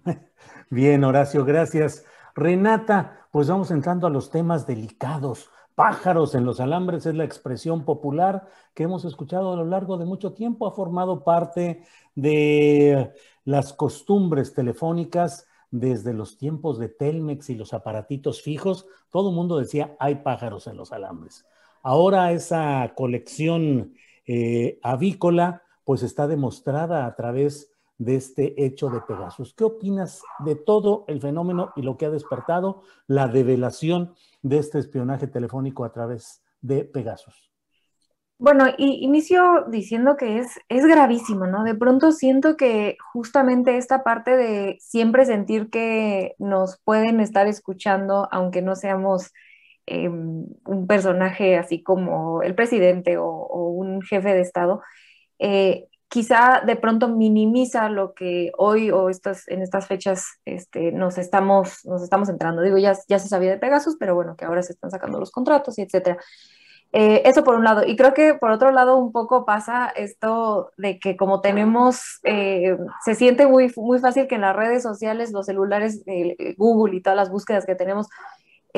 Bien, 0.71 1.03
Horacio, 1.03 1.45
gracias. 1.45 2.05
Renata, 2.33 3.27
pues 3.31 3.47
vamos 3.47 3.69
entrando 3.69 4.07
a 4.07 4.09
los 4.09 4.31
temas 4.31 4.65
delicados. 4.65 5.49
Pájaros 5.75 6.35
en 6.35 6.45
los 6.45 6.61
alambres 6.61 7.05
es 7.05 7.15
la 7.15 7.25
expresión 7.25 7.83
popular 7.83 8.47
que 8.73 8.83
hemos 8.83 9.03
escuchado 9.03 9.51
a 9.51 9.57
lo 9.57 9.65
largo 9.65 9.97
de 9.97 10.05
mucho 10.05 10.31
tiempo, 10.31 10.67
ha 10.67 10.71
formado 10.71 11.25
parte 11.25 11.83
de 12.15 13.11
las 13.43 13.73
costumbres 13.73 14.53
telefónicas 14.53 15.47
desde 15.71 16.13
los 16.13 16.37
tiempos 16.37 16.79
de 16.79 16.87
Telmex 16.87 17.49
y 17.49 17.55
los 17.55 17.73
aparatitos 17.73 18.41
fijos. 18.41 18.87
Todo 19.09 19.29
el 19.29 19.35
mundo 19.35 19.57
decía, 19.57 19.97
hay 19.99 20.15
pájaros 20.15 20.67
en 20.67 20.77
los 20.77 20.93
alambres. 20.93 21.45
Ahora 21.83 22.31
esa 22.31 22.93
colección 22.95 23.93
eh, 24.25 24.79
avícola 24.81 25.63
pues 25.83 26.03
está 26.03 26.25
demostrada 26.27 27.05
a 27.05 27.15
través 27.15 27.71
de 27.97 28.15
este 28.15 28.65
hecho 28.65 28.89
de 28.89 29.01
Pegasus. 29.01 29.53
¿Qué 29.53 29.63
opinas 29.63 30.21
de 30.39 30.55
todo 30.55 31.05
el 31.07 31.21
fenómeno 31.21 31.71
y 31.75 31.81
lo 31.81 31.97
que 31.97 32.05
ha 32.05 32.09
despertado 32.09 32.81
la 33.07 33.27
develación 33.27 34.15
de 34.45 34.59
este 34.59 34.77
espionaje 34.77 35.25
telefónico 35.25 35.83
a 35.83 35.91
través 35.91 36.43
de 36.61 36.85
Pegasus? 36.85 37.51
Bueno, 38.37 38.65
y 38.77 39.03
inicio 39.03 39.65
diciendo 39.69 40.17
que 40.17 40.37
es, 40.37 40.59
es 40.69 40.85
gravísimo, 40.85 41.47
¿no? 41.47 41.63
De 41.63 41.73
pronto 41.73 42.11
siento 42.11 42.55
que 42.55 42.95
justamente 43.11 43.77
esta 43.77 44.03
parte 44.03 44.37
de 44.37 44.77
siempre 44.79 45.25
sentir 45.25 45.71
que 45.71 46.35
nos 46.37 46.79
pueden 46.83 47.21
estar 47.21 47.47
escuchando, 47.47 48.27
aunque 48.31 48.61
no 48.61 48.75
seamos 48.75 49.31
eh, 49.87 50.09
un 50.09 50.85
personaje 50.87 51.57
así 51.57 51.81
como 51.81 52.43
el 52.43 52.53
presidente 52.53 53.17
o, 53.17 53.25
o 53.27 53.69
un 53.69 54.03
jefe 54.03 54.29
de 54.29 54.41
Estado, 54.41 54.81
eh, 55.39 55.87
quizá 56.07 56.61
de 56.65 56.75
pronto 56.75 57.07
minimiza 57.07 57.89
lo 57.89 58.13
que 58.13 58.51
hoy 58.57 58.91
o 58.91 59.09
estas, 59.09 59.47
en 59.47 59.61
estas 59.61 59.87
fechas 59.87 60.25
este, 60.45 60.91
nos, 60.91 61.17
estamos, 61.17 61.85
nos 61.85 62.03
estamos 62.03 62.29
entrando. 62.29 62.61
Digo, 62.61 62.77
ya, 62.77 62.93
ya 63.07 63.19
se 63.19 63.27
sabía 63.27 63.51
de 63.51 63.57
Pegasus, 63.57 63.97
pero 63.99 64.15
bueno, 64.15 64.35
que 64.35 64.45
ahora 64.45 64.63
se 64.63 64.73
están 64.73 64.91
sacando 64.91 65.19
los 65.19 65.31
contratos 65.31 65.77
y 65.77 65.81
etcétera. 65.81 66.17
Eh, 66.97 67.23
eso 67.25 67.43
por 67.43 67.55
un 67.55 67.65
lado. 67.65 67.83
Y 67.85 67.97
creo 67.97 68.13
que 68.13 68.35
por 68.35 68.51
otro 68.51 68.71
lado 68.71 68.95
un 68.97 69.11
poco 69.11 69.45
pasa 69.45 69.87
esto 69.89 70.71
de 70.77 70.97
que 70.97 71.17
como 71.17 71.41
tenemos, 71.41 72.21
eh, 72.23 72.77
se 73.03 73.15
siente 73.15 73.47
muy, 73.47 73.69
muy 73.75 73.99
fácil 73.99 74.27
que 74.27 74.35
en 74.35 74.41
las 74.41 74.55
redes 74.55 74.83
sociales, 74.83 75.33
los 75.33 75.47
celulares, 75.47 76.03
eh, 76.05 76.55
Google 76.57 76.95
y 76.95 77.01
todas 77.01 77.17
las 77.17 77.29
búsquedas 77.29 77.65
que 77.65 77.75
tenemos, 77.75 78.07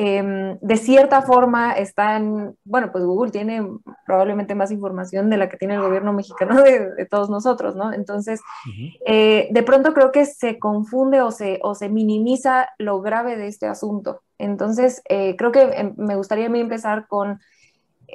em, 0.00 0.58
de 0.60 0.76
cierta 0.76 1.22
forma 1.22 1.72
están, 1.72 2.54
bueno, 2.64 2.90
pues 2.92 3.04
Google 3.04 3.32
tiene 3.32 3.66
probablemente 4.06 4.54
más 4.54 4.70
información 4.70 5.28
de 5.28 5.36
la 5.38 5.48
que 5.48 5.56
tiene 5.56 5.74
el 5.74 5.82
gobierno 5.82 6.12
mexicano 6.12 6.62
de, 6.62 6.94
de 6.94 7.06
todos 7.06 7.28
nosotros, 7.30 7.74
¿no? 7.74 7.92
Entonces, 7.92 8.40
uh 8.40 8.70
-huh. 8.70 9.52
de 9.52 9.62
pronto 9.64 9.94
creo 9.94 10.12
que 10.12 10.24
se 10.24 10.58
confunde 10.58 11.20
o 11.20 11.30
se, 11.30 11.58
o 11.62 11.74
se 11.74 11.88
minimiza 11.88 12.68
lo 12.78 13.00
grave 13.00 13.36
de 13.36 13.48
este 13.48 13.66
asunto. 13.66 14.22
Entonces, 14.38 15.02
creo 15.06 15.50
que 15.50 15.62
em, 15.62 15.94
me 15.96 16.14
gustaría 16.14 16.46
a 16.46 16.50
mí 16.50 16.60
empezar 16.60 17.06
con 17.08 17.40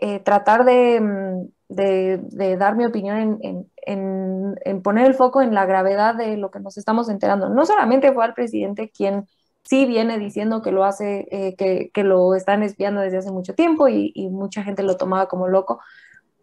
eh, 0.02 0.20
tratar 0.20 0.66
de, 0.66 1.00
mm, 1.00 1.50
de, 1.70 2.18
de, 2.24 2.58
dar 2.58 2.76
mi 2.76 2.86
opinión 2.86 3.18
en, 3.18 3.38
en, 3.42 3.72
en, 3.86 4.56
en, 4.66 4.82
poner 4.82 5.06
el 5.06 5.14
foco 5.14 5.42
en 5.42 5.54
la 5.54 5.68
gravedad 5.68 6.16
de 6.16 6.36
lo 6.36 6.50
que 6.50 6.60
nos 6.60 6.78
estamos 6.78 7.10
enterando. 7.10 7.50
No 7.50 7.66
solamente 7.66 8.12
fue 8.12 8.26
al 8.26 8.34
presidente 8.34 8.90
quien 8.90 9.28
sí 9.64 9.86
viene 9.86 10.20
diciendo 10.20 10.62
que 10.62 10.72
lo 10.72 10.84
hace, 10.84 11.28
eh, 11.32 11.56
que, 11.56 11.90
que, 11.94 12.04
lo 12.04 12.36
están 12.36 12.64
espiando 12.64 13.02
desde 13.02 13.18
hace 13.18 13.32
mucho 13.32 13.56
tiempo 13.56 13.88
y, 13.88 14.12
mucha 14.30 14.64
gente 14.64 14.84
lo 14.84 14.98
tomaba 14.98 15.28
como 15.28 15.48
loco. 15.48 15.80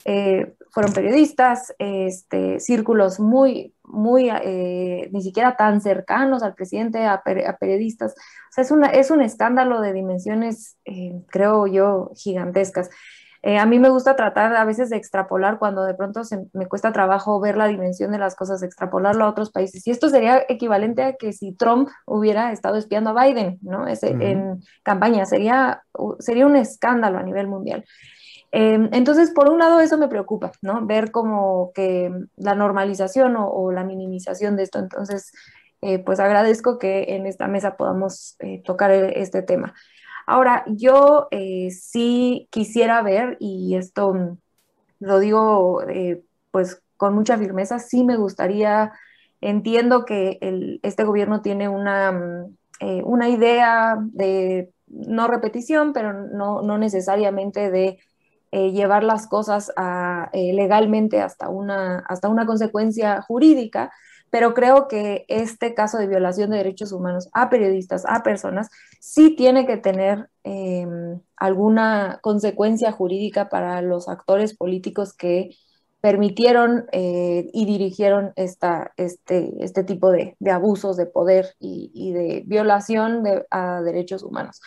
Eh, 0.07 0.55
fueron 0.71 0.95
periodistas, 0.95 1.75
este, 1.79 2.59
círculos 2.61 3.21
muy, 3.21 3.75
muy, 3.85 4.31
eh, 4.31 5.11
ni 5.13 5.23
siquiera 5.23 5.57
tan 5.57 5.81
cercanos 5.83 6.43
al 6.43 6.55
presidente, 6.55 7.05
a, 7.05 7.15
a 7.15 7.57
periodistas. 7.59 8.13
O 8.13 8.53
sea, 8.53 8.65
es, 8.65 8.71
una, 8.71 8.89
es 8.89 9.11
un 9.11 9.21
escándalo 9.21 9.81
de 9.81 9.93
dimensiones, 9.93 10.79
creo 11.29 11.67
yo, 11.67 12.13
gigantescas. 12.15 12.89
Eh, 13.43 13.59
a 13.59 13.65
mí 13.65 13.79
me 13.79 13.89
gusta 13.89 14.17
tratar 14.17 14.55
a 14.55 14.65
veces 14.65 14.91
de 14.91 14.97
extrapolar 14.97 15.59
cuando 15.59 15.85
de 15.85 15.95
pronto 15.95 16.25
se, 16.25 16.47
me 16.53 16.67
cuesta 16.67 16.93
trabajo 16.93 17.41
ver 17.41 17.57
la 17.57 17.69
dimensión 17.69 18.12
de 18.12 18.19
las 18.19 18.37
cosas, 18.37 18.62
extrapolarlo 18.62 19.25
a 19.25 19.31
otros 19.31 19.51
países. 19.51 19.87
Y 19.87 19.91
esto 19.91 20.09
sería 20.11 20.45
equivalente 20.49 21.03
a 21.03 21.15
que 21.15 21.33
si 21.33 21.53
Trump 21.53 21.89
hubiera 22.07 22.53
estado 22.53 22.77
espiando 22.77 23.11
a 23.11 23.25
Biden, 23.25 23.59
¿no? 23.62 23.87
Ese, 23.87 24.11
uh 24.11 24.19
-huh. 24.19 24.23
En 24.23 24.62
campaña, 24.83 25.25
sería, 25.25 25.83
sería 26.19 26.47
un 26.47 26.57
escándalo 26.57 27.19
a 27.19 27.23
nivel 27.23 27.47
mundial. 27.47 27.85
Eh, 28.53 28.89
entonces, 28.93 29.31
por 29.31 29.49
un 29.49 29.59
lado, 29.59 29.81
eso 29.81 29.97
me 29.97 30.09
preocupa, 30.09 30.53
¿no? 30.61 30.85
Ver 30.85 31.11
como 31.11 31.73
que 31.73 32.12
la 32.37 32.55
normalización 32.55 33.37
o, 33.37 33.49
o 33.49 33.73
la 33.73 33.85
minimización 33.85 34.57
de 34.57 34.65
esto. 34.65 34.79
Entonces, 34.79 35.33
eh, 35.83 35.99
pues 35.99 36.21
agradezco 36.21 36.79
que 36.79 37.15
en 37.17 37.27
esta 37.27 37.47
mesa 37.49 37.77
podamos 37.77 38.37
eh, 38.41 38.62
tocar 38.65 38.91
este 38.91 39.43
tema. 39.43 39.75
Ahora, 40.27 40.65
yo 40.69 41.29
eh, 41.31 41.71
sí 41.71 42.49
quisiera 42.51 43.03
ver, 43.03 43.37
y 43.41 43.77
esto 43.77 44.39
lo 45.01 45.19
digo 45.19 45.83
eh, 45.89 46.23
pues 46.51 46.83
con 46.97 47.15
mucha 47.15 47.39
firmeza, 47.39 47.79
sí 47.79 48.05
me 48.05 48.17
gustaría, 48.17 48.93
entiendo 49.41 50.05
que 50.05 50.39
este 50.83 51.05
gobierno 51.05 51.41
tiene 51.41 51.69
una, 51.69 52.13
mm, 52.13 52.57
eh, 52.81 53.03
una 53.05 53.29
idea 53.29 53.97
de 53.99 54.71
no 54.87 55.29
repetición, 55.29 55.93
pero 55.93 56.13
no, 56.13 56.63
no 56.63 56.77
necesariamente 56.79 57.71
de 57.71 57.99
eh, 58.53 58.73
llevar 58.73 59.05
las 59.05 59.29
cosas 59.29 59.73
a, 59.77 60.29
eh, 60.33 60.53
legalmente 60.53 61.21
hasta 61.21 61.49
una, 61.49 62.01
hasta 62.09 62.29
una 62.29 62.47
consecuencia 62.47 63.23
jurídica, 63.23 63.93
pero 64.31 64.55
creo 64.55 64.89
que 64.89 65.24
este 65.28 65.74
caso 65.74 65.98
de 65.98 66.07
violación 66.07 66.51
de 66.51 66.59
derechos 66.59 66.93
humanos 66.93 67.28
a 67.32 67.51
periodistas, 67.51 68.05
a 68.07 68.23
personas, 68.23 68.69
sí 69.01 69.35
tiene 69.36 69.66
que 69.66 69.77
tener 69.77 70.31
eh, 70.44 70.86
alguna 71.36 72.20
consecuencia 72.23 72.93
jurídica 72.93 73.48
para 73.48 73.82
los 73.82 74.09
actores 74.09 74.57
políticos 74.57 75.12
que 75.12 75.51
permitieron 76.01 76.86
eh, 76.93 77.51
y 77.52 77.66
dirigieron 77.66 78.32
este, 78.36 78.89
este 78.97 79.85
tipo 79.85 80.11
de, 80.11 80.36
abusos 80.51 80.97
de 80.97 81.07
poder 81.07 81.55
y, 81.59 81.90
y 81.93 82.12
de 82.12 82.43
violación 82.47 83.23
de, 83.23 83.44
a 83.51 83.82
derechos 83.82 84.23
humanos. 84.23 84.61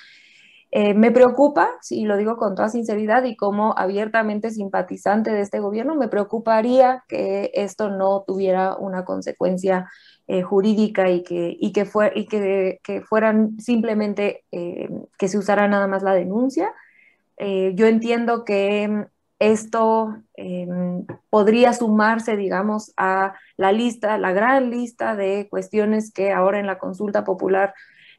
Eh, 0.76 0.96
me 0.96 1.12
preocupa, 1.12 1.70
y 1.92 2.06
lo 2.06 2.18
digo 2.18 2.36
con 2.36 2.56
toda 2.56 2.68
sinceridad 2.68 3.24
y 3.26 3.36
como 3.36 3.78
abiertamente 3.78 4.50
simpatizante 4.50 5.30
de 5.30 5.42
este 5.42 5.60
gobierno, 5.60 5.94
me 5.94 6.08
preocuparía 6.08 7.04
que 7.08 7.52
esto 7.54 7.92
no 7.92 8.24
tuviera 8.26 8.76
una 8.78 9.06
consecuencia 9.06 9.88
eh, 10.26 10.42
jurídica 10.42 11.12
y 11.12 11.22
que, 11.22 11.56
y 11.60 11.74
que, 11.74 11.86
fue, 11.86 12.12
y 12.16 12.26
que, 12.26 12.80
que 12.84 13.02
fueran 13.02 13.60
simplemente 13.60 14.46
eh, 14.52 14.90
que 15.20 15.28
se 15.28 15.38
usara 15.38 15.68
nada 15.68 15.86
más 15.86 16.02
la 16.02 16.16
denuncia. 16.16 16.74
Yo 17.38 17.88
entiendo 17.88 18.46
que 18.46 19.06
esto 19.38 20.16
em, 20.36 21.06
podría 21.30 21.74
sumarse, 21.74 22.38
digamos, 22.38 22.94
a 22.96 23.36
la 23.58 23.72
lista, 23.72 24.18
la 24.18 24.32
gran 24.32 24.70
lista 24.72 25.16
de 25.16 25.48
cuestiones 25.50 26.12
que 26.12 26.32
ahora 26.32 26.60
en 26.60 26.68
la 26.68 26.80
consulta 26.80 27.24
popular 27.26 27.74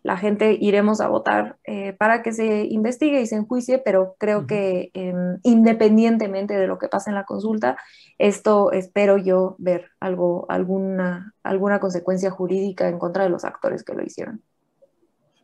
la 0.04 0.18
gente 0.18 0.58
iremos 0.60 1.00
a 1.00 1.08
votar 1.08 1.56
eh, 1.64 1.94
para 1.94 2.22
que 2.22 2.32
se 2.32 2.66
investigue 2.66 3.22
y 3.22 3.26
se 3.26 3.36
enjuicie, 3.36 3.78
pero 3.78 4.16
creo 4.18 4.40
uh 4.40 4.42
-huh. 4.42 4.46
que 4.46 4.90
eh, 4.92 5.14
independientemente 5.42 6.54
de 6.54 6.66
lo 6.66 6.78
que 6.78 6.88
pase 6.88 7.08
en 7.08 7.16
la 7.16 7.24
consulta, 7.24 7.78
esto 8.18 8.70
espero 8.70 9.16
yo 9.16 9.56
ver 9.58 9.86
algo, 10.00 10.44
alguna, 10.50 11.32
alguna 11.42 11.80
consecuencia 11.80 12.30
jurídica 12.30 12.86
en 12.88 12.98
contra 12.98 13.24
de 13.24 13.30
los 13.30 13.46
actores 13.46 13.82
que 13.82 13.94
lo 13.94 14.02
hicieron. 14.02 14.42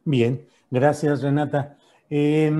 Bien, 0.05 0.47
gracias 0.71 1.23
Renata. 1.23 1.79
Eh, 2.11 2.53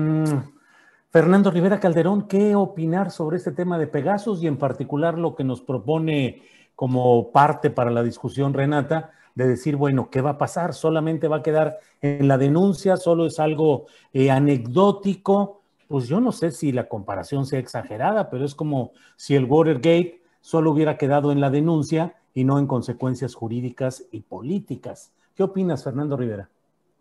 Fernando 1.11 1.51
Rivera 1.51 1.79
Calderón, 1.79 2.27
¿qué 2.27 2.55
opinar 2.55 3.11
sobre 3.11 3.37
este 3.37 3.51
tema 3.51 3.77
de 3.77 3.85
Pegasus 3.85 4.41
y 4.41 4.47
en 4.47 4.57
particular 4.57 5.19
lo 5.19 5.35
que 5.35 5.43
nos 5.43 5.61
propone 5.61 6.41
como 6.73 7.31
parte 7.31 7.69
para 7.69 7.91
la 7.91 8.01
discusión 8.01 8.55
Renata? 8.55 9.11
De 9.35 9.47
decir, 9.47 9.75
bueno, 9.75 10.09
¿qué 10.09 10.21
va 10.21 10.31
a 10.31 10.37
pasar? 10.37 10.73
Solamente 10.73 11.27
va 11.27 11.37
a 11.37 11.43
quedar 11.43 11.79
en 12.01 12.27
la 12.27 12.37
denuncia, 12.37 12.97
solo 12.97 13.25
es 13.25 13.39
algo 13.39 13.87
eh, 14.13 14.31
anecdótico. 14.31 15.61
Pues 15.87 16.07
yo 16.07 16.19
no 16.21 16.31
sé 16.31 16.51
si 16.51 16.71
la 16.71 16.87
comparación 16.87 17.45
sea 17.45 17.59
exagerada, 17.59 18.29
pero 18.29 18.45
es 18.45 18.55
como 18.55 18.91
si 19.15 19.35
el 19.35 19.45
Watergate 19.45 20.21
solo 20.41 20.71
hubiera 20.71 20.97
quedado 20.97 21.31
en 21.31 21.41
la 21.41 21.49
denuncia 21.49 22.15
y 22.33 22.43
no 22.43 22.59
en 22.59 22.67
consecuencias 22.67 23.35
jurídicas 23.35 24.05
y 24.11 24.21
políticas. 24.21 25.11
¿Qué 25.35 25.43
opinas, 25.43 25.83
Fernando 25.83 26.17
Rivera? 26.17 26.49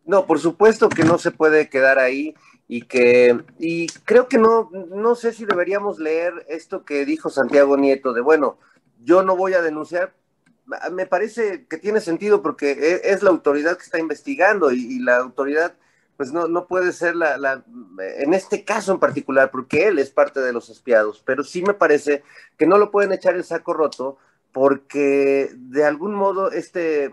No, 0.05 0.27
por 0.27 0.39
supuesto 0.39 0.89
que 0.89 1.05
no 1.05 1.19
se 1.19 1.31
puede 1.31 1.69
quedar 1.69 1.99
ahí 1.99 2.35
y 2.67 2.83
que 2.83 3.45
y 3.59 3.87
creo 4.05 4.29
que 4.29 4.39
no 4.39 4.71
no 4.73 5.15
sé 5.15 5.33
si 5.33 5.45
deberíamos 5.45 5.99
leer 5.99 6.33
esto 6.49 6.85
que 6.85 7.05
dijo 7.05 7.29
Santiago 7.29 7.77
Nieto 7.77 8.13
de 8.13 8.21
bueno, 8.21 8.59
yo 9.03 9.23
no 9.23 9.37
voy 9.37 9.55
a 9.55 9.63
denunciar 9.63 10.15
me 10.93 11.07
parece 11.07 11.67
que 11.67 11.79
tiene 11.79 12.01
sentido 12.01 12.43
porque 12.43 12.73
e, 12.73 13.13
es, 13.13 13.23
la 13.23 13.31
autoridad 13.31 13.77
que 13.77 13.85
está 13.85 13.99
investigando 13.99 14.71
y, 14.73 14.99
la 15.01 15.17
autoridad 15.17 15.75
pues 16.17 16.33
no, 16.33 16.49
no 16.49 16.67
puede 16.67 16.93
ser 16.93 17.17
la, 17.17 17.39
la, 17.39 17.65
en 18.19 18.35
este 18.35 18.65
caso 18.65 18.93
en 18.93 19.01
particular, 19.01 19.51
porque 19.51 19.89
él 19.89 19.99
es 19.99 20.11
parte 20.11 20.41
de 20.41 20.53
los 20.53 20.69
espiados, 20.69 21.23
pero 21.25 21.43
sí 21.43 21.63
me 21.63 21.73
parece 21.73 22.23
que 22.59 22.67
no 22.67 22.77
lo 22.77 22.91
pueden 22.91 23.13
echar 23.13 23.37
el 23.37 23.45
saco 23.45 23.73
roto 23.73 24.19
porque 24.53 25.51
de 25.55 25.85
algún 25.85 26.15
modo 26.15 26.51
este, 26.51 27.11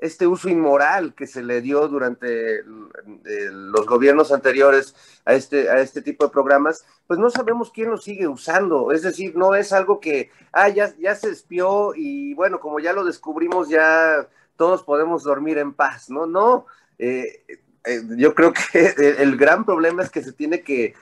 este 0.00 0.26
uso 0.26 0.48
inmoral 0.48 1.14
que 1.14 1.26
se 1.26 1.42
le 1.42 1.60
dio 1.60 1.86
durante 1.88 2.62
los 3.24 3.86
gobiernos 3.86 4.32
anteriores 4.32 4.94
a 5.24 5.34
este, 5.34 5.68
a 5.68 5.80
este 5.80 6.02
tipo 6.02 6.24
de 6.24 6.32
programas, 6.32 6.84
pues 7.06 7.20
no 7.20 7.30
sabemos 7.30 7.70
quién 7.70 7.90
lo 7.90 7.98
sigue 7.98 8.26
usando. 8.26 8.92
Es 8.92 9.02
decir, 9.02 9.36
no 9.36 9.54
es 9.54 9.72
algo 9.72 10.00
que, 10.00 10.30
ah, 10.52 10.68
ya, 10.68 10.94
ya 10.98 11.14
se 11.14 11.30
espió 11.30 11.92
y 11.94 12.34
bueno, 12.34 12.60
como 12.60 12.80
ya 12.80 12.92
lo 12.92 13.04
descubrimos, 13.04 13.68
ya 13.68 14.26
todos 14.56 14.82
podemos 14.82 15.22
dormir 15.22 15.58
en 15.58 15.72
paz, 15.72 16.10
¿no? 16.10 16.26
No, 16.26 16.66
eh, 16.98 17.44
eh, 17.84 18.02
yo 18.16 18.34
creo 18.34 18.52
que 18.52 18.94
el 19.18 19.36
gran 19.36 19.64
problema 19.64 20.02
es 20.02 20.10
que 20.10 20.22
se 20.22 20.32
tiene 20.32 20.62
que, 20.62 20.94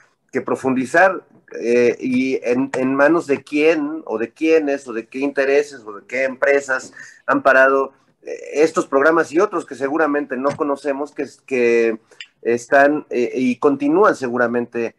profundizar 0.45 1.25
eh, 1.59 1.97
y 1.99 2.39
en, 2.43 2.69
en, 2.77 2.93
manos 2.93 3.25
de 3.25 3.43
quién 3.43 4.03
o 4.05 4.19
de 4.19 4.31
quiénes 4.31 4.87
o 4.87 4.93
de 4.93 5.07
qué 5.07 5.17
intereses 5.19 5.81
o 5.83 5.93
de 5.93 6.05
qué 6.05 6.23
empresas 6.23 6.93
han 7.25 7.41
parado 7.41 7.93
estos 8.23 8.87
programas 8.87 9.31
y 9.31 9.39
otros 9.39 9.65
que 9.65 9.75
seguramente 9.75 10.37
no 10.37 10.55
conocemos, 10.55 11.11
que, 11.11 11.27
que 11.45 11.99
están 12.41 13.05
eh, 13.09 13.31
y 13.35 13.55
continúan 13.57 14.15
seguramente 14.15 14.95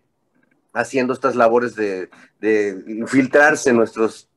haciendo 0.72 1.12
estas 1.12 1.36
labores 1.36 1.74
de, 1.74 2.08
de 2.40 2.82
infiltrarse 2.86 3.72
nuestros 3.72 4.29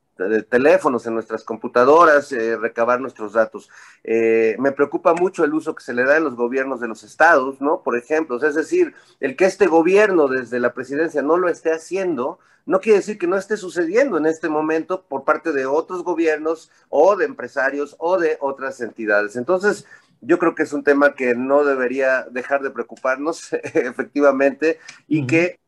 teléfonos, 0.48 1.06
en 1.06 1.14
nuestras 1.14 1.44
computadoras, 1.44 2.32
eh, 2.32 2.56
recabar 2.56 3.00
nuestros 3.00 3.32
datos. 3.32 3.68
Eh, 4.02 4.56
me 4.58 4.72
preocupa 4.72 5.14
mucho 5.14 5.44
el 5.44 5.54
uso 5.54 5.74
que 5.74 5.82
se 5.82 5.94
le 5.94 6.04
da 6.04 6.16
en 6.16 6.24
los 6.24 6.36
gobiernos 6.36 6.80
de 6.80 6.88
los 6.88 7.02
estados, 7.02 7.60
¿no? 7.60 7.82
Por 7.82 7.96
ejemplo, 7.96 8.36
es 8.44 8.54
decir, 8.54 8.94
el 9.20 9.36
que 9.36 9.44
este 9.46 9.66
gobierno 9.66 10.28
desde 10.28 10.60
la 10.60 10.72
presidencia 10.72 11.22
no 11.22 11.36
lo 11.36 11.48
esté 11.48 11.72
haciendo, 11.72 12.38
no 12.66 12.80
quiere 12.80 12.98
decir 12.98 13.18
que 13.18 13.26
no 13.26 13.36
esté 13.36 13.56
sucediendo 13.56 14.16
en 14.16 14.26
este 14.26 14.48
momento 14.48 15.02
por 15.02 15.24
parte 15.24 15.52
de 15.52 15.66
otros 15.66 16.02
gobiernos 16.02 16.70
o 16.88 17.16
de 17.16 17.26
empresarios 17.26 17.94
o 17.98 18.18
de 18.18 18.38
otras 18.40 18.80
entidades. 18.80 19.36
Entonces, 19.36 19.86
yo 20.20 20.38
creo 20.38 20.54
que 20.54 20.62
es 20.62 20.72
un 20.72 20.84
tema 20.84 21.14
que 21.14 21.34
no 21.34 21.64
debería 21.64 22.22
dejar 22.30 22.62
de 22.62 22.70
preocuparnos 22.70 23.52
efectivamente 23.74 24.78
y 25.08 25.26
que 25.26 25.58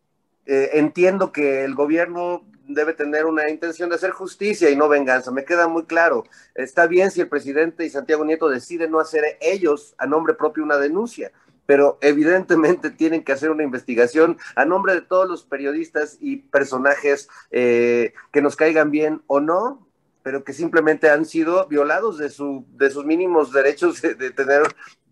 eh, 0.47 0.71
entiendo 0.75 1.33
que 1.33 1.65
el 1.65 1.75
gobierno 1.75 2.45
debe 2.69 2.95
tener 2.95 3.27
una 3.27 3.49
intención 3.49 3.89
de 3.89 3.97
hacer 3.97 4.11
justicia 4.11 4.71
y 4.71 4.77
no 4.77 4.89
venganza. 4.89 5.31
Me 5.31 5.45
queda 5.45 5.69
muy 5.69 5.85
claro. 5.85 6.25
Está 6.55 6.87
bien 6.87 7.11
si 7.11 7.21
el 7.21 7.29
presidente 7.29 7.85
y 7.85 7.91
Santiago 7.91 8.25
Nieto 8.25 8.49
deciden 8.49 8.91
no 8.91 9.01
hacer 9.01 9.25
ellos 9.41 9.95
a 9.99 10.07
nombre 10.07 10.35
propio 10.35 10.65
una 10.65 10.79
denuncia, 10.79 11.33
pero 11.67 11.99
evidentemente 12.01 12.91
tienen 12.97 13.25
que 13.25 13.33
hacer 13.33 13.51
una 13.51 13.63
investigación 13.63 14.39
a 14.55 14.65
nombre 14.65 14.95
de 14.95 15.03
todos 15.03 15.29
los 15.29 15.45
periodistas 15.45 16.17
y 16.21 16.37
personajes 16.37 17.29
eh, 17.51 18.15
que 18.33 18.43
nos 18.43 18.57
caigan 18.57 18.91
bien 18.91 19.23
o 19.27 19.41
no, 19.41 19.87
pero 20.23 20.43
que 20.43 20.53
simplemente 20.53 21.09
han 21.09 21.25
sido 21.25 21.67
violados 21.69 22.19
de, 22.19 22.31
su, 22.31 22.65
de 22.73 22.91
sus 22.91 23.05
mínimos 23.05 23.53
derechos 23.53 24.03
de, 24.03 24.31
tener 24.33 24.63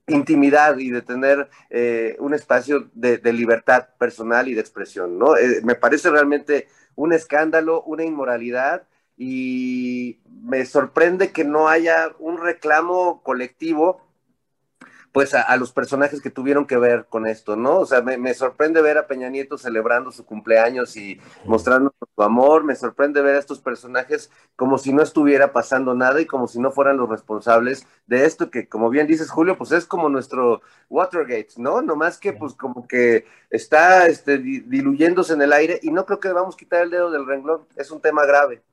intimidad 0.07 0.79
y 0.79 0.91
de 0.91 1.03
tener 1.03 1.49
eh, 1.71 2.17
un 2.19 2.35
espacio 2.35 2.91
de, 2.95 3.21
libertad 3.33 3.89
personal 3.99 4.49
y 4.49 4.55
de 4.55 4.61
expresión, 4.61 5.19
¿no? 5.19 5.37
Eh, 5.37 5.61
me 5.65 5.75
parece 5.75 6.11
realmente 6.11 6.69
un 6.95 7.13
escándalo, 7.13 7.83
una 7.83 8.05
inmoralidad 8.05 8.87
y 9.17 10.19
me 10.43 10.65
sorprende 10.67 11.33
que 11.33 11.45
no 11.45 11.69
haya 11.69 12.13
un 12.19 12.39
reclamo 12.39 13.23
colectivo 13.23 14.03
pues 15.15 15.33
a, 15.33 15.57
los 15.57 15.71
personajes 15.71 16.21
que 16.21 16.29
tuvieron 16.29 16.67
que 16.67 16.77
ver 16.77 17.07
con 17.09 17.29
esto, 17.29 17.55
¿no? 17.55 17.79
O 17.79 17.87
sea, 17.87 18.03
me, 18.03 18.35
sorprende 18.35 18.83
ver 18.83 18.99
a 18.99 19.07
Peña 19.07 19.29
Nieto 19.29 19.57
celebrando 19.57 20.11
su 20.11 20.27
cumpleaños 20.27 20.97
y 20.97 21.21
mostrando 21.45 21.95
su 22.17 22.21
amor, 22.21 22.65
me 22.65 22.75
sorprende 22.75 23.23
ver 23.23 23.37
a 23.37 23.39
estos 23.39 23.61
personajes 23.61 24.33
como 24.57 24.77
si 24.77 24.93
no 24.93 25.05
estuviera 25.05 25.53
pasando 25.53 25.95
nada 25.95 26.21
y 26.21 26.27
como 26.27 26.49
si 26.49 26.59
no 26.59 26.73
fueran 26.73 26.97
los 26.97 27.09
responsables 27.09 27.87
de 28.09 28.25
esto 28.25 28.51
que, 28.51 28.69
como 28.69 28.91
bien 28.91 29.07
dices, 29.07 29.31
Julio, 29.31 29.57
pues 29.57 29.71
es 29.71 29.87
como 29.87 30.09
nuestro 30.09 30.63
Watergate, 30.91 31.51
¿no? 31.59 31.81
No 31.81 31.95
más 31.95 32.19
que 32.19 32.33
pues 32.33 32.55
como 32.55 32.89
que 32.89 33.25
está 33.51 34.09
este, 34.09 34.39
diluyéndose 34.39 35.35
en 35.35 35.43
el 35.43 35.53
aire 35.53 35.79
y 35.81 35.93
no 35.93 36.07
creo 36.07 36.19
que 36.19 36.27
debamos 36.27 36.57
quitar 36.57 36.83
el 36.83 36.91
dedo 36.91 37.13
del 37.13 37.25
renglón, 37.25 37.61
es 37.77 37.93
un 37.93 38.01
tema 38.01 38.27
grave. 38.27 38.65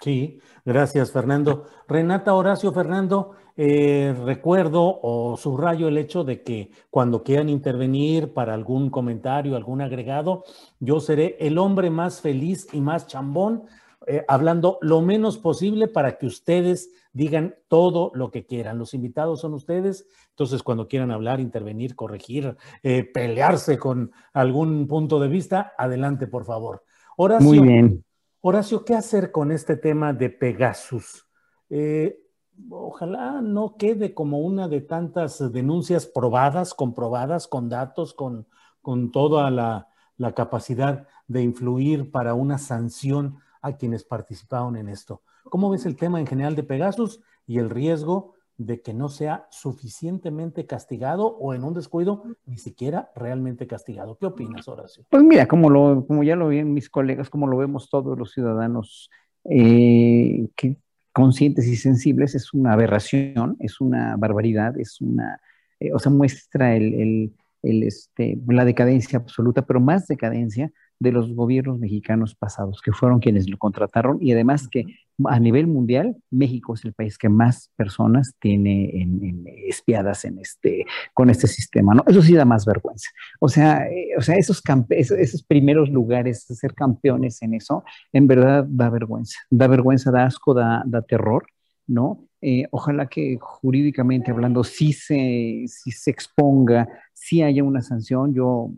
Sí, 0.00 0.40
gracias 0.64 1.12
Fernando. 1.12 1.68
Renata 1.86 2.34
Horacio 2.34 2.72
Fernando, 2.72 3.36
eh, 3.56 4.14
recuerdo 4.24 5.00
o 5.02 5.36
subrayo 5.36 5.88
el 5.88 5.96
hecho 5.98 6.24
de 6.24 6.42
que 6.42 6.70
cuando 6.90 7.22
quieran 7.22 7.48
intervenir 7.48 8.34
para 8.34 8.52
algún 8.54 8.90
comentario, 8.90 9.56
algún 9.56 9.80
agregado, 9.80 10.44
yo 10.78 11.00
seré 11.00 11.36
el 11.40 11.56
hombre 11.58 11.90
más 11.90 12.20
feliz 12.20 12.68
y 12.72 12.80
más 12.80 13.06
chambón, 13.06 13.64
eh, 14.06 14.24
hablando 14.28 14.78
lo 14.82 15.00
menos 15.00 15.38
posible 15.38 15.88
para 15.88 16.18
que 16.18 16.26
ustedes 16.26 16.90
digan 17.12 17.54
todo 17.68 18.12
lo 18.14 18.30
que 18.30 18.44
quieran. 18.44 18.78
Los 18.78 18.92
invitados 18.92 19.40
son 19.40 19.54
ustedes, 19.54 20.06
entonces 20.30 20.62
cuando 20.62 20.86
quieran 20.86 21.10
hablar, 21.10 21.40
intervenir, 21.40 21.96
corregir, 21.96 22.56
eh, 22.82 23.04
pelearse 23.04 23.78
con 23.78 24.12
algún 24.34 24.86
punto 24.86 25.18
de 25.18 25.28
vista, 25.28 25.72
adelante, 25.78 26.26
por 26.26 26.44
favor. 26.44 26.84
Horacio, 27.16 27.48
Muy 27.48 27.60
bien. 27.60 28.04
Horacio, 28.42 28.84
¿qué 28.84 28.94
hacer 28.94 29.32
con 29.32 29.50
este 29.50 29.76
tema 29.76 30.12
de 30.12 30.28
Pegasus? 30.28 31.26
Eh, 31.70 32.25
ojalá 32.70 33.40
no 33.42 33.76
quede 33.76 34.14
como 34.14 34.40
una 34.40 34.68
de 34.68 34.80
tantas 34.80 35.52
denuncias 35.52 36.06
probadas, 36.06 36.74
comprobadas, 36.74 37.46
con 37.46 37.68
datos, 37.68 38.14
con, 38.14 38.46
con 38.82 39.10
toda 39.10 39.50
la, 39.50 39.88
capacidad 40.34 41.06
de 41.28 41.42
influir 41.42 42.10
para 42.10 42.34
una 42.34 42.58
sanción 42.58 43.36
a 43.60 43.76
quienes 43.76 44.04
participaron 44.04 44.76
en 44.76 44.88
esto. 44.88 45.22
¿Cómo 45.44 45.70
ves 45.70 45.84
el 45.86 45.96
tema 45.96 46.20
en 46.20 46.26
general 46.26 46.56
de 46.56 46.62
Pegasus 46.62 47.20
y 47.46 47.58
el 47.58 47.68
riesgo 47.68 48.34
de 48.56 48.80
que 48.80 48.94
no 48.94 49.08
sea 49.08 49.46
suficientemente 49.50 50.64
castigado 50.64 51.26
o 51.26 51.52
en 51.52 51.64
un 51.64 51.74
descuido 51.74 52.22
ni 52.46 52.58
siquiera 52.58 53.10
realmente 53.14 53.66
castigado? 53.66 54.16
¿Qué 54.16 54.26
opinas, 54.26 54.66
Horacio? 54.68 55.04
Pues 55.10 55.22
mira, 55.22 55.46
como, 55.46 55.68
lo, 55.68 56.06
como 56.06 56.22
ya 56.22 56.36
lo 56.36 56.48
ven 56.48 56.72
mis 56.72 56.88
colegas, 56.88 57.28
como 57.28 57.46
lo 57.46 57.58
vemos 57.58 57.90
todos 57.90 58.18
los 58.18 58.32
ciudadanos 58.32 59.10
eh, 59.44 60.48
que 60.56 60.78
conscientes 61.16 61.66
y 61.66 61.76
sensibles 61.76 62.34
es 62.34 62.52
una 62.52 62.74
aberración, 62.74 63.56
es 63.58 63.80
una 63.80 64.16
barbaridad, 64.18 64.78
es 64.78 65.00
una, 65.00 65.40
eh, 65.80 65.90
o 65.94 65.98
sea, 65.98 66.12
muestra 66.12 66.76
el, 66.76 67.32
este, 67.62 68.38
la 68.46 68.66
decadencia 68.66 69.18
absoluta, 69.18 69.64
pero 69.64 69.80
más 69.80 70.06
decadencia 70.08 70.70
de 70.98 71.12
los 71.12 71.34
gobiernos 71.34 71.78
mexicanos 71.78 72.34
pasados, 72.34 72.82
que 72.82 72.92
fueron 72.92 73.20
quienes 73.20 73.48
lo 73.48 73.56
contrataron 73.56 74.18
y 74.20 74.32
además 74.32 74.68
que 74.68 74.84
a 75.24 75.40
nivel 75.40 75.66
mundial 75.66 76.16
México 76.30 76.74
es 76.74 76.84
el 76.84 76.92
país 76.92 77.16
que 77.16 77.28
más 77.28 77.70
personas 77.76 78.34
tiene 78.38 78.90
en, 79.00 79.44
espiadas 79.66 80.24
en 80.24 80.38
este, 80.38 80.84
con 81.14 81.30
este 81.30 81.46
sistema, 81.46 81.94
¿no? 81.94 82.04
Eso 82.06 82.22
sí 82.22 82.34
da 82.34 82.44
más 82.44 82.66
vergüenza. 82.66 83.08
O 83.40 83.48
sea, 83.48 83.86
eh, 83.88 84.10
o 84.16 84.22
sea 84.22 84.36
esos, 84.36 84.62
esos, 84.90 85.42
primeros 85.42 85.88
lugares, 85.88 86.44
ser 86.44 86.74
campeones 86.74 87.40
en 87.42 87.54
eso, 87.54 87.84
en 88.12 88.26
verdad 88.26 88.64
da 88.68 88.90
vergüenza, 88.90 89.38
da 89.50 89.66
vergüenza, 89.66 90.10
da 90.10 90.24
asco, 90.24 90.54
da, 90.54 90.82
da 90.86 91.02
terror, 91.02 91.46
¿no? 91.86 92.26
Eh, 92.40 92.66
ojalá 92.70 93.08
que 93.08 93.38
jurídicamente 93.40 94.30
hablando 94.30 94.62
sí 94.62 94.92
se, 94.92 95.64
sí 95.66 95.90
se 95.90 96.10
exponga, 96.10 96.88
sí 97.12 97.42
haya 97.42 97.64
una 97.64 97.80
sanción. 97.80 98.34
Yo 98.34 98.70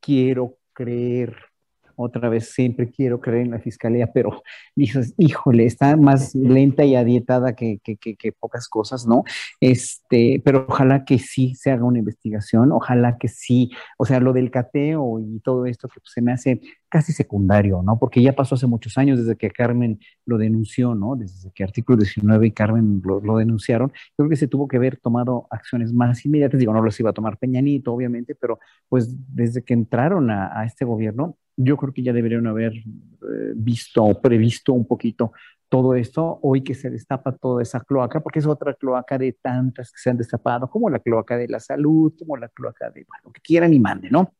quiero 0.00 0.58
creer, 0.72 1.36
otra 1.96 2.28
vez 2.28 2.50
siempre 2.50 2.90
quiero 2.90 3.20
creer 3.20 3.46
en 3.46 3.50
la 3.52 3.58
fiscalía, 3.58 4.12
pero 4.12 4.42
dices, 4.76 5.14
híjole, 5.18 5.66
está 5.66 5.96
más 5.96 6.34
lenta 6.34 6.84
y 6.84 6.94
adietada 6.94 7.54
que, 7.54 7.80
pocas 8.38 8.68
cosas, 8.68 9.06
¿no? 9.06 9.24
Este, 9.60 10.40
pero 10.44 10.66
ojalá 10.68 11.04
que 11.04 11.18
sí 11.18 11.54
se 11.54 11.70
haga 11.70 11.84
una 11.84 11.98
investigación, 11.98 12.72
ojalá 12.72 13.18
que 13.18 13.28
sí, 13.28 13.70
o 13.98 14.04
sea, 14.04 14.20
lo 14.20 14.32
del 14.32 14.50
cateo 14.50 15.20
y 15.20 15.40
todo 15.40 15.66
esto 15.66 15.88
que 15.88 16.00
pues, 16.00 16.12
se 16.12 16.22
me 16.22 16.32
hace 16.32 16.60
casi 16.88 17.12
secundario, 17.12 17.82
¿no? 17.82 17.98
Porque 17.98 18.22
ya 18.22 18.32
pasó 18.32 18.54
hace 18.54 18.66
muchos 18.66 18.96
años 18.98 19.18
desde 19.18 19.36
que 19.36 19.50
Carmen 19.50 19.98
lo 20.24 20.38
denunció, 20.38 20.94
¿no? 20.94 21.16
Desde 21.16 21.50
que 21.52 21.64
artículo 21.64 21.98
19 21.98 22.46
y 22.46 22.52
Carmen 22.52 23.02
lo, 23.04 23.36
denunciaron, 23.36 23.92
creo 24.16 24.28
que 24.28 24.36
se 24.36 24.48
tuvo 24.48 24.68
que 24.68 24.76
haber 24.76 24.96
tomado 24.98 25.46
acciones 25.50 25.92
más 25.92 26.24
inmediatas, 26.24 26.60
digo, 26.60 26.72
no 26.72 26.82
los 26.82 26.98
iba 27.00 27.10
a 27.10 27.12
tomar 27.12 27.38
Peñanito, 27.38 27.92
obviamente, 27.92 28.34
pero 28.34 28.58
pues 28.88 29.14
desde 29.34 29.62
que 29.62 29.74
entraron 29.74 30.30
a 30.30 30.64
este 30.64 30.84
gobierno, 30.84 31.36
yo 31.56 31.76
creo 31.76 31.92
que 31.92 32.02
ya 32.02 32.12
deberían 32.12 32.46
haber 32.46 32.72
eh, 32.74 33.52
visto 33.54 34.04
o 34.04 34.20
previsto 34.20 34.72
un 34.72 34.86
poquito 34.86 35.32
todo 35.68 35.94
esto, 35.94 36.38
hoy 36.42 36.62
que 36.62 36.74
se 36.74 36.90
destapa 36.90 37.32
toda 37.32 37.62
esa 37.62 37.80
cloaca, 37.80 38.20
porque 38.20 38.38
es 38.38 38.46
otra 38.46 38.74
cloaca 38.74 39.18
de 39.18 39.32
tantas 39.32 39.90
que 39.90 39.98
se 39.98 40.10
han 40.10 40.16
destapado, 40.16 40.70
como 40.70 40.88
la 40.88 41.00
cloaca 41.00 41.36
de 41.36 41.48
la 41.48 41.58
salud, 41.58 42.12
como 42.18 42.36
la 42.36 42.48
cloaca 42.48 42.90
de, 42.90 43.04
bueno, 43.08 43.22
lo 43.24 43.32
que 43.32 43.40
quieran 43.40 43.72
y 43.74 43.80
mande, 43.80 44.08
¿no? 44.10 44.32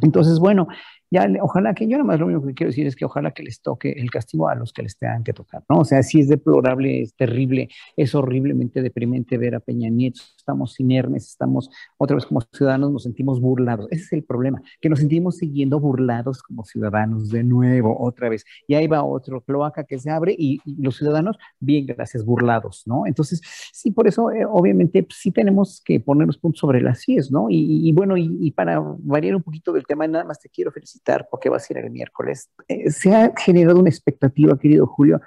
Entonces, 0.00 0.38
bueno, 0.38 0.68
ya 1.10 1.26
ojalá 1.40 1.74
que 1.74 1.86
yo 1.86 1.92
nada 1.92 2.04
más 2.04 2.20
lo 2.20 2.26
único 2.26 2.46
que 2.46 2.54
quiero 2.54 2.70
decir 2.70 2.86
es 2.86 2.94
que 2.94 3.04
ojalá 3.04 3.30
que 3.30 3.42
les 3.42 3.62
toque 3.62 3.92
el 3.92 4.10
castigo 4.10 4.48
a 4.48 4.54
los 4.54 4.72
que 4.72 4.82
les 4.82 4.96
tengan 4.98 5.24
que 5.24 5.32
tocar, 5.32 5.64
¿no? 5.68 5.78
O 5.78 5.84
sea, 5.84 6.02
sí 6.02 6.20
es 6.20 6.28
deplorable, 6.28 7.00
es 7.02 7.14
terrible, 7.14 7.68
es 7.96 8.14
horriblemente 8.14 8.82
deprimente 8.82 9.38
ver 9.38 9.54
a 9.54 9.60
Peña 9.60 9.88
Nieto, 9.88 10.20
estamos 10.36 10.78
inermes, 10.80 11.28
estamos 11.28 11.70
otra 11.96 12.16
vez 12.16 12.26
como 12.26 12.42
ciudadanos, 12.52 12.92
nos 12.92 13.04
sentimos 13.04 13.40
burlados. 13.40 13.88
Ese 13.90 14.04
es 14.04 14.12
el 14.12 14.24
problema, 14.24 14.60
que 14.80 14.88
nos 14.90 14.98
sentimos 14.98 15.36
siguiendo 15.36 15.80
burlados 15.80 16.42
como 16.42 16.64
ciudadanos 16.64 17.30
de 17.30 17.42
nuevo, 17.42 17.96
otra 17.98 18.28
vez. 18.28 18.44
Y 18.66 18.74
ahí 18.74 18.86
va 18.86 19.02
otro 19.02 19.40
cloaca 19.40 19.84
que 19.84 19.98
se 19.98 20.10
abre 20.10 20.34
y, 20.36 20.60
los 20.78 20.96
ciudadanos, 20.96 21.38
bien, 21.58 21.86
gracias, 21.86 22.24
burlados, 22.24 22.82
¿no? 22.86 23.06
Entonces, 23.06 23.40
sí, 23.72 23.90
por 23.90 24.06
eso, 24.08 24.30
eh, 24.30 24.44
obviamente, 24.44 25.02
pues, 25.02 25.18
sí 25.18 25.32
tenemos 25.32 25.80
que 25.84 26.00
ponernos 26.00 26.38
puntos 26.38 26.60
sobre 26.60 26.80
las 26.82 27.02
CIES, 27.02 27.30
¿no? 27.30 27.46
Y, 27.48 27.92
bueno, 27.92 28.16
y 28.16 28.50
para 28.52 28.80
variar 28.98 29.34
un 29.36 29.42
poquito 29.42 29.72
del 29.72 29.86
tema, 29.86 30.06
nada 30.06 30.24
más 30.24 30.40
te 30.40 30.48
quiero 30.48 30.70
felicitar 30.70 30.97
porque 31.30 31.48
va 31.48 31.56
a 31.56 31.60
ser 31.60 31.78
el 31.78 31.90
miércoles. 31.90 32.50
Eh, 32.68 32.90
se 32.90 33.14
ha 33.14 33.32
generado 33.36 33.78
una 33.80 33.90
expectativa, 33.90 34.58
querido 34.58 34.86
Julio, 34.86 35.20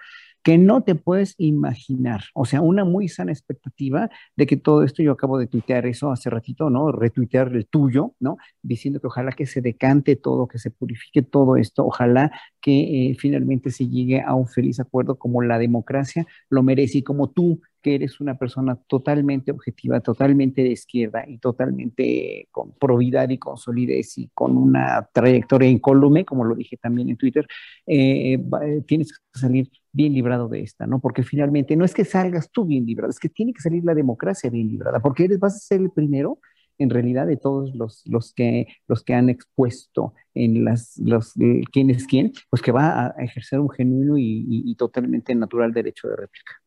que 0.43 0.57
no 0.57 0.83
te 0.83 0.95
puedes 0.95 1.35
imaginar. 1.37 2.23
O 2.33 2.45
sea, 2.45 2.61
una 2.61 2.83
muy 2.83 3.07
sana 3.07 3.31
expectativa 3.31 4.09
de 4.35 4.47
que 4.47 4.57
todo 4.57 4.83
esto, 4.83 5.03
yo 5.03 5.11
acabo 5.11 5.37
de 5.37 5.47
tuitear 5.47 5.85
eso 5.85 6.11
hace 6.11 6.29
ratito, 6.29 6.69
¿no? 6.69 6.91
Retuitear 6.91 7.49
el 7.55 7.67
tuyo, 7.67 8.15
¿no? 8.19 8.37
Diciendo 8.61 8.99
que 8.99 9.07
ojalá 9.07 9.31
que 9.31 9.45
se 9.45 9.61
decante 9.61 10.15
todo, 10.15 10.47
que 10.47 10.59
se 10.59 10.71
purifique 10.71 11.21
todo 11.21 11.57
esto, 11.57 11.85
ojalá 11.85 12.31
que 12.59 13.11
eh, 13.11 13.15
finalmente 13.19 13.71
se 13.71 13.87
llegue 13.87 14.21
a 14.21 14.33
un 14.33 14.47
feliz 14.47 14.79
acuerdo 14.79 15.17
como 15.17 15.41
la 15.41 15.59
democracia 15.59 16.25
lo 16.49 16.63
merece 16.63 16.99
y 16.99 17.03
como 17.03 17.29
tú 17.29 17.61
que 17.81 17.95
eres 17.95 18.19
una 18.19 18.35
persona 18.37 18.75
totalmente 18.75 19.51
objetiva, 19.51 19.99
totalmente 19.99 20.63
de 20.63 20.69
izquierda 20.69 21.25
y 21.27 21.37
totalmente 21.39 22.47
con 22.51 22.73
probidad 22.73 23.29
y 23.29 23.37
con 23.37 23.57
solidez 23.57 24.17
y 24.17 24.29
con 24.33 24.57
una 24.57 25.09
trayectoria 25.13 25.69
incólume, 25.69 26.25
como 26.25 26.43
lo 26.43 26.55
dije 26.55 26.77
también 26.77 27.09
en 27.09 27.17
Twitter, 27.17 27.47
eh, 27.87 28.33
eh, 28.33 28.81
tienes 28.85 29.11
que 29.11 29.39
salir 29.39 29.69
bien 29.91 30.13
librado 30.13 30.47
de 30.47 30.61
esta, 30.61 30.87
¿no? 30.87 30.99
Porque 30.99 31.23
finalmente 31.23 31.75
no 31.75 31.83
es 31.85 31.93
que 31.93 32.05
salgas 32.05 32.51
tú 32.51 32.65
bien 32.65 32.85
librado, 32.85 33.09
es 33.09 33.19
que 33.19 33.29
tiene 33.29 33.53
que 33.53 33.61
salir 33.61 33.83
la 33.83 33.95
democracia 33.95 34.49
bien 34.49 34.67
librada, 34.67 34.99
porque 34.99 35.25
eres, 35.25 35.39
vas 35.39 35.55
a 35.55 35.59
ser 35.59 35.81
el 35.81 35.91
primero 35.91 36.39
en 36.77 36.89
realidad 36.89 37.27
de 37.27 37.37
todos 37.37 37.75
los, 37.75 38.03
los, 38.07 38.33
que, 38.33 38.67
los 38.87 39.03
que 39.03 39.13
han 39.13 39.29
expuesto 39.29 40.13
en 40.33 40.65
las, 40.65 40.97
los, 40.97 41.33
quién 41.71 41.89
es 41.89 42.07
quién, 42.07 42.31
pues 42.49 42.61
que 42.61 42.71
va 42.71 43.07
a 43.07 43.23
ejercer 43.23 43.59
un 43.59 43.69
genuino 43.69 44.15
y 44.17 44.73
totalmente 44.75 45.35
natural 45.35 45.73
derecho 45.73 46.07
de 46.07 46.15
réplica. 46.15 46.60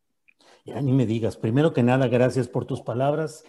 Ya 0.64 0.80
ni 0.80 0.92
me 0.92 1.04
digas. 1.04 1.36
Primero 1.36 1.74
que 1.74 1.82
nada, 1.82 2.08
gracias 2.08 2.48
por 2.48 2.64
tus 2.64 2.80
palabras, 2.80 3.44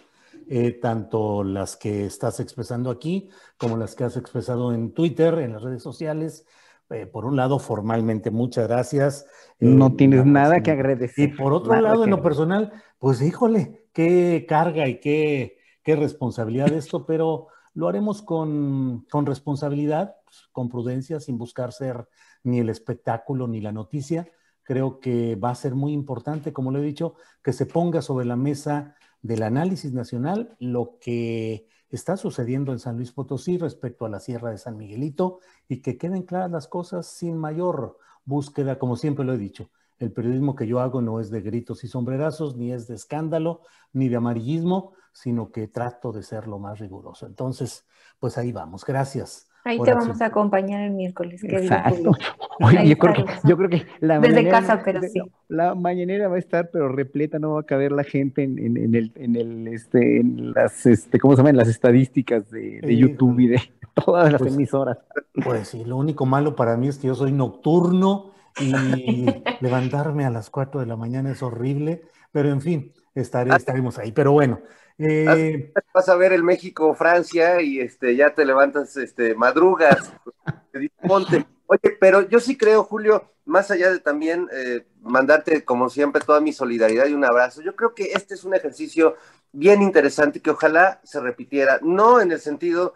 eh, 0.48 0.72
tanto 0.72 1.44
las 1.44 1.76
que 1.76 2.04
estás 2.04 2.40
expresando 2.40 2.90
aquí 2.90 3.30
como 3.56 3.78
las 3.78 3.94
que 3.94 4.04
has 4.04 4.18
expresado 4.18 4.74
en 4.74 4.92
Twitter, 4.92 5.38
en 5.38 5.54
las 5.54 5.62
redes 5.62 5.82
sociales. 5.82 6.44
Eh, 6.90 7.06
por 7.06 7.24
un 7.24 7.34
lado, 7.34 7.58
formalmente, 7.58 8.30
muchas 8.30 8.68
gracias. 8.68 9.26
no 9.58 9.86
eh, 9.86 9.94
tienes 9.96 10.26
nada 10.26 10.62
que 10.62 10.70
agradecer. 10.70 11.30
Y 11.30 11.32
por 11.32 11.54
otro 11.54 11.80
lado, 11.80 12.04
en 12.04 12.10
lo 12.10 12.22
personal, 12.22 12.70
pues 12.98 13.22
híjole, 13.22 13.86
qué 13.94 14.44
carga 14.46 14.86
y 14.86 15.00
qué, 15.00 15.56
qué 15.82 15.96
responsabilidad 15.96 16.70
esto, 16.74 17.06
pero 17.06 17.48
lo 17.72 17.88
haremos 17.88 18.20
con, 18.20 19.06
con 19.10 19.24
responsabilidad, 19.24 20.16
con 20.52 20.68
prudencia, 20.68 21.18
sin 21.18 21.38
buscar 21.38 21.72
ser 21.72 22.08
ni 22.42 22.58
el 22.58 22.68
espectáculo 22.68 23.48
ni 23.48 23.62
la 23.62 23.72
noticia 23.72 24.28
creo 24.66 24.98
que 24.98 25.36
va 25.36 25.50
a 25.50 25.54
ser 25.54 25.74
muy 25.74 25.92
importante, 25.92 26.52
como 26.52 26.72
lo 26.72 26.80
he 26.80 26.82
dicho, 26.82 27.14
que 27.42 27.52
se 27.52 27.66
ponga 27.66 28.02
sobre 28.02 28.26
la 28.26 28.36
mesa 28.36 28.96
del 29.22 29.44
análisis 29.44 29.92
nacional 29.92 30.56
lo 30.58 30.98
que 31.00 31.68
está 31.88 32.16
sucediendo 32.16 32.72
en 32.72 32.80
San 32.80 32.96
Luis 32.96 33.12
Potosí 33.12 33.58
respecto 33.58 34.04
a 34.04 34.08
la 34.08 34.18
Sierra 34.18 34.50
de 34.50 34.58
San 34.58 34.76
Miguelito 34.76 35.38
y 35.68 35.82
que 35.82 35.96
queden 35.96 36.24
claras 36.24 36.50
las 36.50 36.66
cosas 36.66 37.06
sin 37.06 37.38
mayor 37.38 37.96
búsqueda, 38.24 38.78
como 38.78 38.96
siempre 38.96 39.24
lo 39.24 39.34
he 39.34 39.38
dicho. 39.38 39.70
El 39.98 40.12
periodismo 40.12 40.56
que 40.56 40.66
yo 40.66 40.80
hago 40.80 41.00
no 41.00 41.20
es 41.20 41.30
de 41.30 41.40
gritos 41.40 41.84
y 41.84 41.88
sombrerazos, 41.88 42.56
ni 42.56 42.72
es 42.72 42.88
de 42.88 42.96
escándalo, 42.96 43.62
ni 43.92 44.08
de 44.08 44.16
amarillismo, 44.16 44.94
sino 45.12 45.52
que 45.52 45.68
trato 45.68 46.12
de 46.12 46.24
ser 46.24 46.48
lo 46.48 46.58
más 46.58 46.80
riguroso. 46.80 47.24
Entonces, 47.24 47.86
pues 48.18 48.36
ahí 48.36 48.50
vamos. 48.50 48.84
Gracias. 48.84 49.48
Ahí 49.66 49.80
te 49.80 49.92
vamos 49.92 50.20
a 50.22 50.26
acompañar 50.26 50.80
el 50.82 50.92
miércoles. 50.92 51.42
Exacto. 51.42 52.12
Oye, 52.60 52.88
yo, 52.88 52.96
creo 52.96 53.14
que, 53.14 53.24
yo 53.42 53.56
creo 53.56 53.68
que 53.68 53.86
la 53.98 54.20
Desde 54.20 54.48
casa, 54.48 54.80
pero 54.84 55.02
sí. 55.02 55.20
La 55.48 55.74
mañanera 55.74 56.28
va 56.28 56.36
a 56.36 56.38
estar, 56.38 56.70
pero 56.70 56.88
repleta, 56.88 57.40
no 57.40 57.54
va 57.54 57.62
a 57.62 57.64
caber 57.64 57.90
la 57.90 58.04
gente 58.04 58.44
en, 58.44 58.58
en, 58.58 58.94
el, 58.94 59.10
en 59.16 59.34
el, 59.34 59.66
este, 59.68 60.20
en 60.20 60.52
las, 60.52 60.86
este, 60.86 61.18
¿cómo 61.18 61.34
se 61.34 61.38
llaman? 61.38 61.56
Las 61.56 61.68
estadísticas 61.68 62.48
de, 62.48 62.80
de 62.80 62.96
YouTube 62.96 63.40
y 63.40 63.48
de 63.48 63.60
todas 64.04 64.30
las 64.30 64.40
pues, 64.40 64.54
emisoras. 64.54 64.98
Pues 65.44 65.66
sí, 65.66 65.84
lo 65.84 65.96
único 65.96 66.26
malo 66.26 66.54
para 66.54 66.76
mí 66.76 66.86
es 66.86 66.98
que 66.98 67.08
yo 67.08 67.16
soy 67.16 67.32
nocturno 67.32 68.30
y 68.60 69.26
levantarme 69.60 70.24
a 70.24 70.30
las 70.30 70.48
4 70.48 70.80
de 70.80 70.86
la 70.86 70.96
mañana 70.96 71.32
es 71.32 71.42
horrible, 71.42 72.02
pero 72.30 72.50
en 72.50 72.60
fin, 72.60 72.92
estaré, 73.20 73.50
ah. 73.52 73.56
estaremos 73.56 73.98
ahí. 73.98 74.12
Pero 74.12 74.32
bueno, 74.32 74.60
eh, 74.98 75.72
vas 75.92 76.08
a 76.08 76.16
ver 76.16 76.32
el 76.32 76.42
México-Francia 76.42 77.60
y 77.60 77.80
este, 77.80 78.16
ya 78.16 78.34
te 78.34 78.44
levantas, 78.44 78.96
este, 78.96 79.34
madrugas, 79.34 80.12
ponte. 81.06 81.46
Oye, 81.66 81.96
pero 82.00 82.28
yo 82.28 82.38
sí 82.38 82.56
creo, 82.56 82.84
Julio, 82.84 83.32
más 83.44 83.70
allá 83.70 83.90
de 83.90 83.98
también 83.98 84.48
eh, 84.52 84.86
mandarte, 85.00 85.64
como 85.64 85.88
siempre, 85.90 86.22
toda 86.24 86.40
mi 86.40 86.52
solidaridad 86.52 87.06
y 87.06 87.14
un 87.14 87.24
abrazo, 87.24 87.60
yo 87.60 87.74
creo 87.74 87.94
que 87.94 88.12
este 88.12 88.34
es 88.34 88.44
un 88.44 88.54
ejercicio 88.54 89.16
bien 89.52 89.82
interesante 89.82 90.40
que 90.40 90.50
ojalá 90.50 91.00
se 91.02 91.20
repitiera, 91.20 91.78
no 91.82 92.20
en 92.20 92.30
el 92.30 92.40
sentido 92.40 92.94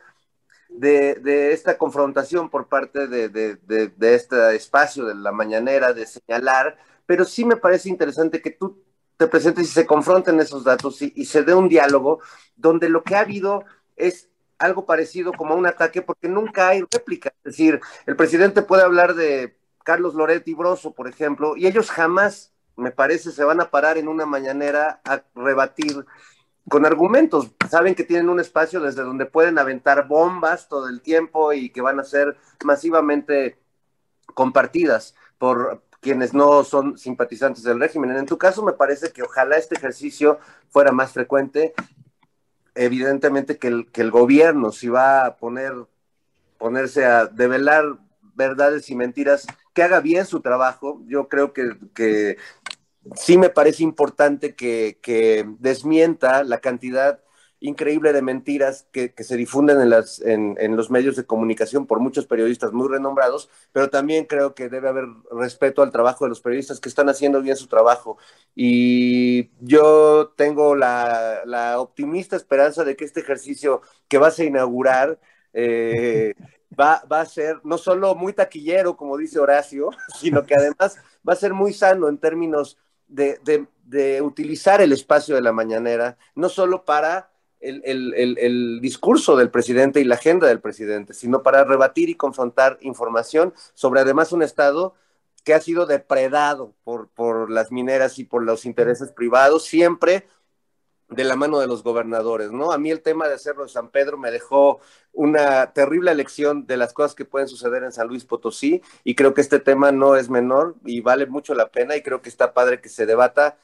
de, 0.69 1.15
de 1.17 1.53
esta 1.53 1.79
confrontación 1.79 2.49
por 2.49 2.69
parte 2.69 3.09
de, 3.09 3.29
de, 3.29 3.57
de, 3.57 4.15
este 4.15 4.55
espacio 4.55 5.05
de 5.05 5.15
la 5.15 5.33
mañanera, 5.33 5.93
de 5.93 6.07
señalar, 6.07 6.79
pero 7.07 7.25
sí 7.25 7.45
me 7.45 7.57
parece 7.57 7.89
interesante 7.89 8.41
que 8.41 8.53
tú 8.53 8.83
te 9.21 9.27
presentes 9.27 9.69
y 9.69 9.71
se 9.71 9.85
confronten 9.85 10.41
esos 10.41 10.65
datos 10.65 11.03
y, 11.03 11.27
se 11.27 11.43
dé 11.43 11.53
un 11.53 11.69
diálogo 11.69 12.21
donde 12.57 12.89
lo 12.89 13.03
que 13.03 13.17
ha 13.17 13.21
habido 13.21 13.65
es 13.95 14.31
algo 14.59 14.87
parecido 14.87 15.35
como 15.35 15.57
un 15.57 15.67
ataque 15.67 16.01
porque 16.01 16.27
nunca 16.27 16.69
hay 16.69 16.83
réplica. 16.91 17.29
Es 17.45 17.53
decir, 17.53 17.83
el 18.07 18.17
presidente 18.17 18.63
puede 18.63 18.83
hablar 18.83 19.13
de 19.13 19.59
Carlos 19.85 20.15
Loretti 20.15 20.55
Broso, 20.55 20.95
por 20.95 21.07
ejemplo, 21.07 21.55
y 21.55 21.67
ellos 21.67 21.91
jamás, 21.91 22.55
me 22.77 22.93
parece, 22.93 23.31
se 23.31 23.45
van 23.45 23.61
a 23.61 23.71
parar 23.71 23.99
en 23.99 24.09
una 24.09 24.25
mañanera 24.25 25.03
a 25.05 25.23
rebatir 25.35 26.07
con 26.67 26.87
argumentos. 26.87 27.51
Saben 27.69 27.95
que 27.95 28.05
tienen 28.05 28.31
un 28.31 28.41
espacio 28.41 28.81
desde 28.81 29.03
donde 29.03 29.27
pueden 29.27 29.59
aventar 29.59 30.09
bombas 30.09 30.67
todo 30.67 30.89
el 30.89 31.03
tiempo 31.03 31.53
y 31.53 31.69
que 31.69 31.83
van 31.83 32.01
a 32.01 32.05
ser 32.05 32.39
masivamente 32.65 33.59
compartidas 34.33 35.15
por, 35.37 35.83
quienes 36.01 36.32
no 36.35 36.64
son 36.64 36.98
simpatizantes 36.98 37.62
del 37.62 37.78
régimen. 37.78 38.16
En 38.16 38.27
tu 38.27 38.39
caso, 38.39 38.62
me 38.64 38.72
parece 38.72 39.12
que 39.12 39.22
ojalá 39.22 39.56
este 39.56 39.77
ejercicio 39.77 40.39
fuera 40.68 40.93
más 40.93 41.12
frecuente. 41.12 41.74
Evidentemente 42.74 43.59
que 43.59 43.68
el, 43.68 43.90
que 43.90 44.01
el 44.01 44.10
gobierno, 44.10 44.72
si 44.72 44.89
va 44.89 45.27
a 45.27 45.36
poner, 45.36 45.74
ponerse 46.59 47.05
a 47.05 47.27
develar 47.27 47.98
verdades 48.35 48.89
y 48.90 48.94
mentiras, 48.94 49.47
que 49.74 49.82
haga 49.82 50.01
bien 50.01 50.24
su 50.24 50.40
trabajo. 50.40 51.02
Yo 51.06 51.28
creo 51.28 51.52
que, 51.52 52.36
sí 53.14 53.39
me 53.39 53.51
parece 53.51 53.82
importante 53.82 54.55
que 54.55 55.47
desmienta 55.59 56.44
la 56.44 56.59
cantidad 56.59 57.20
increíble 57.61 58.15
de 58.15 58.23
mentiras 58.23 58.87
que, 58.91 59.12
se 59.19 59.37
difunden 59.37 59.81
en, 59.81 59.91
las, 59.91 60.20
en, 60.20 60.77
los 60.77 60.91
medios 60.91 61.15
de 61.16 61.27
comunicación 61.27 61.87
por 61.87 62.01
muchos 62.01 62.27
periodistas 62.27 62.73
muy 62.73 62.89
renombrados, 62.89 63.51
pero 63.70 63.91
también 63.91 64.24
creo 64.24 64.55
que 64.55 64.70
debe 64.70 64.89
haber 64.89 65.05
respeto 65.31 65.82
al 65.82 65.93
trabajo 65.93 66.24
de 66.24 66.31
los 66.31 66.41
periodistas 66.41 66.81
que 66.81 66.89
están 66.89 67.11
haciendo 67.11 67.43
bien 67.43 67.57
su 67.57 67.66
trabajo. 67.66 68.16
Y 68.55 69.51
yo 69.61 70.32
tengo 70.37 70.74
la, 70.74 71.77
optimista 71.78 72.35
esperanza 72.35 72.82
de 72.82 72.97
que 72.97 73.05
este 73.05 73.20
ejercicio 73.20 73.82
que 74.09 74.19
vas 74.19 74.39
a 74.39 74.45
inaugurar 74.45 75.20
eh, 75.53 76.35
va, 76.78 77.03
a 77.09 77.27
ser 77.27 77.61
no 77.62 77.77
solo 77.77 78.15
muy 78.15 78.32
taquillero, 78.32 78.97
como 78.97 79.19
dice 79.19 79.39
Horacio, 79.39 79.91
sino 80.19 80.47
que 80.47 80.55
además 80.55 80.97
va 81.28 81.35
a 81.35 81.37
ser 81.37 81.53
muy 81.53 81.74
sano 81.74 82.09
en 82.09 82.16
términos 82.16 82.78
de 83.07 84.23
utilizar 84.23 84.81
el 84.81 84.93
espacio 84.93 85.35
de 85.35 85.43
la 85.43 85.53
mañanera, 85.53 86.16
no 86.37 86.49
solo 86.49 86.85
para 86.85 87.31
el, 87.61 88.81
discurso 88.81 89.37
del 89.37 89.51
presidente 89.51 90.01
y 90.01 90.05
la 90.05 90.16
agenda 90.16 90.47
del 90.47 90.61
presidente, 90.61 91.15
sino 91.15 91.43
para 91.43 91.65
rebatir 91.65 92.09
y 92.09 92.15
confrontar 92.15 92.78
información 92.81 93.55
sobre 93.74 94.01
además 94.01 94.32
un 94.32 94.43
Estado 94.43 94.95
que 95.45 95.55
ha 95.55 95.61
sido 95.61 95.87
depredado 95.87 96.74
por, 96.85 97.09
por 97.09 97.51
las 97.51 97.73
mineras 97.73 98.19
y 98.19 98.24
por 98.24 98.43
los 98.43 98.65
intereses 98.65 99.12
privados, 99.12 99.65
siempre 99.65 100.27
de 101.11 101.24
la 101.24 101.37
mano 101.37 101.59
de 101.59 101.66
los 101.66 101.82
gobernadores, 101.82 102.53
¿no? 102.53 102.73
A 102.73 102.78
mí 102.78 102.91
el 102.91 103.03
tema 103.03 103.27
de 103.27 103.35
hacerlo 103.35 103.65
de 103.65 103.69
San 103.69 103.91
Pedro 103.91 104.16
me 104.16 104.31
dejó 104.31 104.81
una 105.12 105.73
terrible 105.73 106.15
lección 106.15 106.66
de 106.66 106.77
las 106.77 106.93
cosas 106.93 107.15
que 107.16 107.24
pueden 107.24 107.49
suceder 107.49 107.82
en 107.82 107.93
San 107.93 108.07
Luis 108.07 108.24
Potosí 108.24 108.81
y 109.03 109.16
creo 109.16 109.35
que 109.35 109.41
este 109.41 109.59
tema 109.59 109.91
no 109.91 110.15
es 110.15 110.31
menor 110.31 110.77
y 110.85 111.01
vale 111.01 111.27
mucho 111.27 111.55
la 111.55 111.69
pena 111.69 111.97
y 111.97 112.03
creo 112.03 112.23
que 112.23 112.28
está 112.28 112.55
padre 112.55 112.81
que 112.81 112.89
se 112.89 113.07
debata 113.07 113.59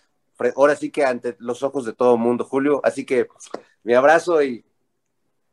ahora 0.54 0.76
sí 0.76 0.90
que 0.90 1.04
ante 1.04 1.36
los 1.38 1.62
ojos 1.62 1.84
de 1.84 1.92
todo 1.92 2.14
el 2.14 2.20
mundo, 2.20 2.44
Julio. 2.44 2.80
Así 2.84 3.04
que 3.04 3.28
mi 3.82 3.94
abrazo 3.94 4.42
y, 4.42 4.64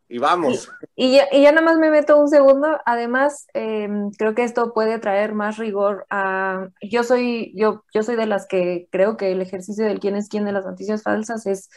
y 0.09 0.17
vamos. 0.17 0.69
Y, 0.95 1.13
ya, 1.13 1.27
y, 1.31 1.41
ya, 1.41 1.51
nada 1.51 1.65
más 1.65 1.77
me 1.77 1.89
meto 1.89 2.17
un 2.17 2.29
segundo. 2.29 2.79
Además, 2.85 3.47
eh, 3.53 3.89
creo 4.17 4.35
que 4.35 4.43
esto 4.43 4.73
puede 4.73 4.99
traer 4.99 5.33
más 5.33 5.57
rigor 5.57 6.05
a... 6.09 6.67
Yo 6.81 7.03
soy, 7.03 7.53
yo, 7.55 7.83
yo 7.93 8.03
soy 8.03 8.15
de 8.15 8.25
las 8.25 8.47
que 8.47 8.87
creo 8.91 9.17
que 9.17 9.31
el 9.31 9.41
ejercicio 9.41 9.85
del 9.85 9.99
quién 9.99 10.15
es 10.15 10.29
quién 10.29 10.45
de 10.45 10.51
las 10.51 10.65
noticias 10.65 11.03
falsas 11.03 11.45
es 11.45 11.69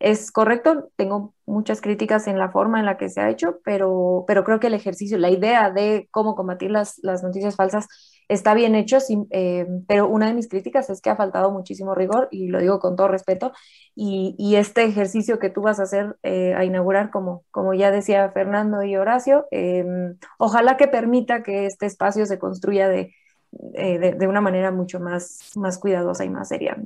es 0.00 0.30
correcto, 0.30 0.90
tengo 0.96 1.34
muchas 1.44 1.80
críticas 1.80 2.28
en 2.28 2.38
la 2.38 2.50
forma 2.50 2.78
en 2.78 2.86
la 2.86 2.96
que 2.96 3.08
se 3.08 3.20
ha 3.20 3.30
hecho, 3.30 3.58
pero, 3.64 4.24
pero 4.28 4.44
creo 4.44 4.60
que 4.60 4.68
el 4.68 4.74
ejercicio, 4.74 5.18
la 5.18 5.30
idea 5.30 5.70
de 5.70 6.08
cómo 6.12 6.36
combatir 6.36 6.70
las, 6.70 6.98
las 7.02 7.22
noticias 7.22 7.56
falsas 7.56 7.88
está 8.28 8.54
bien 8.54 8.74
hecho, 8.74 8.98
eh, 9.30 9.66
pero 9.86 10.08
una 10.08 10.26
de 10.26 10.34
mis 10.34 10.48
críticas 10.48 10.90
es 10.90 11.00
que 11.00 11.10
ha 11.10 11.16
faltado 11.16 11.50
muchísimo 11.50 11.94
rigor, 11.94 12.28
y 12.30 12.48
lo 12.48 12.60
digo 12.60 12.78
con 12.78 12.96
todo 12.96 13.08
respeto, 13.08 13.52
y, 13.94 14.54
este 14.56 14.84
ejercicio 14.84 15.38
que 15.38 15.50
tú 15.50 15.62
vas 15.62 15.80
a 15.80 15.84
hacer, 15.84 16.16
eh, 16.22 16.54
a 16.54 16.64
inaugurar, 16.64 17.10
como, 17.10 17.44
como 17.50 17.74
ya 17.74 17.90
decía 17.90 18.30
Fernando 18.30 18.82
y 18.82 18.96
Horacio, 18.96 19.46
eh, 19.50 19.84
ojalá 20.38 20.76
que 20.76 20.88
permita 20.88 21.42
que 21.42 21.66
este 21.66 21.86
espacio 21.86 22.26
se 22.26 22.38
construya 22.38 22.88
de, 22.88 23.14
de, 23.50 24.14
de, 24.18 24.28
una 24.28 24.40
manera 24.40 24.70
mucho 24.72 25.00
más, 25.00 25.52
más 25.56 25.78
cuidadosa 25.78 26.24
y 26.24 26.30
más 26.30 26.48
seria. 26.48 26.76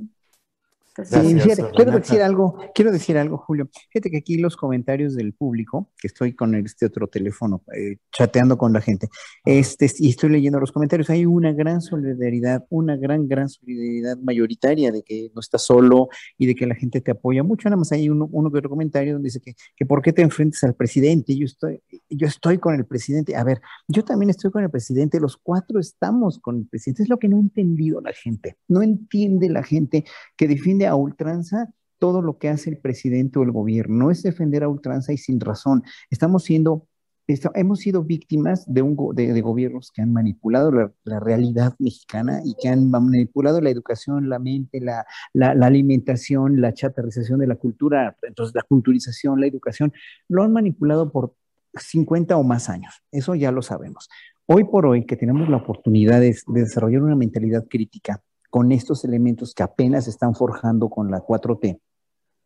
Sí, 0.95 1.39
fíjate, 1.39 1.63
quiero 1.75 1.91
decir 1.91 2.21
algo, 2.21 2.55
quiero 2.75 2.91
decir 2.91 3.17
algo, 3.17 3.39
Julio. 3.39 3.67
Fíjate 3.91 4.11
que 4.11 4.17
aquí 4.17 4.37
los 4.37 4.55
comentarios 4.55 5.15
del 5.15 5.33
público, 5.33 5.89
que 5.97 6.05
estoy 6.07 6.35
con 6.35 6.53
este 6.53 6.85
otro 6.85 7.07
teléfono, 7.07 7.63
eh, 7.75 7.97
chateando 8.11 8.59
con 8.59 8.73
la 8.73 8.79
gente, 8.79 9.07
este, 9.43 9.89
y 9.97 10.11
estoy 10.11 10.29
leyendo 10.29 10.59
los 10.59 10.71
comentarios, 10.71 11.09
hay 11.09 11.25
una 11.25 11.51
gran 11.51 11.81
solidaridad, 11.81 12.65
una 12.69 12.95
gran, 12.95 13.27
gran 13.27 13.49
solidaridad 13.49 14.17
mayoritaria 14.19 14.91
de 14.91 15.01
que 15.01 15.31
no 15.33 15.39
estás 15.39 15.63
solo 15.63 16.09
y 16.37 16.45
de 16.45 16.53
que 16.53 16.67
la 16.67 16.75
gente 16.75 17.01
te 17.01 17.09
apoya 17.09 17.41
mucho. 17.41 17.69
Nada 17.69 17.77
más 17.77 17.91
hay 17.91 18.07
uno, 18.09 18.29
uno 18.31 18.51
que 18.51 18.59
otro 18.59 18.69
comentario 18.69 19.13
donde 19.13 19.27
dice 19.27 19.39
que, 19.39 19.55
que 19.75 19.87
por 19.87 20.03
qué 20.03 20.13
te 20.13 20.21
enfrentas 20.21 20.63
al 20.63 20.75
presidente, 20.75 21.35
yo 21.35 21.45
estoy, 21.45 21.81
yo 22.07 22.27
estoy 22.27 22.59
con 22.59 22.75
el 22.75 22.85
presidente. 22.85 23.35
A 23.35 23.43
ver, 23.43 23.61
yo 23.87 24.05
también 24.05 24.29
estoy 24.29 24.51
con 24.51 24.63
el 24.63 24.69
presidente, 24.69 25.19
los 25.19 25.37
cuatro 25.37 25.79
estamos 25.79 26.37
con 26.37 26.57
el 26.57 26.67
presidente, 26.67 27.01
es 27.01 27.09
lo 27.09 27.17
que 27.17 27.29
no 27.29 27.37
ha 27.37 27.41
entendido 27.41 27.99
la 27.99 28.13
gente, 28.13 28.57
no 28.67 28.83
entiende 28.83 29.49
la 29.49 29.63
gente 29.63 30.05
que 30.37 30.47
defiende 30.47 30.82
a 30.87 30.95
ultranza 30.95 31.73
todo 32.03 32.21
lo 32.21 32.37
que 32.37 32.49
hace 32.49 32.69
el 32.69 32.79
presidente 32.79 33.39
o 33.39 33.43
el 33.43 33.51
gobierno. 33.51 33.95
No 33.95 34.11
es 34.11 34.23
defender 34.23 34.63
a 34.63 34.67
ultranza 34.67 35.13
y 35.13 35.17
sin 35.17 35.39
razón. 35.39 35.83
Estamos 36.09 36.43
siendo, 36.43 36.85
hemos 37.27 37.79
sido 37.79 38.03
víctimas 38.03 38.65
de, 38.67 38.81
un, 38.81 38.97
de, 39.15 39.39
gobiernos 39.39 39.89
que 39.89 40.01
han 40.01 40.11
manipulado 40.11 40.69
la, 40.71 41.19
realidad 41.21 41.75
mexicana 41.79 42.41
y 42.43 42.55
que 42.61 42.67
han 42.67 42.91
manipulado 42.91 43.61
la 43.61 43.69
educación, 43.69 44.27
la 44.27 44.37
mente, 44.37 44.81
la, 44.81 45.05
la, 45.31 45.51
alimentación, 45.65 46.59
la 46.59 46.73
chatarrización 46.73 47.39
de 47.39 47.47
la 47.47 47.55
cultura, 47.55 48.17
entonces 48.21 48.53
la 48.53 48.63
culturización, 48.63 49.39
la 49.39 49.47
educación, 49.47 49.93
lo 50.27 50.43
han 50.43 50.51
manipulado 50.51 51.09
por 51.09 51.35
50 51.73 52.35
o 52.35 52.43
más 52.43 52.69
años. 52.69 53.01
Eso 53.13 53.33
ya 53.33 53.53
lo 53.53 53.61
sabemos. 53.61 54.09
Hoy 54.45 54.65
por 54.65 54.85
hoy 54.85 55.05
que 55.05 55.15
tenemos 55.15 55.47
la 55.47 55.55
oportunidad 55.55 56.19
de 56.19 56.35
desarrollar 56.47 57.01
una 57.01 57.15
mentalidad 57.15 57.65
crítica, 57.69 58.21
con 58.53 58.71
estos 58.71 59.03
elementos 59.03 59.55
que 59.55 59.63
apenas 59.63 60.07
están 60.07 60.35
forjando 60.35 60.87
con 60.87 61.09
la 61.09 61.25
4T, 61.25 61.79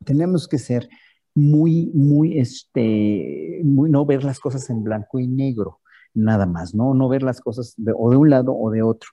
tenemos 0.06 0.48
que 0.48 0.58
ser 0.58 0.88
muy, 1.36 1.92
muy, 1.94 2.40
este, 2.40 3.60
muy, 3.66 3.90
no 3.90 4.06
ver 4.06 4.24
las 4.24 4.40
cosas 4.40 4.70
en 4.70 4.86
blanco 4.86 5.20
y 5.20 5.28
negro, 5.28 5.82
nada 6.14 6.46
más, 6.46 6.74
¿no? 6.74 6.94
No 6.94 7.10
ver 7.10 7.24
las 7.24 7.42
cosas 7.42 7.76
o 7.94 8.10
de 8.10 8.16
un 8.16 8.30
lado 8.30 8.56
o 8.56 8.72
de 8.72 8.84
otro 8.84 9.10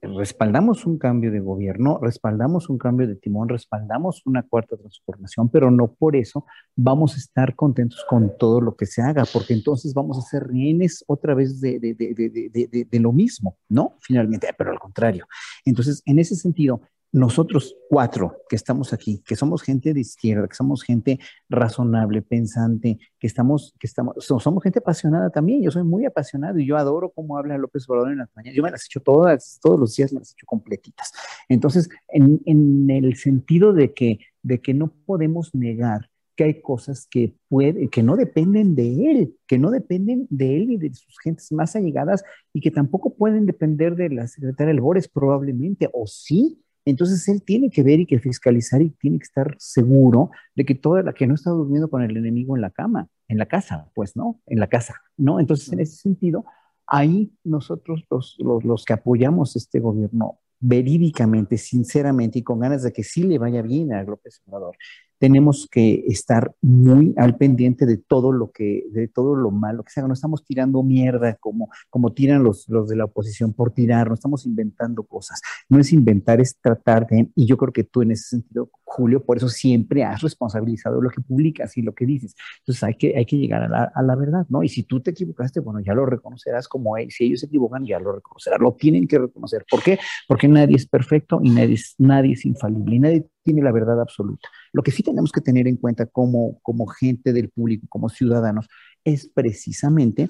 respaldamos 0.00 0.86
un 0.86 0.98
cambio 0.98 1.30
de 1.30 1.40
gobierno, 1.40 1.98
respaldamos 2.00 2.68
un 2.68 2.78
cambio 2.78 3.06
de 3.06 3.16
timón, 3.16 3.48
respaldamos 3.48 4.22
una 4.26 4.42
cuarta 4.42 4.76
transformación, 4.76 5.48
pero 5.48 5.70
no 5.70 5.92
por 5.92 6.16
eso 6.16 6.46
vamos 6.76 7.14
a 7.14 7.18
estar 7.18 7.54
contentos 7.54 8.04
con 8.08 8.36
todo 8.38 8.60
lo 8.60 8.76
que 8.76 8.86
se 8.86 9.02
haga, 9.02 9.24
porque 9.32 9.54
entonces 9.54 9.94
vamos 9.94 10.18
a 10.18 10.22
ser 10.22 10.46
rehenes 10.46 11.04
otra 11.06 11.34
vez 11.34 11.60
de, 11.60 11.78
de, 11.78 11.94
de, 11.94 12.86
de 12.90 13.00
lo 13.00 13.12
mismo, 13.12 13.56
¿no? 13.68 13.96
Finalmente, 14.00 14.48
pero 14.56 14.70
al 14.70 14.78
contrario. 14.78 15.26
Entonces, 15.64 16.02
en 16.06 16.18
ese 16.18 16.36
sentido, 16.36 16.82
nosotros 17.12 17.76
cuatro 17.90 18.38
que 18.48 18.56
estamos 18.56 18.94
aquí, 18.94 19.22
que 19.26 19.36
somos 19.36 19.62
gente 19.62 19.92
de 19.92 20.00
izquierda, 20.00 20.48
que 20.48 20.54
somos 20.54 20.82
gente 20.82 21.20
razonable, 21.48 22.22
pensante, 22.22 22.98
que 23.18 23.26
estamos, 23.26 23.74
que 23.78 23.86
estamos, 23.86 24.16
somos 24.24 24.62
gente 24.62 24.78
apasionada 24.78 25.28
también. 25.28 25.62
Yo 25.62 25.70
soy 25.70 25.84
muy 25.84 26.06
apasionado 26.06 26.58
y 26.58 26.66
yo 26.66 26.76
adoro 26.78 27.10
cómo 27.10 27.36
habla 27.36 27.58
López 27.58 27.88
Obrador 27.88 28.12
en 28.12 28.18
las 28.18 28.30
mañanas. 28.34 28.56
Yo 28.56 28.62
me 28.62 28.70
las 28.70 28.82
he 28.82 28.86
hecho 28.86 29.00
todas, 29.00 29.58
todos 29.62 29.78
los 29.78 29.94
días 29.94 30.12
me 30.12 30.20
las 30.20 30.30
he 30.30 30.32
hecho 30.32 30.46
completitas. 30.46 31.12
Entonces, 31.48 31.90
en, 32.08 32.40
en 32.46 32.88
el 32.90 33.14
sentido 33.16 33.74
de 33.74 33.92
que, 33.92 34.20
de 34.42 34.60
que 34.62 34.72
no 34.72 34.92
podemos 35.04 35.54
negar 35.54 36.08
que 36.34 36.44
hay 36.44 36.62
cosas 36.62 37.06
que, 37.10 37.34
puede, 37.48 37.88
que 37.88 38.02
no 38.02 38.16
dependen 38.16 38.74
de 38.74 39.10
él, 39.10 39.36
que 39.46 39.58
no 39.58 39.70
dependen 39.70 40.26
de 40.30 40.56
él 40.56 40.70
y 40.70 40.76
de 40.78 40.94
sus 40.94 41.18
gentes 41.22 41.52
más 41.52 41.76
allegadas 41.76 42.24
y 42.54 42.60
que 42.60 42.70
tampoco 42.70 43.14
pueden 43.14 43.44
depender 43.44 43.96
de 43.96 44.08
la 44.08 44.26
secretaria 44.26 44.72
Albores 44.72 45.08
probablemente, 45.08 45.90
o 45.92 46.06
sí, 46.06 46.62
entonces 46.84 47.28
él 47.28 47.42
tiene 47.42 47.70
que 47.70 47.82
ver 47.82 48.00
y 48.00 48.06
que 48.06 48.18
fiscalizar 48.18 48.82
y 48.82 48.90
tiene 48.90 49.18
que 49.18 49.24
estar 49.24 49.54
seguro 49.58 50.30
de 50.54 50.64
que 50.64 50.74
toda 50.74 51.02
la 51.02 51.12
que 51.12 51.26
no 51.26 51.34
está 51.34 51.50
durmiendo 51.50 51.88
con 51.88 52.02
el 52.02 52.16
enemigo 52.16 52.56
en 52.56 52.62
la 52.62 52.70
cama, 52.70 53.08
en 53.28 53.38
la 53.38 53.46
casa, 53.46 53.90
pues 53.94 54.16
no, 54.16 54.40
en 54.46 54.58
la 54.58 54.66
casa, 54.66 55.00
¿no? 55.16 55.40
Entonces 55.40 55.72
en 55.72 55.80
ese 55.80 55.96
sentido, 55.96 56.44
ahí 56.86 57.32
nosotros 57.44 58.04
los, 58.10 58.36
los, 58.38 58.64
los 58.64 58.84
que 58.84 58.94
apoyamos 58.94 59.56
este 59.56 59.80
gobierno 59.80 60.40
verídicamente, 60.58 61.58
sinceramente 61.58 62.38
y 62.38 62.42
con 62.42 62.60
ganas 62.60 62.82
de 62.82 62.92
que 62.92 63.02
sí 63.02 63.24
le 63.24 63.38
vaya 63.38 63.62
bien 63.62 63.92
a 63.92 64.02
López 64.04 64.40
Obrador, 64.46 64.76
tenemos 65.22 65.68
que 65.70 66.02
estar 66.08 66.52
muy 66.60 67.14
al 67.16 67.36
pendiente 67.36 67.86
de 67.86 67.96
todo 67.96 68.32
lo 68.32 68.50
que, 68.50 68.86
de 68.90 69.06
todo 69.06 69.36
lo 69.36 69.52
malo 69.52 69.84
que 69.84 69.92
se. 69.92 70.02
No 70.02 70.14
estamos 70.14 70.44
tirando 70.44 70.82
mierda 70.82 71.36
como, 71.36 71.70
como 71.90 72.12
tiran 72.12 72.42
los, 72.42 72.68
los 72.68 72.88
de 72.88 72.96
la 72.96 73.04
oposición 73.04 73.52
por 73.52 73.70
tirar, 73.70 74.08
no 74.08 74.14
estamos 74.14 74.46
inventando 74.46 75.04
cosas. 75.04 75.40
No 75.68 75.78
es 75.78 75.92
inventar, 75.92 76.40
es 76.40 76.58
tratar 76.60 77.06
de, 77.06 77.30
y 77.36 77.46
yo 77.46 77.56
creo 77.56 77.72
que 77.72 77.84
tú 77.84 78.02
en 78.02 78.10
ese 78.10 78.30
sentido, 78.30 78.68
Julio, 78.82 79.24
por 79.24 79.36
eso 79.36 79.48
siempre 79.48 80.02
has 80.02 80.22
responsabilizado 80.22 81.00
lo 81.00 81.08
que 81.08 81.20
publicas 81.20 81.76
y 81.76 81.82
lo 81.82 81.94
que 81.94 82.04
dices. 82.04 82.34
Entonces 82.58 82.82
hay 82.82 82.94
que, 82.96 83.16
hay 83.16 83.24
que 83.24 83.36
llegar 83.36 83.62
a 83.62 84.02
la, 84.02 84.16
verdad, 84.16 84.44
¿no? 84.48 84.64
Y 84.64 84.68
si 84.68 84.82
tú 84.82 85.00
te 85.00 85.12
equivocaste, 85.12 85.60
bueno, 85.60 85.78
ya 85.78 85.94
lo 85.94 86.04
reconocerás 86.04 86.66
como 86.66 86.96
él. 86.96 87.12
Si 87.12 87.26
ellos 87.26 87.38
se 87.38 87.46
equivocan, 87.46 87.86
ya 87.86 88.00
lo 88.00 88.12
reconocerás. 88.12 88.58
Lo 88.58 88.72
tienen 88.72 89.06
que 89.06 89.20
reconocer. 89.20 89.64
¿Por 89.70 89.84
qué? 89.84 90.00
Porque 90.26 90.48
nadie 90.48 90.74
es 90.74 90.88
perfecto 90.88 91.38
y 91.44 91.50
nadie 91.50 91.78
nadie 91.98 92.32
es 92.32 92.44
infalible 92.44 92.96
y 92.96 92.98
nadie 92.98 93.26
tiene 93.42 93.62
la 93.62 93.72
verdad 93.72 94.00
absoluta. 94.00 94.48
Lo 94.72 94.82
que 94.82 94.90
sí 94.90 95.02
tenemos 95.02 95.32
que 95.32 95.40
tener 95.40 95.66
en 95.68 95.76
cuenta 95.76 96.06
como, 96.06 96.58
como 96.62 96.86
gente 96.86 97.32
del 97.32 97.50
público, 97.50 97.86
como 97.88 98.08
ciudadanos, 98.08 98.68
es 99.04 99.28
precisamente 99.28 100.28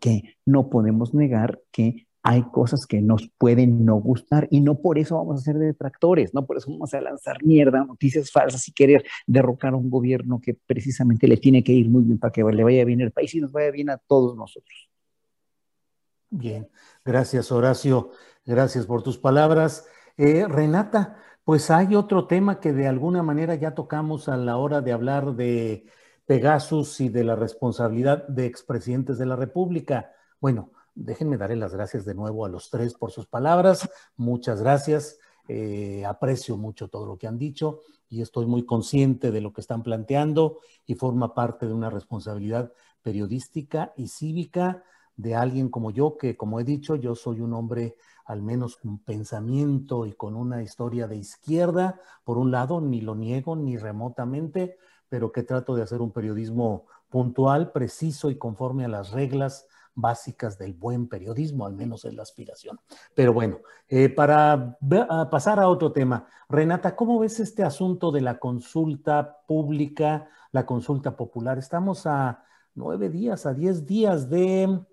que 0.00 0.36
no 0.44 0.70
podemos 0.70 1.14
negar 1.14 1.60
que 1.70 2.08
hay 2.22 2.42
cosas 2.50 2.86
que 2.86 3.00
nos 3.00 3.30
pueden 3.38 3.84
no 3.84 3.96
gustar 3.96 4.48
y 4.50 4.60
no 4.60 4.80
por 4.80 4.98
eso 4.98 5.16
vamos 5.16 5.40
a 5.40 5.44
ser 5.44 5.56
detractores, 5.56 6.34
no 6.34 6.44
por 6.44 6.58
eso 6.58 6.70
vamos 6.70 6.92
a 6.92 7.00
lanzar 7.00 7.42
mierda, 7.42 7.84
noticias 7.84 8.30
falsas 8.30 8.66
y 8.68 8.72
querer 8.72 9.04
derrocar 9.26 9.72
a 9.72 9.76
un 9.76 9.88
gobierno 9.88 10.40
que 10.40 10.54
precisamente 10.54 11.26
le 11.28 11.36
tiene 11.36 11.62
que 11.62 11.72
ir 11.72 11.88
muy 11.88 12.04
bien 12.04 12.18
para 12.18 12.32
que 12.32 12.42
le 12.42 12.64
vaya 12.64 12.84
bien 12.84 13.00
el 13.00 13.12
país 13.12 13.34
y 13.34 13.40
nos 13.40 13.52
vaya 13.52 13.70
bien 13.70 13.88
a 13.88 13.98
todos 13.98 14.36
nosotros. 14.36 14.90
Bien, 16.30 16.68
gracias 17.04 17.50
Horacio, 17.50 18.10
gracias 18.44 18.84
por 18.84 19.02
tus 19.02 19.16
palabras. 19.16 19.86
Eh, 20.18 20.46
Renata, 20.46 21.16
pues 21.48 21.70
hay 21.70 21.94
otro 21.94 22.26
tema 22.26 22.60
que 22.60 22.74
de 22.74 22.86
alguna 22.86 23.22
manera 23.22 23.54
ya 23.54 23.74
tocamos 23.74 24.28
a 24.28 24.36
la 24.36 24.58
hora 24.58 24.82
de 24.82 24.92
hablar 24.92 25.34
de 25.34 25.86
Pegasus 26.26 27.00
y 27.00 27.08
de 27.08 27.24
la 27.24 27.36
responsabilidad 27.36 28.28
de 28.28 28.44
expresidentes 28.44 29.16
de 29.16 29.24
la 29.24 29.34
República. 29.34 30.12
Bueno, 30.42 30.72
déjenme 30.94 31.38
darle 31.38 31.56
las 31.56 31.72
gracias 31.72 32.04
de 32.04 32.14
nuevo 32.14 32.44
a 32.44 32.50
los 32.50 32.68
tres 32.68 32.92
por 32.92 33.12
sus 33.12 33.24
palabras. 33.24 33.88
Muchas 34.18 34.60
gracias. 34.60 35.20
Eh, 35.48 36.04
aprecio 36.04 36.58
mucho 36.58 36.88
todo 36.88 37.06
lo 37.06 37.16
que 37.16 37.26
han 37.26 37.38
dicho 37.38 37.80
y 38.10 38.20
estoy 38.20 38.44
muy 38.44 38.66
consciente 38.66 39.30
de 39.30 39.40
lo 39.40 39.54
que 39.54 39.62
están 39.62 39.82
planteando 39.82 40.58
y 40.84 40.96
forma 40.96 41.32
parte 41.32 41.66
de 41.66 41.72
una 41.72 41.88
responsabilidad 41.88 42.74
periodística 43.00 43.94
y 43.96 44.08
cívica 44.08 44.84
de 45.16 45.34
alguien 45.34 45.70
como 45.70 45.92
yo, 45.92 46.18
que 46.18 46.36
como 46.36 46.60
he 46.60 46.64
dicho, 46.64 46.94
yo 46.94 47.14
soy 47.14 47.40
un 47.40 47.54
hombre 47.54 47.96
al 48.28 48.42
menos 48.42 48.76
con 48.76 48.98
pensamiento 48.98 50.04
y 50.04 50.12
con 50.12 50.36
una 50.36 50.62
historia 50.62 51.08
de 51.08 51.16
izquierda, 51.16 51.98
por 52.24 52.36
un 52.36 52.50
lado, 52.50 52.82
ni 52.82 53.00
lo 53.00 53.14
niego 53.14 53.56
ni 53.56 53.78
remotamente, 53.78 54.76
pero 55.08 55.32
que 55.32 55.42
trato 55.42 55.74
de 55.74 55.82
hacer 55.82 56.02
un 56.02 56.12
periodismo 56.12 56.84
puntual, 57.08 57.72
preciso 57.72 58.30
y 58.30 58.36
conforme 58.36 58.84
a 58.84 58.88
las 58.88 59.12
reglas 59.12 59.66
básicas 59.94 60.58
del 60.58 60.74
buen 60.74 61.08
periodismo, 61.08 61.64
al 61.64 61.74
menos 61.74 62.04
es 62.04 62.14
la 62.14 62.22
aspiración. 62.22 62.78
Pero 63.14 63.32
bueno, 63.32 63.60
eh, 63.88 64.10
para 64.10 64.76
pasar 65.30 65.58
a 65.58 65.68
otro 65.68 65.90
tema, 65.92 66.26
Renata, 66.50 66.94
¿cómo 66.94 67.18
ves 67.18 67.40
este 67.40 67.64
asunto 67.64 68.12
de 68.12 68.20
la 68.20 68.38
consulta 68.38 69.38
pública, 69.46 70.28
la 70.52 70.66
consulta 70.66 71.16
popular? 71.16 71.56
Estamos 71.56 72.06
a 72.06 72.44
nueve 72.74 73.08
días, 73.08 73.46
a 73.46 73.54
diez 73.54 73.86
días 73.86 74.28
de, 74.28 74.84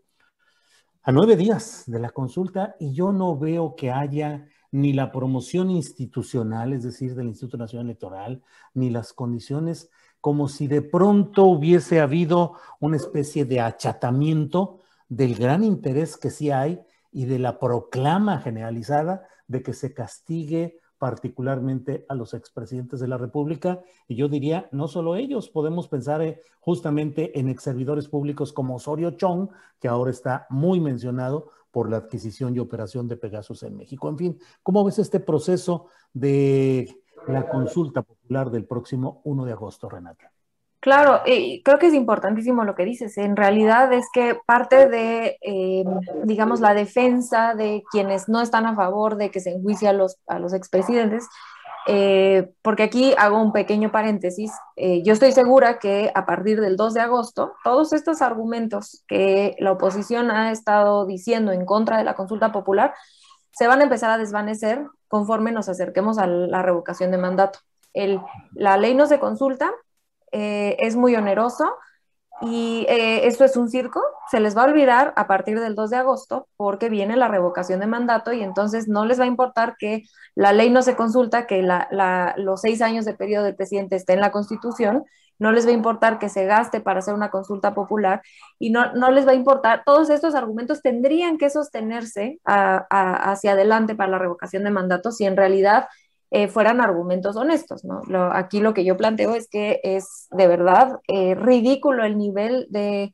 a 1.07 1.11
nueve 1.11 1.35
días 1.35 1.83
de 1.85 1.99
la 1.99 2.09
consulta 2.09 2.75
y 2.79 2.91
yo 2.91 3.11
no 3.11 3.37
veo 3.37 3.75
que 3.75 3.91
haya 3.91 4.47
ni 4.71 4.91
la 4.91 5.11
promoción 5.11 5.69
institucional, 5.69 6.73
es 6.73 6.81
decir, 6.81 7.13
del 7.13 7.27
Instituto 7.27 7.57
Nacional 7.57 7.85
Electoral, 7.85 8.41
ni 8.73 8.89
las 8.89 9.13
condiciones 9.13 9.91
como 10.19 10.47
si 10.47 10.65
de 10.65 10.81
pronto 10.81 11.43
hubiese 11.43 11.99
habido 11.99 12.53
una 12.79 12.97
especie 12.97 13.45
de 13.45 13.61
achatamiento 13.61 14.81
del 15.07 15.35
gran 15.35 15.63
interés 15.63 16.17
que 16.17 16.31
sí 16.31 16.49
hay 16.49 16.81
y 17.11 17.25
de 17.25 17.37
la 17.37 17.59
proclama 17.59 18.39
generalizada 18.39 19.27
de 19.47 19.61
que 19.61 19.73
se 19.73 19.93
castigue 19.93 20.79
particularmente 20.97 22.05
a 22.09 22.15
los 22.15 22.33
expresidentes 22.33 22.99
de 22.99 23.07
la 23.07 23.17
República. 23.17 23.81
Y 24.07 24.15
yo 24.15 24.27
diría, 24.27 24.69
no 24.71 24.87
solo 24.87 25.15
ellos, 25.15 25.49
podemos 25.49 25.87
pensar 25.87 26.21
eh, 26.21 26.41
justamente 26.59 27.37
en 27.39 27.49
ex 27.49 27.63
servidores 27.63 28.07
públicos 28.07 28.53
como 28.53 28.75
Osorio 28.75 29.11
Chong, 29.11 29.49
que 29.79 29.87
ahora 29.87 30.11
está 30.11 30.47
muy 30.49 30.79
mencionado 30.79 31.49
por 31.71 31.89
la 31.89 31.97
adquisición 31.97 32.55
y 32.55 32.59
operación 32.59 33.07
de 33.07 33.17
Pegasus 33.17 33.63
en 33.63 33.75
México. 33.75 34.07
En 34.09 34.17
fin, 34.17 34.39
¿cómo 34.63 34.83
ves 34.85 34.99
este 34.99 35.19
proceso 35.19 35.87
de 36.13 37.01
la 37.27 37.49
consulta 37.49 38.01
popular 38.01 38.49
del 38.49 38.65
próximo 38.65 39.21
1 39.25 39.45
de 39.45 39.51
agosto, 39.51 39.89
Renata? 39.89 40.34
Claro, 40.85 41.23
creo 41.25 41.79
que 41.79 41.87
es 41.87 41.95
importantísimo 41.95 42.63
lo 42.63 42.75
que 42.75 42.85
dices. 42.85 43.17
En 43.17 43.35
realidad 43.35 43.91
es 43.91 44.05
que 44.13 44.37
parte 44.45 44.87
de, 44.87 45.35
eh, 45.41 45.83
digamos, 46.25 46.59
la 46.59 46.75
defensa 46.75 47.55
de 47.55 47.81
quienes 47.89 48.29
no 48.29 48.39
están 48.39 48.67
a 48.67 48.75
favor 48.75 49.15
de 49.15 49.31
que 49.31 49.39
se 49.39 49.49
enjuicie 49.49 49.87
a 49.87 49.93
los, 49.93 50.17
a 50.27 50.37
los 50.37 50.53
expresidentes 50.53 51.27
eh, 51.87 52.51
porque 52.61 52.83
aquí 52.83 53.15
hago 53.17 53.41
un 53.41 53.51
pequeño 53.51 53.91
paréntesis. 53.91 54.51
Eh, 54.75 55.01
yo 55.01 55.13
estoy 55.13 55.31
segura 55.31 55.79
que 55.79 56.11
a 56.13 56.27
partir 56.27 56.61
del 56.61 56.77
2 56.77 56.93
de 56.93 57.01
agosto, 57.01 57.53
todos 57.63 57.91
estos 57.91 58.21
argumentos 58.21 59.03
que 59.07 59.55
la 59.57 59.71
oposición 59.71 60.29
ha 60.29 60.51
estado 60.51 61.07
diciendo 61.07 61.51
en 61.51 61.65
contra 61.65 61.97
de 61.97 62.03
la 62.03 62.13
consulta 62.13 62.51
popular 62.51 62.93
se 63.49 63.65
van 63.65 63.79
a 63.79 63.85
empezar 63.85 64.11
a 64.11 64.19
desvanecer 64.19 64.85
conforme 65.07 65.51
nos 65.51 65.67
acerquemos 65.67 66.19
a 66.19 66.27
la 66.27 66.61
revocación 66.61 67.09
de 67.09 67.17
mandato. 67.17 67.57
La 68.53 68.77
ley 68.77 68.93
no 68.93 69.07
se 69.07 69.17
consulta, 69.17 69.73
eh, 70.35 70.75
es 70.79 70.95
muy 70.95 71.15
oneroso, 71.15 71.73
y 72.41 72.85
eh, 72.89 73.27
esto 73.27 73.45
es 73.45 73.55
un 73.55 73.69
circo, 73.69 74.01
se 74.29 74.41
les 74.41 74.57
va 74.57 74.63
a 74.63 74.65
olvidar 74.65 75.13
a 75.15 75.25
partir 75.25 75.59
del 75.59 75.73
2 75.73 75.89
de 75.89 75.97
agosto 75.97 76.49
porque 76.57 76.89
viene 76.89 77.15
la 77.15 77.29
revocación 77.29 77.79
de 77.79 77.87
mandato 77.87 78.33
y 78.33 78.43
entonces 78.43 78.89
no 78.89 79.05
les 79.05 79.19
va 79.19 79.23
a 79.23 79.27
importar 79.27 79.75
que 79.79 80.03
la 80.35 80.51
ley 80.51 80.69
no 80.69 80.81
se 80.81 80.97
consulta, 80.97 81.47
que 81.47 81.65
los 82.37 82.61
seis 82.61 82.81
años 82.81 83.05
de 83.05 83.13
periodo 83.13 83.45
del 83.45 83.55
presidente 83.55 83.95
esté 83.95 84.13
en 84.13 84.19
la 84.19 84.31
constitución, 84.31 85.05
no 85.39 85.53
les 85.53 85.65
va 85.65 85.69
a 85.69 85.73
importar 85.73 86.19
que 86.19 86.27
se 86.27 86.45
gaste 86.45 86.81
para 86.81 86.99
hacer 86.99 87.13
una 87.13 87.31
consulta 87.31 87.73
popular 87.73 88.21
y 88.59 88.69
no, 88.69 88.93
no 88.93 89.11
les 89.11 89.25
va 89.25 89.31
a 89.31 89.35
importar, 89.35 89.83
todos 89.85 90.09
estos 90.09 90.35
argumentos 90.35 90.81
tendrían 90.81 91.37
que 91.37 91.49
sostenerse 91.49 92.39
hacia 92.43 93.51
adelante 93.53 93.95
para 93.95 94.11
la 94.11 94.19
revocación 94.19 94.65
de 94.65 94.71
mandato 94.71 95.11
si 95.11 95.25
en 95.25 95.37
realidad 95.37 95.87
eh, 96.31 96.47
fueran 96.47 96.81
argumentos 96.81 97.35
honestos, 97.35 97.85
¿no? 97.85 98.01
aquí 98.33 98.59
lo 98.59 98.73
que 98.73 98.83
yo 98.83 98.97
planteo 98.97 99.35
es 99.35 99.47
que 99.49 99.79
es 99.83 100.27
de 100.31 100.47
verdad 100.47 100.99
eh, 101.07 101.35
ridículo 101.35 102.03
el 102.03 102.17
nivel 102.17 102.67
de, 102.69 103.13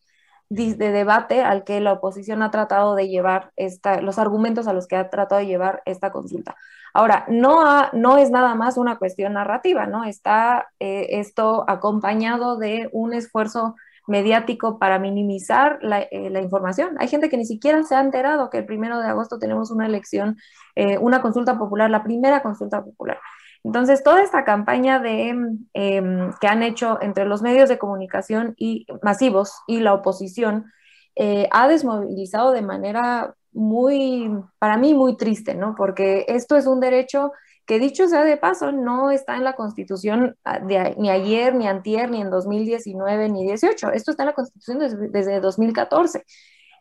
de, 0.49 0.75
debate 0.75 1.41
al 1.43 1.63
que 1.63 1.79
la 1.81 1.93
oposición 1.93 2.41
ha 2.41 2.51
tratado 2.51 2.95
de 2.95 3.09
llevar 3.09 3.51
esta, 3.55 4.01
los 4.01 4.17
argumentos 4.17 4.67
a 4.67 4.73
los 4.73 4.88
que 4.88 4.95
ha 4.95 5.09
tratado 5.09 5.39
de 5.39 5.47
llevar 5.47 5.81
esta 5.85 6.11
consulta. 6.11 6.55
Ahora, 6.93 7.25
no, 7.29 7.89
no 7.93 8.17
es 8.17 8.31
nada 8.31 8.53
más 8.55 8.77
una 8.77 8.97
cuestión 8.97 9.33
narrativa, 9.33 9.85
¿no? 9.85 10.03
Está 10.03 10.67
eh, 10.79 11.07
esto 11.11 11.63
acompañado 11.69 12.57
de 12.57 12.89
un 12.91 13.13
esfuerzo 13.13 13.75
mediático 14.11 14.77
para 14.77 14.99
minimizar 14.99 15.79
eh, 16.11 16.29
la, 16.29 16.41
información. 16.41 16.95
Hay 16.99 17.07
gente 17.07 17.29
que 17.29 17.38
ni 17.38 17.45
siquiera 17.45 17.81
se 17.83 17.95
ha 17.95 18.01
enterado 18.01 18.49
que 18.49 18.59
el 18.59 18.65
primero 18.65 18.99
de 18.99 19.07
agosto 19.07 19.39
tenemos 19.39 19.71
una 19.71 19.88
elección, 19.88 20.38
eh, 20.75 20.97
una 20.99 21.21
consulta 21.21 21.57
popular, 21.57 21.89
la 21.89 22.03
primera 22.03 22.43
consulta 22.43 22.83
popular. 22.83 23.17
Entonces, 23.63 24.03
toda 24.03 24.21
esta 24.21 24.43
campaña 24.43 24.99
de, 24.99 25.29
em, 25.73 26.33
que 26.39 26.47
han 26.47 26.63
hecho 26.63 26.99
entre 27.01 27.25
los 27.25 27.41
medios 27.41 27.69
de 27.69 27.77
comunicación 27.77 28.53
y 28.57 28.85
masivos 29.01 29.53
y 29.67 29.79
la 29.79 29.93
oposición 29.93 30.71
eh, 31.15 31.47
ha 31.51 31.67
desmovilizado 31.67 32.51
de 32.51 32.61
manera 32.61 33.35
muy, 33.53 34.29
para 34.59 34.77
mí, 34.77 34.93
muy 34.93 35.17
triste, 35.17 35.55
¿no? 35.55 35.75
Porque 35.75 36.25
esto 36.27 36.55
es 36.55 36.67
un 36.67 36.79
derecho 36.79 37.31
que 37.65 37.79
dicho 37.79 38.07
sea 38.07 38.23
de 38.23 38.38
paso, 38.38 38.71
no 38.71 39.11
está 39.11 39.35
en 39.35 39.43
la 39.43 39.53
Constitución 39.53 40.35
ah, 40.43 40.59
ni 40.59 41.09
ayer, 41.09 41.55
ni 41.55 41.67
antier, 41.67 42.09
ni 42.09 42.21
en 42.21 42.29
2019, 42.29 43.29
ni 43.29 43.45
18. 43.45 43.91
Esto 43.91 44.11
está 44.11 44.23
en 44.23 44.27
la 44.27 44.33
Constitución 44.33 44.79
desde, 44.79 45.39
2014. 45.39 46.25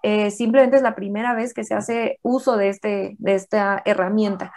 Eh, 0.02 0.31
simplemente 0.31 0.77
es 0.77 0.82
la 0.82 0.94
primera 0.94 1.35
vez 1.35 1.52
que 1.52 1.65
se 1.65 1.74
hace 1.74 2.19
uso 2.23 2.57
de, 2.57 2.70
este, 2.70 3.16
de 3.19 3.35
esta 3.35 3.82
herramienta. 3.85 4.52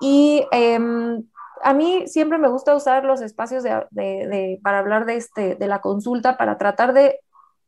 Y 0.00 0.44
em, 0.50 1.22
a 1.62 1.74
mí 1.74 2.04
siempre 2.06 2.38
me 2.38 2.48
gusta 2.48 2.74
usar 2.74 3.04
los 3.04 3.22
espacios 3.22 3.62
de, 3.62 4.60
para 4.62 4.80
hablar 4.80 5.06
de, 5.06 5.16
este, 5.16 5.54
de 5.54 5.66
la 5.68 5.80
consulta, 5.80 6.36
para 6.36 6.58
tratar 6.58 6.92
de, 6.92 7.20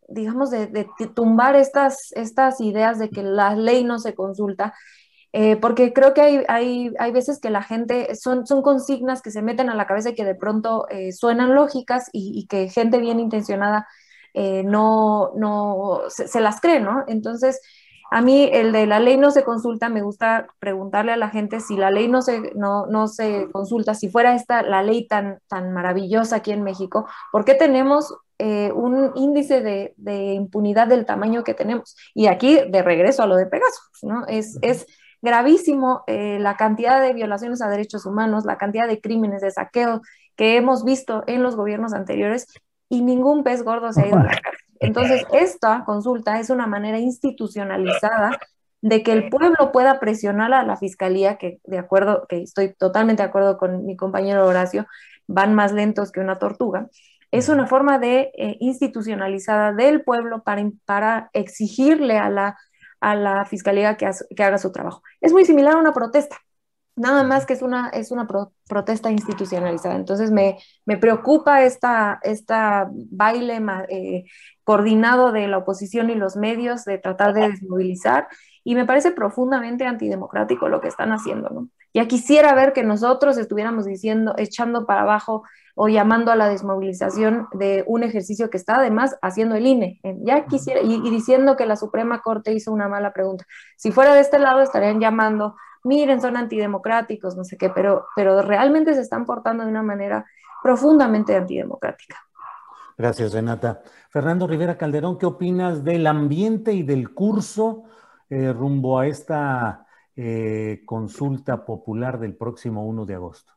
digamos, 0.09 0.51
de, 0.51 0.89
tumbar 1.15 1.55
estas, 1.55 2.12
estas 2.12 2.61
ideas 2.61 2.99
de 2.99 3.09
que 3.09 3.23
la 3.23 3.55
ley 3.55 3.85
no 3.85 3.99
se 3.99 4.15
consulta 4.15 4.75
eh, 5.36 5.56
porque 5.56 5.93
creo 5.93 6.15
que 6.15 6.20
hay, 6.20 6.44
hay, 6.47 6.93
hay, 6.97 7.11
veces 7.11 7.40
que 7.40 7.51
la 7.51 7.61
gente, 7.61 8.15
son, 8.15 8.47
son 8.47 8.62
consignas 8.62 9.20
que 9.20 9.32
se 9.32 9.43
meten 9.43 9.69
a 9.69 9.74
la 9.74 9.85
cabeza 9.85 10.11
y 10.11 10.15
que 10.15 10.24
de 10.24 10.36
pronto 10.36 10.86
eh, 10.90 11.11
suenan 11.11 11.56
lógicas 11.56 12.09
y, 12.12 12.47
que 12.47 12.69
gente 12.69 12.98
bien 12.98 13.19
intencionada 13.19 13.89
eh, 14.32 14.62
no, 14.62 15.32
no 15.35 16.02
se, 16.09 16.40
las 16.40 16.61
cree, 16.61 16.78
¿no? 16.78 17.02
Entonces, 17.09 17.61
a 18.12 18.23
mí 18.23 18.48
el 18.52 18.70
de 18.70 18.86
la 18.86 19.01
ley 19.01 19.16
no 19.16 19.32
se 19.32 19.43
consulta, 19.43 19.89
me 19.89 20.02
gusta 20.02 20.47
preguntarle 20.61 21.11
a 21.11 21.16
la 21.16 21.31
gente 21.31 21.59
si 21.59 21.77
la 21.77 21.90
ley 21.90 22.06
no 22.06 22.23
se, 22.23 22.52
no, 22.55 22.86
no 22.86 23.09
se 23.09 23.48
consulta, 23.51 23.94
si 23.94 24.09
fuera 24.11 24.36
esta 24.36 24.62
la 24.62 24.85
ley 24.85 25.09
tan, 25.09 25.40
tan 25.48 25.73
maravillosa 25.73 26.36
aquí 26.36 26.52
en 26.52 26.62
México, 26.62 27.09
¿por 27.32 27.44
qué 27.44 27.55
tenemos 27.56 28.15
un 28.39 29.11
índice 29.16 29.62
de, 29.62 29.94
de, 29.97 30.35
impunidad 30.35 30.86
del 30.86 31.06
tamaño 31.06 31.43
que 31.43 31.55
tenemos? 31.55 31.97
Y 32.15 32.28
aquí, 32.28 32.61
de 32.69 32.82
regreso 32.82 33.24
a 33.24 33.27
lo 33.27 33.35
de 33.35 33.47
Pegasus, 33.47 34.05
¿no? 34.05 34.27
Es, 34.28 34.59
es 34.62 34.86
gravísimo 35.25 36.05
eh, 36.07 36.39
la 36.39 36.57
cantidad 36.57 37.01
de 37.01 37.15
violaciones 37.15 37.63
a 37.63 37.69
derechos 37.69 38.05
humanos, 38.05 38.45
la 38.45 38.59
cantidad 38.59 38.87
de 38.87 39.01
crímenes 39.01 39.41
de 39.41 39.51
saqueo 39.51 40.03
que 40.37 40.57
hemos 40.57 40.85
visto 40.85 41.25
en 41.27 41.43
los 41.43 41.57
gobiernos 41.57 41.95
anteriores 41.95 42.47
y 42.91 43.01
ningún 43.01 43.43
pez 43.43 43.65
gordo 43.65 43.91
se 43.93 44.03
ha 44.03 44.07
ido 44.09 44.19
a 44.19 44.25
la 44.25 44.39
cárcel. 44.39 44.67
Entonces, 44.81 45.25
esta 45.33 45.85
consulta 45.87 46.39
es 46.39 46.51
una 46.51 46.67
manera 46.67 46.99
institucionalizada 46.99 48.39
de 48.83 49.03
que 49.03 49.13
el 49.13 49.31
pueblo 49.31 49.73
pueda 49.73 49.99
presionar 49.99 50.53
a 50.53 50.63
la 50.63 50.77
fiscalía, 50.77 51.39
que 51.39 51.59
de 51.65 51.79
acuerdo, 51.79 52.27
que 52.29 52.43
estoy 52.43 52.75
totalmente 52.75 53.23
de 53.23 53.29
acuerdo 53.31 53.57
con 53.57 53.87
mi 53.87 53.97
compañero 53.97 54.47
Horacio, 54.47 54.87
van 55.27 55.55
más 55.55 55.73
lentos 55.73 56.13
que 56.13 56.21
una 56.21 56.39
tortuga. 56.39 56.89
Es 57.31 57.49
una 57.49 57.67
forma 57.67 57.99
de 57.99 58.31
eh, 58.37 58.59
institucionalizada 58.61 59.73
del 59.73 60.03
pueblo 60.03 60.43
para, 60.43 60.63
para 60.85 61.31
exigirle 61.33 62.19
a 62.19 62.29
la 62.29 62.59
a 63.05 63.15
la 63.15 63.45
fiscalía 63.45 63.99
que, 63.99 64.07
haga 64.07 64.59
su 64.59 64.73
trabajo. 64.73 65.03
Es 65.21 65.33
muy 65.33 65.45
similar 65.45 65.75
a 65.75 65.79
una 65.79 65.93
protesta, 65.93 66.39
nada 66.97 67.23
más 67.23 67.45
que 67.45 67.53
es 67.53 67.61
una, 67.61 67.91
es 67.91 68.11
una 68.11 68.27
protesta 68.67 69.11
institucionalizada. 69.11 69.97
Entonces 69.97 70.31
me, 70.31 70.57
me 70.87 70.97
preocupa 70.97 71.65
esta, 71.65 72.19
esta 72.23 72.89
baile 72.91 73.61
eh, 73.91 74.25
coordinado 74.65 75.33
de 75.33 75.49
la 75.49 75.59
oposición 75.59 76.09
y 76.09 76.15
los 76.15 76.37
medios 76.37 76.87
de 76.87 76.97
tratar 76.97 77.35
de 77.35 77.51
desmovilizar 77.51 78.27
y 78.65 78.75
me 78.75 78.87
parece 78.87 79.11
profundamente 79.11 79.85
antidemocrático 79.85 80.71
lo 80.71 80.81
que 80.81 80.89
están 80.89 81.13
haciendo. 81.13 81.51
¿no? 81.51 81.69
Ya 81.95 82.09
quisiera 82.09 82.55
ver 82.55 82.73
que 82.73 82.83
nosotros 82.83 83.39
estuviéramos 83.39 83.85
diciendo, 83.85 84.35
echando 84.37 84.85
para 84.85 85.03
abajo 85.03 85.45
o 85.77 85.89
llamando 85.89 86.33
a 86.33 86.37
la 86.37 86.49
desmovilización 86.49 87.47
de 87.53 87.85
un 87.87 88.03
ejercicio 88.03 88.51
que 88.51 88.57
está 88.57 88.77
además 88.77 89.16
haciendo 89.23 89.55
el 89.55 89.66
INE. 89.66 90.01
Eh, 90.03 90.16
ya 90.23 90.45
quisiera, 90.47 90.81
y, 90.81 91.09
diciendo 91.11 91.57
que 91.57 91.66
la 91.66 91.77
Suprema 91.77 92.21
Corte 92.21 92.53
hizo 92.53 92.73
una 92.73 92.89
mala 92.89 93.12
pregunta. 93.12 93.45
Si 93.77 93.93
fuera 93.93 94.15
de 94.15 94.21
este 94.21 94.41
lado 94.41 94.61
estarían 94.61 95.01
llamando, 95.01 95.57
miren, 95.85 96.21
son 96.21 96.37
antidemocráticos, 96.37 97.37
no 97.37 97.45
sé 97.45 97.57
qué, 97.57 97.71
pero, 97.71 98.07
pero 98.16 98.43
realmente 98.43 98.95
se 98.95 99.01
están 99.01 99.25
portando 99.25 99.65
de 99.65 99.71
una 99.71 99.83
manera 99.83 100.27
profundamente 100.62 101.37
antidemocrática. 101.37 102.16
Gracias, 102.99 103.33
Renata. 103.33 103.83
Fernando 104.11 104.47
Rivera 104.47 104.77
Calderón, 104.77 105.19
¿qué 105.19 105.27
opinas 105.27 105.85
del 105.85 106.07
ambiente 106.07 106.73
y 106.73 106.83
del 106.83 107.12
curso 107.12 107.85
eh, 108.31 108.53
rumbo 108.53 108.99
a 108.99 109.07
esta 109.07 109.84
eh, 110.16 110.82
consulta 110.85 111.65
popular 111.65 112.19
del 112.19 112.35
próximo 112.35 112.86
1 112.86 113.07
de 113.07 113.15
agosto? 113.15 113.53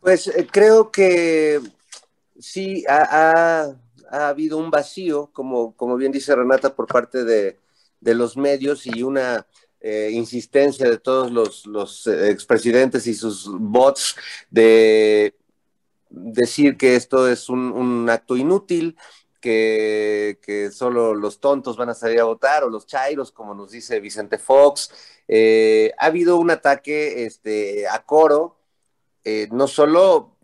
Pues 0.00 0.28
eh, 0.28 0.46
creo 0.50 0.90
que 0.90 1.60
sí 2.38 2.84
ha, 2.88 3.74
ha 4.10 4.28
habido 4.28 4.58
un 4.58 4.70
vacío, 4.70 5.30
como, 5.32 5.74
como 5.76 5.96
bien 5.96 6.12
dice 6.12 6.34
Renata, 6.34 6.74
por 6.74 6.86
parte 6.86 7.24
de, 7.24 7.58
de 8.00 8.14
los 8.14 8.36
medios 8.36 8.86
y 8.86 9.02
una 9.02 9.46
eh, 9.80 10.10
insistencia 10.12 10.90
de 10.90 10.98
todos 10.98 11.30
los, 11.30 11.66
los 11.66 12.06
eh, 12.06 12.30
expresidentes 12.30 13.06
y 13.06 13.14
sus 13.14 13.48
bots 13.48 14.16
de 14.50 15.34
decir 16.10 16.76
que 16.76 16.96
esto 16.96 17.28
es 17.28 17.48
un, 17.48 17.70
un 17.72 18.10
acto 18.10 18.36
inútil, 18.36 18.96
que, 19.40 20.70
solo 20.72 21.14
los 21.14 21.40
tontos 21.40 21.76
van 21.76 21.90
a 21.90 21.94
salir 21.94 22.20
a 22.20 22.24
votar 22.24 22.64
o 22.64 22.70
los 22.70 22.86
chairos, 22.86 23.32
como 23.32 23.54
nos 23.54 23.70
dice 23.70 24.00
Vicente 24.00 24.38
Fox. 24.38 24.92
Eh, 25.28 25.92
ha 25.98 26.06
habido 26.06 26.36
un 26.36 26.50
ataque 26.50 27.24
este, 27.24 27.88
a 27.88 28.04
coro, 28.04 28.56
eh, 29.24 29.48
no 29.52 29.68
solo 29.68 30.36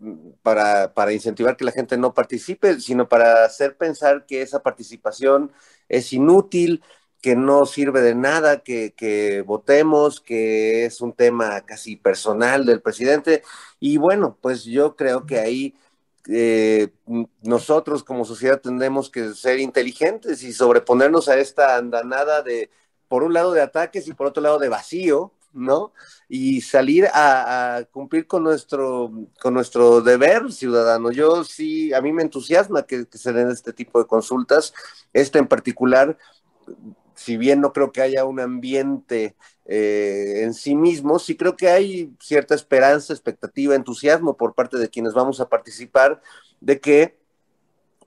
para, 0.43 0.93
para, 0.93 1.13
incentivar 1.13 1.57
que 1.57 1.65
la 1.65 1.71
gente 1.71 1.97
no 1.97 2.13
participe, 2.13 2.79
sino 2.79 3.09
para 3.09 3.45
hacer 3.45 3.77
pensar 3.77 4.25
que 4.25 4.41
esa 4.41 4.61
participación 4.61 5.51
es 5.89 6.13
inútil, 6.13 6.83
que 7.21 7.35
no 7.35 7.65
sirve 7.65 8.01
de 8.01 8.15
nada, 8.15 8.61
que 8.63 9.43
votemos, 9.45 10.21
que 10.21 10.85
es 10.85 11.01
un 11.01 11.13
tema 11.13 11.61
casi 11.61 11.95
personal 11.95 12.65
del 12.65 12.81
presidente. 12.81 13.43
Y 13.79 13.97
bueno, 13.97 14.37
pues 14.41 14.63
yo 14.63 14.95
creo 14.95 15.25
que 15.25 15.39
ahí 15.39 15.75
eh, 16.29 16.89
nosotros 17.41 18.03
como 18.03 18.25
sociedad 18.25 18.59
tendremos 18.59 19.09
que 19.09 19.33
ser 19.33 19.59
inteligentes 19.59 20.43
y 20.43 20.51
sobreponernos 20.51 21.29
a 21.29 21.37
esta 21.37 21.77
andanada 21.77 22.41
de, 22.41 22.69
por 23.07 23.23
un 23.23 23.33
lado, 23.33 23.53
de 23.53 23.61
ataques 23.61 24.07
y 24.07 24.13
por 24.13 24.27
otro 24.27 24.43
lado, 24.43 24.59
de 24.59 24.69
vacío, 24.69 25.31
¿no? 25.53 25.93
Y 26.27 26.61
salir 26.61 27.07
a, 27.13 27.83
cumplir 27.91 28.27
con 28.27 28.43
nuestro, 28.43 29.11
con 29.41 29.53
nuestro 29.53 30.01
deber 30.01 30.51
ciudadano. 30.51 31.11
Yo 31.11 31.43
sí, 31.43 31.93
a 31.93 32.01
mí 32.01 32.11
me 32.11 32.23
entusiasma 32.23 32.83
que, 32.83 33.07
que 33.07 33.17
se 33.17 33.31
den 33.31 33.49
este 33.49 33.73
tipo 33.73 33.99
de 33.99 34.07
consultas, 34.07 34.73
esta 35.13 35.39
en 35.39 35.47
particular, 35.47 36.17
si 37.15 37.37
bien 37.37 37.61
no 37.61 37.73
creo 37.73 37.91
que 37.91 38.01
haya 38.01 38.25
un 38.25 38.39
ambiente 38.39 39.35
eh, 39.67 40.43
en 40.43 40.53
sí 40.53 40.75
mismo, 40.75 41.19
sí 41.19 41.35
creo 41.35 41.57
que 41.57 41.69
hay 41.69 42.13
cierta 42.21 42.55
esperanza, 42.55 43.11
expectativa, 43.11 43.75
entusiasmo 43.75 44.37
por 44.37 44.55
parte 44.55 44.77
de 44.77 44.89
quienes 44.89 45.13
vamos 45.13 45.41
a 45.41 45.49
participar 45.49 46.21
de 46.61 46.79
que 46.79 47.17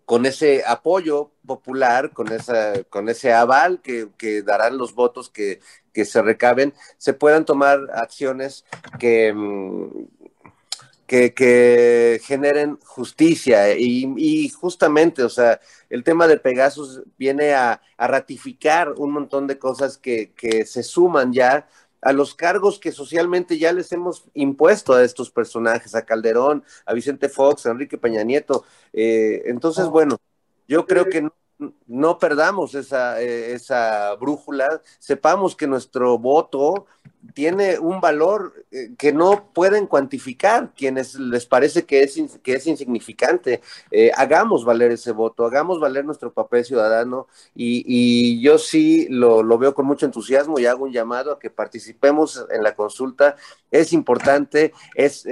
con 0.07 0.27
ese 0.27 0.65
apoyo 0.67 1.31
popular, 1.47 2.13
con, 2.13 2.33
esa, 2.33 2.83
con 2.85 3.09
ese 3.09 3.33
aval 3.33 3.81
que, 3.83 4.09
que 4.17 4.43
darán 4.43 4.79
los 4.79 4.95
votos 4.95 5.31
que, 5.31 5.61
que, 5.93 6.05
se 6.05 6.23
recaben, 6.23 6.75
se 6.99 7.13
puedan 7.13 7.45
tomar 7.45 7.79
acciones 7.95 8.65
que, 8.99 9.33
mm, 9.33 9.89
que, 11.11 12.21
generen 12.23 12.79
justicia. 12.85 13.77
Y, 13.77 14.13
y, 14.17 14.49
justamente, 14.51 15.25
o 15.25 15.29
sea, 15.29 15.61
el 15.89 16.05
tema 16.05 16.29
de 16.29 16.37
Pegasus 16.37 17.03
viene 17.19 17.53
a, 17.53 17.83
a 17.97 18.07
ratificar 18.07 18.93
un 18.97 19.13
montón 19.13 19.47
de 19.47 19.59
cosas 19.59 19.99
que, 19.99 20.33
que, 20.33 20.65
se 20.65 20.83
suman 20.83 21.33
ya 21.33 21.69
a 22.03 22.13
los 22.13 22.35
cargos 22.35 22.79
que 22.79 22.93
socialmente 22.93 23.59
ya 23.59 23.73
les 23.73 23.93
hemos 23.93 24.25
impuesto 24.35 24.95
a 24.95 25.05
estos 25.05 25.31
personajes, 25.31 25.95
a 25.95 26.07
Calderón, 26.07 26.65
a 26.87 26.95
Vicente 26.95 27.29
Fox, 27.29 27.67
a 27.67 27.73
Enrique 27.73 27.99
Peña 27.99 28.23
Nieto. 28.23 28.65
Eh, 28.93 29.43
entonces, 29.47 29.87
oh. 29.87 29.91
bueno, 29.91 30.17
yo 30.69 30.87
creo 30.87 31.07
que 31.07 31.23
no, 31.23 31.35
no 31.87 32.19
perdamos 32.19 32.75
esa, 32.75 33.21
eh, 33.21 33.53
esa 33.53 34.15
brújula, 34.15 34.81
sepamos 34.99 35.55
que 35.55 35.67
nuestro 35.67 36.19
voto 36.19 36.87
tiene 37.35 37.79
un 37.79 38.01
valor 38.01 38.55
eh, 38.71 38.95
que 38.97 39.13
no 39.13 39.53
pueden 39.53 39.87
cuantificar 39.87 40.73
quienes 40.75 41.17
les 41.17 41.45
parece 41.45 41.85
que 41.85 42.03
es, 42.03 42.19
que 42.43 42.55
es 42.55 42.67
insignificante. 42.67 43.61
Eh, 43.91 44.11
hagamos 44.17 44.65
valer 44.65 44.93
ese 44.93 45.13
voto, 45.13 45.45
hagamos 45.45 45.81
valer 45.81 46.05
nuestro 46.05 46.33
papel 46.33 46.65
ciudadano 46.65 47.27
y, 47.55 47.85
y 47.87 48.41
yo 48.41 48.59
sí 48.59 49.07
lo, 49.11 49.43
lo, 49.43 49.59
veo 49.59 49.75
con 49.75 49.87
mucho 49.87 50.07
entusiasmo 50.07 50.59
y 50.59 50.67
hago 50.67 50.85
un 50.85 50.93
llamado 50.93 51.33
a 51.33 51.39
que 51.39 51.51
participemos 51.51 52.47
en 52.51 52.63
la 52.63 52.75
consulta. 52.75 53.37
Es 53.71 53.93
importante, 53.93 54.73
es... 54.95 55.27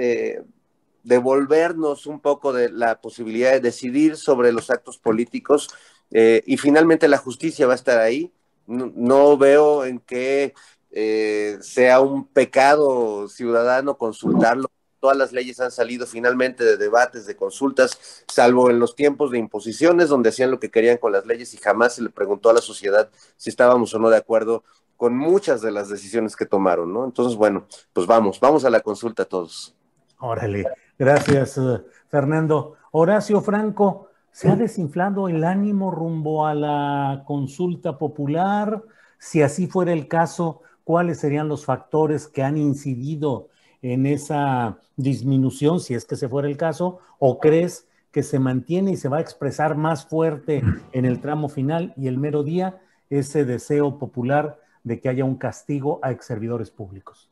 Devolvernos 1.01 2.05
un 2.07 2.19
poco 2.19 2.51
de 2.51 2.69
la 2.69 2.99
posibilidad 2.99 3.53
de 3.53 3.61
decidir 3.61 4.17
sobre 4.17 4.51
los 4.51 4.69
actos 4.69 4.97
políticos 4.97 5.69
eh, 6.11 6.43
y 6.45 6.57
finalmente 6.57 7.07
la 7.07 7.17
justicia 7.17 7.67
va 7.67 7.73
a 7.73 7.75
estar 7.75 7.99
ahí. 7.99 8.31
No, 8.67 8.91
no 8.95 9.37
veo 9.37 9.85
en 9.85 9.99
qué 9.99 10.53
eh, 10.91 11.57
sea 11.61 11.99
un 12.01 12.25
pecado 12.25 13.27
ciudadano 13.27 13.97
consultarlo. 13.97 14.69
Todas 14.99 15.15
las 15.15 15.31
leyes 15.31 15.59
han 15.61 15.71
salido 15.71 16.05
finalmente 16.05 16.63
de 16.65 16.75
debates, 16.75 17.25
de 17.25 17.35
consultas, 17.35 18.23
salvo 18.27 18.69
en 18.69 18.79
los 18.79 18.95
tiempos 18.95 19.31
de 19.31 19.37
imposiciones, 19.37 20.09
donde 20.09 20.29
hacían 20.29 20.51
lo 20.51 20.59
que 20.59 20.71
querían 20.71 20.97
con 20.97 21.13
las 21.13 21.25
leyes 21.25 21.53
y 21.53 21.57
jamás 21.57 21.95
se 21.95 22.01
le 22.01 22.09
preguntó 22.09 22.49
a 22.49 22.53
la 22.53 22.61
sociedad 22.61 23.09
si 23.37 23.49
estábamos 23.49 23.93
o 23.93 23.99
no 23.99 24.09
de 24.09 24.17
acuerdo 24.17 24.63
con 24.97 25.15
muchas 25.15 25.61
de 25.61 25.71
las 25.71 25.87
decisiones 25.87 26.35
que 26.35 26.45
tomaron, 26.45 26.91
¿no? 26.93 27.05
Entonces, 27.05 27.37
bueno, 27.37 27.65
pues 27.93 28.05
vamos, 28.05 28.41
vamos 28.41 28.65
a 28.65 28.69
la 28.69 28.81
consulta 28.81 29.23
todos. 29.23 29.73
Órale, 30.19 30.65
gracias, 30.97 31.57
eh, 31.57 31.81
Fernando. 32.09 32.75
Horacio 32.91 33.39
Franco, 33.39 34.08
¿se 34.31 34.49
ha 34.49 34.55
desinflado 34.55 35.27
el 35.27 35.43
ánimo 35.43 35.91
rumbo 35.91 36.45
a 36.45 36.53
la 36.55 37.23
consulta 37.25 37.97
popular? 37.97 38.83
Si 39.17 39.41
así 39.41 39.67
fuera 39.67 39.93
el 39.93 40.07
caso, 40.07 40.61
cuáles 40.83 41.19
serían 41.19 41.47
los 41.47 41.65
factores 41.65 42.27
que 42.27 42.43
han 42.43 42.57
incidido 42.57 43.49
en 43.81 44.05
esa 44.05 44.79
disminución, 44.97 45.79
si 45.79 45.93
es 45.93 46.05
que 46.05 46.15
se 46.15 46.27
fuera 46.27 46.47
el 46.47 46.57
caso, 46.57 46.99
o 47.19 47.39
crees 47.39 47.87
que 48.11 48.23
se 48.23 48.39
mantiene 48.39 48.91
y 48.91 48.97
se 48.97 49.09
va 49.09 49.17
a 49.17 49.21
expresar 49.21 49.75
más 49.75 50.05
fuerte 50.05 50.63
en 50.91 51.05
el 51.05 51.21
tramo 51.21 51.47
final 51.47 51.93
y 51.95 52.07
el 52.07 52.17
mero 52.17 52.43
día 52.43 52.81
ese 53.09 53.45
deseo 53.45 53.97
popular 53.97 54.59
de 54.83 54.99
que 54.99 55.09
haya 55.09 55.25
un 55.25 55.35
castigo 55.35 55.99
a 56.01 56.11
ex 56.11 56.25
servidores 56.25 56.71
públicos? 56.71 57.29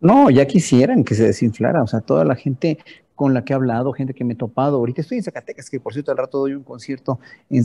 No, 0.00 0.30
ya 0.30 0.46
quisieran 0.46 1.04
que 1.04 1.14
se 1.14 1.24
desinflara, 1.24 1.82
o 1.82 1.86
sea, 1.86 2.00
toda 2.00 2.24
la 2.24 2.34
gente 2.34 2.78
con 3.20 3.34
la 3.34 3.44
que 3.44 3.52
he 3.52 3.56
hablado, 3.56 3.92
gente 3.92 4.14
que 4.14 4.24
me 4.24 4.32
he 4.32 4.36
topado. 4.36 4.78
Ahorita 4.78 5.02
estoy 5.02 5.18
en 5.18 5.24
Zacatecas, 5.24 5.68
que 5.68 5.78
por 5.78 5.92
cierto 5.92 6.10
al 6.10 6.16
rato 6.16 6.38
doy 6.38 6.54
un 6.54 6.62
concierto 6.62 7.20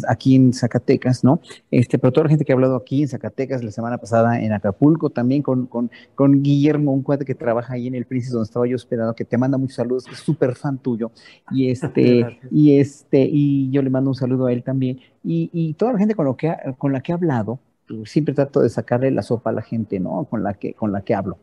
aquí 0.10 0.36
en 0.36 0.52
Zacatecas, 0.52 1.23
¿no? 1.23 1.40
Este, 1.72 1.98
pero 1.98 2.11
toda 2.11 2.26
la 2.26 2.30
gente 2.32 2.44
que 2.44 2.52
ha 2.52 2.56
hablado 2.56 2.76
aquí 2.76 3.03
en 3.03 3.07
Zacatecas, 3.07 3.64
la 3.64 3.72
semana 3.72 3.98
pasada 3.98 4.41
en 4.41 4.52
Acapulco, 4.52 5.11
también 5.11 5.41
con, 5.41 5.65
con, 5.68 5.90
con 6.14 6.44
Guillermo, 6.44 6.91
un 6.91 7.03
cuate 7.03 7.23
que 7.23 7.36
trabaja 7.36 7.76
ahí 7.76 7.88
en 7.88 7.95
el 7.95 8.06
Príncipe, 8.06 8.34
donde 8.34 8.48
estaba 8.48 8.68
yo 8.68 8.76
hospedado, 8.76 9.15
que 9.15 9.23
te 9.23 9.38
manda 9.38 9.57
muchos 9.57 9.77
saludos, 9.77 10.03
que 10.03 10.11
es 10.11 10.19
súper 10.19 10.56
fan 10.56 10.77
tuyo. 10.77 11.11
Y 11.49 11.69
este, 11.72 12.38
y 12.52 12.77
este, 12.77 13.26
y 13.32 13.72
yo 13.72 13.82
le 13.82 13.90
mando 13.90 14.10
un 14.10 14.15
saludo 14.15 14.48
a 14.48 14.52
él 14.52 14.61
también. 14.61 14.99
Y, 15.23 15.49
y 15.53 15.76
toda 15.76 15.94
la 15.94 15.99
gente 15.99 16.15
con, 16.15 16.26
lo 16.26 16.36
que 16.36 16.53
con 16.77 16.91
la 16.91 16.99
que 16.99 17.14
he 17.14 17.15
hablado, 17.15 17.60
siempre 18.06 18.34
trato 18.34 18.62
de 18.62 18.70
sacarle 18.70 19.12
la 19.12 19.22
sopa 19.22 19.52
a 19.52 19.53
la 19.53 19.62
gente, 19.62 19.99
¿no? 19.99 20.26
Con 20.26 20.44
la 20.44 20.56
que, 20.56 20.74
con 20.74 20.91
la 20.91 21.02
que 21.02 21.14
hablo. 21.14 21.38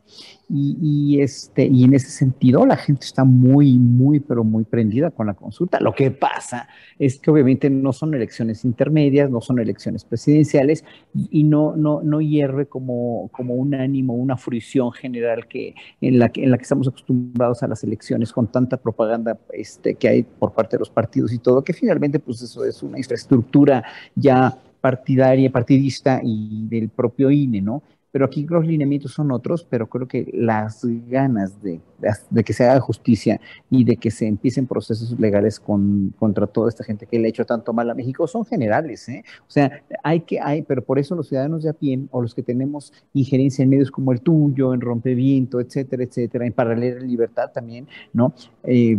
Y, 0.49 1.19
este, 1.21 1.65
y 1.65 1.83
en 1.83 1.95
ese 1.95 2.09
sentido 2.09 2.65
la 2.65 2.75
gente 2.77 3.05
está 3.05 3.23
muy, 3.23 3.79
muy, 3.79 4.19
pero 4.19 4.43
muy 4.43 4.65
prendida 4.65 5.09
con 5.09 5.25
la 5.25 5.33
consulta. 5.33 5.79
Lo 5.79 5.95
que 5.95 6.11
pasa 6.11 6.67
es 6.99 7.17
que 7.17 7.31
obviamente 7.31 7.69
no 7.69 7.93
son 7.93 8.13
elecciones 8.13 8.65
intermedias, 8.65 9.31
no 9.31 9.41
son 9.41 9.59
elecciones 9.59 10.03
presidenciales 10.03 10.83
y 11.13 11.43
no, 11.43 11.75
no, 11.75 12.01
no 12.03 12.21
hierve 12.21 12.67
como, 12.67 13.29
como 13.31 13.55
un 13.55 13.73
ánimo, 13.73 14.13
una 14.13 14.37
fruición 14.37 14.91
general 14.91 15.47
que, 15.47 15.73
en, 16.01 16.19
la 16.19 16.29
que, 16.29 16.43
en 16.43 16.51
la 16.51 16.57
que 16.57 16.63
estamos 16.63 16.87
acostumbrados 16.87 17.63
a 17.63 17.67
las 17.67 17.83
elecciones 17.83 18.31
con 18.31 18.47
tanta 18.47 18.77
propaganda 18.77 19.39
este, 19.53 19.95
que 19.95 20.07
hay 20.07 20.23
por 20.23 20.53
parte 20.53 20.75
de 20.75 20.81
los 20.81 20.89
partidos 20.89 21.33
y 21.33 21.39
todo, 21.39 21.63
que 21.63 21.73
finalmente 21.73 22.19
pues 22.19 22.41
eso 22.41 22.63
es 22.65 22.83
una 22.83 22.97
infraestructura 22.97 23.83
ya 24.15 24.55
partidaria, 24.83 25.49
partidista 25.49 26.19
y 26.21 26.67
del 26.67 26.89
propio 26.89 27.31
INE, 27.31 27.61
¿no? 27.61 27.83
Pero 28.13 28.25
aquí 28.25 28.45
los 28.47 28.63
lineamientos 28.63 29.11
son 29.11 29.31
otros, 29.31 29.65
pero 29.67 29.87
creo 29.87 30.07
que 30.07 30.29
las 30.33 30.85
ganas 31.09 31.59
de, 31.63 31.81
de, 32.29 32.43
que 32.43 32.53
se 32.53 32.63
haga 32.63 32.79
justicia 32.79 33.41
y 33.71 33.83
de 33.85 33.97
que 33.97 34.11
se 34.11 34.27
empiecen 34.27 34.67
procesos 34.67 35.19
legales 35.19 35.59
con, 35.59 36.13
contra 36.19 36.45
toda 36.45 36.69
esta 36.69 36.83
gente 36.83 37.07
que 37.07 37.17
le 37.17 37.25
ha 37.25 37.29
hecho 37.29 37.43
tanto 37.43 37.73
mal 37.73 37.89
a 37.89 37.95
México 37.95 38.27
son 38.27 38.45
generales, 38.45 39.09
¿eh? 39.09 39.23
O 39.47 39.49
sea, 39.49 39.81
hay 40.03 40.19
que, 40.19 40.39
hay, 40.39 40.61
pero 40.61 40.83
por 40.83 40.99
eso 40.99 41.15
los 41.15 41.27
ciudadanos 41.27 41.63
de 41.63 41.71
a 41.71 41.73
pie 41.73 42.01
o 42.11 42.21
los 42.21 42.35
que 42.35 42.43
tenemos 42.43 42.93
injerencia 43.13 43.63
en 43.63 43.69
medios 43.69 43.89
como 43.89 44.11
el 44.11 44.21
tuyo, 44.21 44.75
en 44.75 44.81
Rompeviento, 44.81 45.59
etcétera, 45.59 46.03
etcétera, 46.03 46.45
en 46.45 46.53
Paralela 46.53 46.99
Libertad 46.99 47.49
también, 47.51 47.87
¿no? 48.13 48.31
Eh, 48.63 48.95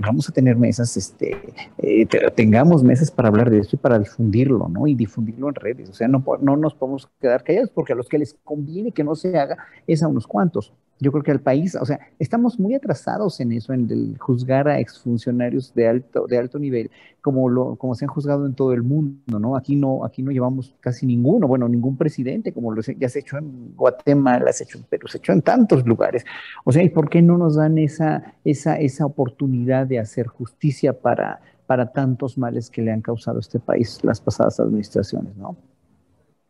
vamos 0.00 0.28
a 0.28 0.32
tener 0.32 0.54
mesas, 0.54 0.96
este, 0.96 1.36
eh, 1.78 2.06
tengamos 2.36 2.84
mesas 2.84 3.10
para 3.10 3.30
hablar 3.30 3.50
de 3.50 3.58
esto 3.58 3.74
y 3.74 3.78
para 3.80 3.98
difundirlo, 3.98 4.68
¿no? 4.68 4.86
Y 4.86 4.94
difundirlo 4.94 5.48
en 5.48 5.56
redes, 5.56 5.90
o 5.90 5.94
sea, 5.94 6.06
no, 6.06 6.24
no 6.40 6.56
nos 6.56 6.74
podemos 6.74 7.08
quedar 7.20 7.42
callados 7.42 7.70
porque 7.70 7.94
a 7.94 7.96
los 7.96 8.08
que 8.08 8.18
les 8.18 8.27
conviene 8.44 8.92
que 8.92 9.04
no 9.04 9.14
se 9.14 9.36
haga 9.38 9.58
es 9.86 10.02
a 10.02 10.08
unos 10.08 10.26
cuantos. 10.26 10.72
Yo 11.00 11.12
creo 11.12 11.22
que 11.22 11.30
al 11.30 11.40
país, 11.40 11.76
o 11.76 11.84
sea, 11.84 12.00
estamos 12.18 12.58
muy 12.58 12.74
atrasados 12.74 13.38
en 13.38 13.52
eso, 13.52 13.72
en 13.72 13.88
el 13.88 14.18
juzgar 14.18 14.66
a 14.66 14.80
exfuncionarios 14.80 15.72
de 15.72 15.86
alto, 15.86 16.26
de 16.26 16.38
alto 16.38 16.58
nivel, 16.58 16.90
como 17.20 17.48
lo, 17.48 17.76
como 17.76 17.94
se 17.94 18.04
han 18.04 18.10
juzgado 18.10 18.46
en 18.46 18.54
todo 18.54 18.72
el 18.72 18.82
mundo, 18.82 19.38
¿no? 19.38 19.56
Aquí 19.56 19.76
no, 19.76 20.04
aquí 20.04 20.22
no 20.22 20.32
llevamos 20.32 20.74
casi 20.80 21.06
ninguno, 21.06 21.46
bueno, 21.46 21.68
ningún 21.68 21.96
presidente, 21.96 22.52
como 22.52 22.72
lo 22.72 22.82
ya 22.82 23.08
se 23.08 23.20
ha 23.20 23.22
hecho 23.22 23.38
en 23.38 23.76
Guatemala, 23.76 24.52
se 24.52 24.64
ha 24.64 24.66
hecho 24.66 24.78
en 24.78 24.84
Perú, 24.84 25.06
se 25.06 25.18
ha 25.18 25.20
hecho 25.20 25.32
en 25.32 25.42
tantos 25.42 25.86
lugares. 25.86 26.24
O 26.64 26.72
sea, 26.72 26.82
¿y 26.82 26.88
por 26.88 27.08
qué 27.08 27.22
no 27.22 27.38
nos 27.38 27.54
dan 27.54 27.78
esa, 27.78 28.34
esa, 28.44 28.74
esa 28.76 29.06
oportunidad 29.06 29.86
de 29.86 30.00
hacer 30.00 30.26
justicia 30.26 30.98
para 30.98 31.40
para 31.68 31.92
tantos 31.92 32.38
males 32.38 32.70
que 32.70 32.80
le 32.80 32.90
han 32.90 33.02
causado 33.02 33.36
a 33.36 33.40
este 33.40 33.60
país 33.60 34.02
las 34.02 34.22
pasadas 34.22 34.58
administraciones, 34.58 35.36
¿no? 35.36 35.54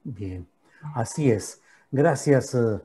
Bien, 0.05 0.47
así 0.95 1.29
es. 1.29 1.61
Gracias, 1.91 2.55
eh, 2.55 2.81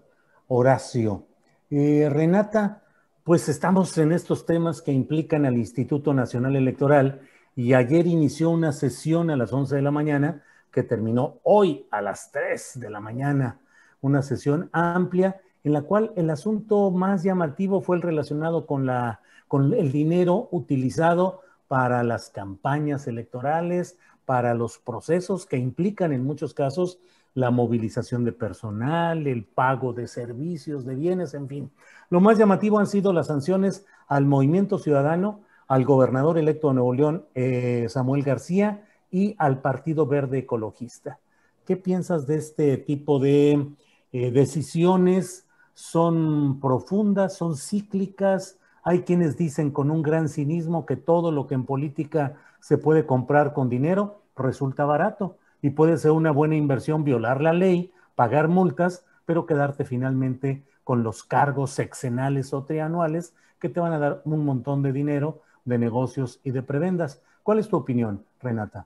Horacio. 0.48 1.26
Eh, 1.70 2.08
Renata, 2.10 2.84
pues 3.26 3.50
estamos 3.50 3.98
en 3.98 4.14
estos 4.14 4.46
temas 4.46 4.82
que 4.82 4.94
implican 4.94 5.46
al 5.46 5.58
Instituto 5.58 6.14
Nacional 6.14 6.56
Electoral 6.56 7.20
y 7.54 7.74
ayer 7.74 8.08
inició 8.08 8.50
una 8.50 8.72
sesión 8.72 9.30
a 9.30 9.36
las 9.36 9.52
11 9.52 9.76
de 9.76 9.82
la 9.82 9.92
mañana 9.92 10.44
que 10.72 10.84
terminó 10.84 11.40
hoy 11.44 11.86
a 11.92 12.02
las 12.02 12.32
3 12.32 12.80
de 12.80 12.90
la 12.90 13.02
mañana, 13.02 13.60
una 14.00 14.22
sesión 14.22 14.70
amplia 14.72 15.42
en 15.66 15.74
la 15.74 15.82
cual 15.82 16.14
el 16.16 16.30
asunto 16.30 16.90
más 16.90 17.24
llamativo 17.24 17.82
fue 17.82 17.98
el 17.98 18.02
relacionado 18.02 18.66
con, 18.66 18.86
la, 18.86 19.20
con 19.50 19.74
el 19.74 19.92
dinero 19.92 20.48
utilizado 20.52 21.42
para 21.68 22.04
las 22.04 22.30
campañas 22.30 23.06
electorales, 23.08 23.98
para 24.26 24.54
los 24.54 24.78
procesos 24.78 25.46
que 25.46 25.58
implican 25.58 26.14
en 26.14 26.24
muchos 26.24 26.54
casos 26.54 27.00
la 27.36 27.52
movilización 27.52 28.24
de 28.24 28.32
personal, 28.32 29.26
el 29.28 29.44
pago 29.44 29.94
de 29.94 30.08
servicios, 30.08 30.86
de 30.86 30.96
bienes, 30.96 31.34
en 31.34 31.48
fin. 31.48 31.72
Lo 32.10 32.22
más 32.22 32.38
llamativo 32.38 32.80
han 32.80 32.88
sido 32.88 33.12
las 33.14 33.28
sanciones 33.28 33.86
al 34.08 34.26
movimiento 34.26 34.78
ciudadano, 34.78 35.42
al 35.68 35.86
gobernador 35.86 36.38
electo 36.38 36.68
de 36.68 36.76
Nuevo 36.76 36.94
León, 36.94 37.26
eh, 37.34 37.88
Samuel 37.90 38.24
García, 38.24 38.84
y 39.10 39.36
al 39.38 39.62
Partido 39.62 40.06
Verde 40.06 40.40
Ecologista. 40.40 41.20
¿Qué 41.66 41.78
piensas 41.78 42.28
de 42.28 42.36
este 42.36 42.78
tipo 42.78 43.20
de 43.20 43.68
eh, 44.12 44.32
decisiones? 44.32 45.48
¿Son 45.74 46.60
profundas? 46.60 47.36
¿Son 47.38 47.56
cíclicas? 47.56 48.60
Hay 48.84 49.04
quienes 49.04 49.38
dicen 49.38 49.72
con 49.72 49.92
un 49.92 50.02
gran 50.02 50.30
cinismo 50.30 50.86
que 50.86 50.98
todo 50.98 51.32
lo 51.32 51.48
que 51.48 51.56
en 51.56 51.66
política 51.66 52.38
se 52.60 52.78
puede 52.78 53.06
comprar 53.06 53.54
con 53.54 53.70
dinero 53.70 54.22
resulta 54.36 54.84
barato 54.86 55.38
y 55.64 55.70
puede 55.70 55.98
ser 55.98 56.12
una 56.12 56.32
buena 56.32 56.56
inversión 56.56 57.06
violar 57.06 57.42
la 57.42 57.54
ley, 57.54 57.94
pagar 58.16 58.50
multas, 58.50 59.06
pero 59.26 59.46
quedarte 59.46 59.86
finalmente 59.86 60.62
con 60.84 61.04
los 61.04 61.24
cargos 61.24 61.72
sexenales 61.72 62.54
o 62.54 62.66
trianuales 62.66 63.34
que 63.60 63.70
te 63.70 63.80
van 63.80 63.94
a 63.94 63.98
dar 63.98 64.22
un 64.26 64.44
montón 64.44 64.84
de 64.84 64.92
dinero 64.92 65.42
de 65.64 65.78
negocios 65.78 66.42
y 66.44 66.52
de 66.52 66.64
prebendas. 66.64 67.22
¿Cuál 67.44 67.60
es 67.60 67.70
tu 67.70 67.78
opinión, 67.78 68.26
Renata? 68.42 68.86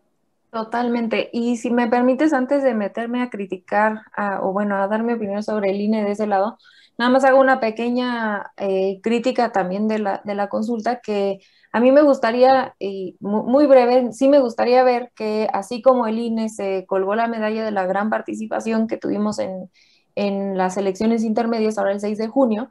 Totalmente. 0.51 1.31
Y 1.33 1.57
si 1.57 1.71
me 1.71 1.87
permites, 1.87 2.31
antes 2.31 2.61
de 2.63 2.75
meterme 2.75 3.23
a 3.23 3.31
criticar 3.31 4.03
o 4.41 4.53
bueno, 4.53 4.75
a 4.75 4.87
dar 4.87 5.01
mi 5.01 5.13
opinión 5.13 5.41
sobre 5.41 5.71
el 5.71 5.81
INE 5.81 6.03
de 6.03 6.11
ese 6.11 6.27
lado, 6.27 6.59
Nada 6.97 7.11
más 7.11 7.23
hago 7.25 7.39
una 7.39 7.59
pequeña 7.59 8.53
eh, 8.57 8.99
crítica 9.03 9.51
también 9.51 9.87
de 9.87 9.99
la, 9.99 10.21
de 10.25 10.33
la, 10.33 10.49
consulta 10.49 10.99
que 10.99 11.39
a 11.71 11.79
mí 11.79 11.91
me 11.91 12.01
gustaría, 12.01 12.75
y 12.79 13.17
muy 13.19 13.67
breve, 13.67 14.11
sí 14.13 14.27
me 14.27 14.39
gustaría 14.39 14.83
ver 14.83 15.11
que 15.15 15.47
así 15.53 15.81
como 15.81 16.07
el 16.07 16.19
INE 16.19 16.49
se 16.49 16.85
colgó 16.87 17.15
la 17.15 17.27
medalla 17.27 17.63
de 17.63 17.71
la 17.71 17.85
gran 17.85 18.09
participación 18.09 18.87
que 18.87 18.97
tuvimos 18.97 19.39
en, 19.39 19.69
en 20.15 20.57
las 20.57 20.77
elecciones 20.77 21.23
intermedias 21.23 21.77
ahora 21.77 21.91
el 21.91 21.99
6 21.99 22.17
de 22.17 22.27
junio, 22.27 22.69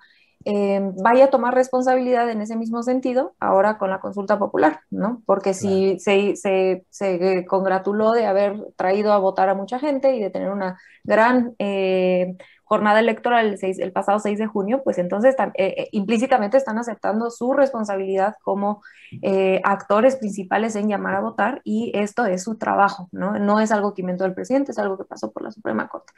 eh, 0.49 0.81
vaya 1.03 1.25
a 1.25 1.31
tomar 1.31 1.55
responsabilidad 1.55 2.31
en 2.31 2.41
ese 2.41 2.57
mismo 2.57 2.81
sentido 2.85 3.35
ahora 3.41 3.79
con 3.79 3.91
la 3.91 3.99
consulta 3.99 4.39
popular, 4.39 4.81
¿no? 4.91 5.21
Porque 5.27 5.55
si 5.55 5.99
se, 5.99 6.37
se, 6.37 6.87
se, 6.89 7.45
congratuló 7.47 8.13
de 8.13 8.27
haber 8.27 8.57
traído 8.77 9.13
a 9.13 9.19
votar 9.19 9.49
a 9.49 9.55
mucha 9.55 9.81
gente 9.81 10.15
y 10.15 10.21
de 10.21 10.31
tener 10.31 10.51
una 10.51 10.79
gran 11.03 11.57
eh, 11.59 12.37
jornada 12.67 13.01
electoral 13.01 13.47
el, 13.47 13.59
6, 13.59 13.79
el, 13.79 13.93
pasado 13.93 14.19
6 14.19 14.39
de 14.39 14.47
junio, 14.47 14.83
pues 14.85 14.99
entonces 14.99 15.35
eh, 15.55 15.89
implícitamente 15.93 16.59
están 16.59 16.79
aceptando 16.79 17.31
su 17.31 17.55
responsabilidad 17.55 18.35
como 18.43 18.83
actores 19.65 20.17
principales 20.17 20.77
en 20.77 20.89
llamar 20.89 21.15
a 21.15 21.21
votar 21.21 21.63
y 21.65 21.93
esto 21.95 22.27
es 22.27 22.43
su 22.43 22.57
trabajo, 22.57 23.09
¿no? 23.13 23.39
No 23.39 23.61
es 23.61 23.73
algo 23.73 23.95
que 23.95 24.03
inventó 24.03 24.25
el 24.25 24.35
presidente, 24.35 24.73
es 24.73 24.79
algo 24.79 24.99
que 24.99 25.05
pasó 25.05 25.33
por 25.33 25.43
la 25.43 25.51
Suprema 25.51 25.89
Corte. 25.89 26.13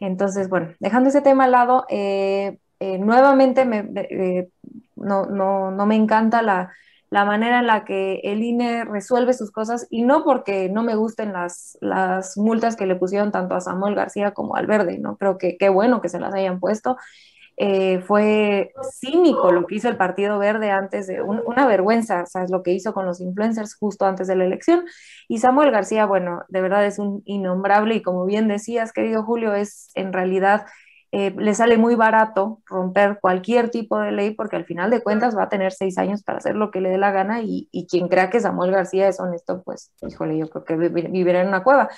Entonces, 0.00 0.48
bueno, 0.48 0.74
dejando 0.80 1.08
ese 1.08 1.20
tema 1.22 1.44
al 1.44 1.52
lado, 1.52 1.86
eh, 1.88 2.58
eh, 2.80 2.98
nuevamente 2.98 3.64
me, 3.64 3.88
eh, 3.94 4.48
no, 4.96 5.26
no, 5.26 5.70
no, 5.70 5.86
me 5.86 5.96
encanta 5.96 6.42
la, 6.42 6.72
la, 7.10 7.24
manera 7.24 7.60
en 7.60 7.66
la 7.66 7.84
que 7.84 8.20
el 8.24 8.42
INE 8.42 8.84
resuelve 8.84 9.32
sus 9.32 9.50
cosas 9.50 9.86
y 9.90 10.02
no 10.02 10.24
porque 10.24 10.68
no 10.68 10.82
me 10.82 10.94
gusten 10.96 11.32
las, 11.32 11.78
las 11.80 12.36
multas 12.36 12.76
que 12.76 12.86
le 12.86 12.96
pusieron 12.96 13.32
tanto 13.32 13.54
a 13.54 13.60
Samuel 13.60 13.94
García 13.94 14.32
como 14.32 14.56
al 14.56 14.66
Verde, 14.66 14.98
¿no? 14.98 15.16
Creo 15.16 15.38
que 15.38 15.56
qué 15.56 15.68
bueno 15.68 16.00
que 16.00 16.08
se 16.08 16.20
las 16.20 16.34
hayan 16.34 16.60
puesto. 16.60 16.96
Eh, 17.56 18.00
fue 18.00 18.72
cínico 18.98 19.52
lo 19.52 19.66
que 19.66 19.76
hizo 19.76 19.88
el 19.88 19.96
Partido 19.96 20.38
Verde 20.38 20.72
antes 20.72 21.06
de 21.06 21.22
una 21.22 21.66
vergüenza, 21.66 22.26
¿sabes? 22.26 22.50
Lo 22.50 22.62
que 22.62 22.72
hizo 22.72 22.92
con 22.92 23.06
los 23.06 23.20
influencers 23.20 23.76
justo 23.76 24.06
antes 24.06 24.26
de 24.26 24.36
la 24.36 24.44
elección. 24.44 24.84
Y 25.28 25.38
Samuel 25.38 25.70
García, 25.70 26.06
bueno, 26.06 26.42
de 26.48 26.60
verdad 26.60 26.84
es 26.84 26.98
un 26.98 27.22
innombrable 27.26 27.94
y 27.94 28.02
como 28.02 28.24
bien 28.26 28.48
decías, 28.48 28.92
querido 28.92 29.22
Julio, 29.22 29.54
es 29.54 29.90
en 29.94 30.12
realidad 30.12 30.66
eh, 31.16 31.32
le 31.38 31.54
sale 31.54 31.78
muy 31.78 31.94
barato 31.94 32.60
romper 32.66 33.20
cualquier 33.20 33.70
tipo 33.70 34.00
de 34.00 34.10
ley 34.10 34.32
porque 34.32 34.56
al 34.56 34.64
final 34.64 34.90
de 34.90 35.00
cuentas 35.00 35.36
va 35.38 35.44
a 35.44 35.48
tener 35.48 35.70
seis 35.70 35.96
años 35.96 36.24
para 36.24 36.38
hacer 36.38 36.56
lo 36.56 36.72
que 36.72 36.80
le 36.80 36.90
dé 36.90 36.98
la 36.98 37.12
gana 37.12 37.40
y, 37.40 37.68
quien 37.88 38.08
crea 38.08 38.30
que 38.30 38.40
Samuel 38.40 38.72
García 38.72 39.06
es 39.06 39.20
honesto, 39.20 39.62
pues 39.62 39.92
híjole, 40.02 40.36
yo 40.36 40.50
creo 40.50 40.64
que 40.64 40.74
vivirá 40.74 41.42
en 41.42 41.46
una 41.46 41.62
cueva. 41.62 41.88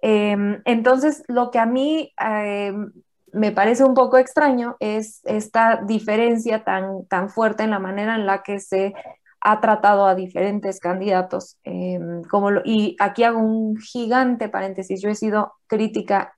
Em, 0.00 0.62
entonces, 0.66 1.24
lo 1.26 1.50
que 1.50 1.58
a 1.58 1.66
mí 1.66 2.12
em, 2.16 2.92
me 3.32 3.50
parece 3.50 3.82
un 3.82 3.94
poco 3.94 4.18
extraño 4.18 4.76
es 4.78 5.20
esta 5.24 5.80
diferencia 5.84 6.62
tan, 6.62 7.06
tan 7.06 7.30
fuerte 7.30 7.64
en 7.64 7.70
la 7.70 7.80
manera 7.80 8.14
en 8.14 8.24
la 8.24 8.44
que 8.44 8.60
se 8.60 8.94
ha 9.40 9.60
tratado 9.60 10.06
a 10.06 10.14
diferentes 10.14 10.78
candidatos. 10.78 11.58
Em, 11.64 12.22
como 12.30 12.50
y 12.64 12.94
aquí 13.00 13.24
hago 13.24 13.40
un 13.40 13.76
gigante 13.78 14.48
paréntesis, 14.48 15.02
yo 15.02 15.10
he 15.10 15.16
sido 15.16 15.54
crítica 15.66 16.33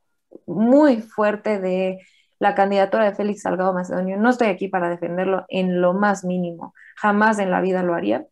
muy 0.47 1.03
fuerte 1.03 1.59
de 1.61 1.99
la 2.39 2.55
candidatura 2.55 3.05
de 3.05 3.15
Félix 3.15 3.43
Salgado 3.43 3.73
Macedonio. 3.73 4.17
No 4.17 4.31
estoy 4.31 4.49
aquí 4.49 4.69
para 4.69 4.91
defenderlo 4.91 5.45
en 5.49 5.81
lo 5.81 5.95
más 5.95 6.25
mínimo, 6.25 6.75
jamás 6.97 7.39
en 7.39 7.51
la 7.51 7.61
vida 7.61 7.83
lo 7.83 7.95
haría. 7.95 8.27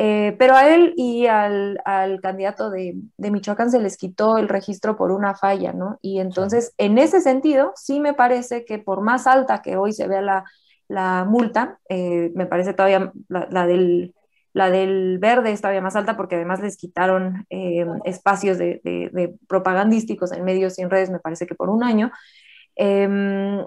Eh, 0.00 0.36
pero 0.38 0.54
a 0.54 0.72
él 0.72 0.94
y 0.96 1.26
al, 1.26 1.80
candidato 2.22 2.70
de, 2.70 2.94
Michoacán 3.16 3.72
se 3.72 3.80
les 3.80 3.96
quitó 3.96 4.38
el 4.38 4.48
registro 4.48 4.96
por 4.96 5.10
una 5.10 5.34
falla, 5.34 5.72
¿no? 5.72 5.98
Y 6.02 6.20
entonces, 6.20 6.72
en 6.78 6.98
ese 6.98 7.20
sentido, 7.20 7.72
sí 7.74 7.98
me 7.98 8.14
parece 8.14 8.64
que 8.64 8.78
por 8.78 9.00
más 9.00 9.26
alta 9.26 9.60
que 9.60 9.76
hoy 9.76 9.92
se 9.92 10.06
vea 10.06 10.44
la, 10.88 11.24
multa, 11.24 11.80
eh, 11.88 12.30
me 12.36 12.46
parece 12.46 12.74
todavía 12.74 13.12
la, 13.28 13.66
del, 13.66 14.14
la 14.52 14.70
del 14.70 15.18
verde 15.18 15.52
es 15.52 15.60
todavía 15.60 15.82
más 15.82 15.96
alta 15.96 16.16
porque 16.16 16.36
además 16.36 16.60
les 16.60 16.76
quitaron 16.76 17.46
eh, 17.50 17.86
espacios 18.04 18.58
de, 18.58 19.34
propagandísticos 19.46 20.32
en 20.32 20.44
medios 20.44 20.78
y 20.78 20.82
en 20.82 20.90
redes, 20.90 21.10
me 21.10 21.20
parece 21.20 21.46
que 21.46 21.54
por 21.54 21.70
un 21.70 21.82
año. 21.84 22.10
Em, 22.76 23.64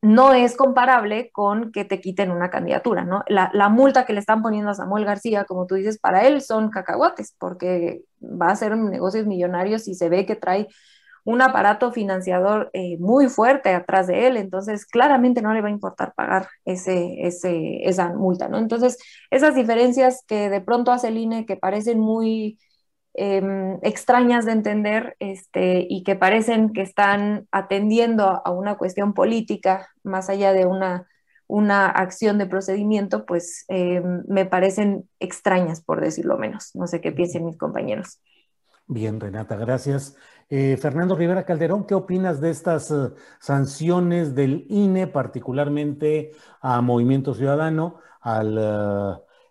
no 0.00 0.32
es 0.32 0.56
comparable 0.56 1.30
con 1.32 1.72
que 1.72 1.84
te 1.84 2.00
quiten 2.00 2.30
una 2.30 2.50
candidatura, 2.50 3.04
¿no? 3.04 3.24
La, 3.26 3.50
la, 3.52 3.68
multa 3.68 4.06
que 4.06 4.12
le 4.12 4.20
están 4.20 4.42
poniendo 4.42 4.70
a 4.70 4.74
Samuel 4.74 5.04
García, 5.04 5.44
como 5.44 5.66
tú 5.66 5.74
dices, 5.74 5.98
para 5.98 6.26
él 6.26 6.40
son 6.40 6.70
cacahuates, 6.70 7.34
porque 7.38 8.02
va 8.22 8.48
a 8.48 8.52
hacer 8.52 8.76
negocios 8.76 9.26
millonarios 9.26 9.88
y 9.88 9.94
se 9.94 10.08
ve 10.08 10.24
que 10.24 10.36
trae 10.36 10.68
un 11.28 11.42
aparato 11.42 11.92
financiador 11.92 12.70
eh, 12.72 12.96
muy 13.00 13.28
fuerte 13.28 13.74
atrás 13.74 14.06
de 14.06 14.26
él, 14.26 14.38
entonces 14.38 14.86
claramente 14.86 15.42
no 15.42 15.52
le 15.52 15.60
va 15.60 15.68
a 15.68 15.70
importar 15.70 16.14
pagar 16.14 16.48
ese, 16.64 17.26
ese, 17.26 17.86
esa 17.86 18.14
multa, 18.14 18.48
¿no? 18.48 18.56
Entonces, 18.56 18.96
esas 19.30 19.54
diferencias 19.54 20.24
que 20.26 20.48
de 20.48 20.62
pronto 20.62 20.90
hace 20.90 21.08
el 21.08 21.18
INE 21.18 21.44
que 21.44 21.56
parecen 21.56 22.00
muy 22.00 22.58
em, 23.12 23.78
extrañas 23.82 24.46
de 24.46 24.52
entender 24.52 25.16
este, 25.18 25.86
y 25.90 26.02
que 26.02 26.16
parecen 26.16 26.72
que 26.72 26.80
están 26.80 27.46
atendiendo 27.52 28.40
a 28.42 28.50
una 28.50 28.78
cuestión 28.78 29.12
política 29.12 29.88
más 30.02 30.30
allá 30.30 30.54
de 30.54 30.64
una, 30.64 31.06
una 31.46 31.88
acción 31.88 32.38
de 32.38 32.46
procedimiento, 32.46 33.26
pues 33.26 33.66
em, 33.68 34.24
me 34.28 34.46
parecen 34.46 35.06
extrañas, 35.20 35.82
por 35.82 36.00
decirlo 36.00 36.38
menos. 36.38 36.70
No 36.74 36.86
sé 36.86 37.02
qué 37.02 37.12
piensen 37.12 37.44
mis 37.44 37.58
compañeros. 37.58 38.18
Bien, 38.90 39.20
Renata, 39.20 39.56
gracias. 39.56 40.16
Eh, 40.48 40.78
Fernando 40.78 41.14
Rivera 41.14 41.44
Calderón, 41.44 41.84
¿qué 41.86 41.94
opinas 41.94 42.40
de 42.40 42.50
estas 42.50 42.90
eh, 42.90 43.10
sanciones 43.38 44.34
del 44.34 44.64
INE, 44.70 45.06
particularmente 45.06 46.30
a 46.62 46.80
Movimiento 46.80 47.34
Ciudadano, 47.34 47.96
al 48.22 48.56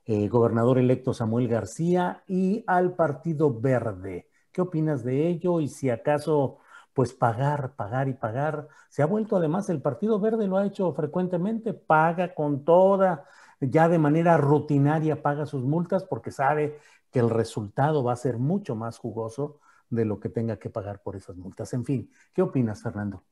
eh, 0.05 0.27
gobernador 0.27 0.79
electo 0.79 1.13
Samuel 1.13 1.47
García 1.47 2.23
y 2.27 2.63
al 2.65 2.95
Partido 2.95 3.53
Verde? 3.59 4.27
¿Qué 4.51 4.61
opinas 4.61 5.03
de 5.03 5.27
ello? 5.27 5.59
Y 5.61 5.67
si 5.67 5.91
acaso, 5.91 6.57
pues 6.93 7.13
pagar, 7.13 7.75
pagar 7.75 8.07
y 8.07 8.13
pagar. 8.13 8.67
Se 8.89 9.03
ha 9.03 9.05
vuelto 9.05 9.37
además, 9.37 9.69
el 9.69 9.83
Partido 9.83 10.19
Verde 10.19 10.47
lo 10.47 10.57
ha 10.57 10.65
hecho 10.65 10.91
frecuentemente, 10.93 11.73
paga 11.75 12.33
con 12.33 12.65
toda, 12.65 13.25
ya 13.59 13.87
de 13.89 13.99
manera 13.99 14.37
rutinaria 14.37 15.21
paga 15.21 15.45
sus 15.45 15.63
multas 15.63 16.03
porque 16.03 16.31
sabe 16.31 16.79
que 17.11 17.19
el 17.19 17.29
resultado 17.29 18.03
va 18.03 18.13
a 18.13 18.17
ser 18.17 18.37
mucho 18.37 18.75
más 18.75 18.97
jugoso 18.97 19.59
de 19.89 20.05
lo 20.05 20.19
que 20.19 20.29
tenga 20.29 20.57
que 20.59 20.69
pagar 20.69 21.01
por 21.01 21.15
esas 21.15 21.37
multas. 21.37 21.73
En 21.73 21.85
fin, 21.85 22.11
¿qué 22.33 22.41
opinas, 22.41 22.81
Fernando? 22.81 23.23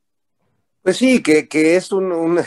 Pues 0.81 0.97
sí, 0.97 1.22
que, 1.22 1.47
es 1.76 1.91
un, 1.91 2.39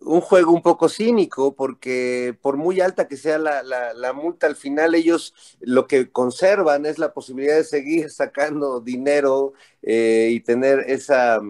un 0.00 0.20
juego 0.20 0.52
un 0.52 0.62
poco 0.62 0.88
cínico, 0.88 1.54
porque 1.54 2.36
por 2.40 2.56
muy 2.56 2.80
alta 2.80 3.08
que 3.08 3.16
sea 3.16 3.38
la, 3.38 3.62
la, 3.62 4.12
multa, 4.12 4.46
al 4.46 4.56
final 4.56 4.94
ellos 4.94 5.34
lo 5.60 5.86
que 5.86 6.10
conservan 6.10 6.86
es 6.86 6.98
la 6.98 7.12
posibilidad 7.12 7.56
de 7.56 7.64
seguir 7.64 8.10
sacando 8.10 8.80
dinero 8.80 9.52
eh, 9.82 10.30
y 10.32 10.40
tener 10.40 10.80
esa, 10.88 11.40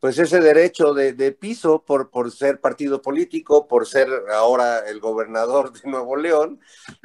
pues 0.00 0.18
ese 0.18 0.40
derecho 0.40 0.94
de, 0.94 1.12
de, 1.12 1.30
piso 1.32 1.84
por, 1.84 2.08
por 2.08 2.32
ser 2.32 2.58
partido 2.58 3.02
político, 3.02 3.68
por 3.68 3.86
ser 3.86 4.08
ahora 4.32 4.88
el 4.88 4.98
gobernador 4.98 5.72
de 5.72 5.90
Nuevo 5.90 6.16
León. 6.16 6.58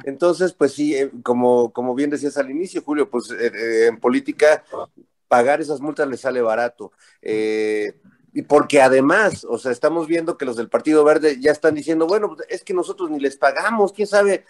Entonces, 0.04 0.54
pues 0.54 0.72
sí, 0.72 0.94
eh, 0.96 1.10
como, 1.22 1.72
como 1.74 1.94
bien 1.94 2.08
decías 2.08 2.38
al 2.38 2.50
inicio, 2.50 2.82
Julio, 2.82 3.10
pues 3.10 3.30
eh, 3.30 3.88
en 3.88 4.00
política 4.00 4.64
pagar 5.28 5.60
esas 5.60 5.80
multas 5.80 6.08
les 6.08 6.20
sale 6.20 6.40
barato. 6.40 6.90
Eh, 7.20 8.00
y 8.32 8.42
porque 8.42 8.80
además, 8.80 9.44
o 9.44 9.58
sea, 9.58 9.72
estamos 9.72 10.06
viendo 10.06 10.38
que 10.38 10.44
los 10.46 10.56
del 10.56 10.70
Partido 10.70 11.04
Verde 11.04 11.38
ya 11.40 11.52
están 11.52 11.74
diciendo, 11.74 12.06
bueno, 12.06 12.34
es 12.48 12.64
que 12.64 12.74
nosotros 12.74 13.10
ni 13.10 13.20
les 13.20 13.36
pagamos, 13.36 13.92
quién 13.92 14.06
sabe. 14.06 14.44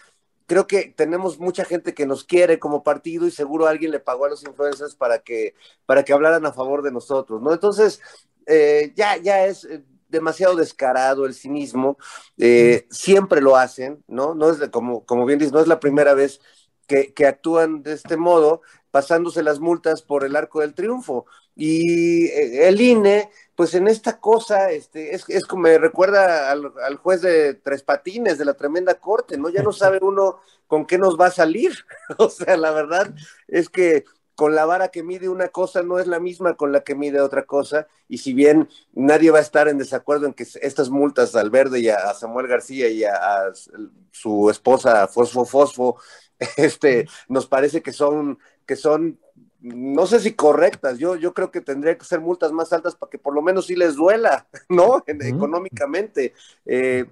Creo 0.45 0.67
que 0.67 0.93
tenemos 0.95 1.39
mucha 1.39 1.65
gente 1.65 1.93
que 1.93 2.05
nos 2.05 2.23
quiere 2.23 2.59
como 2.59 2.81
partido 2.81 3.27
y 3.27 3.31
seguro 3.31 3.67
alguien 3.67 3.91
le 3.91 3.99
pagó 3.99 4.25
a 4.25 4.29
los 4.29 4.43
influencers 4.43 4.95
para 4.95 5.19
que, 5.19 5.55
para 5.85 6.03
que 6.03 6.13
hablaran 6.13 6.45
a 6.45 6.53
favor 6.53 6.81
de 6.81 6.91
nosotros, 6.91 7.41
¿no? 7.41 7.51
Entonces, 7.51 8.01
eh, 8.47 8.93
ya, 8.95 9.17
ya 9.17 9.45
es 9.45 9.65
eh, 9.65 9.83
demasiado 10.09 10.55
descarado 10.55 11.25
el 11.25 11.33
cinismo, 11.33 11.97
eh, 12.37 12.87
siempre 12.89 13.41
lo 13.41 13.55
hacen, 13.55 14.03
¿no? 14.07 14.33
No 14.33 14.49
es 14.49 14.57
como, 14.69 15.05
como 15.05 15.25
bien 15.25 15.39
dices, 15.39 15.53
no 15.53 15.59
es 15.59 15.67
la 15.67 15.79
primera 15.79 16.13
vez 16.13 16.39
que, 16.87 17.13
que, 17.13 17.27
actúan 17.27 17.83
de 17.83 17.93
este 17.93 18.15
modo, 18.17 18.61
pasándose 18.91 19.43
las 19.43 19.59
multas 19.59 20.01
por 20.01 20.23
el 20.23 20.35
arco 20.35 20.61
del 20.61 20.73
triunfo. 20.73 21.25
Y 21.55 22.29
el 22.29 22.79
INE 22.79 23.29
pues 23.57 23.73
en 23.73 23.87
esta 23.87 24.19
cosa, 24.19 24.69
este, 24.69 25.15
es, 25.15 25.27
es 25.29 25.43
como 25.43 25.63
me 25.63 25.79
recuerda 25.79 26.51
al, 26.51 26.95
juez 26.97 27.23
de 27.23 27.55
Tres 27.55 27.81
Patines 27.81 28.37
de 28.37 28.45
la 28.45 28.53
tremenda 28.53 28.99
corte, 28.99 29.35
¿no? 29.35 29.49
Ya 29.49 29.63
no 29.63 29.73
sabe 29.73 29.97
uno 30.03 30.39
con 30.67 30.85
qué 30.85 30.99
nos 30.99 31.19
va 31.19 31.25
a 31.25 31.31
salir. 31.31 31.73
o 32.19 32.29
sea, 32.29 32.55
la 32.55 32.69
verdad 32.69 33.15
es 33.47 33.67
que 33.67 34.05
con 34.37 34.53
la 34.53 34.67
vara 34.67 34.89
que 34.89 35.01
mide 35.01 35.29
una 35.29 35.47
cosa 35.47 35.81
no 35.81 35.97
es 35.97 36.05
la 36.05 36.19
misma 36.19 36.53
con 36.53 36.71
la 36.71 36.81
que 36.81 36.93
mide 36.93 37.21
otra 37.21 37.47
cosa, 37.47 37.87
y 38.07 38.19
si 38.19 38.33
bien 38.35 38.69
nadie 38.93 39.31
va 39.31 39.39
a 39.39 39.41
estar 39.41 39.67
en 39.67 39.79
desacuerdo 39.79 40.27
en 40.27 40.33
que 40.33 40.45
estas 40.61 40.91
multas 40.91 41.35
al 41.35 41.49
Verde 41.49 41.79
y 41.79 41.89
a, 41.89 42.13
Samuel 42.13 42.45
García 42.45 42.87
y 42.87 43.03
a, 43.03 43.15
a, 43.15 43.51
su 44.11 44.51
esposa 44.51 45.07
Fosfo 45.07 45.43
Fosfo, 45.43 45.97
este, 46.55 47.07
nos 47.27 47.47
parece 47.47 47.81
que 47.81 47.91
son, 47.91 48.37
que 48.67 48.75
son 48.75 49.19
no 49.59 50.05
sé 50.05 50.19
si 50.19 50.33
correctas, 50.33 50.99
yo, 50.99 51.15
yo 51.15 51.33
creo 51.33 51.49
que 51.49 51.61
tendría 51.61 51.97
que 51.97 52.05
ser 52.05 52.19
multas 52.19 52.51
más 52.51 52.71
altas 52.73 52.95
para 52.95 53.09
que 53.09 53.17
por 53.17 53.33
lo 53.33 53.41
menos 53.41 53.65
sí 53.65 53.75
les 53.75 53.95
duela, 53.95 54.47
¿no? 54.69 55.03
Económicamente. 55.07 56.35
Eh, 56.63 57.05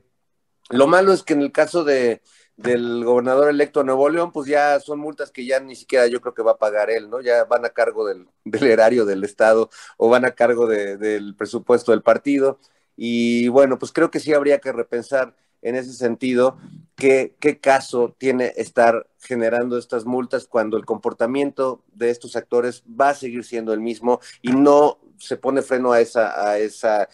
lo 0.70 0.86
malo 0.86 1.12
es 1.12 1.24
que 1.24 1.34
en 1.34 1.42
el 1.42 1.52
caso 1.52 1.84
de, 1.84 2.22
del 2.58 3.04
gobernador 3.04 3.50
electo 3.50 3.80
de 3.80 3.88
Nuevo 3.88 4.10
León, 4.10 4.32
pues 4.32 4.48
ya 4.48 4.80
son 4.80 5.00
multas 5.00 5.32
que 5.32 5.46
ya 5.46 5.60
ni 5.60 5.76
siquiera 5.76 6.08
yo 6.08 6.22
creo 6.22 6.34
que 6.34 6.44
va 6.44 6.52
a 6.52 6.58
pagar 6.58 6.90
él, 6.90 7.10
¿no? 7.10 7.22
Ya 7.22 7.44
van 7.46 7.66
a 7.66 7.70
cargo 7.70 8.06
del, 8.06 8.28
erario 8.62 9.06
del 9.06 9.24
Estado 9.24 9.70
o 9.98 10.10
van 10.10 10.26
a 10.26 10.32
cargo 10.32 10.68
del 10.68 11.36
presupuesto 11.36 11.92
del 11.92 12.02
partido. 12.02 12.60
Y 12.96 13.50
bueno, 13.50 13.78
pues 13.78 13.92
creo 13.92 14.10
que 14.10 14.20
sí 14.20 14.34
habría 14.34 14.60
que 14.60 14.72
repensar 14.72 15.36
en 15.62 15.76
ese 15.76 15.94
sentido 15.94 16.58
qué, 16.96 17.36
qué 17.40 17.60
caso 17.60 18.16
tiene 18.18 18.54
estar 18.56 19.08
generando 19.20 19.78
estas 19.78 20.06
multas 20.06 20.46
cuando 20.46 20.78
el 20.78 20.86
comportamiento 20.86 21.84
de 21.94 22.12
estos 22.12 22.36
actores 22.36 22.84
va 22.88 23.10
a 23.10 23.16
seguir 23.16 23.44
siendo 23.44 23.74
el 23.74 23.82
mismo 23.82 24.20
y 24.42 24.52
no 24.52 25.00
se 25.18 25.38
pone 25.38 25.62
freno 25.62 25.92
a 25.92 26.02
esa, 26.02 26.50
a 26.50 26.60
esa, 26.60 27.10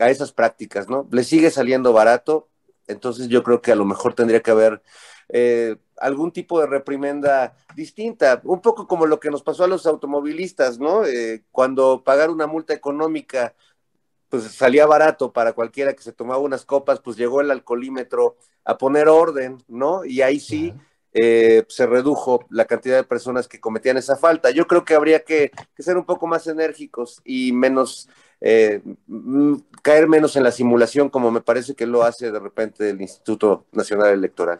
a 0.00 0.10
esas 0.10 0.32
prácticas, 0.32 0.88
¿no? 0.88 1.08
Le 1.10 1.24
sigue 1.24 1.50
saliendo 1.50 1.92
barato, 1.92 2.48
entonces 2.86 3.28
yo 3.28 3.42
creo 3.42 3.60
que 3.60 3.72
a 3.72 3.76
lo 3.76 3.84
mejor 3.84 4.14
tendría 4.14 4.42
que 4.42 4.50
haber 4.50 4.82
eh, 5.28 5.76
algún 5.98 6.32
tipo 6.32 6.60
de 6.60 6.66
reprimenda 6.66 7.56
distinta, 7.74 8.40
un 8.44 8.60
poco 8.60 8.86
como 8.86 9.06
lo 9.06 9.20
que 9.20 9.30
nos 9.30 9.42
pasó 9.42 9.64
a 9.64 9.68
los 9.68 9.86
automovilistas, 9.86 10.78
¿no? 10.78 11.04
Eh, 11.04 11.44
cuando 11.50 12.02
pagar 12.04 12.30
una 12.30 12.46
multa 12.46 12.74
económica 12.74 13.54
pues 14.28 14.44
salía 14.52 14.86
barato 14.86 15.32
para 15.32 15.52
cualquiera 15.52 15.94
que 15.94 16.02
se 16.02 16.12
tomaba 16.12 16.40
unas 16.40 16.64
copas, 16.64 17.00
pues 17.00 17.16
llegó 17.16 17.40
el 17.40 17.52
alcoholímetro 17.52 18.36
a 18.64 18.76
poner 18.78 19.08
orden, 19.08 19.62
¿no? 19.68 20.04
Y 20.04 20.22
ahí 20.22 20.40
sí 20.40 20.74
eh, 21.16 21.64
se 21.68 21.86
redujo 21.86 22.44
la 22.50 22.64
cantidad 22.64 22.96
de 22.96 23.04
personas 23.04 23.46
que 23.46 23.60
cometían 23.60 23.96
esa 23.96 24.16
falta. 24.16 24.50
Yo 24.50 24.66
creo 24.66 24.84
que 24.84 24.94
habría 24.94 25.20
que, 25.20 25.52
ser 25.78 25.96
un 25.96 26.04
poco 26.04 26.26
más 26.26 26.48
enérgicos 26.48 27.22
y 27.24 27.52
menos, 27.52 28.08
eh, 28.40 28.82
caer 29.80 30.08
menos 30.08 30.34
en 30.34 30.42
la 30.42 30.50
simulación, 30.50 31.08
como 31.08 31.30
me 31.30 31.40
parece 31.40 31.76
que 31.76 31.86
lo 31.86 32.02
hace 32.02 32.32
de 32.32 32.40
repente 32.40 32.90
el 32.90 33.00
Instituto 33.00 33.66
Nacional 33.70 34.12
Electoral. 34.12 34.58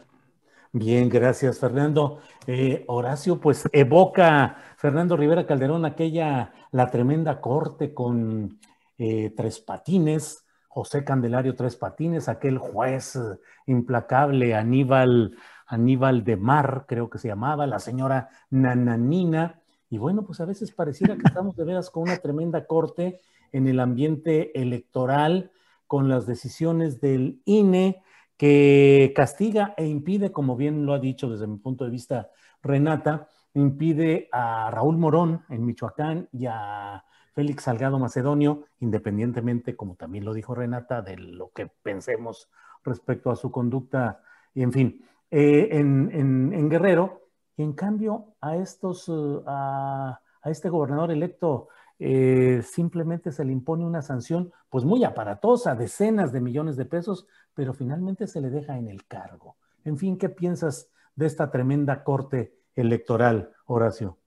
Bien, 0.71 1.09
gracias, 1.09 1.59
Fernando. 1.59 2.19
Eh, 2.47 2.85
Horacio, 2.87 3.41
pues 3.41 3.67
evoca 3.73 4.57
Fernando 4.77 5.17
Rivera 5.17 5.45
Calderón 5.45 5.83
aquella, 5.83 6.53
la 6.71 6.89
tremenda 6.89 7.41
corte 7.41 7.93
con 7.93 8.59
Tres 8.97 9.59
Patines, 9.59 10.45
José 10.69 11.03
Candelario 11.03 11.53
Tres 11.53 11.75
Patines, 11.75 12.29
aquel 12.29 12.59
juez 12.59 13.19
implacable, 13.65 14.55
Aníbal, 14.55 15.35
Aníbal 15.65 16.23
de 16.23 16.37
Mar, 16.37 16.85
creo 16.87 17.09
que 17.09 17.17
se 17.17 17.27
llamaba, 17.27 17.67
la 17.67 17.79
señora 17.79 18.29
Nananina. 18.49 19.61
Y 19.89 19.97
bueno, 19.97 20.25
pues 20.25 20.39
a 20.41 20.45
veces 20.45 20.71
pareciera 20.71 21.15
que 21.15 21.23
estamos 21.25 21.55
de 21.55 21.63
veras 21.63 21.89
con 21.89 22.03
una 22.03 22.17
tremenda 22.17 22.65
corte 22.65 23.19
en 23.51 23.67
el 23.67 23.79
ambiente 23.79 24.59
electoral, 24.59 25.51
con 25.87 26.09
las 26.09 26.25
decisiones 26.25 26.99
del 26.99 27.41
INE, 27.45 28.01
que 28.37 29.13
castiga 29.15 29.73
e 29.77 29.87
impide, 29.87 30.31
como 30.31 30.55
bien 30.55 30.85
lo 30.85 30.93
ha 30.93 30.99
dicho 30.99 31.29
desde 31.29 31.47
mi 31.47 31.57
punto 31.57 31.85
de 31.85 31.91
vista 31.91 32.29
Renata, 32.61 33.29
impide 33.53 34.27
a 34.31 34.69
Raúl 34.71 34.97
Morón 34.97 35.45
en 35.49 35.65
Michoacán 35.65 36.27
y 36.33 36.47
a 36.47 37.05
Félix 37.33 37.63
Salgado 37.63 37.99
Macedonio, 37.99 38.65
independientemente, 38.79 39.75
como 39.75 39.95
también 39.95 40.25
lo 40.25 40.33
dijo 40.33 40.55
Renata, 40.55 41.01
de 41.01 41.17
lo 41.17 41.51
que 41.51 41.67
pensemos 41.67 42.49
respecto 42.83 43.31
a 43.31 43.35
su 43.35 43.51
conducta, 43.51 44.21
y 44.53 44.63
en 44.63 44.71
fin, 44.71 45.05
eh, 45.37 45.67
en, 45.79 46.69
Guerrero, 46.69 47.27
y 47.57 47.63
en 47.63 47.73
cambio 47.73 48.35
a 48.39 48.55
estos, 48.55 49.09
uh, 49.09 49.43
a, 49.45 50.21
este 50.45 50.69
gobernador 50.69 51.11
electo 51.11 51.67
eh, 51.99 52.61
simplemente 52.63 53.33
se 53.33 53.43
le 53.43 53.51
impone 53.51 53.83
una 53.83 54.01
sanción, 54.01 54.53
pues 54.69 54.85
muy 54.85 55.03
aparatosa, 55.03 55.75
decenas 55.75 56.31
de 56.31 56.39
millones 56.39 56.77
de 56.77 56.85
pesos, 56.85 57.27
pero 57.53 57.73
finalmente 57.73 58.27
se 58.27 58.39
le 58.39 58.49
deja 58.49 58.77
en 58.77 58.87
el 58.87 59.05
cargo. 59.07 59.57
En 59.83 59.97
fin, 59.97 60.17
¿qué 60.17 60.29
piensas 60.29 60.89
de 61.17 61.25
esta 61.25 61.51
tremenda 61.51 62.05
corte 62.05 62.53
electoral, 62.73 63.51
Horacio? 63.65 64.17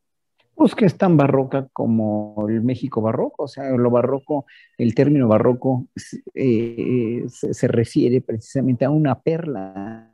Pues 0.54 0.74
que 0.74 0.84
es 0.84 0.98
tan 0.98 1.16
barroca 1.16 1.68
como 1.72 2.44
el 2.50 2.60
México 2.60 3.00
barroco, 3.00 3.44
o 3.44 3.48
sea, 3.48 3.70
lo 3.70 3.90
barroco, 3.90 4.44
el 4.76 4.94
término 4.94 5.26
barroco 5.26 5.86
eh, 6.34 7.24
se, 7.28 7.68
refiere 7.68 8.20
precisamente 8.20 8.84
a 8.84 8.90
una 8.90 9.18
perla 9.20 10.07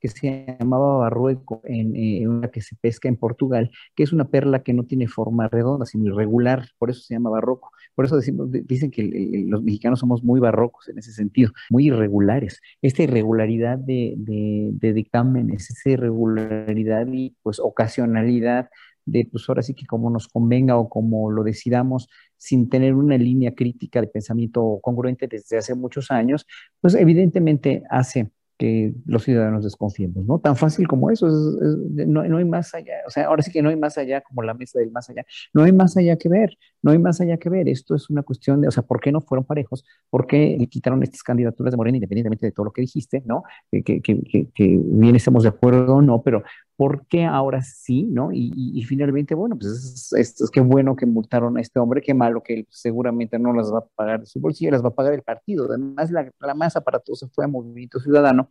que 0.00 0.08
se 0.08 0.56
llamaba 0.58 0.96
barrueco, 0.96 1.60
en 1.64 1.94
eh, 1.94 2.26
una 2.26 2.48
que 2.48 2.62
se 2.62 2.74
pesca 2.76 3.08
en 3.08 3.16
Portugal, 3.16 3.70
que 3.94 4.02
es 4.02 4.12
una 4.12 4.28
perla 4.28 4.62
que 4.62 4.72
no 4.72 4.84
tiene 4.84 5.06
forma 5.06 5.48
redonda, 5.48 5.86
sino 5.86 6.06
irregular, 6.06 6.68
por 6.78 6.90
eso 6.90 7.02
se 7.02 7.14
llama 7.14 7.30
barroco. 7.30 7.70
Por 7.94 8.06
eso 8.06 8.16
decimos, 8.16 8.48
dicen 8.50 8.90
que 8.90 9.02
los 9.46 9.62
mexicanos 9.62 10.00
somos 10.00 10.24
muy 10.24 10.40
barrocos 10.40 10.88
en 10.88 10.98
ese 10.98 11.12
sentido, 11.12 11.52
muy 11.70 11.88
irregulares. 11.88 12.60
Esta 12.80 13.02
irregularidad 13.02 13.78
de, 13.78 14.14
de, 14.16 14.92
dictámenes, 14.92 15.70
esa 15.70 15.90
irregularidad 15.90 17.06
y 17.12 17.36
pues 17.42 17.60
ocasionalidad 17.60 18.70
de 19.04 19.28
pues 19.30 19.48
ahora 19.48 19.62
sí 19.62 19.74
que 19.74 19.86
como 19.86 20.10
nos 20.10 20.28
convenga 20.28 20.76
o 20.76 20.88
como 20.88 21.30
lo 21.30 21.42
decidamos 21.42 22.08
sin 22.36 22.68
tener 22.68 22.94
una 22.94 23.18
línea 23.18 23.54
crítica 23.54 24.00
de 24.00 24.06
pensamiento 24.06 24.78
congruente 24.82 25.26
desde 25.26 25.58
hace 25.58 25.74
muchos 25.74 26.10
años, 26.10 26.46
pues 26.80 26.94
evidentemente 26.94 27.82
hace 27.90 28.30
que 28.60 28.92
los 29.06 29.24
ciudadanos 29.24 29.64
desconfiemos, 29.64 30.26
¿no? 30.26 30.38
Tan 30.38 30.54
fácil 30.54 30.86
como 30.86 31.10
eso, 31.10 31.26
no, 31.26 32.22
no, 32.24 32.36
hay 32.36 32.44
más 32.44 32.74
allá, 32.74 32.92
o 33.06 33.10
sea, 33.10 33.24
ahora 33.24 33.42
sí 33.42 33.50
que 33.50 33.62
no 33.62 33.70
hay 33.70 33.76
más 33.76 33.96
allá 33.96 34.20
como 34.20 34.42
la 34.42 34.52
mesa 34.52 34.78
del 34.78 34.90
más 34.90 35.08
allá, 35.08 35.24
no 35.54 35.62
hay 35.62 35.72
más 35.72 35.96
allá 35.96 36.18
que 36.18 36.28
ver, 36.28 36.58
no 36.82 36.90
hay 36.90 36.98
más 36.98 37.22
allá 37.22 37.38
que 37.38 37.48
ver, 37.48 37.70
esto 37.70 37.94
es 37.94 38.10
una 38.10 38.22
cuestión 38.22 38.60
de, 38.60 38.68
o 38.68 38.70
sea, 38.70 38.82
¿por 38.82 39.00
qué 39.00 39.12
no 39.12 39.22
fueron 39.22 39.46
parejos? 39.46 39.82
¿Por 40.10 40.26
qué 40.26 40.58
quitaron 40.70 41.02
estas 41.02 41.22
candidaturas 41.22 41.70
de 41.70 41.78
Morena, 41.78 41.96
independientemente 41.96 42.44
de 42.44 42.52
todo 42.52 42.64
lo 42.66 42.72
que 42.72 42.82
dijiste, 42.82 43.22
¿no? 43.24 43.44
Que, 43.70 43.82
que, 43.82 44.02
que, 44.02 44.50
que 44.54 44.80
bien 44.82 45.16
estemos 45.16 45.44
de 45.44 45.48
acuerdo 45.48 45.96
o 45.96 46.02
no, 46.02 46.20
pero 46.20 46.42
¿por 46.80 47.06
qué 47.08 47.26
ahora 47.26 47.60
sí, 47.60 48.04
no? 48.04 48.30
Y, 48.32 48.82
finalmente, 48.88 49.34
bueno, 49.34 49.54
pues 49.54 50.12
es, 50.16 50.40
es, 50.40 50.50
que 50.50 50.62
bueno 50.62 50.96
que 50.96 51.04
multaron 51.04 51.58
a 51.58 51.60
este 51.60 51.78
hombre, 51.78 52.00
qué 52.00 52.14
malo 52.14 52.42
que 52.42 52.54
él 52.54 52.66
seguramente 52.70 53.38
no 53.38 53.52
las 53.52 53.70
va 53.70 53.80
a 53.80 53.86
pagar 53.94 54.20
de 54.20 54.24
su 54.24 54.40
bolsillo, 54.40 54.70
las 54.70 54.82
va 54.82 54.88
a 54.88 54.94
pagar 54.94 55.12
el 55.12 55.20
partido. 55.20 55.66
Además, 55.66 56.10
la, 56.10 56.32
la 56.40 56.54
más 56.54 56.76
aparatosa 56.76 57.28
fue 57.34 57.44
a 57.44 57.48
Movimiento 57.48 58.00
Ciudadano. 58.00 58.48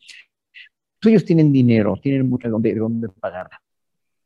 Pues 1.02 1.12
ellos 1.12 1.26
tienen 1.26 1.52
dinero, 1.52 1.96
tienen 2.04 2.30
mucho 2.30 2.48
de 2.48 2.76
dónde 2.76 3.10
pagarla. 3.20 3.60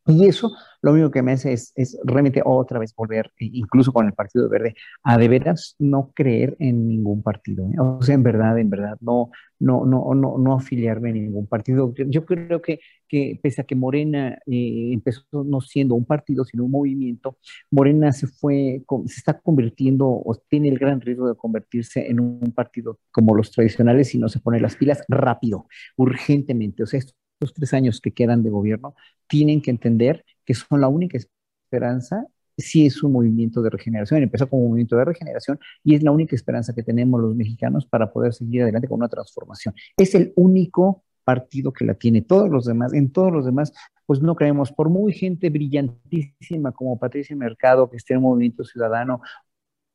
Y 0.06 0.26
eso 0.26 0.52
lo 0.84 0.92
único 0.92 1.12
que 1.12 1.22
me 1.22 1.32
hace 1.32 1.54
es, 1.54 1.72
es, 1.76 1.98
realmente 2.04 2.42
otra 2.44 2.78
vez 2.78 2.94
volver, 2.94 3.32
e 3.40 3.50
incluso 3.54 3.94
con 3.94 4.06
el 4.06 4.12
Partido 4.12 4.50
Verde, 4.50 4.76
a 5.02 5.18
de 5.18 5.30
veras 5.30 5.76
no 5.80 6.12
creer 6.14 6.58
en 6.60 6.90
ningún 6.90 7.24
partido. 7.24 7.66
¿eh? 7.70 7.80
O 7.80 8.02
sea, 8.02 8.16
en 8.16 8.24
verdad, 8.24 8.60
en 8.60 8.70
verdad, 8.70 8.98
no, 9.00 9.32
no, 9.60 9.86
no, 9.86 10.14
no, 10.14 10.38
no 10.38 10.54
afiliarme 10.56 11.12
a 11.12 11.14
ningún 11.14 11.48
partido. 11.48 11.94
Yo, 11.96 12.26
creo 12.26 12.62
que, 12.62 12.82
que, 13.08 13.40
pese 13.42 13.62
a 13.62 13.64
que 13.64 13.76
Morena 13.76 14.38
eh, 14.46 14.92
empezó 14.92 15.24
no 15.32 15.62
siendo 15.62 15.96
un 15.96 16.04
partido, 16.04 16.44
sino 16.44 16.66
un 16.66 16.72
movimiento, 16.72 17.38
Morena 17.72 18.12
se 18.12 18.28
fue, 18.28 18.84
se 19.06 19.20
está 19.20 19.40
convirtiendo 19.40 20.06
o 20.08 20.36
tiene 20.50 20.68
el 20.68 20.80
gran 20.80 21.00
riesgo 21.00 21.30
de 21.30 21.36
convertirse 21.36 22.10
en 22.10 22.20
un 22.20 22.52
partido 22.54 23.00
como 23.12 23.36
los 23.36 23.52
tradicionales 23.52 24.10
si 24.10 24.18
no 24.18 24.28
se 24.28 24.42
pone 24.42 24.60
las 24.60 24.76
pilas 24.76 25.02
rápido, 25.08 25.66
urgentemente. 25.96 26.84
O 26.84 26.88
sea, 26.88 27.00
esto 27.00 27.14
tres 27.52 27.74
años 27.74 28.00
que 28.00 28.12
quedan 28.12 28.44
de 28.44 28.52
gobierno, 28.52 28.94
tienen 29.28 29.60
que 29.60 29.72
entender 29.72 30.24
que 30.46 30.54
son 30.54 30.80
la 30.80 30.88
única 30.88 31.18
esperanza 31.18 32.28
si 32.56 32.86
es 32.86 33.02
un 33.02 33.12
movimiento 33.12 33.64
de 33.64 33.72
regeneración. 33.72 34.22
Empezó 34.22 34.48
como 34.48 34.62
un 34.62 34.70
movimiento 34.70 34.96
de 34.96 35.06
regeneración 35.06 35.60
y 35.84 35.96
es 35.96 36.04
la 36.04 36.12
única 36.12 36.36
esperanza 36.36 36.74
que 36.74 36.84
tenemos 36.84 37.20
los 37.20 37.36
mexicanos 37.36 37.88
para 37.88 38.14
poder 38.14 38.34
seguir 38.34 38.62
adelante 38.62 38.88
con 38.88 39.00
una 39.00 39.10
transformación. 39.10 39.74
Es 39.98 40.14
el 40.14 40.34
único 40.36 41.04
partido 41.24 41.74
que 41.74 41.86
la 41.86 41.96
tiene. 41.96 42.22
Todos 42.22 42.50
los 42.50 42.66
demás, 42.66 42.94
en 42.94 43.12
todos 43.12 43.32
los 43.32 43.46
demás, 43.46 43.74
pues 44.06 44.22
no 44.22 44.36
creemos, 44.36 44.72
por 44.72 44.90
muy 44.90 45.14
gente 45.14 45.50
brillantísima 45.50 46.72
como 46.72 47.00
Patricia 47.00 47.36
Mercado, 47.36 47.90
que 47.90 47.98
esté 47.98 48.14
en 48.14 48.22
Movimiento 48.22 48.64
Ciudadano, 48.64 49.22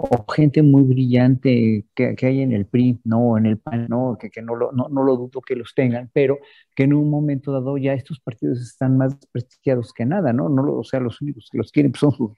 o 0.00 0.24
gente 0.32 0.62
muy 0.62 0.84
brillante 0.84 1.84
que, 1.92 2.16
hay 2.22 2.40
en 2.40 2.52
el 2.52 2.66
PRI, 2.66 3.00
no, 3.02 3.36
en 3.36 3.46
el 3.46 3.58
PAN, 3.58 3.86
no, 3.88 4.16
que, 4.18 4.30
que 4.30 4.40
no, 4.40 4.54
lo, 4.54 4.70
no, 4.70 4.88
lo 4.88 5.16
dudo 5.16 5.40
que 5.40 5.56
los 5.56 5.74
tengan, 5.74 6.08
pero 6.12 6.38
que 6.76 6.84
en 6.84 6.94
un 6.94 7.10
momento 7.10 7.50
dado 7.50 7.76
ya 7.76 7.94
estos 7.94 8.20
partidos 8.20 8.60
están 8.60 8.96
más 8.96 9.16
prestigiados 9.32 9.92
que 9.92 10.06
nada, 10.06 10.32
¿no? 10.32 10.48
no 10.48 10.62
o 10.72 10.84
sea, 10.84 11.00
los 11.00 11.20
únicos 11.20 11.48
que 11.50 11.58
los 11.58 11.72
quieren 11.72 11.92
son 11.96 12.12
sus, 12.12 12.30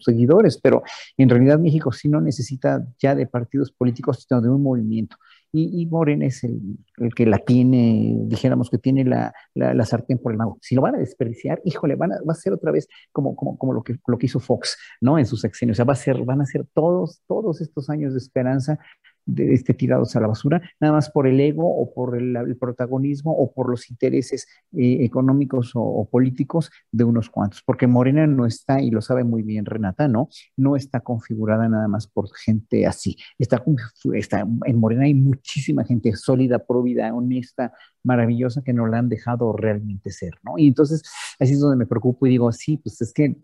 seguidores, 0.00 0.58
pero 0.60 0.82
en 1.16 1.28
realidad 1.28 1.60
México 1.60 1.92
sí 1.92 2.08
no 2.08 2.20
necesita 2.20 2.84
ya 2.98 3.14
de 3.14 3.28
partidos 3.28 3.70
políticos, 3.70 4.26
sino 4.26 4.40
de 4.40 4.48
un 4.48 4.62
movimiento 4.64 5.16
y, 5.56 5.86
Morena 5.86 6.26
es 6.26 6.42
el, 6.42 6.78
que 7.14 7.26
la 7.26 7.38
tiene, 7.38 8.16
dijéramos 8.26 8.70
que 8.70 8.78
tiene 8.78 9.04
la, 9.04 9.32
la, 9.54 9.84
sartén 9.84 10.18
por 10.18 10.32
el 10.32 10.38
mago. 10.38 10.58
Si 10.60 10.74
lo 10.74 10.82
van 10.82 10.96
a 10.96 10.98
desperdiciar, 10.98 11.60
híjole, 11.64 11.94
van 11.94 12.12
a, 12.12 12.16
va 12.28 12.32
a 12.32 12.34
ser 12.34 12.52
otra 12.52 12.72
vez 12.72 12.88
como, 13.12 13.36
como, 13.36 13.56
como 13.56 13.72
lo, 13.72 13.84
que, 13.84 13.96
lo 14.06 14.18
que 14.18 14.26
hizo 14.26 14.40
Fox, 14.40 14.76
¿no? 15.00 15.16
En 15.16 15.26
sus 15.26 15.42
sexenios. 15.42 15.76
O 15.76 15.78
sea, 15.78 15.84
va 15.84 15.92
a 15.92 15.96
ser, 15.96 16.24
van 16.24 16.40
a 16.40 16.46
ser 16.46 16.66
todos, 16.74 17.22
todos 17.28 17.60
estos 17.60 17.88
años 17.88 18.14
de 18.14 18.18
esperanza 18.18 18.80
de, 19.26 19.54
este, 19.54 19.74
tirados 19.74 20.14
a 20.16 20.20
la 20.20 20.26
basura, 20.26 20.62
nada 20.80 20.92
más 20.92 21.10
por 21.10 21.26
el 21.26 21.40
ego 21.40 21.66
o 21.66 21.92
por 21.92 22.16
el, 22.16 22.56
protagonismo 22.58 23.32
o 23.32 23.52
por 23.52 23.70
los 23.70 23.90
intereses 23.90 24.46
eh, 24.72 24.98
económicos 25.00 25.72
o, 25.74 26.08
políticos 26.10 26.70
de 26.92 27.04
unos 27.04 27.30
cuantos, 27.30 27.62
porque 27.64 27.86
Morena 27.86 28.26
no 28.26 28.46
está, 28.46 28.80
y 28.80 28.90
lo 28.90 29.00
sabe 29.00 29.24
muy 29.24 29.42
bien 29.42 29.64
Renata, 29.64 30.08
¿no? 30.08 30.28
No 30.56 30.76
está 30.76 31.00
configurada 31.00 31.68
nada 31.68 31.88
más 31.88 32.06
por 32.06 32.28
gente 32.34 32.86
así. 32.86 33.16
Está, 33.38 33.64
está 34.12 34.46
en 34.64 34.78
Morena 34.78 35.04
hay 35.04 35.14
muchísima 35.14 35.84
gente 35.84 36.14
sólida, 36.14 36.58
próvida, 36.58 37.12
honesta, 37.14 37.72
maravillosa 38.04 38.62
que 38.62 38.72
no 38.72 38.86
la 38.86 38.98
han 38.98 39.08
dejado 39.08 39.52
realmente 39.52 40.10
ser, 40.10 40.34
¿no? 40.42 40.58
Y 40.58 40.68
entonces 40.68 41.02
así 41.40 41.54
es 41.54 41.60
donde 41.60 41.76
me 41.76 41.86
preocupo 41.86 42.26
y 42.26 42.30
digo, 42.30 42.52
sí, 42.52 42.76
pues 42.76 43.00
es 43.00 43.12
que 43.12 43.36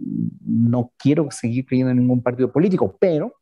no 0.44 0.92
quiero 0.98 1.28
seguir 1.30 1.66
creyendo 1.66 1.90
en 1.90 1.98
ningún 1.98 2.22
partido 2.22 2.52
político, 2.52 2.96
pero 3.00 3.39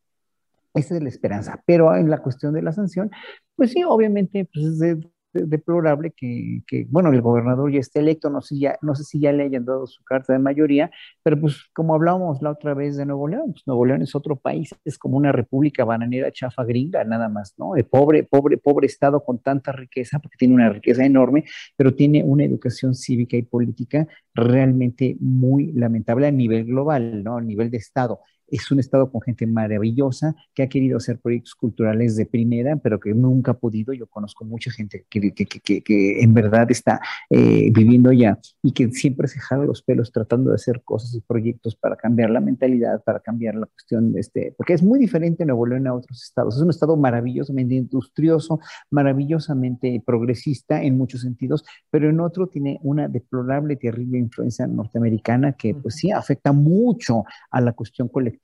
esa 0.79 0.97
es 0.97 1.03
la 1.03 1.09
esperanza. 1.09 1.63
Pero 1.67 1.95
en 1.97 2.11
la 2.11 2.19
cuestión 2.19 2.55
de 2.55 2.63
la 2.63 2.73
sanción, 2.73 3.11
pues 3.57 3.73
sí, 3.73 3.85
obviamente, 3.85 4.49
pues 4.53 4.67
es 4.67 4.79
de, 4.79 5.01
deplorable 5.33 6.13
que, 6.13 6.87
bueno, 6.89 7.13
el 7.13 7.21
gobernador 7.21 7.71
ya 7.73 7.81
esté 7.81 8.01
electo, 8.01 8.31
no 8.31 8.41
sé, 8.41 8.57
si 9.05 9.21
ya 9.21 9.33
le 9.33 9.45
hayan 9.45 9.65
dado 9.65 9.87
su 9.87 10.03
carta 10.05 10.33
de 10.33 10.39
mayoría, 10.39 10.91
pero 11.23 11.41
pues 11.41 11.65
como 11.75 11.95
hablábamos 11.95 12.41
la 12.43 12.51
otra 12.51 12.75
vez 12.75 12.97
de 12.97 13.07
Nuevo 13.07 13.29
León, 13.29 13.53
pues 13.53 13.67
Nuevo 13.67 13.85
León 13.85 14.03
es 14.03 14.15
otro 14.15 14.37
país, 14.37 14.71
es 14.85 14.99
como 14.99 15.17
una 15.17 15.33
república 15.33 15.85
bananera 15.85 16.33
chafa 16.33 16.65
gringa, 16.65 17.05
nada 17.05 17.29
más, 17.29 17.55
¿no? 17.59 17.73
Pobre, 17.91 18.25
pobre, 18.25 18.59
pobre 18.59 18.87
estado 18.87 19.23
con 19.25 19.39
tanta 19.39 19.73
riqueza, 19.73 20.19
porque 20.19 20.37
tiene 20.39 20.55
una 20.55 20.71
riqueza 20.71 21.05
enorme, 21.05 21.45
pero 21.77 21.95
tiene 21.95 22.23
una 22.25 22.45
educación 22.45 22.95
cívica 22.95 23.37
y 23.37 23.43
política 23.43 24.07
realmente 24.35 25.17
muy 25.21 25.73
lamentable 25.73 26.27
a 26.27 26.31
nivel 26.33 26.65
global, 26.65 27.23
¿no? 27.23 27.37
A 27.37 27.41
nivel 27.41 27.71
de 27.71 27.79
estado 27.79 28.21
es 28.51 28.71
un 28.71 28.81
estado 28.81 29.11
con 29.11 29.21
gente 29.21 29.47
maravillosa 29.47 30.35
que 30.55 30.63
ha 30.63 30.69
querido 30.69 30.97
hacer 30.97 31.19
proyectos 31.21 31.55
culturales 31.55 32.17
de 32.17 32.27
primera, 32.27 32.77
pero 32.77 32.99
que 32.99 33.15
nunca 33.15 33.53
ha 33.53 33.59
podido. 33.59 33.93
Yo 33.93 34.07
conozco 34.07 34.45
mucha 34.45 34.71
gente 34.71 35.05
que, 35.09 35.33
que, 35.33 35.47
que, 35.47 35.83
que 35.83 36.23
en 36.23 36.35
verdad 36.35 36.71
está 36.71 37.01
eh, 37.31 37.71
viviendo 37.73 38.13
ya 38.13 38.39
y 38.63 38.73
que 38.73 38.91
siempre 38.91 39.29
se 39.29 39.41
jala 39.41 39.65
los 39.65 39.83
pelos 39.83 40.13
tratando 40.13 40.51
de 40.51 40.57
hacer 40.57 40.83
cosas 40.85 41.15
y 41.15 41.21
proyectos 41.21 41.77
para 41.77 41.97
cambiar 41.97 42.31
la 42.31 42.41
mentalidad, 42.41 43.03
para 43.05 43.21
cambiar 43.21 43.55
la 43.55 43.67
cuestión 43.67 44.13
de 44.13 44.21
este, 44.21 44.55
porque 44.57 44.73
es 44.73 44.83
muy 44.83 44.99
diferente 44.99 45.45
Nuevo 45.45 45.67
León 45.67 45.87
a 45.87 45.95
otros 45.95 46.23
estados. 46.23 46.57
Es 46.57 46.63
un 46.63 46.71
estado 46.71 46.97
maravillosamente 46.97 47.75
industrioso, 47.75 48.61
maravillosamente 48.91 50.03
progresista 50.05 50.83
en 50.83 50.97
muchos 50.97 51.23
sentidos, 51.23 51.65
pero 51.91 52.09
en 52.09 52.21
otro 52.21 52.47
tiene 52.47 52.79
una 52.83 53.09
deplorable, 53.09 53.77
terrible 53.77 54.19
influencia 54.19 54.67
norteamericana 54.67 55.53
que 55.53 55.75
pues 55.75 55.97
sí 55.97 56.11
afecta 56.11 56.53
mucho 56.53 57.25
a 57.51 57.61
la 57.61 57.73
cuestión 57.73 58.09
colectiva 58.09 58.38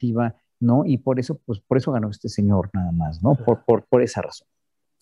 ¿no? 0.61 0.85
Y 0.85 0.99
por 0.99 1.19
eso, 1.21 1.41
pues 1.45 1.61
por 1.61 1.79
eso 1.79 1.93
ganó 1.93 2.11
este 2.11 2.29
señor 2.29 2.71
nada 2.73 2.93
más, 2.93 3.23
¿no? 3.23 3.35
Por, 3.35 3.65
por, 3.65 3.85
por 3.85 4.03
esa 4.03 4.23
razón. 4.23 4.49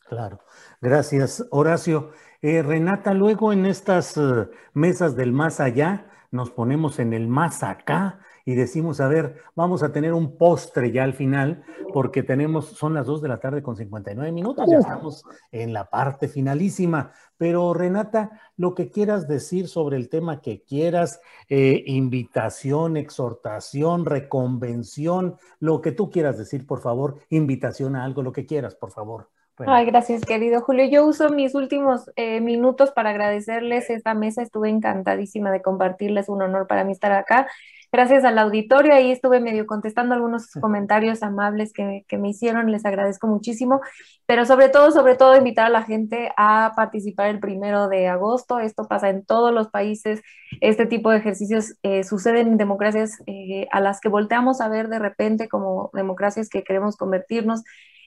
Claro. 0.09 0.41
Gracias, 0.81 1.47
Horacio. 1.51 2.11
Eh, 2.43 2.63
Renata, 2.63 3.15
luego 3.15 3.53
en 3.53 3.67
estas 3.67 4.17
eh, 4.17 4.49
mesas 4.75 5.17
del 5.17 5.33
más 5.33 5.61
allá, 5.61 6.11
nos 6.31 6.51
ponemos 6.51 6.99
en 6.99 7.13
el 7.13 7.29
más 7.29 7.63
acá 7.63 8.19
y 8.45 8.55
decimos, 8.55 9.01
a 9.01 9.09
ver, 9.09 9.37
vamos 9.55 9.83
a 9.83 9.93
tener 9.93 10.13
un 10.13 10.37
postre 10.37 10.91
ya 10.91 11.05
al 11.05 11.15
final, 11.15 11.65
porque 11.93 12.23
tenemos, 12.23 12.67
son 12.67 12.95
las 12.95 13.07
2 13.07 13.23
de 13.23 13.29
la 13.29 13.41
tarde 13.41 13.63
con 13.63 13.77
59 13.77 14.33
minutos, 14.33 14.69
ya 14.71 14.79
estamos 14.79 15.25
en 15.51 15.73
la 15.73 15.89
parte 15.91 16.29
finalísima. 16.29 17.13
Pero 17.37 17.75
Renata, 17.75 18.41
lo 18.57 18.75
que 18.75 18.91
quieras 18.91 19.27
decir 19.27 19.69
sobre 19.69 19.97
el 19.97 20.09
tema 20.09 20.41
que 20.41 20.63
quieras, 20.63 21.21
eh, 21.49 21.83
invitación, 21.87 22.97
exhortación, 22.97 24.05
reconvención, 24.05 25.37
lo 25.59 25.81
que 25.81 25.93
tú 25.93 26.11
quieras 26.11 26.39
decir, 26.39 26.67
por 26.67 26.81
favor, 26.81 27.19
invitación 27.31 27.97
a 27.97 28.05
algo, 28.05 28.23
lo 28.23 28.33
que 28.33 28.47
quieras, 28.47 28.75
por 28.75 28.93
favor. 28.93 29.32
Ay, 29.59 29.87
gracias, 29.87 30.23
querido 30.23 30.61
Julio. 30.63 30.87
Yo 30.87 31.07
uso 31.07 31.29
mis 31.31 31.55
últimos 31.55 32.11
eh, 32.17 32.41
minutos 32.41 32.91
para 32.91 33.11
agradecerles 33.11 33.91
esta 33.91 34.15
mesa. 34.15 34.43
Estuve 34.43 34.71
encantadísima 34.71 35.51
de 35.51 35.63
compartirles. 35.63 36.29
Un 36.29 36.43
honor 36.43 36.67
para 36.67 36.85
mí 36.85 36.93
estar 36.93 37.13
acá 37.13 37.47
gracias 37.93 38.25
al 38.25 38.39
auditorio. 38.39 38.95
Ahí 38.95 39.13
estuve 39.13 39.39
medio 39.39 39.67
contestando 39.67 40.15
algunos 40.15 40.51
comentarios 40.53 41.23
amables 41.23 41.73
que, 41.73 42.05
me 42.19 42.31
hicieron, 42.31 42.73
les 42.73 42.87
agradezco 42.87 43.27
muchísimo, 43.27 43.81
pero 44.27 44.47
sobre 44.47 44.71
todo, 44.71 44.91
sobre 44.91 45.15
todo, 45.15 45.37
invitar 45.37 45.67
a 45.67 45.71
la 45.71 45.83
gente 45.83 46.33
a 46.37 46.73
participar 46.75 47.29
el 47.29 47.39
primero 47.39 47.89
de 47.89 48.09
agosto. 48.09 48.59
Esto 48.59 48.89
pasa 48.89 49.11
en 49.11 49.25
todos 49.25 49.53
los 49.53 49.69
países. 49.69 50.23
Este 50.61 50.87
tipo 50.87 51.11
de 51.11 51.19
ejercicios 51.19 51.75
eh, 51.83 52.03
suceden 52.03 52.49
en 52.49 52.57
democracias 52.57 53.23
eh, 53.27 53.69
a 53.71 53.81
las 53.81 54.01
que 54.01 54.09
volteamos 54.09 54.61
a 54.63 54.69
ver 54.69 54.89
de 54.89 54.99
repente 54.99 55.49
como 55.49 55.91
democracias 55.93 56.49
que 56.49 56.65
queremos 56.65 56.97
convertirnos. 56.97 57.63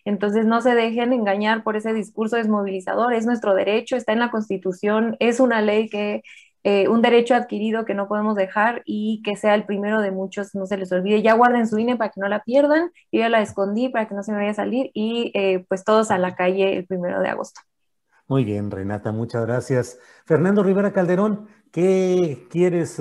Entonces 0.05 0.45
no 0.45 0.61
se 0.61 0.75
dejen 0.75 1.11
engañar 1.11 1.63
por 1.63 1.75
ese 1.75 1.93
discurso 1.93 2.37
desmovilizador, 2.37 3.13
es 3.13 3.25
nuestro 3.25 3.55
derecho, 3.55 3.95
está 3.95 4.13
en 4.13 4.19
la 4.19 4.31
Constitución, 4.31 5.17
es 5.19 5.39
una 5.39 5.61
ley 5.61 5.89
que 5.89 6.21
eh, 6.67 6.87
un 6.87 7.03
derecho 7.03 7.35
adquirido 7.35 7.85
que 7.85 7.93
no 7.93 8.07
podemos 8.07 8.35
dejar 8.35 8.81
y 8.85 9.21
que 9.23 9.35
sea 9.35 9.53
el 9.53 9.65
primero 9.65 10.01
de 10.01 10.09
muchos, 10.09 10.55
no 10.55 10.65
se 10.65 10.77
les 10.77 10.91
olvide. 10.91 11.21
Ya 11.21 11.35
guarden 11.35 11.67
su 11.67 11.77
INE 11.77 11.95
para 11.95 12.09
que 12.09 12.19
no 12.19 12.27
la 12.27 12.43
pierdan, 12.43 12.89
yo 13.11 13.19
ya 13.19 13.29
la 13.29 13.41
escondí 13.41 13.89
para 13.89 14.07
que 14.07 14.15
no 14.15 14.23
se 14.23 14.31
me 14.31 14.39
vaya 14.39 14.49
a 14.49 14.55
salir 14.55 14.89
y 14.95 15.31
eh, 15.35 15.63
pues 15.69 15.83
todos 15.83 16.09
a 16.09 16.17
la 16.17 16.35
calle 16.35 16.77
el 16.77 16.87
primero 16.87 17.19
de 17.19 17.29
agosto. 17.29 17.61
Muy 18.27 18.45
bien, 18.45 18.71
Renata, 18.71 19.11
muchas 19.11 19.45
gracias. 19.45 19.99
Fernando 20.25 20.63
Rivera 20.63 20.91
Calderón, 20.91 21.47
¿qué 21.71 22.47
quieres 22.49 22.99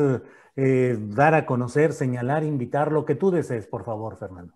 eh, 0.56 0.98
dar 0.98 1.32
a 1.32 1.46
conocer, 1.46 1.94
señalar, 1.94 2.44
invitar, 2.44 2.92
lo 2.92 3.06
que 3.06 3.14
tú 3.14 3.30
desees, 3.30 3.66
por 3.66 3.84
favor, 3.84 4.18
Fernando? 4.18 4.52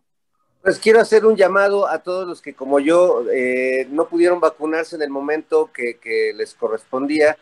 Pues 0.68 0.80
quiero 0.80 1.00
hacer 1.00 1.24
un 1.24 1.34
llamado 1.34 1.88
a 1.88 2.02
todos 2.02 2.28
los 2.28 2.42
que 2.42 2.52
como 2.52 2.78
yo 2.78 3.24
no 3.88 4.06
pudieron 4.06 4.38
vacunarse 4.38 4.96
en 4.96 5.00
el 5.02 5.08
momento 5.08 5.70
que 5.72 6.34
les 6.36 6.52
correspondía 6.52 7.38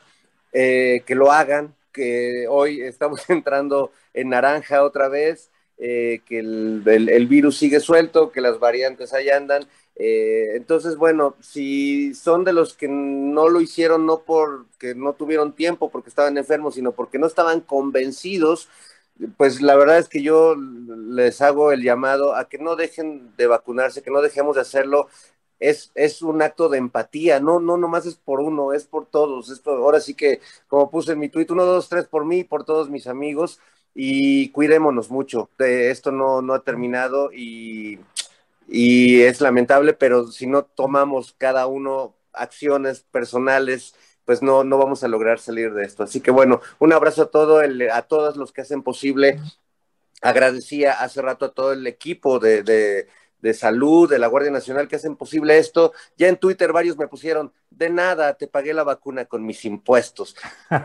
eh, 0.58 1.02
que 1.04 1.14
lo 1.14 1.32
hagan, 1.32 1.74
que 1.92 2.46
hoy 2.48 2.80
estamos 2.80 3.20
entrando 3.28 3.92
en 4.14 4.30
naranja 4.30 4.82
otra 4.84 5.08
vez, 5.08 5.50
eh, 5.76 6.22
que 6.24 6.38
el, 6.38 7.26
virus 7.28 7.58
sigue 7.58 7.78
suelto, 7.78 8.32
que 8.32 8.40
las 8.40 8.58
variantes 8.58 9.12
ahí 9.12 9.28
andan. 9.28 9.66
Eh, 9.96 10.52
entonces, 10.54 10.96
bueno, 10.96 11.36
si 11.40 12.14
son 12.14 12.42
de 12.44 12.54
los 12.54 12.72
que 12.72 12.88
no 12.88 13.50
lo 13.50 13.60
hicieron 13.60 14.06
no 14.06 14.20
porque 14.20 14.94
no 14.94 15.12
tuvieron 15.12 15.54
tiempo, 15.54 15.90
porque 15.90 16.08
estaban 16.08 16.38
enfermos, 16.38 16.76
sino 16.76 16.92
porque 16.92 17.18
no 17.18 17.26
estaban 17.26 17.60
convencidos, 17.60 18.70
pues 19.36 19.62
la 19.62 19.76
verdad 19.76 19.98
es 19.98 20.09
que 20.09 20.22
yo 20.22 20.55
les 20.56 21.40
hago 21.43 21.72
el 21.72 21.82
llamado 21.82 22.34
a 22.34 22.48
que 22.48 22.59
no 22.59 22.76
dejen 22.76 23.34
de 23.36 23.47
vacunarse, 23.47 24.02
que 24.02 24.10
no 24.10 24.20
dejemos 24.20 24.56
de 24.56 24.62
hacerlo 24.62 25.09
es, 25.59 25.90
es 25.94 26.22
un 26.22 26.43
acto 26.43 26.68
de 26.68 26.78
empatía, 26.78 27.40
no, 27.40 27.60
no 27.60 27.76
nomás 27.76 28.06
es 28.06 28.16
por 28.16 28.40
uno, 28.40 28.72
es 28.72 28.84
por 28.86 29.06
todos. 29.06 29.51
Esto, 29.51 29.70
ahora 29.72 30.01
sí 30.01 30.14
que, 30.14 30.40
como 30.68 30.90
puse 30.90 31.12
en 31.12 31.18
mi 31.18 31.28
tuit, 31.28 31.51
uno, 31.51 31.64
dos, 31.64 31.88
tres 31.88 32.06
por 32.06 32.24
mí, 32.24 32.44
por 32.44 32.64
todos 32.64 32.90
mis 32.90 33.06
amigos, 33.06 33.60
y 33.94 34.51
cuidémonos 34.51 35.10
mucho. 35.10 35.51
esto 35.59 36.12
no, 36.12 36.43
no 36.43 36.55
ha 36.55 36.62
terminado 36.62 37.32
y, 37.32 37.98
y 38.68 39.22
es 39.22 39.40
lamentable, 39.40 39.94
pero 39.94 40.26
si 40.28 40.47
no 40.47 40.64
tomamos 40.64 41.34
cada 41.38 41.66
uno 41.66 42.14
acciones 42.32 43.01
personales, 43.10 43.94
pues 44.26 44.42
no, 44.42 44.64
no 44.64 44.76
vamos 44.76 45.04
a 45.04 45.08
lograr 45.08 45.38
salir 45.38 45.72
de 45.72 45.84
esto. 45.84 46.02
Así 46.02 46.20
que 46.20 46.32
bueno, 46.32 46.60
un 46.80 46.92
abrazo 46.92 47.22
a 47.22 47.30
todo 47.30 47.62
el, 47.62 47.88
a 47.90 48.02
todos 48.02 48.36
los 48.36 48.52
que 48.52 48.60
hacen 48.60 48.82
posible. 48.82 49.40
Agradecía 50.20 50.94
hace 50.94 51.22
rato 51.22 51.46
a 51.46 51.54
todo 51.54 51.72
el 51.72 51.86
equipo 51.86 52.40
de, 52.40 52.64
de, 52.64 53.06
de, 53.38 53.54
salud, 53.54 54.10
de 54.10 54.18
la 54.18 54.26
Guardia 54.26 54.50
Nacional 54.50 54.88
que 54.88 54.96
hacen 54.96 55.14
posible 55.14 55.58
esto. 55.58 55.92
Ya 56.16 56.26
en 56.26 56.38
Twitter 56.38 56.72
varios 56.72 56.98
me 56.98 57.06
pusieron, 57.06 57.52
de 57.70 57.88
nada, 57.88 58.34
te 58.34 58.48
pagué 58.48 58.74
la 58.74 58.82
vacuna 58.82 59.26
con 59.26 59.46
mis 59.46 59.64
impuestos. 59.64 60.36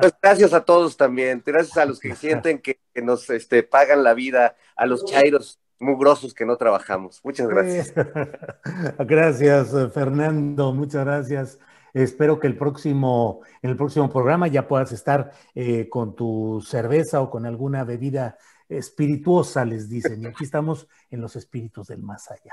Pues 0.00 0.14
gracias 0.22 0.52
a 0.54 0.64
todos 0.64 0.96
también, 0.96 1.42
gracias 1.44 1.76
a 1.76 1.84
los 1.84 2.00
que 2.00 2.14
sienten 2.14 2.60
que, 2.60 2.80
que 2.94 3.02
nos 3.02 3.28
este, 3.28 3.62
pagan 3.62 4.04
la 4.04 4.14
vida, 4.14 4.56
a 4.74 4.86
los 4.86 5.04
chairos 5.04 5.58
mugrosos 5.78 6.32
que 6.32 6.46
no 6.46 6.56
trabajamos. 6.56 7.20
Muchas 7.24 7.48
gracias. 7.48 7.92
gracias, 8.98 9.68
Fernando, 9.92 10.72
muchas 10.72 11.04
gracias. 11.04 11.58
Espero 12.02 12.38
que 12.38 12.46
el 12.46 12.58
próximo, 12.58 13.40
en 13.62 13.70
el 13.70 13.76
próximo 13.76 14.10
programa 14.10 14.48
ya 14.48 14.68
puedas 14.68 14.92
estar 14.92 15.32
eh, 15.54 15.88
con 15.88 16.14
tu 16.14 16.60
cerveza 16.60 17.22
o 17.22 17.30
con 17.30 17.46
alguna 17.46 17.84
bebida 17.84 18.36
espirituosa, 18.68 19.64
les 19.64 19.88
dicen. 19.88 20.22
Y 20.22 20.26
aquí 20.26 20.44
estamos 20.44 20.88
en 21.08 21.22
los 21.22 21.36
espíritus 21.36 21.86
del 21.86 22.02
más 22.02 22.30
allá. 22.30 22.52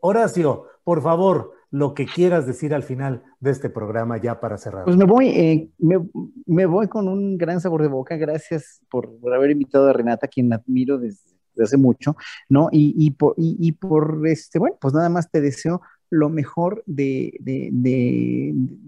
Horacio, 0.00 0.68
por 0.84 1.02
favor, 1.02 1.52
lo 1.70 1.92
que 1.92 2.06
quieras 2.06 2.46
decir 2.46 2.72
al 2.72 2.82
final 2.82 3.22
de 3.40 3.50
este 3.50 3.68
programa 3.68 4.16
ya 4.16 4.40
para 4.40 4.56
cerrar. 4.56 4.84
Pues 4.84 4.96
me 4.96 5.04
voy, 5.04 5.28
eh, 5.28 5.70
me, 6.46 6.64
voy 6.64 6.88
con 6.88 7.08
un 7.08 7.36
gran 7.36 7.60
sabor 7.60 7.82
de 7.82 7.88
boca. 7.88 8.16
Gracias 8.16 8.80
por, 8.88 9.10
haber 9.34 9.50
invitado 9.50 9.86
a 9.86 9.92
Renata, 9.92 10.28
quien 10.28 10.50
admiro 10.50 10.96
desde, 10.96 11.36
hace 11.62 11.76
mucho, 11.76 12.16
¿no? 12.48 12.70
Y, 12.72 13.10
por, 13.10 13.36
este, 14.26 14.58
bueno, 14.58 14.78
pues 14.80 14.94
nada 14.94 15.10
más 15.10 15.30
te 15.30 15.42
deseo 15.42 15.82
lo 16.10 16.28
mejor 16.28 16.82
de, 16.86 17.32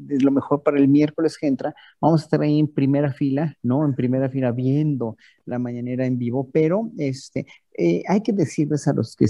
lo 0.08 0.30
mejor 0.30 0.62
para 0.62 0.78
el 0.78 0.88
miércoles 0.88 1.36
que 1.38 1.46
entra. 1.46 1.74
Vamos 2.00 2.22
a 2.22 2.24
estar 2.24 2.40
ahí 2.40 2.58
en 2.58 2.68
primera 2.68 3.12
fila, 3.12 3.56
¿no? 3.62 3.84
En 3.84 3.94
primera 3.94 4.28
fila 4.28 4.52
viendo 4.52 5.16
la 5.44 5.58
mañanera 5.58 6.06
en 6.06 6.18
vivo, 6.18 6.48
pero 6.52 6.90
este, 6.98 7.46
eh, 7.76 8.02
hay 8.08 8.22
que 8.22 8.32
decirles 8.32 8.88
a 8.88 8.92
los 8.92 9.16
que 9.16 9.26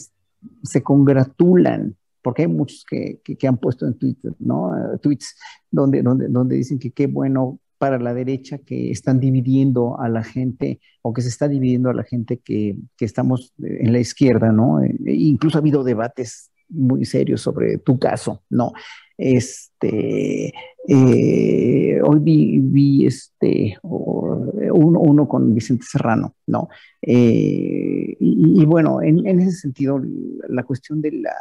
se 0.63 0.83
congratulan, 0.83 1.97
porque 2.23 2.43
hay 2.43 2.49
muchos 2.49 2.85
que, 2.85 3.21
han 3.47 3.59
puesto 3.59 3.87
en 3.87 3.95
Twitter, 3.95 4.33
¿no? 4.39 4.77
Eh, 4.77 4.99
tweets 4.99 5.37
donde, 5.71 6.03
donde, 6.03 6.29
donde 6.29 6.57
dicen 6.57 6.79
que 6.79 6.91
qué 6.91 7.07
bueno 7.07 7.59
para 7.81 7.99
la 7.99 8.13
derecha 8.13 8.59
que 8.59 8.91
están 8.91 9.21
dividiendo 9.21 9.99
a 9.99 10.11
la 10.11 10.23
gente 10.23 10.81
o 11.01 11.15
que 11.15 11.23
se 11.23 11.29
está 11.29 11.49
dividiendo 11.49 11.89
a 11.89 11.95
la 11.95 12.05
gente 12.05 12.37
que, 12.39 12.77
que 12.95 13.07
estamos 13.07 13.55
en 13.59 13.93
la 13.93 13.99
izquierda, 13.99 14.53
¿no? 14.53 14.83
Eh, 14.83 14.95
incluso 15.07 15.57
ha 15.57 15.63
habido 15.63 15.83
debates 15.83 16.51
muy 16.71 17.05
serio 17.05 17.37
sobre 17.37 17.79
tu 17.79 17.99
caso, 17.99 18.43
¿no? 18.51 18.73
Este, 19.17 20.53
eh, 20.89 22.01
hoy 22.03 22.21
vi, 22.21 23.07
este, 23.07 23.77
uno, 23.83 25.29
con 25.29 25.55
Vicente 25.55 25.85
Serrano, 25.87 26.37
¿no? 26.47 26.69
Eh, 27.03 28.17
y, 28.19 28.65
bueno, 28.65 29.03
en, 29.03 29.27
ese 29.41 29.53
sentido, 29.53 30.01
la 30.49 30.63
cuestión 30.63 31.03
de 31.03 31.13
la, 31.13 31.35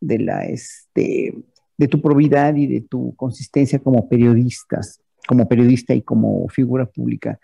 de 0.00 0.18
la, 0.18 0.44
este, 0.46 1.34
de 1.78 1.88
tu 1.88 2.02
probidad 2.02 2.56
y 2.56 2.66
de 2.66 2.80
tu 2.80 3.14
consistencia 3.14 3.78
como 3.78 4.08
periodistas, 4.08 5.00
como 5.28 5.48
periodista 5.48 5.94
y 5.94 6.02
como 6.02 6.48
figura 6.48 6.86
pública, 6.86 7.38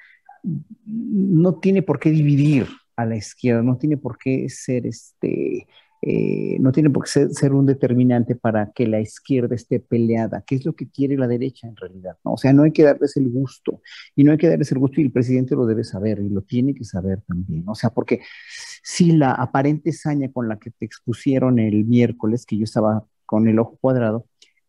no 0.85 1.55
tiene 1.55 1.83
por 1.83 2.01
qué 2.01 2.11
dividir 2.11 2.67
a 2.97 3.05
la 3.05 3.17
izquierda, 3.17 3.63
no 3.63 3.77
tiene 3.77 3.97
por 3.97 4.19
qué 4.19 4.49
ser 4.49 4.87
este, 4.87 5.67
eh, 6.01 6.57
no 6.61 6.71
tiene 6.73 6.91
por 6.91 7.05
qué 7.05 7.29
ser, 7.31 7.53
un 7.53 7.67
determinante 7.67 8.35
para 8.37 8.71
que 8.73 8.87
la 8.87 9.01
izquierda 9.01 9.55
esté 9.55 9.81
peleada, 9.81 10.43
que 10.47 10.55
es 10.55 10.65
lo 10.65 10.75
que 10.75 10.89
quiere 10.89 11.17
la 11.17 11.27
derecha 11.27 11.67
en 11.67 11.77
realidad. 11.77 12.17
¿no? 12.25 12.35
O 12.35 12.37
sea, 12.37 12.53
no 12.53 12.63
hay 12.63 12.73
que 12.73 12.85
darles 12.85 13.17
el 13.17 13.29
gusto, 13.29 13.81
y 14.15 14.25
no 14.25 14.33
hay 14.33 14.39
que 14.39 14.49
darles 14.49 14.71
el 14.73 14.79
gusto, 14.79 15.01
y 15.01 15.05
el 15.05 15.13
presidente 15.13 15.57
lo 15.57 15.67
debe 15.67 15.85
saber, 15.85 16.21
y 16.21 16.29
lo 16.29 16.43
tiene 16.43 16.75
que 16.75 16.85
saber 16.85 17.21
también. 17.27 17.65
O 17.67 17.75
sea, 17.75 17.91
porque 17.91 18.21
si 18.83 19.13
la 19.13 19.33
aparente 19.33 19.93
saña 19.93 20.31
con 20.33 20.49
la 20.49 20.59
que 20.59 20.71
te 20.71 20.85
expusieron 20.85 21.59
el 21.59 21.85
miércoles, 21.85 22.47
que 22.47 22.57
yo 22.57 22.65
estaba 22.65 23.05
con 23.27 23.49
el 23.49 23.59
ojo 23.59 23.77
cuadrado, 23.81 24.27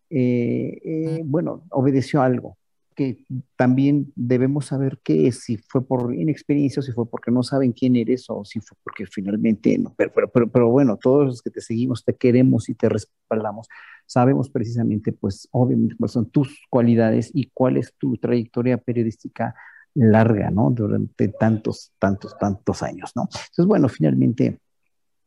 eh, 0.09 0.79
eh, 0.83 1.21
bueno, 1.25 1.63
obedeció 1.69 2.21
algo, 2.21 2.57
que 2.95 3.25
también 3.55 4.11
debemos 4.15 4.67
saber 4.67 4.99
qué 5.03 5.27
es, 5.27 5.41
si 5.41 5.57
fue 5.57 5.85
por 5.85 6.13
inexperiencia 6.13 6.81
o 6.81 6.83
si 6.83 6.91
fue 6.91 7.09
porque 7.09 7.31
no 7.31 7.43
saben 7.43 7.71
quién 7.71 7.95
eres 7.95 8.25
o 8.29 8.43
si 8.43 8.59
fue 8.59 8.77
porque 8.83 9.05
finalmente 9.05 9.77
no. 9.77 9.93
Pero, 9.97 10.11
pero, 10.31 10.49
pero, 10.49 10.69
bueno, 10.69 10.97
todos 10.97 11.25
los 11.25 11.41
que 11.41 11.49
te 11.49 11.61
seguimos, 11.61 12.03
te 12.03 12.15
queremos 12.15 12.69
y 12.69 12.75
te 12.75 12.89
respaldamos, 12.89 13.67
sabemos 14.05 14.49
precisamente, 14.49 15.11
pues 15.13 15.47
obviamente, 15.51 15.95
cuáles 15.97 16.13
son 16.13 16.29
tus 16.29 16.61
cualidades 16.69 17.31
y 17.33 17.49
cuál 17.53 17.77
es 17.77 17.93
tu 17.97 18.17
trayectoria 18.17 18.77
periodística 18.77 19.55
larga, 19.93 20.49
¿no? 20.51 20.69
Durante 20.69 21.27
tantos, 21.29 21.91
tantos, 21.99 22.37
tantos 22.37 22.83
años, 22.83 23.11
¿no? 23.15 23.23
Entonces, 23.23 23.65
bueno, 23.65 23.89
finalmente 23.89 24.59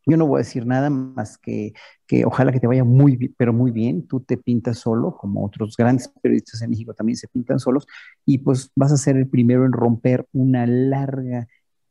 yo 0.07 0.17
no 0.17 0.27
voy 0.27 0.39
a 0.39 0.45
decir 0.45 0.67
nada 0.67 0.91
más 0.91 1.39
que, 1.39 1.73
que 2.07 2.25
ojalá 2.25 2.53
que 2.53 2.61
te 2.61 2.67
vaya 2.67 2.85
muy 2.85 3.17
bien, 3.17 3.35
pero 3.39 3.53
muy 3.53 3.71
bien. 3.71 4.07
Tú 4.07 4.21
te 4.21 4.37
pintas 4.37 4.79
solo, 4.79 5.17
como 5.17 5.45
otros 5.45 5.77
grandes 5.77 6.09
periodistas 6.09 6.63
en 6.63 6.71
México 6.71 6.95
también 6.95 7.17
se 7.17 7.29
pintan 7.29 7.59
solos, 7.59 7.87
y 8.27 8.39
pues 8.39 8.71
vas 8.77 8.93
a 8.93 8.97
ser 8.97 9.17
el 9.17 9.29
primero 9.29 9.65
en 9.65 9.73
romper 9.73 10.27
una 10.33 10.67
larga 10.67 11.49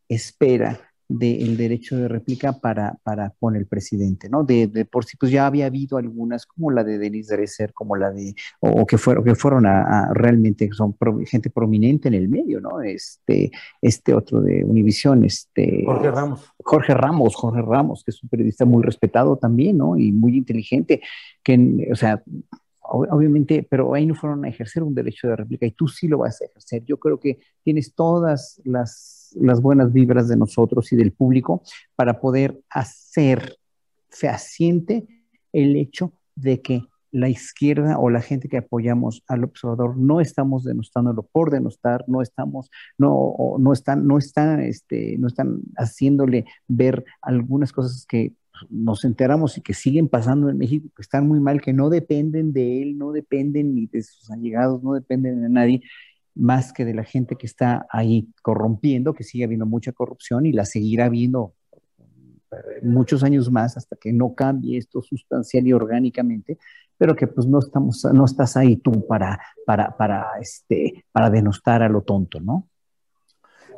espera 0.09 0.90
del 1.17 1.57
derecho 1.57 1.97
de 1.97 2.07
réplica 2.07 2.53
para, 2.53 2.97
para 3.03 3.33
con 3.39 3.55
el 3.55 3.65
presidente, 3.65 4.29
¿no? 4.29 4.43
De, 4.43 4.67
de, 4.67 4.85
por 4.85 5.05
si 5.05 5.17
pues 5.17 5.31
ya 5.31 5.45
había 5.45 5.65
habido 5.65 5.97
algunas, 5.97 6.45
como 6.45 6.71
la 6.71 6.83
de 6.83 6.97
Denise 6.97 7.35
Dresser, 7.35 7.73
como 7.73 7.95
la 7.95 8.11
de, 8.11 8.33
o, 8.59 8.85
que 8.85 8.97
fueron, 8.97 9.23
que 9.23 9.35
fueron 9.35 9.65
a, 9.65 10.11
realmente, 10.13 10.69
son 10.71 10.95
gente 11.25 11.49
prominente 11.49 12.07
en 12.07 12.13
el 12.13 12.29
medio, 12.29 12.61
¿no? 12.61 12.81
Este, 12.81 13.51
este 13.81 14.13
otro 14.13 14.41
de 14.41 14.63
Univisión, 14.63 15.23
este... 15.23 15.83
Jorge 15.85 16.11
Ramos. 16.11 16.53
Jorge 16.57 16.93
Ramos, 16.93 17.35
Jorge 17.35 17.61
Ramos, 17.61 18.03
que 18.03 18.11
es 18.11 18.23
un 18.23 18.29
periodista 18.29 18.65
muy 18.65 18.83
respetado 18.83 19.37
también, 19.37 19.77
¿no? 19.77 19.97
Y 19.97 20.11
muy 20.11 20.37
inteligente, 20.37 21.01
que, 21.43 21.89
o 21.91 21.95
sea, 21.95 22.23
obviamente, 22.81 23.65
pero 23.69 23.93
ahí 23.93 24.05
no 24.05 24.15
fueron 24.15 24.45
a 24.45 24.49
ejercer 24.49 24.83
un 24.83 24.93
derecho 24.93 25.27
de 25.27 25.35
réplica 25.35 25.65
y 25.65 25.71
tú 25.71 25.87
sí 25.87 26.07
lo 26.07 26.19
vas 26.19 26.41
a 26.41 26.45
ejercer. 26.45 26.83
Yo 26.85 26.97
creo 26.97 27.19
que 27.19 27.39
tienes 27.63 27.93
todas 27.95 28.61
las 28.63 29.20
las 29.35 29.61
buenas 29.61 29.93
vibras 29.93 30.27
de 30.27 30.37
nosotros 30.37 30.91
y 30.91 30.95
del 30.95 31.11
público 31.11 31.63
para 31.95 32.19
poder 32.19 32.59
hacer 32.69 33.57
fehaciente 34.09 35.07
el 35.53 35.75
hecho 35.75 36.13
de 36.35 36.61
que 36.61 36.83
la 37.11 37.29
izquierda 37.29 37.97
o 37.99 38.09
la 38.09 38.21
gente 38.21 38.47
que 38.47 38.57
apoyamos 38.57 39.23
al 39.27 39.43
observador 39.43 39.97
no 39.97 40.21
estamos 40.21 40.63
denostándolo 40.63 41.23
por 41.23 41.51
denostar, 41.51 42.05
no 42.07 42.21
estamos, 42.21 42.71
no, 42.97 43.35
no 43.59 43.73
están, 43.73 44.07
no 44.07 44.17
están, 44.17 44.61
este, 44.61 45.17
no 45.17 45.27
están 45.27 45.59
haciéndole 45.75 46.45
ver 46.67 47.03
algunas 47.21 47.73
cosas 47.73 48.05
que 48.07 48.33
nos 48.69 49.03
enteramos 49.05 49.57
y 49.57 49.61
que 49.61 49.73
siguen 49.73 50.07
pasando 50.07 50.49
en 50.49 50.57
México, 50.57 50.87
que 50.95 51.01
están 51.01 51.27
muy 51.27 51.39
mal, 51.39 51.61
que 51.61 51.73
no 51.73 51.89
dependen 51.89 52.53
de 52.53 52.81
él, 52.81 52.97
no 52.97 53.11
dependen 53.11 53.75
ni 53.75 53.87
de 53.87 54.03
sus 54.03 54.29
allegados, 54.29 54.83
no 54.83 54.93
dependen 54.93 55.41
de 55.41 55.49
nadie, 55.49 55.81
más 56.35 56.73
que 56.73 56.85
de 56.85 56.93
la 56.93 57.03
gente 57.03 57.35
que 57.35 57.45
está 57.45 57.85
ahí 57.89 58.29
corrompiendo, 58.41 59.13
que 59.13 59.23
sigue 59.23 59.43
habiendo 59.43 59.65
mucha 59.65 59.91
corrupción 59.91 60.45
y 60.45 60.53
la 60.53 60.65
seguirá 60.65 61.05
habiendo 61.05 61.53
eh, 62.51 62.55
muchos 62.83 63.23
años 63.23 63.51
más 63.51 63.77
hasta 63.77 63.95
que 63.95 64.13
no 64.13 64.33
cambie 64.33 64.77
esto 64.77 65.01
sustancial 65.01 65.67
y 65.67 65.73
orgánicamente, 65.73 66.57
pero 66.97 67.15
que 67.15 67.27
pues 67.27 67.47
no 67.47 67.59
estamos, 67.59 68.05
no 68.13 68.25
estás 68.25 68.55
ahí 68.57 68.77
tú 68.77 69.07
para, 69.07 69.39
para, 69.65 69.95
para, 69.97 70.27
este, 70.39 71.05
para 71.11 71.29
denostar 71.29 71.81
a 71.81 71.89
lo 71.89 72.01
tonto, 72.01 72.39
¿no? 72.39 72.67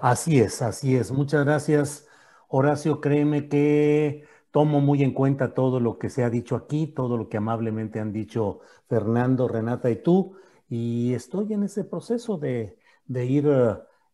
Así 0.01 0.39
es, 0.39 0.61
así 0.61 0.95
es. 0.95 1.11
Muchas 1.11 1.45
gracias, 1.45 2.07
Horacio. 2.49 2.99
Créeme 2.99 3.47
que 3.47 4.25
tomo 4.51 4.81
muy 4.81 5.01
en 5.01 5.13
cuenta 5.13 5.53
todo 5.53 5.79
lo 5.79 5.97
que 5.97 6.09
se 6.09 6.23
ha 6.23 6.29
dicho 6.29 6.55
aquí, 6.55 6.87
todo 6.87 7.17
lo 7.17 7.29
que 7.29 7.37
amablemente 7.37 7.99
han 7.99 8.11
dicho 8.11 8.59
Fernando, 8.89 9.47
Renata 9.47 9.89
y 9.89 9.95
tú. 9.95 10.35
Y 10.75 11.13
estoy 11.13 11.53
en 11.53 11.61
ese 11.61 11.83
proceso 11.83 12.39
de, 12.39 12.75
ir, 13.07 13.47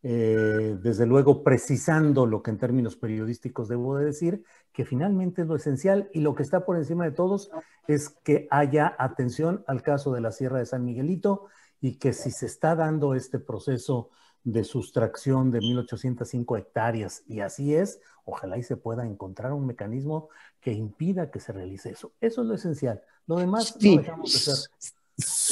eh, 0.03 0.77
desde 0.83 1.05
luego, 1.05 1.41
precisando 1.41 2.25
lo 2.25 2.43
que 2.43 2.51
en 2.51 2.57
términos 2.57 2.97
periodísticos 2.97 3.69
debo 3.69 3.95
de 3.95 4.03
decir, 4.03 4.43
que 4.73 4.83
finalmente 4.83 5.43
es 5.43 5.47
lo 5.47 5.55
esencial 5.55 6.09
y 6.13 6.19
lo 6.19 6.35
que 6.35 6.43
está 6.43 6.65
por 6.65 6.75
encima 6.75 7.05
de 7.05 7.11
todos 7.11 7.49
es 7.87 8.09
que 8.09 8.49
haya 8.51 8.93
atención 8.99 9.63
al 9.67 9.81
caso 9.83 10.11
de 10.11 10.19
la 10.19 10.33
Sierra 10.33 10.59
de 10.59 10.65
San 10.65 10.83
Miguelito 10.83 11.45
y 11.79 11.95
que 11.95 12.11
si 12.11 12.29
se 12.29 12.47
está 12.47 12.75
dando 12.75 13.15
este 13.15 13.39
proceso 13.39 14.09
de 14.43 14.65
sustracción 14.65 15.51
de 15.51 15.59
1.805 15.61 16.59
hectáreas. 16.59 17.23
Y 17.25 17.39
así 17.39 17.73
es, 17.73 18.01
ojalá 18.25 18.57
y 18.57 18.63
se 18.63 18.75
pueda 18.75 19.05
encontrar 19.05 19.53
un 19.53 19.65
mecanismo 19.65 20.27
que 20.59 20.73
impida 20.73 21.31
que 21.31 21.39
se 21.39 21.53
realice 21.53 21.91
eso. 21.91 22.11
Eso 22.19 22.41
es 22.41 22.47
lo 22.49 22.53
esencial. 22.55 23.01
Lo 23.27 23.37
demás 23.37 23.77
sí, 23.79 23.95
no 23.95 24.01
dejamos 24.01 24.33
de 24.33 24.39
ser. 24.39 24.55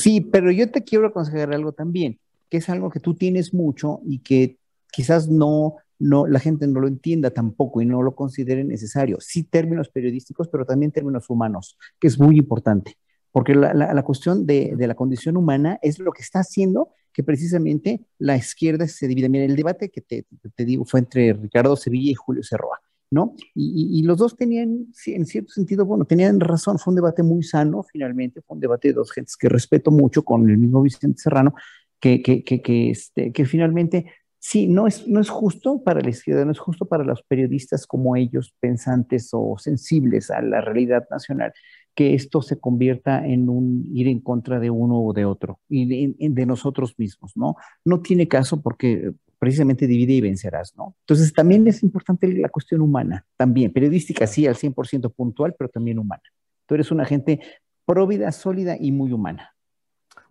Sí, 0.08 0.22
pero 0.22 0.52
yo 0.52 0.72
te 0.72 0.86
quiero 0.86 1.06
aconsejar 1.06 1.54
algo 1.54 1.74
también, 1.74 2.18
que 2.50 2.56
es 2.56 2.70
algo 2.70 2.90
que 2.90 3.02
tú 3.02 3.16
tienes 3.16 3.54
mucho 3.54 4.00
y 4.06 4.20
que 4.20 4.58
quizás 4.90 5.28
no, 5.28 5.76
no, 6.00 6.26
la 6.28 6.40
gente 6.40 6.66
no 6.66 6.80
lo 6.80 6.88
entienda 6.88 7.32
tampoco 7.32 7.82
y 7.82 7.86
no 7.86 8.02
lo 8.02 8.16
considere 8.16 8.64
necesario. 8.64 9.18
Sí, 9.20 9.44
términos 9.44 9.90
periodísticos, 9.90 10.48
pero 10.48 10.66
también 10.66 10.94
términos 10.94 11.30
humanos, 11.30 11.78
que 12.00 12.08
es 12.08 12.18
muy 12.18 12.38
importante, 12.38 12.96
porque 13.34 13.54
la, 13.54 13.74
la, 13.74 13.94
la 13.94 14.04
cuestión 14.04 14.46
de, 14.46 14.76
de, 14.78 14.88
la 14.88 14.96
condición 14.96 15.36
humana 15.36 15.78
es 15.82 16.00
lo 16.00 16.14
que 16.14 16.22
está 16.22 16.40
haciendo 16.40 16.88
que 17.12 17.24
precisamente 17.24 18.00
la 18.18 18.38
izquierda 18.38 18.88
se 18.88 19.10
divida. 19.10 19.28
Mira, 19.28 19.44
el 19.44 19.58
debate 19.58 19.90
que 19.90 20.00
te, 20.00 20.26
te 20.56 20.64
digo 20.64 20.86
fue 20.86 21.02
entre 21.02 21.34
Ricardo 21.34 21.76
Sevilla 21.76 22.12
y 22.12 22.16
Julio 22.16 22.44
Cerroa. 22.44 22.80
¿No? 23.10 23.36
Y, 23.56 24.00
y, 24.00 24.04
los 24.04 24.18
dos 24.18 24.36
tenían, 24.36 24.88
en 25.06 25.26
cierto 25.26 25.52
sentido, 25.52 25.86
bueno, 25.86 26.06
tenían 26.06 26.40
razón, 26.40 26.78
fue 26.78 26.92
un 26.92 26.96
debate 26.96 27.24
muy 27.24 27.44
sano, 27.44 27.84
finalmente, 27.84 28.42
fue 28.42 28.56
un 28.56 28.62
debate 28.62 28.90
de 28.90 28.96
dos 28.96 29.12
gentes 29.12 29.38
que 29.38 29.50
respeto 29.50 29.92
mucho, 29.92 30.24
con 30.24 30.50
el 30.50 30.58
mismo 30.58 30.82
Vicente 30.82 31.22
Serrano, 31.22 31.54
que, 32.00 32.22
que, 32.22 32.44
que, 32.44 32.62
que, 32.62 32.90
este, 32.90 33.32
que 33.32 33.46
finalmente, 33.46 34.12
sí, 34.40 34.68
no 34.68 34.88
es, 34.88 35.08
no 35.08 35.22
es 35.22 35.30
justo 35.30 35.84
para 35.84 36.02
la 36.02 36.10
izquierda, 36.10 36.44
no 36.44 36.52
es 36.52 36.60
justo 36.60 36.86
para 36.86 37.04
los 37.04 37.24
periodistas 37.24 37.88
como 37.88 38.16
ellos, 38.16 38.54
pensantes 38.60 39.30
o 39.32 39.56
sensibles 39.58 40.30
a 40.30 40.42
la 40.42 40.62
realidad 40.62 41.08
nacional, 41.10 41.54
que 41.96 42.14
esto 42.14 42.42
se 42.42 42.60
convierta 42.60 43.26
en 43.26 43.50
un 43.50 43.90
ir 43.94 44.08
en 44.08 44.20
contra 44.20 44.60
de 44.60 44.70
uno 44.70 45.02
o 45.02 45.14
de 45.14 45.26
otro, 45.26 45.60
y 45.70 45.88
de, 45.88 46.30
de 46.30 46.46
nosotros 46.46 46.94
mismos, 46.98 47.32
¿no? 47.36 47.56
No 47.86 48.02
tiene 48.02 48.28
caso 48.28 48.62
porque 48.62 49.14
precisamente 49.40 49.88
divide 49.88 50.14
y 50.14 50.22
vencerás, 50.22 50.76
¿no? 50.76 50.96
Entonces 51.02 51.34
también 51.34 51.68
es 51.68 51.84
importante 51.84 52.28
la 52.34 52.50
cuestión 52.50 52.82
humana, 52.82 53.26
también, 53.36 53.72
periodística 53.72 54.26
sí 54.28 54.48
al 54.48 54.56
100% 54.56 55.12
puntual, 55.14 55.56
pero 55.58 55.70
también 55.70 56.00
humana. 56.00 56.24
Tú 56.66 56.76
eres 56.76 56.92
una 56.92 57.06
gente 57.06 57.40
próvida, 57.86 58.32
sólida 58.32 58.76
y 58.80 58.92
muy 58.92 59.12
humana. 59.12 59.56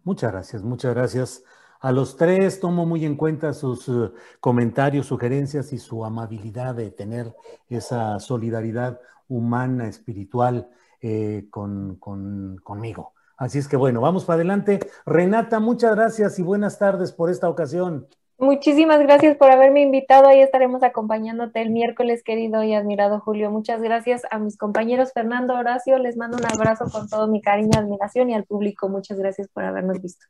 Muchas 0.04 0.32
gracias, 0.32 0.62
muchas 0.62 0.94
gracias. 0.94 1.44
A 1.80 1.92
los 1.92 2.16
tres 2.16 2.60
tomo 2.60 2.86
muy 2.86 3.04
en 3.04 3.16
cuenta 3.16 3.52
sus 3.52 3.88
uh, 3.88 4.12
comentarios, 4.40 5.06
sugerencias 5.06 5.72
y 5.72 5.78
su 5.78 6.04
amabilidad 6.04 6.74
de 6.74 6.90
tener 6.90 7.34
esa 7.68 8.18
solidaridad 8.18 9.00
humana, 9.28 9.88
espiritual 9.88 10.68
eh, 11.00 11.46
con, 11.50 11.96
con, 11.96 12.56
conmigo. 12.62 13.12
Así 13.36 13.58
es 13.58 13.68
que 13.68 13.76
bueno, 13.76 14.00
vamos 14.00 14.24
para 14.24 14.36
adelante. 14.36 14.80
Renata, 15.04 15.60
muchas 15.60 15.94
gracias 15.94 16.38
y 16.38 16.42
buenas 16.42 16.78
tardes 16.78 17.12
por 17.12 17.30
esta 17.30 17.48
ocasión. 17.48 18.08
Muchísimas 18.38 19.00
gracias 19.00 19.36
por 19.36 19.50
haberme 19.50 19.80
invitado. 19.80 20.28
Ahí 20.28 20.40
estaremos 20.40 20.82
acompañándote 20.82 21.62
el 21.62 21.70
miércoles, 21.70 22.22
querido 22.22 22.62
y 22.62 22.74
admirado 22.74 23.18
Julio. 23.20 23.50
Muchas 23.50 23.80
gracias 23.80 24.22
a 24.30 24.38
mis 24.38 24.58
compañeros 24.58 25.12
Fernando 25.14 25.54
Horacio. 25.54 25.98
Les 25.98 26.18
mando 26.18 26.36
un 26.36 26.44
abrazo 26.44 26.84
con 26.90 27.08
todo 27.08 27.28
mi 27.28 27.40
cariño, 27.40 27.78
admiración 27.78 28.28
y 28.28 28.34
al 28.34 28.44
público. 28.44 28.90
Muchas 28.90 29.18
gracias 29.18 29.48
por 29.48 29.64
habernos 29.64 30.02
visto. 30.02 30.26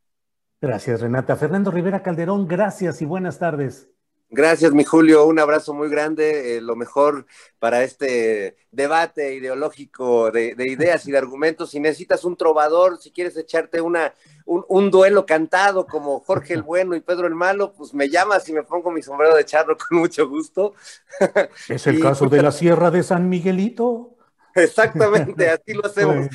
Gracias, 0.61 1.01
Renata. 1.01 1.35
Fernando 1.37 1.70
Rivera 1.70 2.03
Calderón, 2.03 2.47
gracias 2.47 3.03
y 3.03 3.07
buenas 3.07 3.41
tardes. 3.41 3.91
Gracias, 4.28 4.73
mi 4.73 4.82
Julio. 4.85 5.24
Un 5.27 5.39
abrazo 5.39 5.73
muy 5.73 5.89
grande. 5.89 6.57
Eh, 6.57 6.61
lo 6.61 6.74
mejor 6.74 7.27
para 7.59 7.85
este 7.85 8.57
debate 8.70 9.35
ideológico 9.35 10.31
de, 10.31 10.55
de, 10.55 10.70
ideas 10.70 11.07
y 11.07 11.12
de 11.12 11.19
argumentos. 11.19 11.70
Si 11.70 11.81
necesitas 11.81 12.24
un 12.24 12.36
trovador, 12.36 12.98
si 12.98 13.12
quieres 13.12 13.36
echarte 13.36 13.81
una, 13.81 14.12
un, 14.44 14.65
un, 14.69 14.90
duelo 14.90 15.27
cantado 15.27 15.86
como 15.86 16.20
Jorge 16.20 16.55
el 16.55 16.62
Bueno 16.62 16.97
y 16.97 17.01
Pedro 17.01 17.27
el 17.27 17.35
Malo, 17.35 17.73
pues 17.73 17.94
me 17.94 18.09
llamas 18.09 18.48
y 18.48 18.53
me 18.53 18.65
pongo 18.65 18.90
mi 18.90 19.03
sombrero 19.03 19.36
de 19.36 19.44
charro 19.44 19.77
con 19.77 19.98
mucho 19.98 20.28
gusto. 20.28 20.74
Es 21.69 21.86
el 21.86 21.98
y, 21.98 22.03
caso 22.03 22.27
de 22.27 22.43
la 22.43 22.51
Sierra 22.51 22.90
de 22.90 23.03
San 23.03 23.28
Miguelito. 23.28 24.16
Exactamente, 24.55 25.48
así 25.51 25.73
lo 25.73 25.86
hacemos. 25.86 26.27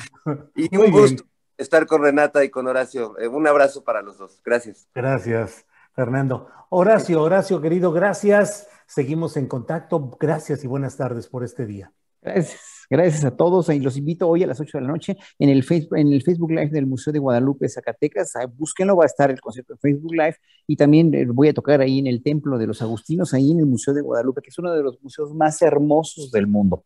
Y 0.54 0.74
muy 0.74 0.86
un 0.86 0.92
gusto 0.92 1.24
estar 1.62 1.86
con 1.86 2.02
Renata 2.02 2.44
y 2.44 2.50
con 2.50 2.66
Horacio. 2.66 3.18
Eh, 3.18 3.28
un 3.28 3.46
abrazo 3.46 3.82
para 3.84 4.02
los 4.02 4.18
dos. 4.18 4.40
Gracias. 4.44 4.88
Gracias. 4.94 5.64
Fernando. 5.94 6.48
Horacio, 6.70 7.22
Horacio, 7.22 7.60
querido, 7.60 7.92
gracias. 7.92 8.68
Seguimos 8.86 9.36
en 9.36 9.46
contacto. 9.46 10.16
Gracias 10.18 10.64
y 10.64 10.66
buenas 10.66 10.96
tardes 10.96 11.28
por 11.28 11.44
este 11.44 11.66
día. 11.66 11.92
Gracias, 12.22 12.86
gracias 12.88 13.24
a 13.24 13.36
todos. 13.36 13.68
Y 13.68 13.80
los 13.80 13.96
invito 13.96 14.28
hoy 14.28 14.42
a 14.42 14.46
las 14.46 14.60
8 14.60 14.78
de 14.78 14.82
la 14.82 14.88
noche 14.88 15.16
en 15.38 15.48
el, 15.48 15.64
Facebook, 15.64 15.98
en 15.98 16.12
el 16.12 16.22
Facebook 16.22 16.50
Live 16.50 16.70
del 16.70 16.86
Museo 16.86 17.12
de 17.12 17.18
Guadalupe, 17.18 17.68
Zacatecas. 17.68 18.32
Búsquenlo, 18.56 18.96
va 18.96 19.04
a 19.04 19.06
estar 19.06 19.30
el 19.30 19.40
concierto 19.40 19.74
en 19.74 19.78
Facebook 19.80 20.12
Live. 20.12 20.36
Y 20.66 20.76
también 20.76 21.12
eh, 21.14 21.26
voy 21.26 21.48
a 21.48 21.54
tocar 21.54 21.80
ahí 21.80 21.98
en 21.98 22.06
el 22.06 22.22
Templo 22.22 22.58
de 22.58 22.66
los 22.66 22.80
Agustinos, 22.80 23.34
ahí 23.34 23.50
en 23.50 23.58
el 23.58 23.66
Museo 23.66 23.92
de 23.92 24.00
Guadalupe, 24.00 24.40
que 24.40 24.50
es 24.50 24.58
uno 24.58 24.72
de 24.72 24.82
los 24.82 25.02
museos 25.02 25.34
más 25.34 25.60
hermosos 25.62 26.30
del 26.30 26.46
mundo. 26.46 26.84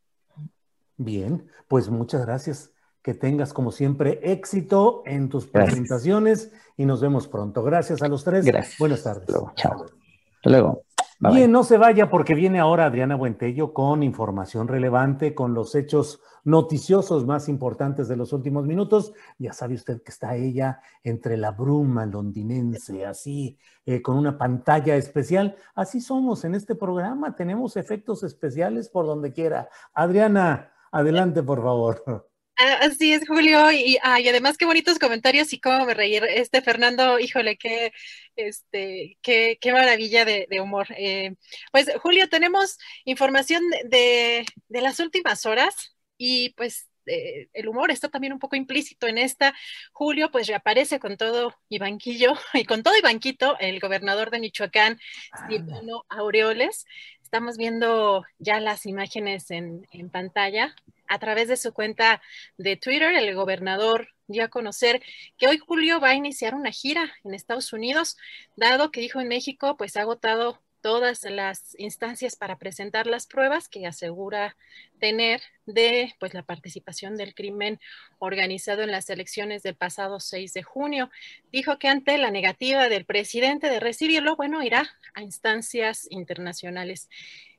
Bien, 0.96 1.46
pues 1.68 1.90
muchas 1.90 2.24
gracias 2.24 2.72
que 3.06 3.14
tengas 3.14 3.52
como 3.52 3.70
siempre 3.70 4.18
éxito 4.20 5.04
en 5.06 5.28
tus 5.28 5.46
presentaciones 5.46 6.50
y 6.76 6.86
nos 6.86 7.00
vemos 7.00 7.28
pronto. 7.28 7.62
Gracias 7.62 8.02
a 8.02 8.08
los 8.08 8.24
tres. 8.24 8.44
Gracias. 8.44 8.80
Buenas 8.80 9.04
tardes. 9.04 9.28
Luego. 9.28 9.52
Chao. 9.54 9.84
Hasta 9.84 10.50
luego. 10.50 10.82
Bye 11.20 11.30
Bien, 11.30 11.46
bye. 11.46 11.52
no 11.52 11.62
se 11.62 11.78
vaya 11.78 12.10
porque 12.10 12.34
viene 12.34 12.58
ahora 12.58 12.86
Adriana 12.86 13.14
Buentello 13.14 13.72
con 13.72 14.02
información 14.02 14.66
relevante, 14.66 15.36
con 15.36 15.54
los 15.54 15.76
hechos 15.76 16.18
noticiosos 16.42 17.24
más 17.24 17.48
importantes 17.48 18.08
de 18.08 18.16
los 18.16 18.32
últimos 18.32 18.66
minutos. 18.66 19.12
Ya 19.38 19.52
sabe 19.52 19.76
usted 19.76 20.02
que 20.02 20.10
está 20.10 20.34
ella 20.34 20.80
entre 21.04 21.36
la 21.36 21.52
bruma 21.52 22.06
londinense, 22.06 23.06
así, 23.06 23.56
eh, 23.84 24.02
con 24.02 24.16
una 24.16 24.36
pantalla 24.36 24.96
especial. 24.96 25.54
Así 25.76 26.00
somos 26.00 26.44
en 26.44 26.56
este 26.56 26.74
programa, 26.74 27.36
tenemos 27.36 27.76
efectos 27.76 28.24
especiales 28.24 28.88
por 28.88 29.06
donde 29.06 29.32
quiera. 29.32 29.68
Adriana, 29.94 30.72
adelante, 30.90 31.44
por 31.44 31.62
favor. 31.62 32.02
Así 32.56 33.12
es, 33.12 33.26
Julio, 33.28 33.70
y, 33.70 33.98
ah, 34.02 34.18
y, 34.18 34.28
además 34.28 34.56
qué 34.56 34.64
bonitos 34.64 34.98
comentarios 34.98 35.52
y 35.52 35.60
cómo 35.60 35.84
me 35.84 35.92
reír. 35.92 36.24
Este 36.24 36.62
Fernando, 36.62 37.18
híjole, 37.18 37.58
qué, 37.58 37.92
este, 38.34 39.18
qué, 39.20 39.58
qué 39.60 39.72
maravilla 39.72 40.24
de, 40.24 40.46
de 40.48 40.60
humor. 40.62 40.86
Eh, 40.96 41.34
pues, 41.70 41.90
Julio, 42.00 42.30
tenemos 42.30 42.78
información 43.04 43.62
de, 43.84 44.46
de, 44.68 44.80
las 44.80 45.00
últimas 45.00 45.44
horas 45.44 45.94
y 46.16 46.50
pues 46.54 46.88
eh, 47.04 47.48
el 47.52 47.68
humor 47.68 47.90
está 47.90 48.08
también 48.08 48.32
un 48.32 48.38
poco 48.38 48.56
implícito 48.56 49.06
en 49.06 49.18
esta. 49.18 49.54
Julio, 49.92 50.30
pues 50.30 50.46
reaparece 50.46 50.98
con 50.98 51.18
todo 51.18 51.54
y 51.68 51.78
banquillo 51.78 52.32
y 52.54 52.64
con 52.64 52.82
todo 52.82 52.96
y 52.96 53.02
banquito 53.02 53.58
el 53.58 53.80
gobernador 53.80 54.30
de 54.30 54.40
Michoacán, 54.40 54.98
Silvano 55.46 56.06
Aureoles. 56.08 56.86
Estamos 57.22 57.58
viendo 57.58 58.24
ya 58.38 58.60
las 58.60 58.86
imágenes 58.86 59.50
en, 59.50 59.86
en 59.92 60.08
pantalla 60.08 60.74
a 61.08 61.18
través 61.18 61.48
de 61.48 61.56
su 61.56 61.72
cuenta 61.72 62.22
de 62.56 62.76
Twitter, 62.76 63.14
el 63.14 63.34
gobernador 63.34 64.08
dio 64.26 64.44
a 64.44 64.48
conocer 64.48 65.02
que 65.38 65.48
hoy 65.48 65.58
Julio 65.58 66.00
va 66.00 66.10
a 66.10 66.14
iniciar 66.14 66.54
una 66.54 66.70
gira 66.70 67.12
en 67.24 67.34
Estados 67.34 67.72
Unidos, 67.72 68.16
dado 68.56 68.90
que 68.90 69.00
dijo 69.00 69.20
en 69.20 69.28
México, 69.28 69.76
pues 69.76 69.96
ha 69.96 70.02
agotado 70.02 70.60
todas 70.86 71.24
las 71.24 71.74
instancias 71.80 72.36
para 72.36 72.58
presentar 72.58 73.08
las 73.08 73.26
pruebas 73.26 73.68
que 73.68 73.88
asegura 73.88 74.56
tener 75.00 75.42
de 75.64 76.14
pues 76.20 76.32
la 76.32 76.44
participación 76.44 77.16
del 77.16 77.34
crimen 77.34 77.80
organizado 78.20 78.82
en 78.82 78.92
las 78.92 79.10
elecciones 79.10 79.64
del 79.64 79.74
pasado 79.74 80.20
6 80.20 80.52
de 80.52 80.62
junio. 80.62 81.10
Dijo 81.50 81.80
que 81.80 81.88
ante 81.88 82.16
la 82.18 82.30
negativa 82.30 82.88
del 82.88 83.04
presidente 83.04 83.68
de 83.68 83.80
recibirlo, 83.80 84.36
bueno, 84.36 84.62
irá 84.62 84.88
a 85.14 85.22
instancias 85.22 86.06
internacionales. 86.08 87.08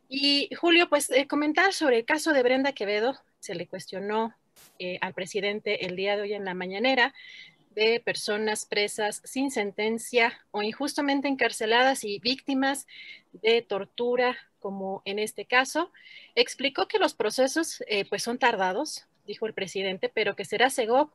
Y 0.07 0.49
Julio, 0.55 0.87
pues 0.87 1.09
eh, 1.11 1.27
comentar 1.27 1.73
sobre 1.73 1.97
el 1.97 2.05
caso 2.05 2.31
de 2.31 2.43
Brenda 2.43 2.71
Quevedo, 2.71 3.19
se 3.39 3.55
le 3.55 3.67
cuestionó 3.67 4.33
eh, 4.79 4.97
al 5.01 5.13
presidente 5.13 5.85
el 5.85 5.95
día 5.95 6.15
de 6.15 6.23
hoy 6.23 6.33
en 6.33 6.45
la 6.45 6.53
mañanera 6.53 7.13
de 7.77 7.99
personas 7.99 8.65
presas 8.65 9.21
sin 9.23 9.51
sentencia 9.51 10.41
o 10.49 10.63
injustamente 10.63 11.27
encarceladas 11.27 12.03
y 12.03 12.17
víctimas 12.19 12.87
de 13.33 13.61
tortura, 13.61 14.35
como 14.59 15.03
en 15.05 15.19
este 15.19 15.45
caso. 15.45 15.91
Explicó 16.33 16.87
que 16.87 16.97
los 16.97 17.13
procesos 17.13 17.83
eh, 17.87 18.05
pues 18.09 18.23
son 18.23 18.39
tardados, 18.39 19.05
dijo 19.27 19.45
el 19.45 19.53
presidente, 19.53 20.09
pero 20.09 20.35
que 20.35 20.43
será 20.43 20.71
Segov 20.71 21.11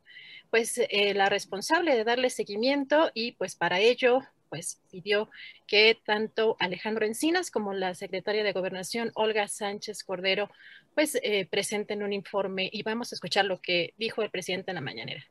pues 0.51 0.79
eh, 0.79 1.15
la 1.15 1.29
responsable 1.29 1.97
de 1.97 2.05
darle 2.05 2.31
seguimiento 2.31 3.11
y 3.13 3.33
pues 3.33 3.57
para 3.57 3.81
ello 3.81 4.21
pues 4.49 4.81
pidió 4.91 5.31
que 5.67 5.99
tanto 6.05 6.57
Alejandro 6.61 7.07
Encinas 7.07 7.51
como 7.51 7.73
la 7.73 7.95
secretaria 7.95 8.45
de 8.45 8.53
Gobernación, 8.53 9.11
Olga 9.15 9.49
Sánchez 9.49 10.05
Cordero, 10.05 10.51
pues 10.95 11.19
eh, 11.23 11.47
presenten 11.51 12.03
un 12.03 12.13
informe 12.13 12.69
y 12.73 12.83
vamos 12.83 13.13
a 13.13 13.15
escuchar 13.15 13.45
lo 13.45 13.61
que 13.61 13.95
dijo 13.99 14.23
el 14.23 14.31
presidente 14.31 14.71
en 14.71 14.77
la 14.77 14.81
mañanera. 14.81 15.25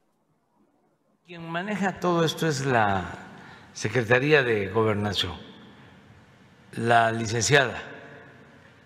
Quien 1.26 1.48
maneja 1.50 2.00
todo 2.00 2.26
esto 2.26 2.48
es 2.48 2.66
la 2.66 3.28
Secretaría 3.74 4.44
de 4.44 4.68
Gobernación, 4.68 5.38
la 6.74 7.12
licenciada 7.12 7.82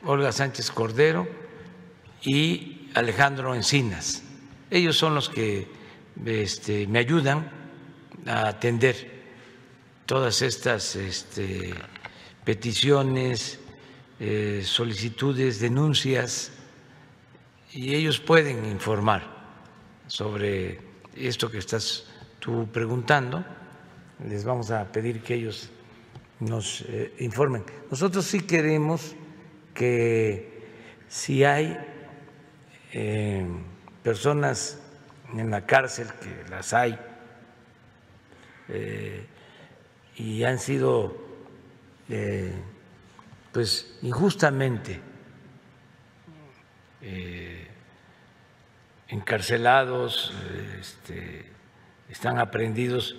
Olga 0.04 0.32
Sánchez 0.32 0.70
Cordero 0.70 1.28
y 2.22 2.90
Alejandro 2.94 3.56
Encinas. 3.56 4.24
Ellos 4.70 4.98
son 4.98 5.16
los 5.16 5.30
que 5.30 5.68
este, 6.26 6.86
me 6.88 7.00
ayudan 7.00 7.50
a 8.28 8.48
atender 8.48 9.24
todas 10.06 10.42
estas 10.42 10.96
este, 10.96 11.74
peticiones, 12.44 13.60
eh, 14.20 14.62
solicitudes, 14.64 15.60
denuncias, 15.60 16.52
y 17.76 17.94
ellos 17.94 18.22
pueden 18.22 18.66
informar 18.66 19.22
sobre 20.08 20.80
esto 21.14 21.52
que 21.52 21.58
estás 21.58 22.08
tú 22.40 22.70
preguntando. 22.72 23.44
Les 24.26 24.46
vamos 24.46 24.72
a 24.72 24.90
pedir 24.90 25.22
que 25.22 25.34
ellos 25.34 25.70
nos 26.40 26.86
eh, 26.88 27.14
informen. 27.20 27.66
Nosotros 27.92 28.26
sí 28.26 28.42
queremos 28.42 29.14
que 29.74 30.64
si 31.10 31.44
hay 31.44 31.78
eh, 32.94 33.46
personas 34.02 34.80
en 35.34 35.50
la 35.52 35.66
cárcel, 35.66 36.08
que 36.22 36.50
las 36.50 36.74
hay, 36.74 36.98
eh, 38.70 39.26
y 40.16 40.44
han 40.44 40.60
sido 40.60 41.26
pues 43.52 43.98
injustamente 44.04 45.02
encarcelados, 49.08 50.34
este, 50.80 51.52
están 52.10 52.40
aprendidos 52.40 53.16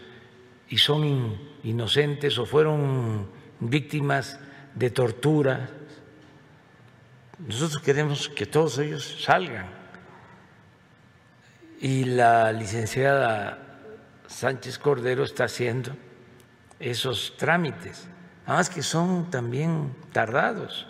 y 0.69 0.79
son 0.79 1.39
inocentes 1.63 2.39
o 2.39 2.47
fueron 2.47 3.29
víctimas 3.61 4.39
de 4.75 4.91
tortura. 4.91 5.71
Nosotros 7.39 7.83
queremos 7.83 8.29
que 8.29 8.47
todos 8.47 8.79
ellos 8.79 9.23
salgan. 9.23 9.67
Y 11.81 12.05
la 12.05 12.53
licenciada 12.53 13.59
Sánchez 14.27 14.79
Cordero 14.79 15.25
está 15.25 15.45
haciendo 15.45 15.93
esos 16.81 17.37
trámites, 17.37 18.09
nada 18.47 18.59
más 18.59 18.71
que 18.71 18.83
son 18.83 19.31
también 19.31 19.95
tardados. 20.13 20.87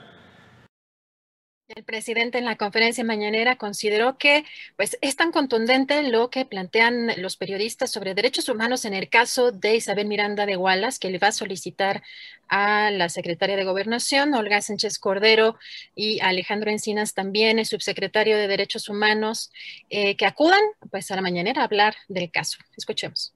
El 1.68 1.82
presidente 1.82 2.38
en 2.38 2.44
la 2.44 2.54
conferencia 2.54 3.02
mañanera 3.02 3.56
consideró 3.56 4.18
que 4.18 4.44
pues, 4.76 4.96
es 5.00 5.16
tan 5.16 5.32
contundente 5.32 6.00
lo 6.04 6.30
que 6.30 6.44
plantean 6.44 7.10
los 7.16 7.36
periodistas 7.36 7.90
sobre 7.90 8.14
derechos 8.14 8.48
humanos 8.48 8.84
en 8.84 8.94
el 8.94 9.08
caso 9.08 9.50
de 9.50 9.74
Isabel 9.74 10.06
Miranda 10.06 10.46
de 10.46 10.56
Wallace, 10.56 11.00
que 11.00 11.10
le 11.10 11.18
va 11.18 11.28
a 11.28 11.32
solicitar 11.32 12.04
a 12.48 12.92
la 12.92 13.08
secretaria 13.08 13.56
de 13.56 13.64
Gobernación, 13.64 14.32
Olga 14.34 14.60
Sánchez 14.60 15.00
Cordero, 15.00 15.56
y 15.96 16.20
Alejandro 16.20 16.70
Encinas 16.70 17.14
también, 17.14 17.58
el 17.58 17.66
subsecretario 17.66 18.36
de 18.36 18.46
Derechos 18.46 18.88
Humanos, 18.88 19.50
eh, 19.90 20.16
que 20.16 20.24
acudan 20.24 20.62
pues, 20.92 21.10
a 21.10 21.16
la 21.16 21.22
mañanera 21.22 21.62
a 21.62 21.64
hablar 21.64 21.96
del 22.06 22.30
caso. 22.30 22.58
Escuchemos. 22.76 23.34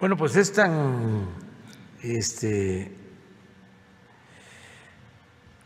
Bueno, 0.00 0.16
pues 0.16 0.36
es 0.36 0.54
tan 0.54 1.28
este, 2.02 3.03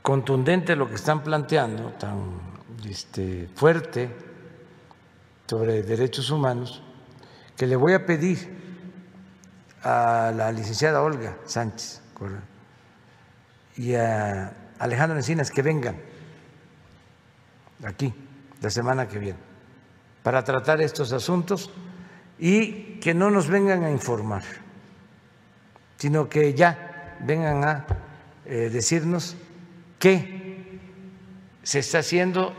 contundente 0.08 0.74
lo 0.74 0.88
que 0.88 0.94
están 0.94 1.22
planteando, 1.22 1.90
tan 1.98 2.40
este, 2.88 3.46
fuerte 3.54 4.08
sobre 5.46 5.82
derechos 5.82 6.30
humanos, 6.30 6.82
que 7.54 7.66
le 7.66 7.76
voy 7.76 7.92
a 7.92 8.06
pedir 8.06 8.38
a 9.82 10.32
la 10.34 10.50
licenciada 10.50 11.02
Olga 11.02 11.36
Sánchez 11.44 12.00
y 13.76 13.96
a 13.96 14.50
Alejandro 14.78 15.18
Encinas 15.18 15.50
que 15.50 15.60
vengan 15.60 16.00
aquí 17.84 18.14
la 18.62 18.70
semana 18.70 19.08
que 19.08 19.18
viene 19.18 19.38
para 20.22 20.42
tratar 20.42 20.80
estos 20.80 21.12
asuntos 21.12 21.70
y 22.38 22.98
que 23.00 23.12
no 23.12 23.30
nos 23.30 23.46
vengan 23.46 23.84
a 23.84 23.90
informar, 23.90 24.42
sino 25.98 26.30
que 26.30 26.54
ya 26.54 27.18
vengan 27.20 27.62
a 27.62 27.84
eh, 28.46 28.70
decirnos 28.72 29.36
qué 29.98 30.78
se 31.62 31.80
está 31.80 31.98
haciendo 31.98 32.54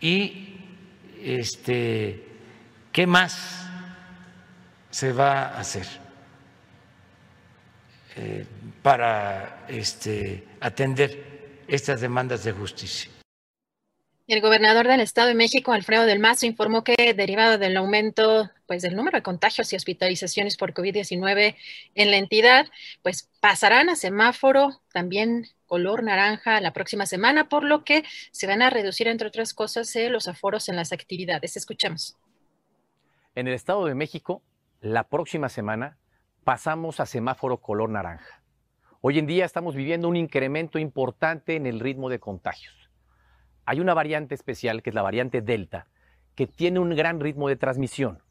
y 0.00 0.56
este, 1.22 2.24
qué 2.92 3.06
más 3.06 3.66
se 4.90 5.12
va 5.12 5.42
a 5.42 5.60
hacer 5.60 5.86
eh, 8.16 8.46
para 8.82 9.66
este, 9.68 10.44
atender 10.60 11.62
estas 11.68 12.00
demandas 12.00 12.42
de 12.44 12.52
justicia. 12.52 13.17
El 14.28 14.42
gobernador 14.42 14.86
del 14.86 15.00
Estado 15.00 15.28
de 15.28 15.34
México, 15.34 15.72
Alfredo 15.72 16.04
del 16.04 16.18
Mazo, 16.18 16.44
informó 16.44 16.84
que 16.84 17.14
derivado 17.14 17.56
del 17.56 17.78
aumento 17.78 18.50
pues, 18.66 18.82
del 18.82 18.94
número 18.94 19.16
de 19.16 19.22
contagios 19.22 19.72
y 19.72 19.76
hospitalizaciones 19.76 20.58
por 20.58 20.74
COVID-19 20.74 21.56
en 21.94 22.10
la 22.10 22.18
entidad, 22.18 22.66
pues 23.02 23.30
pasarán 23.40 23.88
a 23.88 23.96
semáforo 23.96 24.82
también 24.92 25.46
color 25.64 26.02
naranja 26.02 26.60
la 26.60 26.74
próxima 26.74 27.06
semana, 27.06 27.48
por 27.48 27.64
lo 27.64 27.84
que 27.84 28.04
se 28.30 28.46
van 28.46 28.60
a 28.60 28.68
reducir, 28.68 29.08
entre 29.08 29.28
otras 29.28 29.54
cosas, 29.54 29.96
eh, 29.96 30.10
los 30.10 30.28
aforos 30.28 30.68
en 30.68 30.76
las 30.76 30.92
actividades. 30.92 31.56
Escuchamos. 31.56 32.18
En 33.34 33.48
el 33.48 33.54
Estado 33.54 33.86
de 33.86 33.94
México, 33.94 34.42
la 34.82 35.08
próxima 35.08 35.48
semana 35.48 35.96
pasamos 36.44 37.00
a 37.00 37.06
semáforo 37.06 37.62
color 37.62 37.88
naranja. 37.88 38.42
Hoy 39.00 39.18
en 39.18 39.26
día 39.26 39.46
estamos 39.46 39.74
viviendo 39.74 40.06
un 40.06 40.16
incremento 40.16 40.78
importante 40.78 41.56
en 41.56 41.64
el 41.64 41.80
ritmo 41.80 42.10
de 42.10 42.20
contagios 42.20 42.87
hay 43.68 43.80
una 43.80 43.92
variante 43.92 44.34
especial, 44.34 44.82
que 44.82 44.88
es 44.88 44.94
la 44.94 45.02
variante 45.02 45.42
Delta, 45.42 45.88
que 46.34 46.46
tiene 46.46 46.78
un 46.80 46.96
gran 46.96 47.20
ritmo 47.20 47.48
de 47.48 47.56
transmisión. 47.56 48.22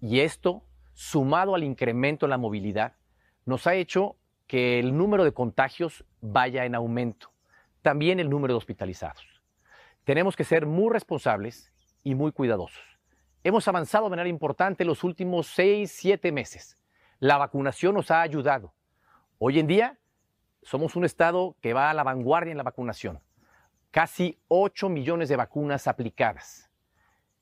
Y 0.00 0.20
esto, 0.20 0.62
sumado 0.92 1.56
al 1.56 1.64
incremento 1.64 2.26
en 2.26 2.30
la 2.30 2.38
movilidad, 2.38 2.94
nos 3.44 3.66
ha 3.66 3.74
hecho 3.74 4.14
que 4.46 4.78
el 4.78 4.96
número 4.96 5.24
de 5.24 5.32
contagios 5.32 6.04
vaya 6.20 6.64
en 6.64 6.76
aumento, 6.76 7.32
también 7.82 8.20
el 8.20 8.30
número 8.30 8.54
de 8.54 8.58
hospitalizados. 8.58 9.26
Tenemos 10.04 10.36
que 10.36 10.44
ser 10.44 10.64
muy 10.64 10.92
responsables 10.92 11.72
y 12.04 12.14
muy 12.14 12.30
cuidadosos. 12.30 12.84
Hemos 13.42 13.66
avanzado 13.66 14.04
de 14.04 14.10
manera 14.10 14.28
importante 14.28 14.84
los 14.84 15.02
últimos 15.02 15.48
seis, 15.48 15.90
siete 15.90 16.30
meses. 16.30 16.78
La 17.18 17.36
vacunación 17.36 17.96
nos 17.96 18.12
ha 18.12 18.22
ayudado. 18.22 18.72
Hoy 19.38 19.58
en 19.58 19.66
día 19.66 19.98
somos 20.62 20.94
un 20.94 21.04
estado 21.04 21.56
que 21.60 21.72
va 21.72 21.90
a 21.90 21.94
la 21.94 22.04
vanguardia 22.04 22.52
en 22.52 22.58
la 22.58 22.62
vacunación 22.62 23.18
casi 23.90 24.38
8 24.48 24.88
millones 24.88 25.28
de 25.28 25.36
vacunas 25.36 25.86
aplicadas. 25.86 26.70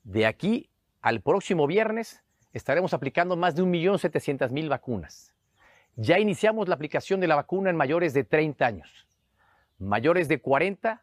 De 0.03 0.27
aquí 0.27 0.71
al 1.01 1.21
próximo 1.21 1.67
viernes 1.67 2.23
estaremos 2.53 2.95
aplicando 2.95 3.37
más 3.37 3.55
de 3.55 3.63
1.700.000 3.63 4.69
vacunas. 4.69 5.35
Ya 5.97 6.19
iniciamos 6.19 6.69
la 6.69 6.75
aplicación 6.75 7.21
de 7.21 7.27
la 7.27 7.37
vacuna 7.37 7.71
en 7.71 7.77
mayores 7.77 8.13
de 8.13 8.25
30 8.25 8.67
años, 8.67 9.07
mayores 9.79 10.29
de 10.29 10.41
40, 10.41 11.03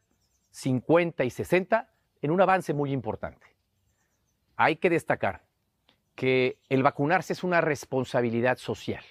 50 0.51 1.23
y 1.23 1.29
60 1.29 1.89
en 2.21 2.31
un 2.31 2.41
avance 2.41 2.73
muy 2.73 2.91
importante. 2.91 3.45
Hay 4.55 4.75
que 4.75 4.89
destacar 4.89 5.43
que 6.15 6.59
el 6.69 6.83
vacunarse 6.83 7.33
es 7.33 7.43
una 7.43 7.59
responsabilidad 7.59 8.57
social. 8.57 9.03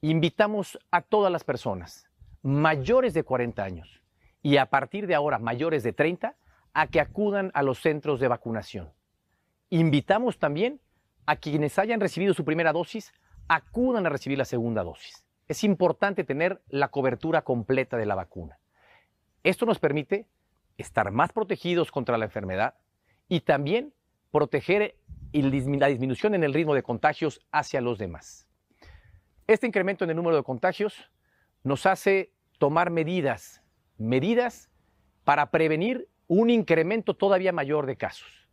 Invitamos 0.00 0.78
a 0.90 1.02
todas 1.02 1.30
las 1.30 1.44
personas 1.44 2.08
mayores 2.42 3.12
de 3.12 3.24
40 3.24 3.62
años 3.62 4.02
y 4.46 4.58
a 4.58 4.66
partir 4.66 5.08
de 5.08 5.16
ahora 5.16 5.40
mayores 5.40 5.82
de 5.82 5.92
30 5.92 6.36
a 6.72 6.86
que 6.86 7.00
acudan 7.00 7.50
a 7.52 7.64
los 7.64 7.80
centros 7.80 8.20
de 8.20 8.28
vacunación. 8.28 8.92
Invitamos 9.70 10.38
también 10.38 10.80
a 11.26 11.34
quienes 11.34 11.80
hayan 11.80 11.98
recibido 11.98 12.32
su 12.32 12.44
primera 12.44 12.72
dosis, 12.72 13.12
acudan 13.48 14.06
a 14.06 14.08
recibir 14.08 14.38
la 14.38 14.44
segunda 14.44 14.84
dosis. 14.84 15.24
Es 15.48 15.64
importante 15.64 16.22
tener 16.22 16.62
la 16.68 16.92
cobertura 16.92 17.42
completa 17.42 17.96
de 17.96 18.06
la 18.06 18.14
vacuna. 18.14 18.60
Esto 19.42 19.66
nos 19.66 19.80
permite 19.80 20.28
estar 20.78 21.10
más 21.10 21.32
protegidos 21.32 21.90
contra 21.90 22.16
la 22.16 22.26
enfermedad 22.26 22.74
y 23.28 23.40
también 23.40 23.94
proteger 24.30 24.94
la 25.32 25.88
disminución 25.88 26.36
en 26.36 26.44
el 26.44 26.54
ritmo 26.54 26.76
de 26.76 26.84
contagios 26.84 27.44
hacia 27.50 27.80
los 27.80 27.98
demás. 27.98 28.46
Este 29.48 29.66
incremento 29.66 30.04
en 30.04 30.10
el 30.10 30.16
número 30.16 30.36
de 30.36 30.44
contagios 30.44 31.10
nos 31.64 31.84
hace 31.84 32.30
tomar 32.60 32.90
medidas 32.90 33.60
medidas 33.98 34.70
para 35.24 35.50
prevenir 35.50 36.08
un 36.28 36.50
incremento 36.50 37.14
todavía 37.14 37.52
mayor 37.52 37.86
de 37.86 37.96
casos. 37.96 38.48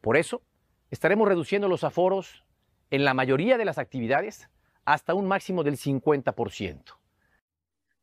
Por 0.00 0.16
eso, 0.16 0.42
estaremos 0.90 1.28
reduciendo 1.28 1.68
los 1.68 1.84
aforos 1.84 2.44
en 2.90 3.04
la 3.04 3.14
mayoría 3.14 3.58
de 3.58 3.64
las 3.64 3.78
actividades 3.78 4.48
hasta 4.84 5.14
un 5.14 5.26
máximo 5.26 5.62
del 5.62 5.76
50%. 5.76 7.01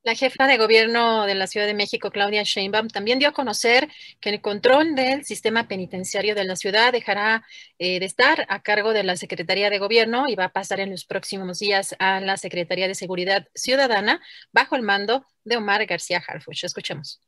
La 0.03 0.15
jefa 0.15 0.47
de 0.47 0.57
gobierno 0.57 1.25
de 1.25 1.35
la 1.35 1.45
Ciudad 1.45 1.67
de 1.67 1.73
México, 1.73 2.09
Claudia 2.09 2.43
Sheinbaum, 2.43 2.87
también 2.87 3.19
dio 3.19 3.27
a 3.27 3.33
conocer 3.33 3.89
que 4.21 4.29
el 4.29 4.39
control 4.39 4.95
del 4.95 5.25
sistema 5.25 5.67
penitenciario 5.67 6.35
de 6.35 6.45
la 6.45 6.55
ciudad 6.55 6.93
dejará 6.93 7.43
eh, 7.79 7.99
de 7.99 8.05
estar 8.05 8.45
a 8.47 8.61
cargo 8.61 8.93
de 8.93 9.03
la 9.03 9.17
Secretaría 9.17 9.69
de 9.69 9.77
Gobierno 9.77 10.29
y 10.29 10.35
va 10.35 10.45
a 10.45 10.53
pasar 10.53 10.79
en 10.79 10.89
los 10.89 11.03
próximos 11.03 11.59
días 11.59 11.97
a 11.99 12.21
la 12.21 12.37
Secretaría 12.37 12.87
de 12.87 12.95
Seguridad 12.95 13.47
Ciudadana 13.53 14.21
bajo 14.53 14.77
el 14.77 14.83
mando 14.83 15.25
de 15.43 15.57
Omar 15.57 15.85
García 15.85 16.23
Harfuch. 16.25 16.63
Escuchemos. 16.63 17.21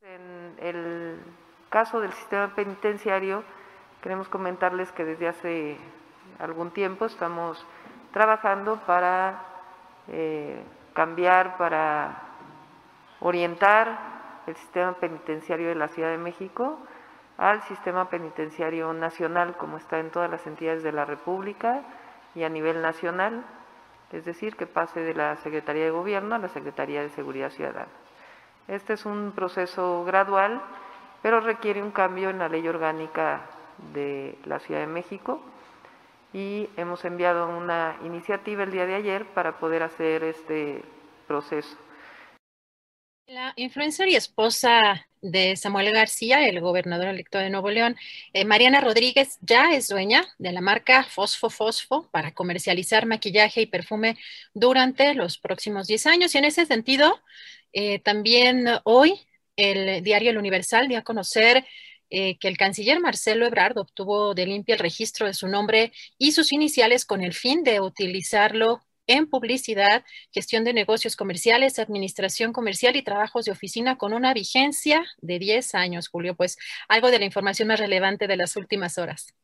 En 0.00 0.56
el 0.62 1.18
caso 1.68 2.00
del 2.00 2.14
sistema 2.14 2.54
penitenciario, 2.54 3.44
queremos 4.02 4.26
comentarles 4.30 4.90
que 4.92 5.04
desde 5.04 5.28
hace 5.28 5.76
algún 6.38 6.72
tiempo 6.72 7.04
estamos 7.04 7.62
trabajando 8.10 8.80
para 8.86 9.44
eh, 10.08 10.64
cambiar 10.92 11.56
para 11.56 12.22
orientar 13.20 13.98
el 14.46 14.56
sistema 14.56 14.94
penitenciario 14.94 15.68
de 15.68 15.74
la 15.74 15.88
Ciudad 15.88 16.10
de 16.10 16.18
México 16.18 16.78
al 17.38 17.62
sistema 17.62 18.10
penitenciario 18.10 18.92
nacional, 18.92 19.56
como 19.56 19.78
está 19.78 19.98
en 19.98 20.10
todas 20.10 20.30
las 20.30 20.46
entidades 20.46 20.82
de 20.82 20.92
la 20.92 21.04
República 21.04 21.82
y 22.34 22.42
a 22.42 22.48
nivel 22.48 22.82
nacional, 22.82 23.44
es 24.12 24.24
decir, 24.24 24.56
que 24.56 24.66
pase 24.66 25.00
de 25.00 25.14
la 25.14 25.36
Secretaría 25.36 25.84
de 25.84 25.90
Gobierno 25.90 26.34
a 26.34 26.38
la 26.38 26.48
Secretaría 26.48 27.00
de 27.00 27.08
Seguridad 27.10 27.50
Ciudadana. 27.50 27.88
Este 28.68 28.92
es 28.92 29.06
un 29.06 29.32
proceso 29.34 30.04
gradual, 30.04 30.60
pero 31.22 31.40
requiere 31.40 31.82
un 31.82 31.92
cambio 31.92 32.30
en 32.30 32.38
la 32.38 32.48
ley 32.48 32.66
orgánica 32.68 33.42
de 33.94 34.38
la 34.44 34.58
Ciudad 34.58 34.80
de 34.80 34.86
México 34.86 35.40
y 36.32 36.68
hemos 36.76 37.04
enviado 37.04 37.48
una 37.48 37.98
iniciativa 38.04 38.62
el 38.62 38.72
día 38.72 38.86
de 38.86 38.94
ayer 38.94 39.26
para 39.34 39.58
poder 39.58 39.82
hacer 39.82 40.22
este 40.24 40.82
proceso. 41.26 41.76
La 43.26 43.52
influencer 43.56 44.08
y 44.08 44.16
esposa 44.16 45.06
de 45.22 45.54
Samuel 45.54 45.92
García, 45.92 46.48
el 46.48 46.60
gobernador 46.60 47.08
electo 47.08 47.38
de 47.38 47.50
Nuevo 47.50 47.70
León, 47.70 47.96
eh, 48.32 48.44
Mariana 48.44 48.80
Rodríguez, 48.80 49.38
ya 49.40 49.72
es 49.72 49.88
dueña 49.88 50.26
de 50.38 50.52
la 50.52 50.60
marca 50.60 51.04
Fosfo 51.04 51.50
Fosfo 51.50 52.08
para 52.10 52.32
comercializar 52.32 53.06
maquillaje 53.06 53.60
y 53.60 53.66
perfume 53.66 54.16
durante 54.54 55.14
los 55.14 55.38
próximos 55.38 55.86
10 55.86 56.06
años. 56.06 56.34
Y 56.34 56.38
en 56.38 56.44
ese 56.46 56.66
sentido, 56.66 57.20
eh, 57.72 58.00
también 58.00 58.66
hoy 58.84 59.20
el 59.56 60.02
diario 60.02 60.30
El 60.30 60.38
Universal 60.38 60.88
dio 60.88 60.98
a 60.98 61.02
conocer 61.02 61.64
eh, 62.10 62.38
que 62.38 62.48
el 62.48 62.56
canciller 62.56 63.00
Marcelo 63.00 63.46
Ebrard 63.46 63.78
obtuvo 63.78 64.34
de 64.34 64.46
limpia 64.46 64.74
el 64.74 64.80
registro 64.80 65.26
de 65.26 65.34
su 65.34 65.48
nombre 65.48 65.92
y 66.18 66.32
sus 66.32 66.52
iniciales 66.52 67.04
con 67.04 67.22
el 67.22 67.32
fin 67.32 67.62
de 67.62 67.80
utilizarlo 67.80 68.80
en 69.06 69.26
publicidad, 69.26 70.04
gestión 70.32 70.62
de 70.64 70.72
negocios 70.72 71.16
comerciales, 71.16 71.78
administración 71.78 72.52
comercial 72.52 72.94
y 72.96 73.02
trabajos 73.02 73.44
de 73.44 73.52
oficina 73.52 73.98
con 73.98 74.12
una 74.12 74.32
vigencia 74.34 75.04
de 75.20 75.38
10 75.38 75.74
años, 75.74 76.08
Julio. 76.08 76.36
Pues 76.36 76.58
algo 76.88 77.10
de 77.10 77.18
la 77.18 77.24
información 77.24 77.68
más 77.68 77.80
relevante 77.80 78.28
de 78.28 78.36
las 78.36 78.56
últimas 78.56 78.98
horas. 78.98 79.34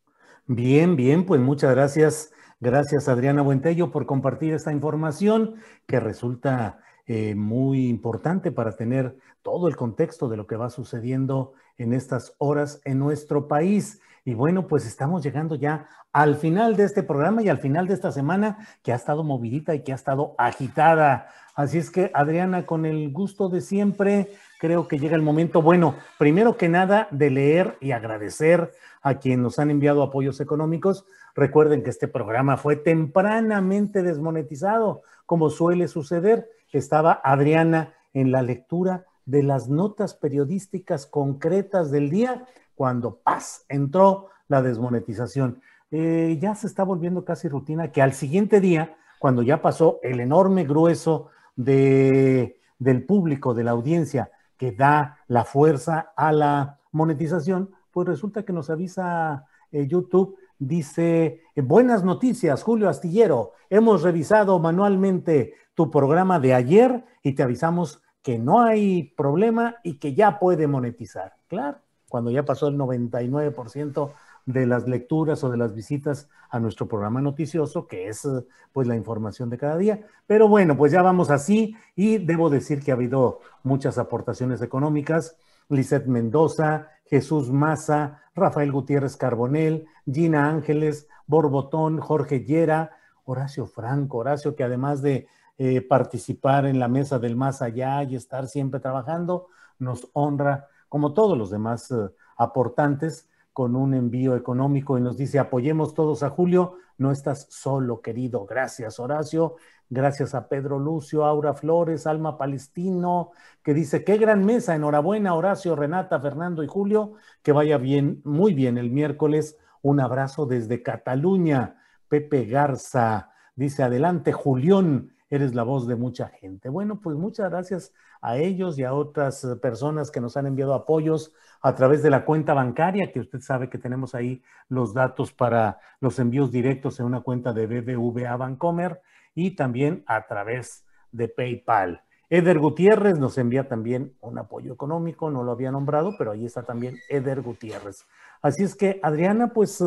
Bien, 0.47 0.95
bien, 0.95 1.27
pues 1.27 1.41
muchas 1.41 1.73
gracias. 1.73 2.31
Gracias, 2.59 3.07
Adriana 3.09 3.43
Buentello, 3.43 3.91
por 3.91 4.07
compartir 4.07 4.55
esta 4.55 4.73
información 4.73 5.57
que 5.87 6.01
resulta 6.01 6.79
eh, 7.07 7.35
muy 7.35 7.87
importante 7.87 8.51
para 8.51 8.73
tener 8.73 9.15
todo 9.43 9.69
el 9.69 9.77
contexto 9.77 10.29
de 10.29 10.39
lo 10.39 10.47
que 10.47 10.57
va 10.57 10.71
sucediendo 10.71 11.53
en 11.77 11.93
estas 11.93 12.35
horas 12.39 12.81
en 12.85 12.99
nuestro 12.99 13.47
país. 13.47 14.01
Y 14.27 14.35
bueno, 14.35 14.67
pues 14.67 14.85
estamos 14.89 15.23
llegando 15.23 15.55
ya 15.55 15.87
al 16.13 16.35
final 16.35 16.75
de 16.75 16.83
este 16.83 17.05
programa 17.05 17.43
y 17.43 17.49
al 17.49 17.59
final 17.59 17.87
de 17.87 17.95
esta 17.95 18.11
semana 18.11 18.59
que 18.83 18.93
ha 18.93 18.97
estado 18.97 19.23
movidita 19.23 19.73
y 19.73 19.85
que 19.85 19.93
ha 19.93 19.95
estado 19.95 20.35
agitada. 20.37 21.29
Así 21.55 21.79
es 21.79 21.93
que, 21.93 22.11
Adriana, 22.13 22.67
con 22.67 22.87
el 22.87 23.13
gusto 23.13 23.49
de 23.49 23.61
siempre, 23.61 24.33
creo 24.59 24.89
que 24.89 24.99
llega 24.99 25.15
el 25.15 25.23
momento, 25.23 25.63
bueno, 25.63 25.95
primero 26.19 26.57
que 26.57 26.69
nada, 26.69 27.07
de 27.13 27.31
leer 27.31 27.79
y 27.81 27.93
agradecer 27.93 28.73
a 29.01 29.15
quienes 29.15 29.39
nos 29.39 29.61
han 29.61 29.71
enviado 29.71 30.03
apoyos 30.03 30.41
económicos. 30.41 31.07
Recuerden 31.37 31.85
que 31.85 31.91
este 31.91 32.09
programa 32.09 32.57
fue 32.57 32.75
tempranamente 32.75 34.03
desmonetizado, 34.03 35.03
como 35.25 35.51
suele 35.51 35.87
suceder. 35.87 36.51
Estaba 36.73 37.13
Adriana 37.23 37.95
en 38.13 38.33
la 38.33 38.43
lectura 38.43 39.07
de 39.25 39.45
las 39.45 39.69
notas 39.69 40.15
periodísticas 40.15 41.07
concretas 41.07 41.93
del 41.93 42.11
día 42.11 42.45
cuando 42.77 43.17
paz 43.17 43.65
entró 43.69 44.29
la 44.47 44.63
desmonetización. 44.63 45.61
Eh, 45.91 46.39
ya 46.41 46.55
se 46.55 46.69
está 46.69 46.85
volviendo 46.85 47.25
casi 47.25 47.49
rutina 47.49 47.91
que 47.91 48.03
al 48.03 48.13
siguiente 48.13 48.61
día, 48.61 48.97
cuando 49.19 49.43
ya 49.43 49.61
pasó 49.61 49.99
el 50.03 50.21
enorme 50.21 50.65
grueso 50.65 51.31
de, 51.57 52.61
del 52.79 53.05
público, 53.05 53.55
de 53.55 53.65
la 53.65 53.73
audiencia, 53.73 54.31
que 54.57 54.73
da 54.73 55.19
la 55.27 55.45
fuerza 55.45 56.13
a 56.17 56.33
la 56.33 56.79
monetización, 56.93 57.71
pues 57.91 58.07
resulta 58.07 58.45
que 58.45 58.53
nos 58.53 58.71
avisa 58.71 59.47
eh, 59.73 59.87
YouTube, 59.87 60.37
dice, 60.59 61.43
buenas 61.57 62.05
noticias, 62.05 62.63
Julio 62.63 62.89
Astillero, 62.89 63.53
hemos 63.71 64.03
revisado 64.03 64.59
manualmente 64.59 65.55
tu 65.75 65.91
programa 65.91 66.41
de 66.41 66.55
ayer 66.55 67.05
y 67.23 67.33
te 67.33 67.43
avisamos 67.43 68.03
que 68.23 68.39
no 68.39 68.63
hay 68.63 69.15
problema 69.17 69.77
y 69.83 69.99
que 69.99 70.15
ya 70.15 70.39
puede 70.39 70.67
monetizar. 70.67 71.37
Claro, 71.49 71.79
cuando 72.09 72.31
ya 72.31 72.45
pasó 72.45 72.69
el 72.69 72.77
99% 72.77 74.13
de 74.47 74.67
las 74.67 74.87
lecturas 74.87 75.43
o 75.43 75.51
de 75.51 75.57
las 75.57 75.75
visitas 75.75 76.29
a 76.51 76.61
nuestro 76.61 76.87
programa 76.87 77.21
noticioso, 77.21 77.87
que 77.89 78.09
es 78.09 78.27
pues 78.73 78.87
la 78.87 78.97
información 78.97 79.51
de 79.51 79.59
cada 79.59 79.77
día. 79.77 80.07
Pero 80.27 80.49
bueno, 80.49 80.77
pues 80.77 80.93
ya 80.93 81.03
vamos 81.03 81.31
así 81.31 81.77
y 81.97 82.19
debo 82.19 82.49
decir 82.49 82.81
que 82.83 82.93
ha 82.93 82.95
habido 82.95 83.41
muchas 83.65 83.99
aportaciones 83.99 84.63
económicas. 84.63 85.37
Lisette 85.69 86.07
Mendoza, 86.07 86.89
Jesús 87.07 87.51
Maza, 87.51 88.23
Rafael 88.35 88.71
Gutiérrez 88.71 89.17
Carbonel, 89.17 89.87
Gina 90.11 90.49
Ángeles, 90.49 91.09
Borbotón, 91.27 91.99
Jorge 91.99 92.45
Llera, 92.45 92.93
Horacio 93.25 93.67
Franco, 93.67 94.19
Horacio 94.19 94.55
que 94.55 94.63
además 94.63 95.03
de 95.03 95.27
eh, 95.59 95.81
participar 95.81 96.67
en 96.67 96.79
la 96.79 96.87
mesa 96.87 97.19
del 97.19 97.35
más 97.35 97.63
allá 97.63 98.03
y 98.05 98.15
estar 98.15 98.47
siempre 98.47 98.79
trabajando, 98.79 99.49
nos 99.79 100.09
honra 100.13 100.69
como 100.89 101.15
todos 101.15 101.37
los 101.37 101.51
demás 101.51 101.91
eh, 101.91 102.11
aportantes, 102.37 103.29
con 103.53 103.75
un 103.75 103.95
envío 103.95 104.37
económico 104.37 104.99
y 104.99 105.01
nos 105.01 105.17
dice, 105.17 105.39
apoyemos 105.39 105.95
todos 105.95 106.23
a 106.23 106.29
Julio, 106.29 106.77
no 106.99 107.11
estás 107.11 107.47
solo, 107.49 108.03
querido. 108.03 108.45
Gracias, 108.45 109.01
Horacio. 109.01 109.57
Gracias 109.89 110.35
a 110.35 110.49
Pedro 110.49 110.79
Lucio, 110.79 111.25
Aura 111.25 111.55
Flores, 111.55 112.07
Alma 112.07 112.37
Palestino, 112.37 113.31
que 113.63 113.73
dice, 113.73 114.05
qué 114.05 114.19
gran 114.19 114.45
mesa, 114.45 114.75
enhorabuena, 114.75 115.35
Horacio, 115.35 115.75
Renata, 115.77 116.21
Fernando 116.21 116.63
y 116.65 116.67
Julio, 116.67 117.13
que 117.43 117.53
vaya 117.53 117.79
bien, 117.79 118.21
muy 118.25 118.53
bien 118.53 118.79
el 118.79 118.91
miércoles. 118.91 119.57
Un 119.81 120.01
abrazo 120.01 120.45
desde 120.45 120.83
Cataluña. 120.83 121.81
Pepe 122.09 122.45
Garza 122.45 123.31
dice, 123.55 123.85
adelante, 123.85 124.33
Julión, 124.33 125.13
eres 125.31 125.55
la 125.55 125.63
voz 125.63 125.87
de 125.87 125.97
mucha 125.97 126.29
gente. 126.29 126.69
Bueno, 126.69 127.01
pues 127.01 127.17
muchas 127.17 127.51
gracias 127.51 127.93
a 128.21 128.37
ellos 128.37 128.79
y 128.79 128.85
a 128.85 128.95
otras 128.95 129.45
eh, 129.45 129.57
personas 129.57 130.11
que 130.11 130.21
nos 130.21 130.37
han 130.37 130.47
enviado 130.47 130.75
apoyos 130.75 131.33
a 131.61 131.75
través 131.75 132.03
de 132.03 132.11
la 132.11 132.25
cuenta 132.25 132.55
bancaria, 132.55 133.13
que 133.13 133.21
usted 133.21 133.41
sabe 133.41 133.69
que 133.69 133.79
tenemos 133.79 134.15
ahí 134.15 134.43
los 134.69 134.95
datos 134.95 135.33
para 135.33 135.81
los 136.01 136.19
envíos 136.19 136.53
directos 136.53 137.01
en 137.01 137.07
una 137.07 137.21
cuenta 137.21 137.53
de 137.53 137.67
BBVA 137.67 138.37
Bancomer 138.37 139.01
y 139.35 139.57
también 139.57 140.05
a 140.07 140.27
través 140.27 140.85
de 141.13 141.29
PayPal. 141.29 142.03
Eder 142.29 142.59
Gutiérrez 142.59 143.19
nos 143.19 143.39
envía 143.39 143.69
también 143.69 144.17
un 144.21 144.39
apoyo 144.39 144.73
económico, 144.73 145.31
no 145.31 145.45
lo 145.45 145.53
había 145.53 145.71
nombrado, 145.71 146.15
pero 146.19 146.33
ahí 146.33 146.45
está 146.45 146.65
también 146.65 146.97
Eder 147.09 147.41
Gutiérrez. 147.41 148.05
Así 148.43 148.65
es 148.65 148.75
que, 148.75 148.99
Adriana, 149.03 149.53
pues 149.53 149.81
eh, 149.81 149.85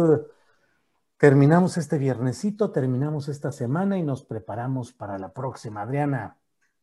terminamos 1.20 1.78
este 1.78 1.98
viernesito, 1.98 2.72
terminamos 2.72 3.28
esta 3.28 3.52
semana 3.52 3.98
y 3.98 4.04
nos 4.04 4.24
preparamos 4.24 4.94
para 4.94 5.20
la 5.20 5.34
próxima. 5.34 5.82
Adriana. 5.82 6.39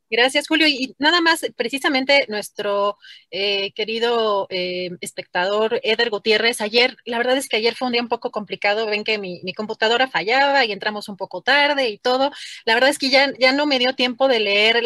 Gracias, 0.08 0.46
Julio. 0.46 0.68
Y 0.68 0.94
nada 0.98 1.20
más, 1.20 1.44
precisamente 1.56 2.26
nuestro 2.28 2.96
eh, 3.32 3.72
querido 3.72 4.46
eh, 4.50 4.90
espectador 5.00 5.80
Eder 5.82 6.10
Gutiérrez, 6.10 6.60
ayer, 6.60 6.96
la 7.04 7.18
verdad 7.18 7.36
es 7.36 7.48
que 7.48 7.56
ayer 7.56 7.74
fue 7.74 7.86
un 7.86 7.92
día 7.92 8.02
un 8.02 8.08
poco 8.08 8.30
complicado, 8.30 8.86
ven 8.86 9.02
que 9.02 9.18
mi, 9.18 9.40
computadora 9.54 10.06
fallaba 10.06 10.64
y 10.64 10.70
entramos 10.70 11.08
un 11.08 11.16
poco 11.16 11.42
tarde 11.42 11.88
y 11.88 11.98
todo. 11.98 12.30
La 12.64 12.74
verdad 12.74 12.90
es 12.90 12.98
que 12.98 13.10
ya, 13.10 13.32
ya 13.38 13.52
no 13.52 13.66
me 13.66 13.80
dio 13.80 13.94
tiempo 13.94 14.28
de 14.28 14.38
leer 14.38 14.80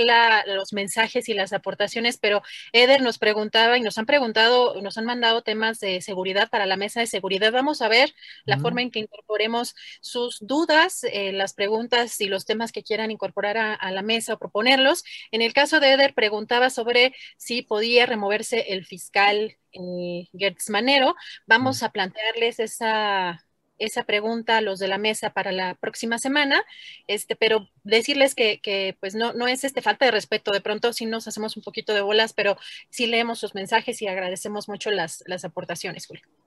los 0.46 0.72
mensajes 0.72 1.28
y 1.28 1.34
las 1.34 1.52
aportaciones, 1.52 2.16
pero 2.16 2.42
Eder 2.72 3.02
nos 3.02 3.18
preguntaba 3.18 3.76
y 3.76 3.82
nos 3.82 3.98
han 3.98 4.06
preguntado, 4.06 4.80
nos 4.80 4.96
han 4.96 5.04
mandado 5.04 5.42
temas 5.42 5.80
de 5.80 6.00
seguridad 6.00 6.48
para 6.48 6.64
la 6.64 6.76
mesa 6.76 7.00
de 7.00 7.06
seguridad. 7.06 7.52
Vamos 7.52 7.82
a 7.82 7.88
ver 7.88 8.14
la 8.46 8.58
forma 8.58 8.80
en 8.80 8.90
que 8.90 9.00
incorporemos 9.00 9.74
sus 10.00 10.38
dudas, 10.40 11.04
eh, 11.04 11.32
las 11.32 11.52
preguntas 11.52 12.20
y 12.22 12.26
los 12.26 12.46
temas 12.46 12.72
que 12.72 12.82
quieran 12.82 13.10
incorporar 13.10 13.58
a 13.58 13.90
la 13.90 14.02
mesa 14.02 14.34
o 14.34 14.38
proponerlos. 14.38 15.04
En 15.30 15.42
el 15.42 15.52
caso 15.52 15.80
de 15.80 15.92
Eder, 15.92 16.14
preguntaba 16.14 16.70
sobre 16.70 17.14
si 17.36 17.62
podía 17.62 18.06
removerse 18.06 18.72
el 18.72 18.86
fiscal 18.86 19.56
eh, 19.72 20.28
Gertz 20.36 20.70
Manero. 20.70 21.14
Vamos 21.46 21.82
a 21.82 21.90
plantearles 21.90 22.60
esa, 22.60 23.44
esa 23.80 24.04
pregunta 24.04 24.58
a 24.58 24.60
los 24.60 24.78
de 24.78 24.88
la 24.88 24.98
mesa 24.98 25.30
para 25.30 25.52
la 25.52 25.74
próxima 25.74 26.18
semana, 26.18 26.62
este, 27.08 27.34
pero 27.34 27.68
decirles 27.82 28.34
que, 28.34 28.96
pues 29.00 29.14
no, 29.14 29.32
no 29.32 29.48
es 29.48 29.64
este 29.64 29.82
falta 29.82 30.04
de 30.04 30.10
respeto, 30.12 30.52
de 30.52 30.60
pronto 30.60 30.92
sí 30.92 31.06
nos 31.06 31.26
hacemos 31.26 31.56
un 31.56 31.62
poquito 31.62 31.94
de 31.94 32.02
bolas, 32.02 32.32
pero 32.32 32.56
sí 32.90 33.06
leemos 33.06 33.40
sus 33.40 33.54
mensajes 33.54 34.00
y 34.02 34.06
agradecemos 34.06 34.68
mucho 34.68 34.90
las, 34.90 35.24
las 35.26 35.44
aportaciones, 35.44 36.06
Julio. 36.06 36.39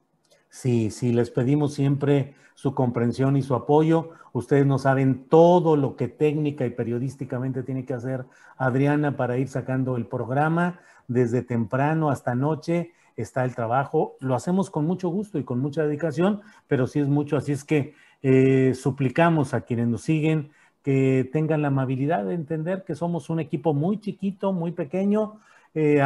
Sí, 0.53 0.91
sí, 0.91 1.11
les 1.11 1.32
pedimos 1.32 1.73
siempre 1.73 2.35
su 2.53 2.75
comprensión 2.75 3.35
y 3.35 3.41
su 3.41 3.56
apoyo. 3.56 4.11
Ustedes 4.33 4.67
no 4.67 4.77
saben 4.77 5.25
todo 5.27 5.75
lo 5.75 5.95
que 5.95 6.07
técnica 6.07 6.64
y 6.64 6.69
periodísticamente 6.69 7.64
tiene 7.64 7.85
que 7.85 7.95
hacer 7.95 8.25
Adriana 8.56 9.17
para 9.17 9.40
ir 9.40 9.48
sacando 9.48 9.98
el 9.98 10.06
programa. 10.06 10.80
Desde 11.07 11.41
temprano 11.41 12.11
hasta 12.11 12.35
noche 12.35 12.91
está 13.15 13.45
el 13.45 13.56
trabajo. 13.56 14.15
Lo 14.19 14.35
hacemos 14.35 14.69
con 14.69 14.85
mucho 14.85 15.09
gusto 15.09 15.40
y 15.40 15.43
con 15.43 15.59
mucha 15.59 15.85
dedicación, 15.85 16.41
pero 16.67 16.85
sí 16.85 16.99
es 16.99 17.07
mucho. 17.07 17.35
Así 17.35 17.51
es 17.51 17.64
que 17.64 17.95
eh, 18.22 18.75
suplicamos 18.75 19.56
a 19.56 19.61
quienes 19.61 19.88
nos 19.88 20.03
siguen 20.03 20.51
que 20.83 21.27
tengan 21.33 21.64
la 21.64 21.69
amabilidad 21.69 22.25
de 22.25 22.35
entender 22.35 22.83
que 22.83 22.93
somos 22.93 23.32
un 23.32 23.40
equipo 23.40 23.73
muy 23.73 23.99
chiquito, 23.99 24.53
muy 24.53 24.72
pequeño, 24.72 25.40
eh, 25.73 25.99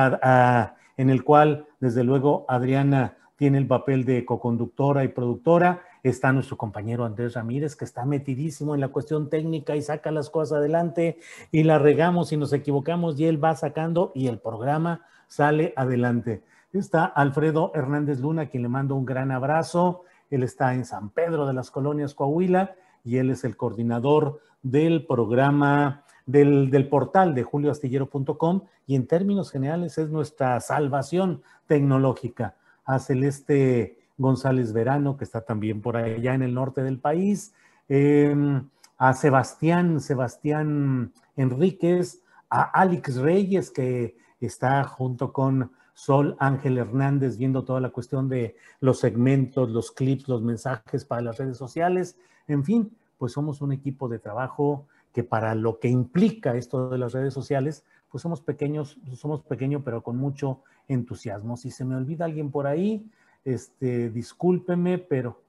en 0.96 1.10
el 1.10 1.26
cual, 1.26 1.68
desde 1.82 2.06
luego, 2.06 2.46
Adriana 2.48 3.18
tiene 3.38 3.60
el 3.60 3.68
papel 3.68 4.04
de 4.04 4.26
coconductora 4.26 5.04
y 5.04 5.10
productora. 5.10 5.84
Está 6.04 6.34
nuestro 6.34 6.58
compañero 6.58 7.06
Andrés 7.06 7.36
Ramírez, 7.36 7.76
que 7.76 7.86
está 7.86 8.04
metidísimo 8.04 8.74
en 8.76 8.82
la 8.82 8.90
cuestión 8.90 9.30
técnica 9.30 9.76
y 9.76 9.82
saca 9.82 10.12
las 10.12 10.30
cosas 10.30 10.58
adelante 10.58 11.20
y 11.52 11.64
la 11.64 11.78
regamos 11.78 12.34
y 12.34 12.38
nos 12.38 12.52
equivocamos 12.52 13.20
y 13.20 13.26
él 13.26 13.42
va 13.42 13.56
sacando 13.56 14.12
y 14.16 14.28
el 14.28 14.40
programa 14.40 15.06
sale 15.28 15.74
adelante. 15.76 16.44
Está 16.74 17.06
Alfredo 17.06 17.72
Hernández 17.76 18.20
Luna, 18.20 18.48
quien 18.50 18.64
le 18.64 18.70
mando 18.70 18.96
un 18.96 19.06
gran 19.06 19.32
abrazo. 19.32 20.04
Él 20.32 20.44
está 20.44 20.74
en 20.74 20.86
San 20.86 21.10
Pedro 21.10 21.46
de 21.46 21.54
las 21.54 21.70
Colonias 21.70 22.16
Coahuila 22.16 22.76
y 23.06 23.18
él 23.18 23.30
es 23.30 23.44
el 23.44 23.56
coordinador 23.56 24.42
del 24.64 25.06
programa 25.06 26.04
del, 26.26 26.72
del 26.72 26.90
portal 26.90 27.36
de 27.36 27.44
julioastillero.com 27.44 28.62
y 28.88 28.96
en 28.96 29.08
términos 29.08 29.52
generales 29.52 29.98
es 30.00 30.10
nuestra 30.10 30.60
salvación 30.60 31.44
tecnológica. 31.68 32.56
A 32.88 32.98
Celeste 32.98 34.00
González 34.18 34.74
Verano, 34.74 35.16
que 35.16 35.24
está 35.24 35.42
también 35.42 35.82
por 35.82 35.96
allá 35.96 36.34
en 36.34 36.42
el 36.42 36.56
norte 36.56 36.82
del 36.82 37.00
país, 37.00 37.54
em, 37.88 38.68
a 38.98 39.14
Sebastián, 39.14 40.02
Sebastián 40.02 41.14
Enríquez, 41.36 42.24
a 42.50 42.64
Alex 42.64 43.18
Reyes, 43.18 43.70
que 43.70 44.18
está 44.42 44.84
junto 44.84 45.32
con 45.32 45.72
Sol 45.94 46.36
Ángel 46.40 46.78
Hernández 46.78 47.38
viendo 47.38 47.64
toda 47.64 47.82
la 47.82 47.90
cuestión 47.90 48.30
de 48.30 48.56
los 48.80 49.00
segmentos, 49.00 49.70
los 49.70 49.92
clips, 49.92 50.28
los 50.28 50.42
mensajes 50.42 51.06
para 51.06 51.22
las 51.22 51.38
redes 51.38 51.58
sociales, 51.58 52.18
en 52.48 52.64
fin, 52.64 52.92
pues 53.18 53.34
somos 53.34 53.62
un 53.62 53.72
equipo 53.72 54.08
de 54.08 54.20
trabajo 54.20 54.86
que 55.12 55.24
para 55.24 55.56
lo 55.56 55.80
que 55.80 55.90
implica 55.90 56.56
esto 56.56 56.90
de 56.90 57.00
las 57.00 57.14
redes 57.14 57.34
sociales, 57.34 57.84
pues 58.10 58.22
somos 58.22 58.42
pequeños, 58.42 58.98
somos 59.16 59.42
pequeños 59.42 59.82
pero 59.84 60.02
con 60.02 60.18
mucho 60.18 60.62
entusiasmo. 60.88 61.58
Si 61.58 61.72
se 61.72 61.86
me 61.86 61.96
olvida 61.96 62.26
alguien 62.26 62.52
por 62.52 62.68
ahí, 62.68 63.10
este, 63.44 64.10
discúlpeme, 64.10 64.98
pero, 64.98 65.42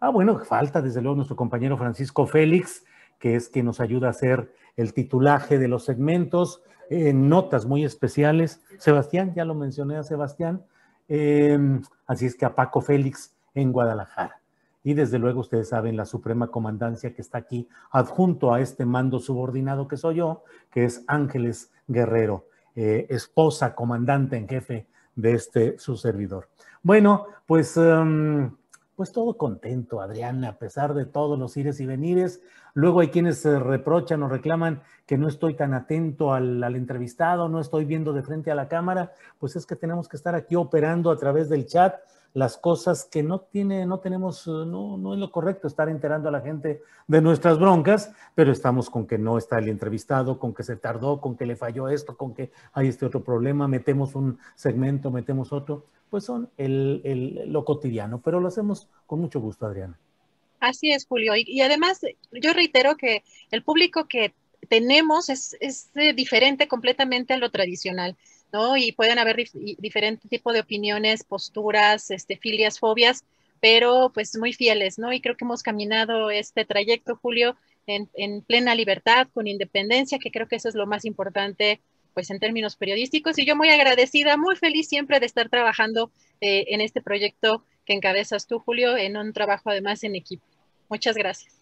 ah, 0.00 0.10
bueno, 0.10 0.38
falta 0.40 0.82
desde 0.82 1.00
luego 1.00 1.16
nuestro 1.16 1.36
compañero 1.36 1.76
Francisco 1.76 2.26
Félix, 2.26 2.84
que 3.18 3.36
es 3.36 3.48
quien 3.48 3.66
nos 3.66 3.80
ayuda 3.80 4.08
a 4.08 4.10
hacer 4.10 4.52
el 4.76 4.92
titulaje 4.92 5.58
de 5.58 5.68
los 5.68 5.84
segmentos, 5.84 6.62
notas 6.90 7.66
muy 7.66 7.84
especiales. 7.84 8.62
Sebastián, 8.78 9.32
ya 9.34 9.44
lo 9.44 9.54
mencioné 9.54 9.96
a 9.96 10.02
Sebastián, 10.02 10.64
em, 11.08 11.82
así 12.06 12.26
es 12.26 12.36
que 12.36 12.44
a 12.44 12.54
Paco 12.54 12.80
Félix 12.80 13.34
en 13.54 13.72
Guadalajara 13.72 14.40
y 14.86 14.94
desde 14.94 15.18
luego 15.18 15.40
ustedes 15.40 15.70
saben 15.70 15.96
la 15.96 16.06
Suprema 16.06 16.46
Comandancia 16.46 17.12
que 17.12 17.20
está 17.20 17.38
aquí 17.38 17.68
adjunto 17.90 18.54
a 18.54 18.60
este 18.60 18.86
mando 18.86 19.18
subordinado 19.18 19.88
que 19.88 19.96
soy 19.96 20.18
yo, 20.18 20.44
que 20.70 20.84
es 20.84 21.02
Ángeles 21.08 21.72
Guerrero, 21.86 22.46
eh, 22.74 23.06
esposa 23.10 23.74
comandante 23.74 24.36
en 24.36 24.48
jefe 24.48 24.86
de 25.14 25.34
este 25.34 25.78
su 25.78 25.96
servidor. 25.96 26.48
Bueno, 26.82 27.26
pues, 27.46 27.76
em, 27.76 28.54
pues 28.94 29.12
todo 29.12 29.36
contento, 29.36 30.00
Adriana, 30.00 30.50
a 30.50 30.58
pesar 30.58 30.94
de 30.94 31.04
todos 31.04 31.38
los 31.38 31.56
ires 31.56 31.80
y 31.80 31.86
venires. 31.86 32.40
Luego 32.74 33.00
hay 33.00 33.08
quienes 33.08 33.38
se 33.38 33.58
reprochan 33.58 34.22
o 34.22 34.28
reclaman 34.28 34.82
que 35.06 35.18
no 35.18 35.28
estoy 35.28 35.54
tan 35.54 35.74
atento 35.74 36.32
al, 36.32 36.62
al, 36.62 36.76
entrevistado, 36.76 37.48
no 37.48 37.60
estoy 37.60 37.84
viendo 37.84 38.12
de 38.12 38.22
frente 38.22 38.50
a 38.50 38.54
la 38.54 38.68
cámara, 38.68 39.12
pues 39.38 39.56
es 39.56 39.66
que 39.66 39.76
tenemos 39.76 40.08
que 40.08 40.16
estar 40.16 40.34
aquí 40.34 40.56
operando 40.56 41.10
a 41.10 41.16
través 41.16 41.48
del 41.48 41.66
chat 41.66 41.94
las 42.36 42.58
cosas 42.58 43.04
que 43.04 43.22
no 43.22 43.40
tiene, 43.40 43.86
no 43.86 43.98
tenemos, 44.00 44.46
eh, 44.46 44.50
no, 44.50 44.98
no 44.98 45.14
es 45.14 45.18
lo 45.18 45.32
correcto 45.32 45.66
estar 45.66 45.88
enterando 45.88 46.28
a 46.28 46.32
la 46.32 46.42
gente 46.42 46.82
de 47.06 47.22
nuestras 47.22 47.58
broncas, 47.58 48.12
pero 48.34 48.52
estamos 48.52 48.90
con 48.90 49.06
que 49.06 49.16
no 49.16 49.38
está 49.38 49.58
el 49.58 49.70
entrevistado, 49.70 50.38
con 50.38 50.52
que 50.52 50.62
se 50.62 50.76
tardó, 50.76 51.18
con 51.18 51.34
que 51.34 51.46
le 51.46 51.56
falló 51.56 51.88
esto, 51.88 52.14
con 52.14 52.34
que 52.34 52.52
hay 52.74 52.88
este 52.88 53.06
otro 53.06 53.24
problema, 53.24 53.68
metemos 53.68 54.14
un 54.14 54.38
segmento, 54.54 55.10
metemos 55.10 55.50
otro, 55.50 55.86
pues 56.10 56.24
son 56.24 56.50
el, 56.58 57.00
el, 57.04 57.50
lo 57.50 57.64
cotidiano, 57.64 58.20
pero 58.20 58.38
lo 58.38 58.48
hacemos 58.48 58.90
con 59.06 59.18
mucho 59.18 59.40
gusto, 59.40 59.64
Adriana. 59.64 59.98
Así 60.60 60.92
es, 60.92 61.06
Julio. 61.06 61.34
Y, 61.36 61.44
y 61.46 61.62
además, 61.62 62.02
yo 62.32 62.52
reitero 62.52 62.98
que 62.98 63.24
el 63.50 63.62
público 63.62 64.08
que 64.08 64.34
tenemos 64.68 65.30
es, 65.30 65.56
es 65.60 65.90
diferente 66.14 66.68
completamente 66.68 67.32
a 67.32 67.38
lo 67.38 67.50
tradicional. 67.50 68.14
Y 68.76 68.92
pueden 68.92 69.18
haber 69.18 69.36
diferentes 69.78 70.28
tipos 70.28 70.52
de 70.54 70.60
opiniones, 70.60 71.24
posturas, 71.24 72.10
este, 72.10 72.36
filias, 72.36 72.78
fobias, 72.78 73.24
pero 73.60 74.10
pues 74.12 74.36
muy 74.36 74.52
fieles, 74.52 74.98
¿no? 74.98 75.12
Y 75.12 75.20
creo 75.20 75.36
que 75.36 75.44
hemos 75.44 75.62
caminado 75.62 76.30
este 76.30 76.64
trayecto, 76.64 77.16
Julio, 77.16 77.56
en, 77.86 78.08
en, 78.14 78.42
plena 78.42 78.74
libertad, 78.74 79.28
con 79.32 79.46
independencia, 79.46 80.18
que 80.18 80.30
creo 80.30 80.48
que 80.48 80.56
eso 80.56 80.68
es 80.68 80.74
lo 80.74 80.86
más 80.86 81.04
importante, 81.04 81.80
pues 82.14 82.30
en 82.30 82.40
términos 82.40 82.76
periodísticos. 82.76 83.38
Y 83.38 83.46
yo 83.46 83.56
muy 83.56 83.68
agradecida, 83.68 84.36
muy 84.36 84.56
feliz 84.56 84.88
siempre 84.88 85.20
de 85.20 85.26
estar 85.26 85.48
trabajando 85.48 86.10
eh, 86.40 86.66
en 86.68 86.80
este 86.80 87.00
proyecto 87.00 87.64
que 87.84 87.94
encabezas 87.94 88.46
tú, 88.46 88.58
Julio, 88.58 88.96
en 88.96 89.16
un 89.16 89.32
trabajo 89.32 89.70
además 89.70 90.02
en 90.04 90.16
equipo. 90.16 90.44
Muchas 90.88 91.16
gracias. 91.16 91.54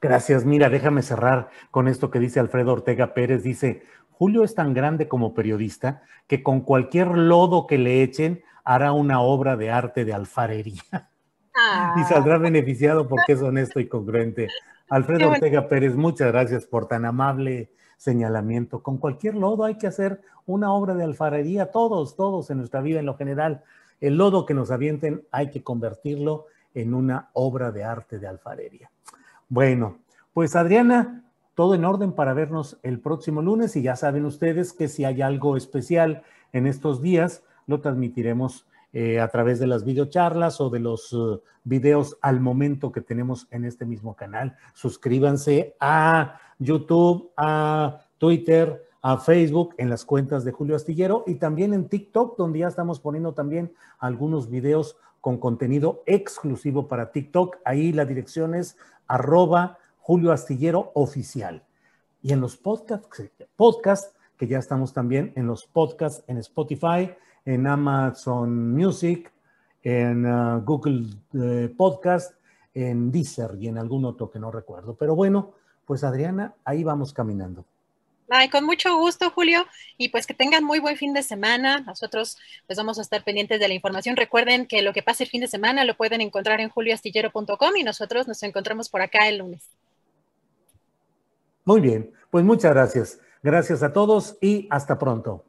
Gracias. 0.00 0.44
Mira, 0.44 0.68
déjame 0.68 1.02
cerrar 1.02 1.50
con 1.70 1.88
esto 1.88 2.10
que 2.10 2.20
dice 2.20 2.40
Alfredo 2.40 2.72
Ortega 2.72 3.14
Pérez. 3.14 3.42
Dice, 3.42 3.82
Julio 4.18 4.44
es 4.44 4.54
tan 4.54 4.72
grande 4.72 5.08
como 5.08 5.34
periodista 5.34 6.02
que 6.26 6.42
con 6.42 6.62
cualquier 6.62 7.08
lodo 7.08 7.66
que 7.66 7.76
le 7.76 8.02
echen 8.02 8.42
hará 8.64 8.92
una 8.92 9.20
obra 9.20 9.58
de 9.58 9.70
arte 9.70 10.06
de 10.06 10.14
alfarería. 10.14 11.10
Y 11.96 12.04
saldrá 12.04 12.38
beneficiado 12.38 13.08
porque 13.08 13.32
es 13.32 13.42
honesto 13.42 13.78
y 13.78 13.88
congruente. 13.88 14.48
Alfredo 14.88 15.30
Ortega 15.30 15.68
Pérez, 15.68 15.96
muchas 15.96 16.32
gracias 16.32 16.64
por 16.64 16.86
tan 16.86 17.04
amable 17.04 17.70
señalamiento. 17.98 18.82
Con 18.82 18.96
cualquier 18.96 19.34
lodo 19.34 19.64
hay 19.64 19.76
que 19.76 19.86
hacer 19.86 20.22
una 20.46 20.72
obra 20.72 20.94
de 20.94 21.04
alfarería, 21.04 21.70
todos, 21.70 22.16
todos 22.16 22.50
en 22.50 22.58
nuestra 22.58 22.80
vida 22.80 23.00
en 23.00 23.06
lo 23.06 23.16
general. 23.16 23.64
El 24.00 24.16
lodo 24.16 24.46
que 24.46 24.54
nos 24.54 24.70
avienten 24.70 25.26
hay 25.30 25.50
que 25.50 25.62
convertirlo 25.62 26.46
en 26.72 26.94
una 26.94 27.28
obra 27.34 27.70
de 27.70 27.84
arte 27.84 28.18
de 28.18 28.28
alfarería. 28.28 28.90
Bueno, 29.48 29.98
pues 30.32 30.56
Adriana, 30.56 31.25
todo 31.56 31.74
en 31.74 31.86
orden 31.86 32.12
para 32.12 32.34
vernos 32.34 32.78
el 32.82 33.00
próximo 33.00 33.40
lunes 33.40 33.76
y 33.76 33.82
ya 33.82 33.96
saben 33.96 34.26
ustedes 34.26 34.74
que 34.74 34.88
si 34.88 35.04
hay 35.04 35.22
algo 35.22 35.56
especial 35.56 36.22
en 36.52 36.66
estos 36.66 37.00
días, 37.00 37.42
lo 37.66 37.80
transmitiremos 37.80 38.66
eh, 38.92 39.20
a 39.20 39.28
través 39.28 39.58
de 39.58 39.66
las 39.66 39.82
videocharlas 39.82 40.60
o 40.60 40.68
de 40.68 40.80
los 40.80 41.14
uh, 41.14 41.40
videos 41.64 42.18
al 42.20 42.40
momento 42.40 42.92
que 42.92 43.00
tenemos 43.00 43.48
en 43.50 43.64
este 43.64 43.86
mismo 43.86 44.14
canal. 44.14 44.54
Suscríbanse 44.74 45.74
a 45.80 46.38
YouTube, 46.58 47.30
a 47.38 48.02
Twitter, 48.18 48.86
a 49.00 49.16
Facebook, 49.16 49.74
en 49.78 49.88
las 49.88 50.04
cuentas 50.04 50.44
de 50.44 50.52
Julio 50.52 50.76
Astillero 50.76 51.24
y 51.26 51.36
también 51.36 51.72
en 51.72 51.88
TikTok, 51.88 52.36
donde 52.36 52.58
ya 52.60 52.68
estamos 52.68 53.00
poniendo 53.00 53.32
también 53.32 53.72
algunos 53.98 54.50
videos 54.50 54.98
con 55.22 55.38
contenido 55.38 56.02
exclusivo 56.04 56.86
para 56.86 57.12
TikTok. 57.12 57.56
Ahí 57.64 57.92
la 57.92 58.04
dirección 58.04 58.54
es 58.54 58.76
arroba 59.08 59.78
Julio 60.06 60.30
Astillero 60.30 60.92
Oficial. 60.94 61.64
Y 62.22 62.32
en 62.32 62.40
los 62.40 62.56
podcasts, 62.56 63.24
podcast, 63.56 64.14
que 64.38 64.46
ya 64.46 64.58
estamos 64.58 64.92
también 64.92 65.32
en 65.34 65.48
los 65.48 65.66
podcasts 65.66 66.22
en 66.28 66.38
Spotify, 66.38 67.10
en 67.44 67.66
Amazon 67.66 68.72
Music, 68.72 69.32
en 69.82 70.24
uh, 70.24 70.62
Google 70.62 71.08
eh, 71.34 71.74
Podcast, 71.76 72.36
en 72.72 73.10
Deezer 73.10 73.56
y 73.58 73.66
en 73.66 73.78
algún 73.78 74.04
otro 74.04 74.30
que 74.30 74.38
no 74.38 74.52
recuerdo. 74.52 74.94
Pero 74.94 75.16
bueno, 75.16 75.54
pues 75.84 76.04
Adriana, 76.04 76.54
ahí 76.64 76.84
vamos 76.84 77.12
caminando. 77.12 77.64
Ay, 78.30 78.48
con 78.48 78.64
mucho 78.64 78.96
gusto, 78.96 79.30
Julio, 79.30 79.66
y 79.98 80.10
pues 80.10 80.28
que 80.28 80.34
tengan 80.34 80.62
muy 80.62 80.78
buen 80.78 80.96
fin 80.96 81.14
de 81.14 81.24
semana. 81.24 81.80
Nosotros 81.80 82.38
pues 82.68 82.76
vamos 82.76 83.00
a 83.00 83.02
estar 83.02 83.24
pendientes 83.24 83.58
de 83.58 83.66
la 83.66 83.74
información. 83.74 84.14
Recuerden 84.14 84.66
que 84.66 84.82
lo 84.82 84.92
que 84.92 85.02
pase 85.02 85.24
el 85.24 85.30
fin 85.30 85.40
de 85.40 85.48
semana 85.48 85.84
lo 85.84 85.96
pueden 85.96 86.20
encontrar 86.20 86.60
en 86.60 86.68
julioastillero.com 86.68 87.76
y 87.76 87.82
nosotros 87.82 88.28
nos 88.28 88.40
encontramos 88.44 88.88
por 88.88 89.02
acá 89.02 89.26
el 89.26 89.38
lunes. 89.38 89.68
Muy 91.66 91.80
bien, 91.80 92.12
pues 92.30 92.44
muchas 92.44 92.72
gracias. 92.72 93.20
Gracias 93.42 93.82
a 93.82 93.92
todos 93.92 94.38
y 94.40 94.68
hasta 94.70 94.98
pronto. 94.98 95.44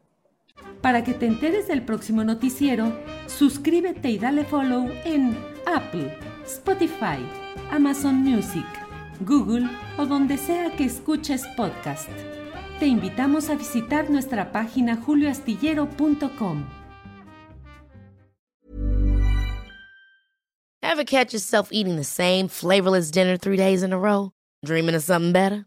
Para 0.82 1.04
que 1.04 1.14
te 1.14 1.28
enteres 1.28 1.68
del 1.68 1.86
próximo 1.86 2.24
noticiero, 2.24 2.92
suscríbete 3.28 4.10
y 4.10 4.18
dale 4.18 4.44
follow 4.44 4.90
en 5.06 5.38
Apple, 5.68 6.18
Spotify, 6.44 7.20
Amazon 7.72 8.16
Music, 8.16 8.66
Google 9.22 9.70
o 9.98 10.06
donde 10.08 10.38
sea 10.38 10.76
que 10.76 10.86
escuches 10.86 11.46
podcast. 11.56 12.10
Te 12.80 12.88
invitamos 12.88 13.50
a 13.50 13.56
visitar 13.56 14.10
nuestra 14.10 14.52
página 14.52 14.98
julioastillero.com. 14.98 16.66
Ever 20.82 21.06
catch 21.06 21.34
yourself 21.34 21.70
eating 21.72 21.96
the 21.96 22.04
same 22.04 22.48
flavorless 22.48 23.12
dinner 23.12 23.38
three 23.38 23.58
days 23.58 23.84
in 23.84 23.94
a 23.94 24.00
row? 24.00 24.32
Dreaming 24.66 24.96
of 24.96 25.04
something 25.04 25.32
better? 25.32 25.67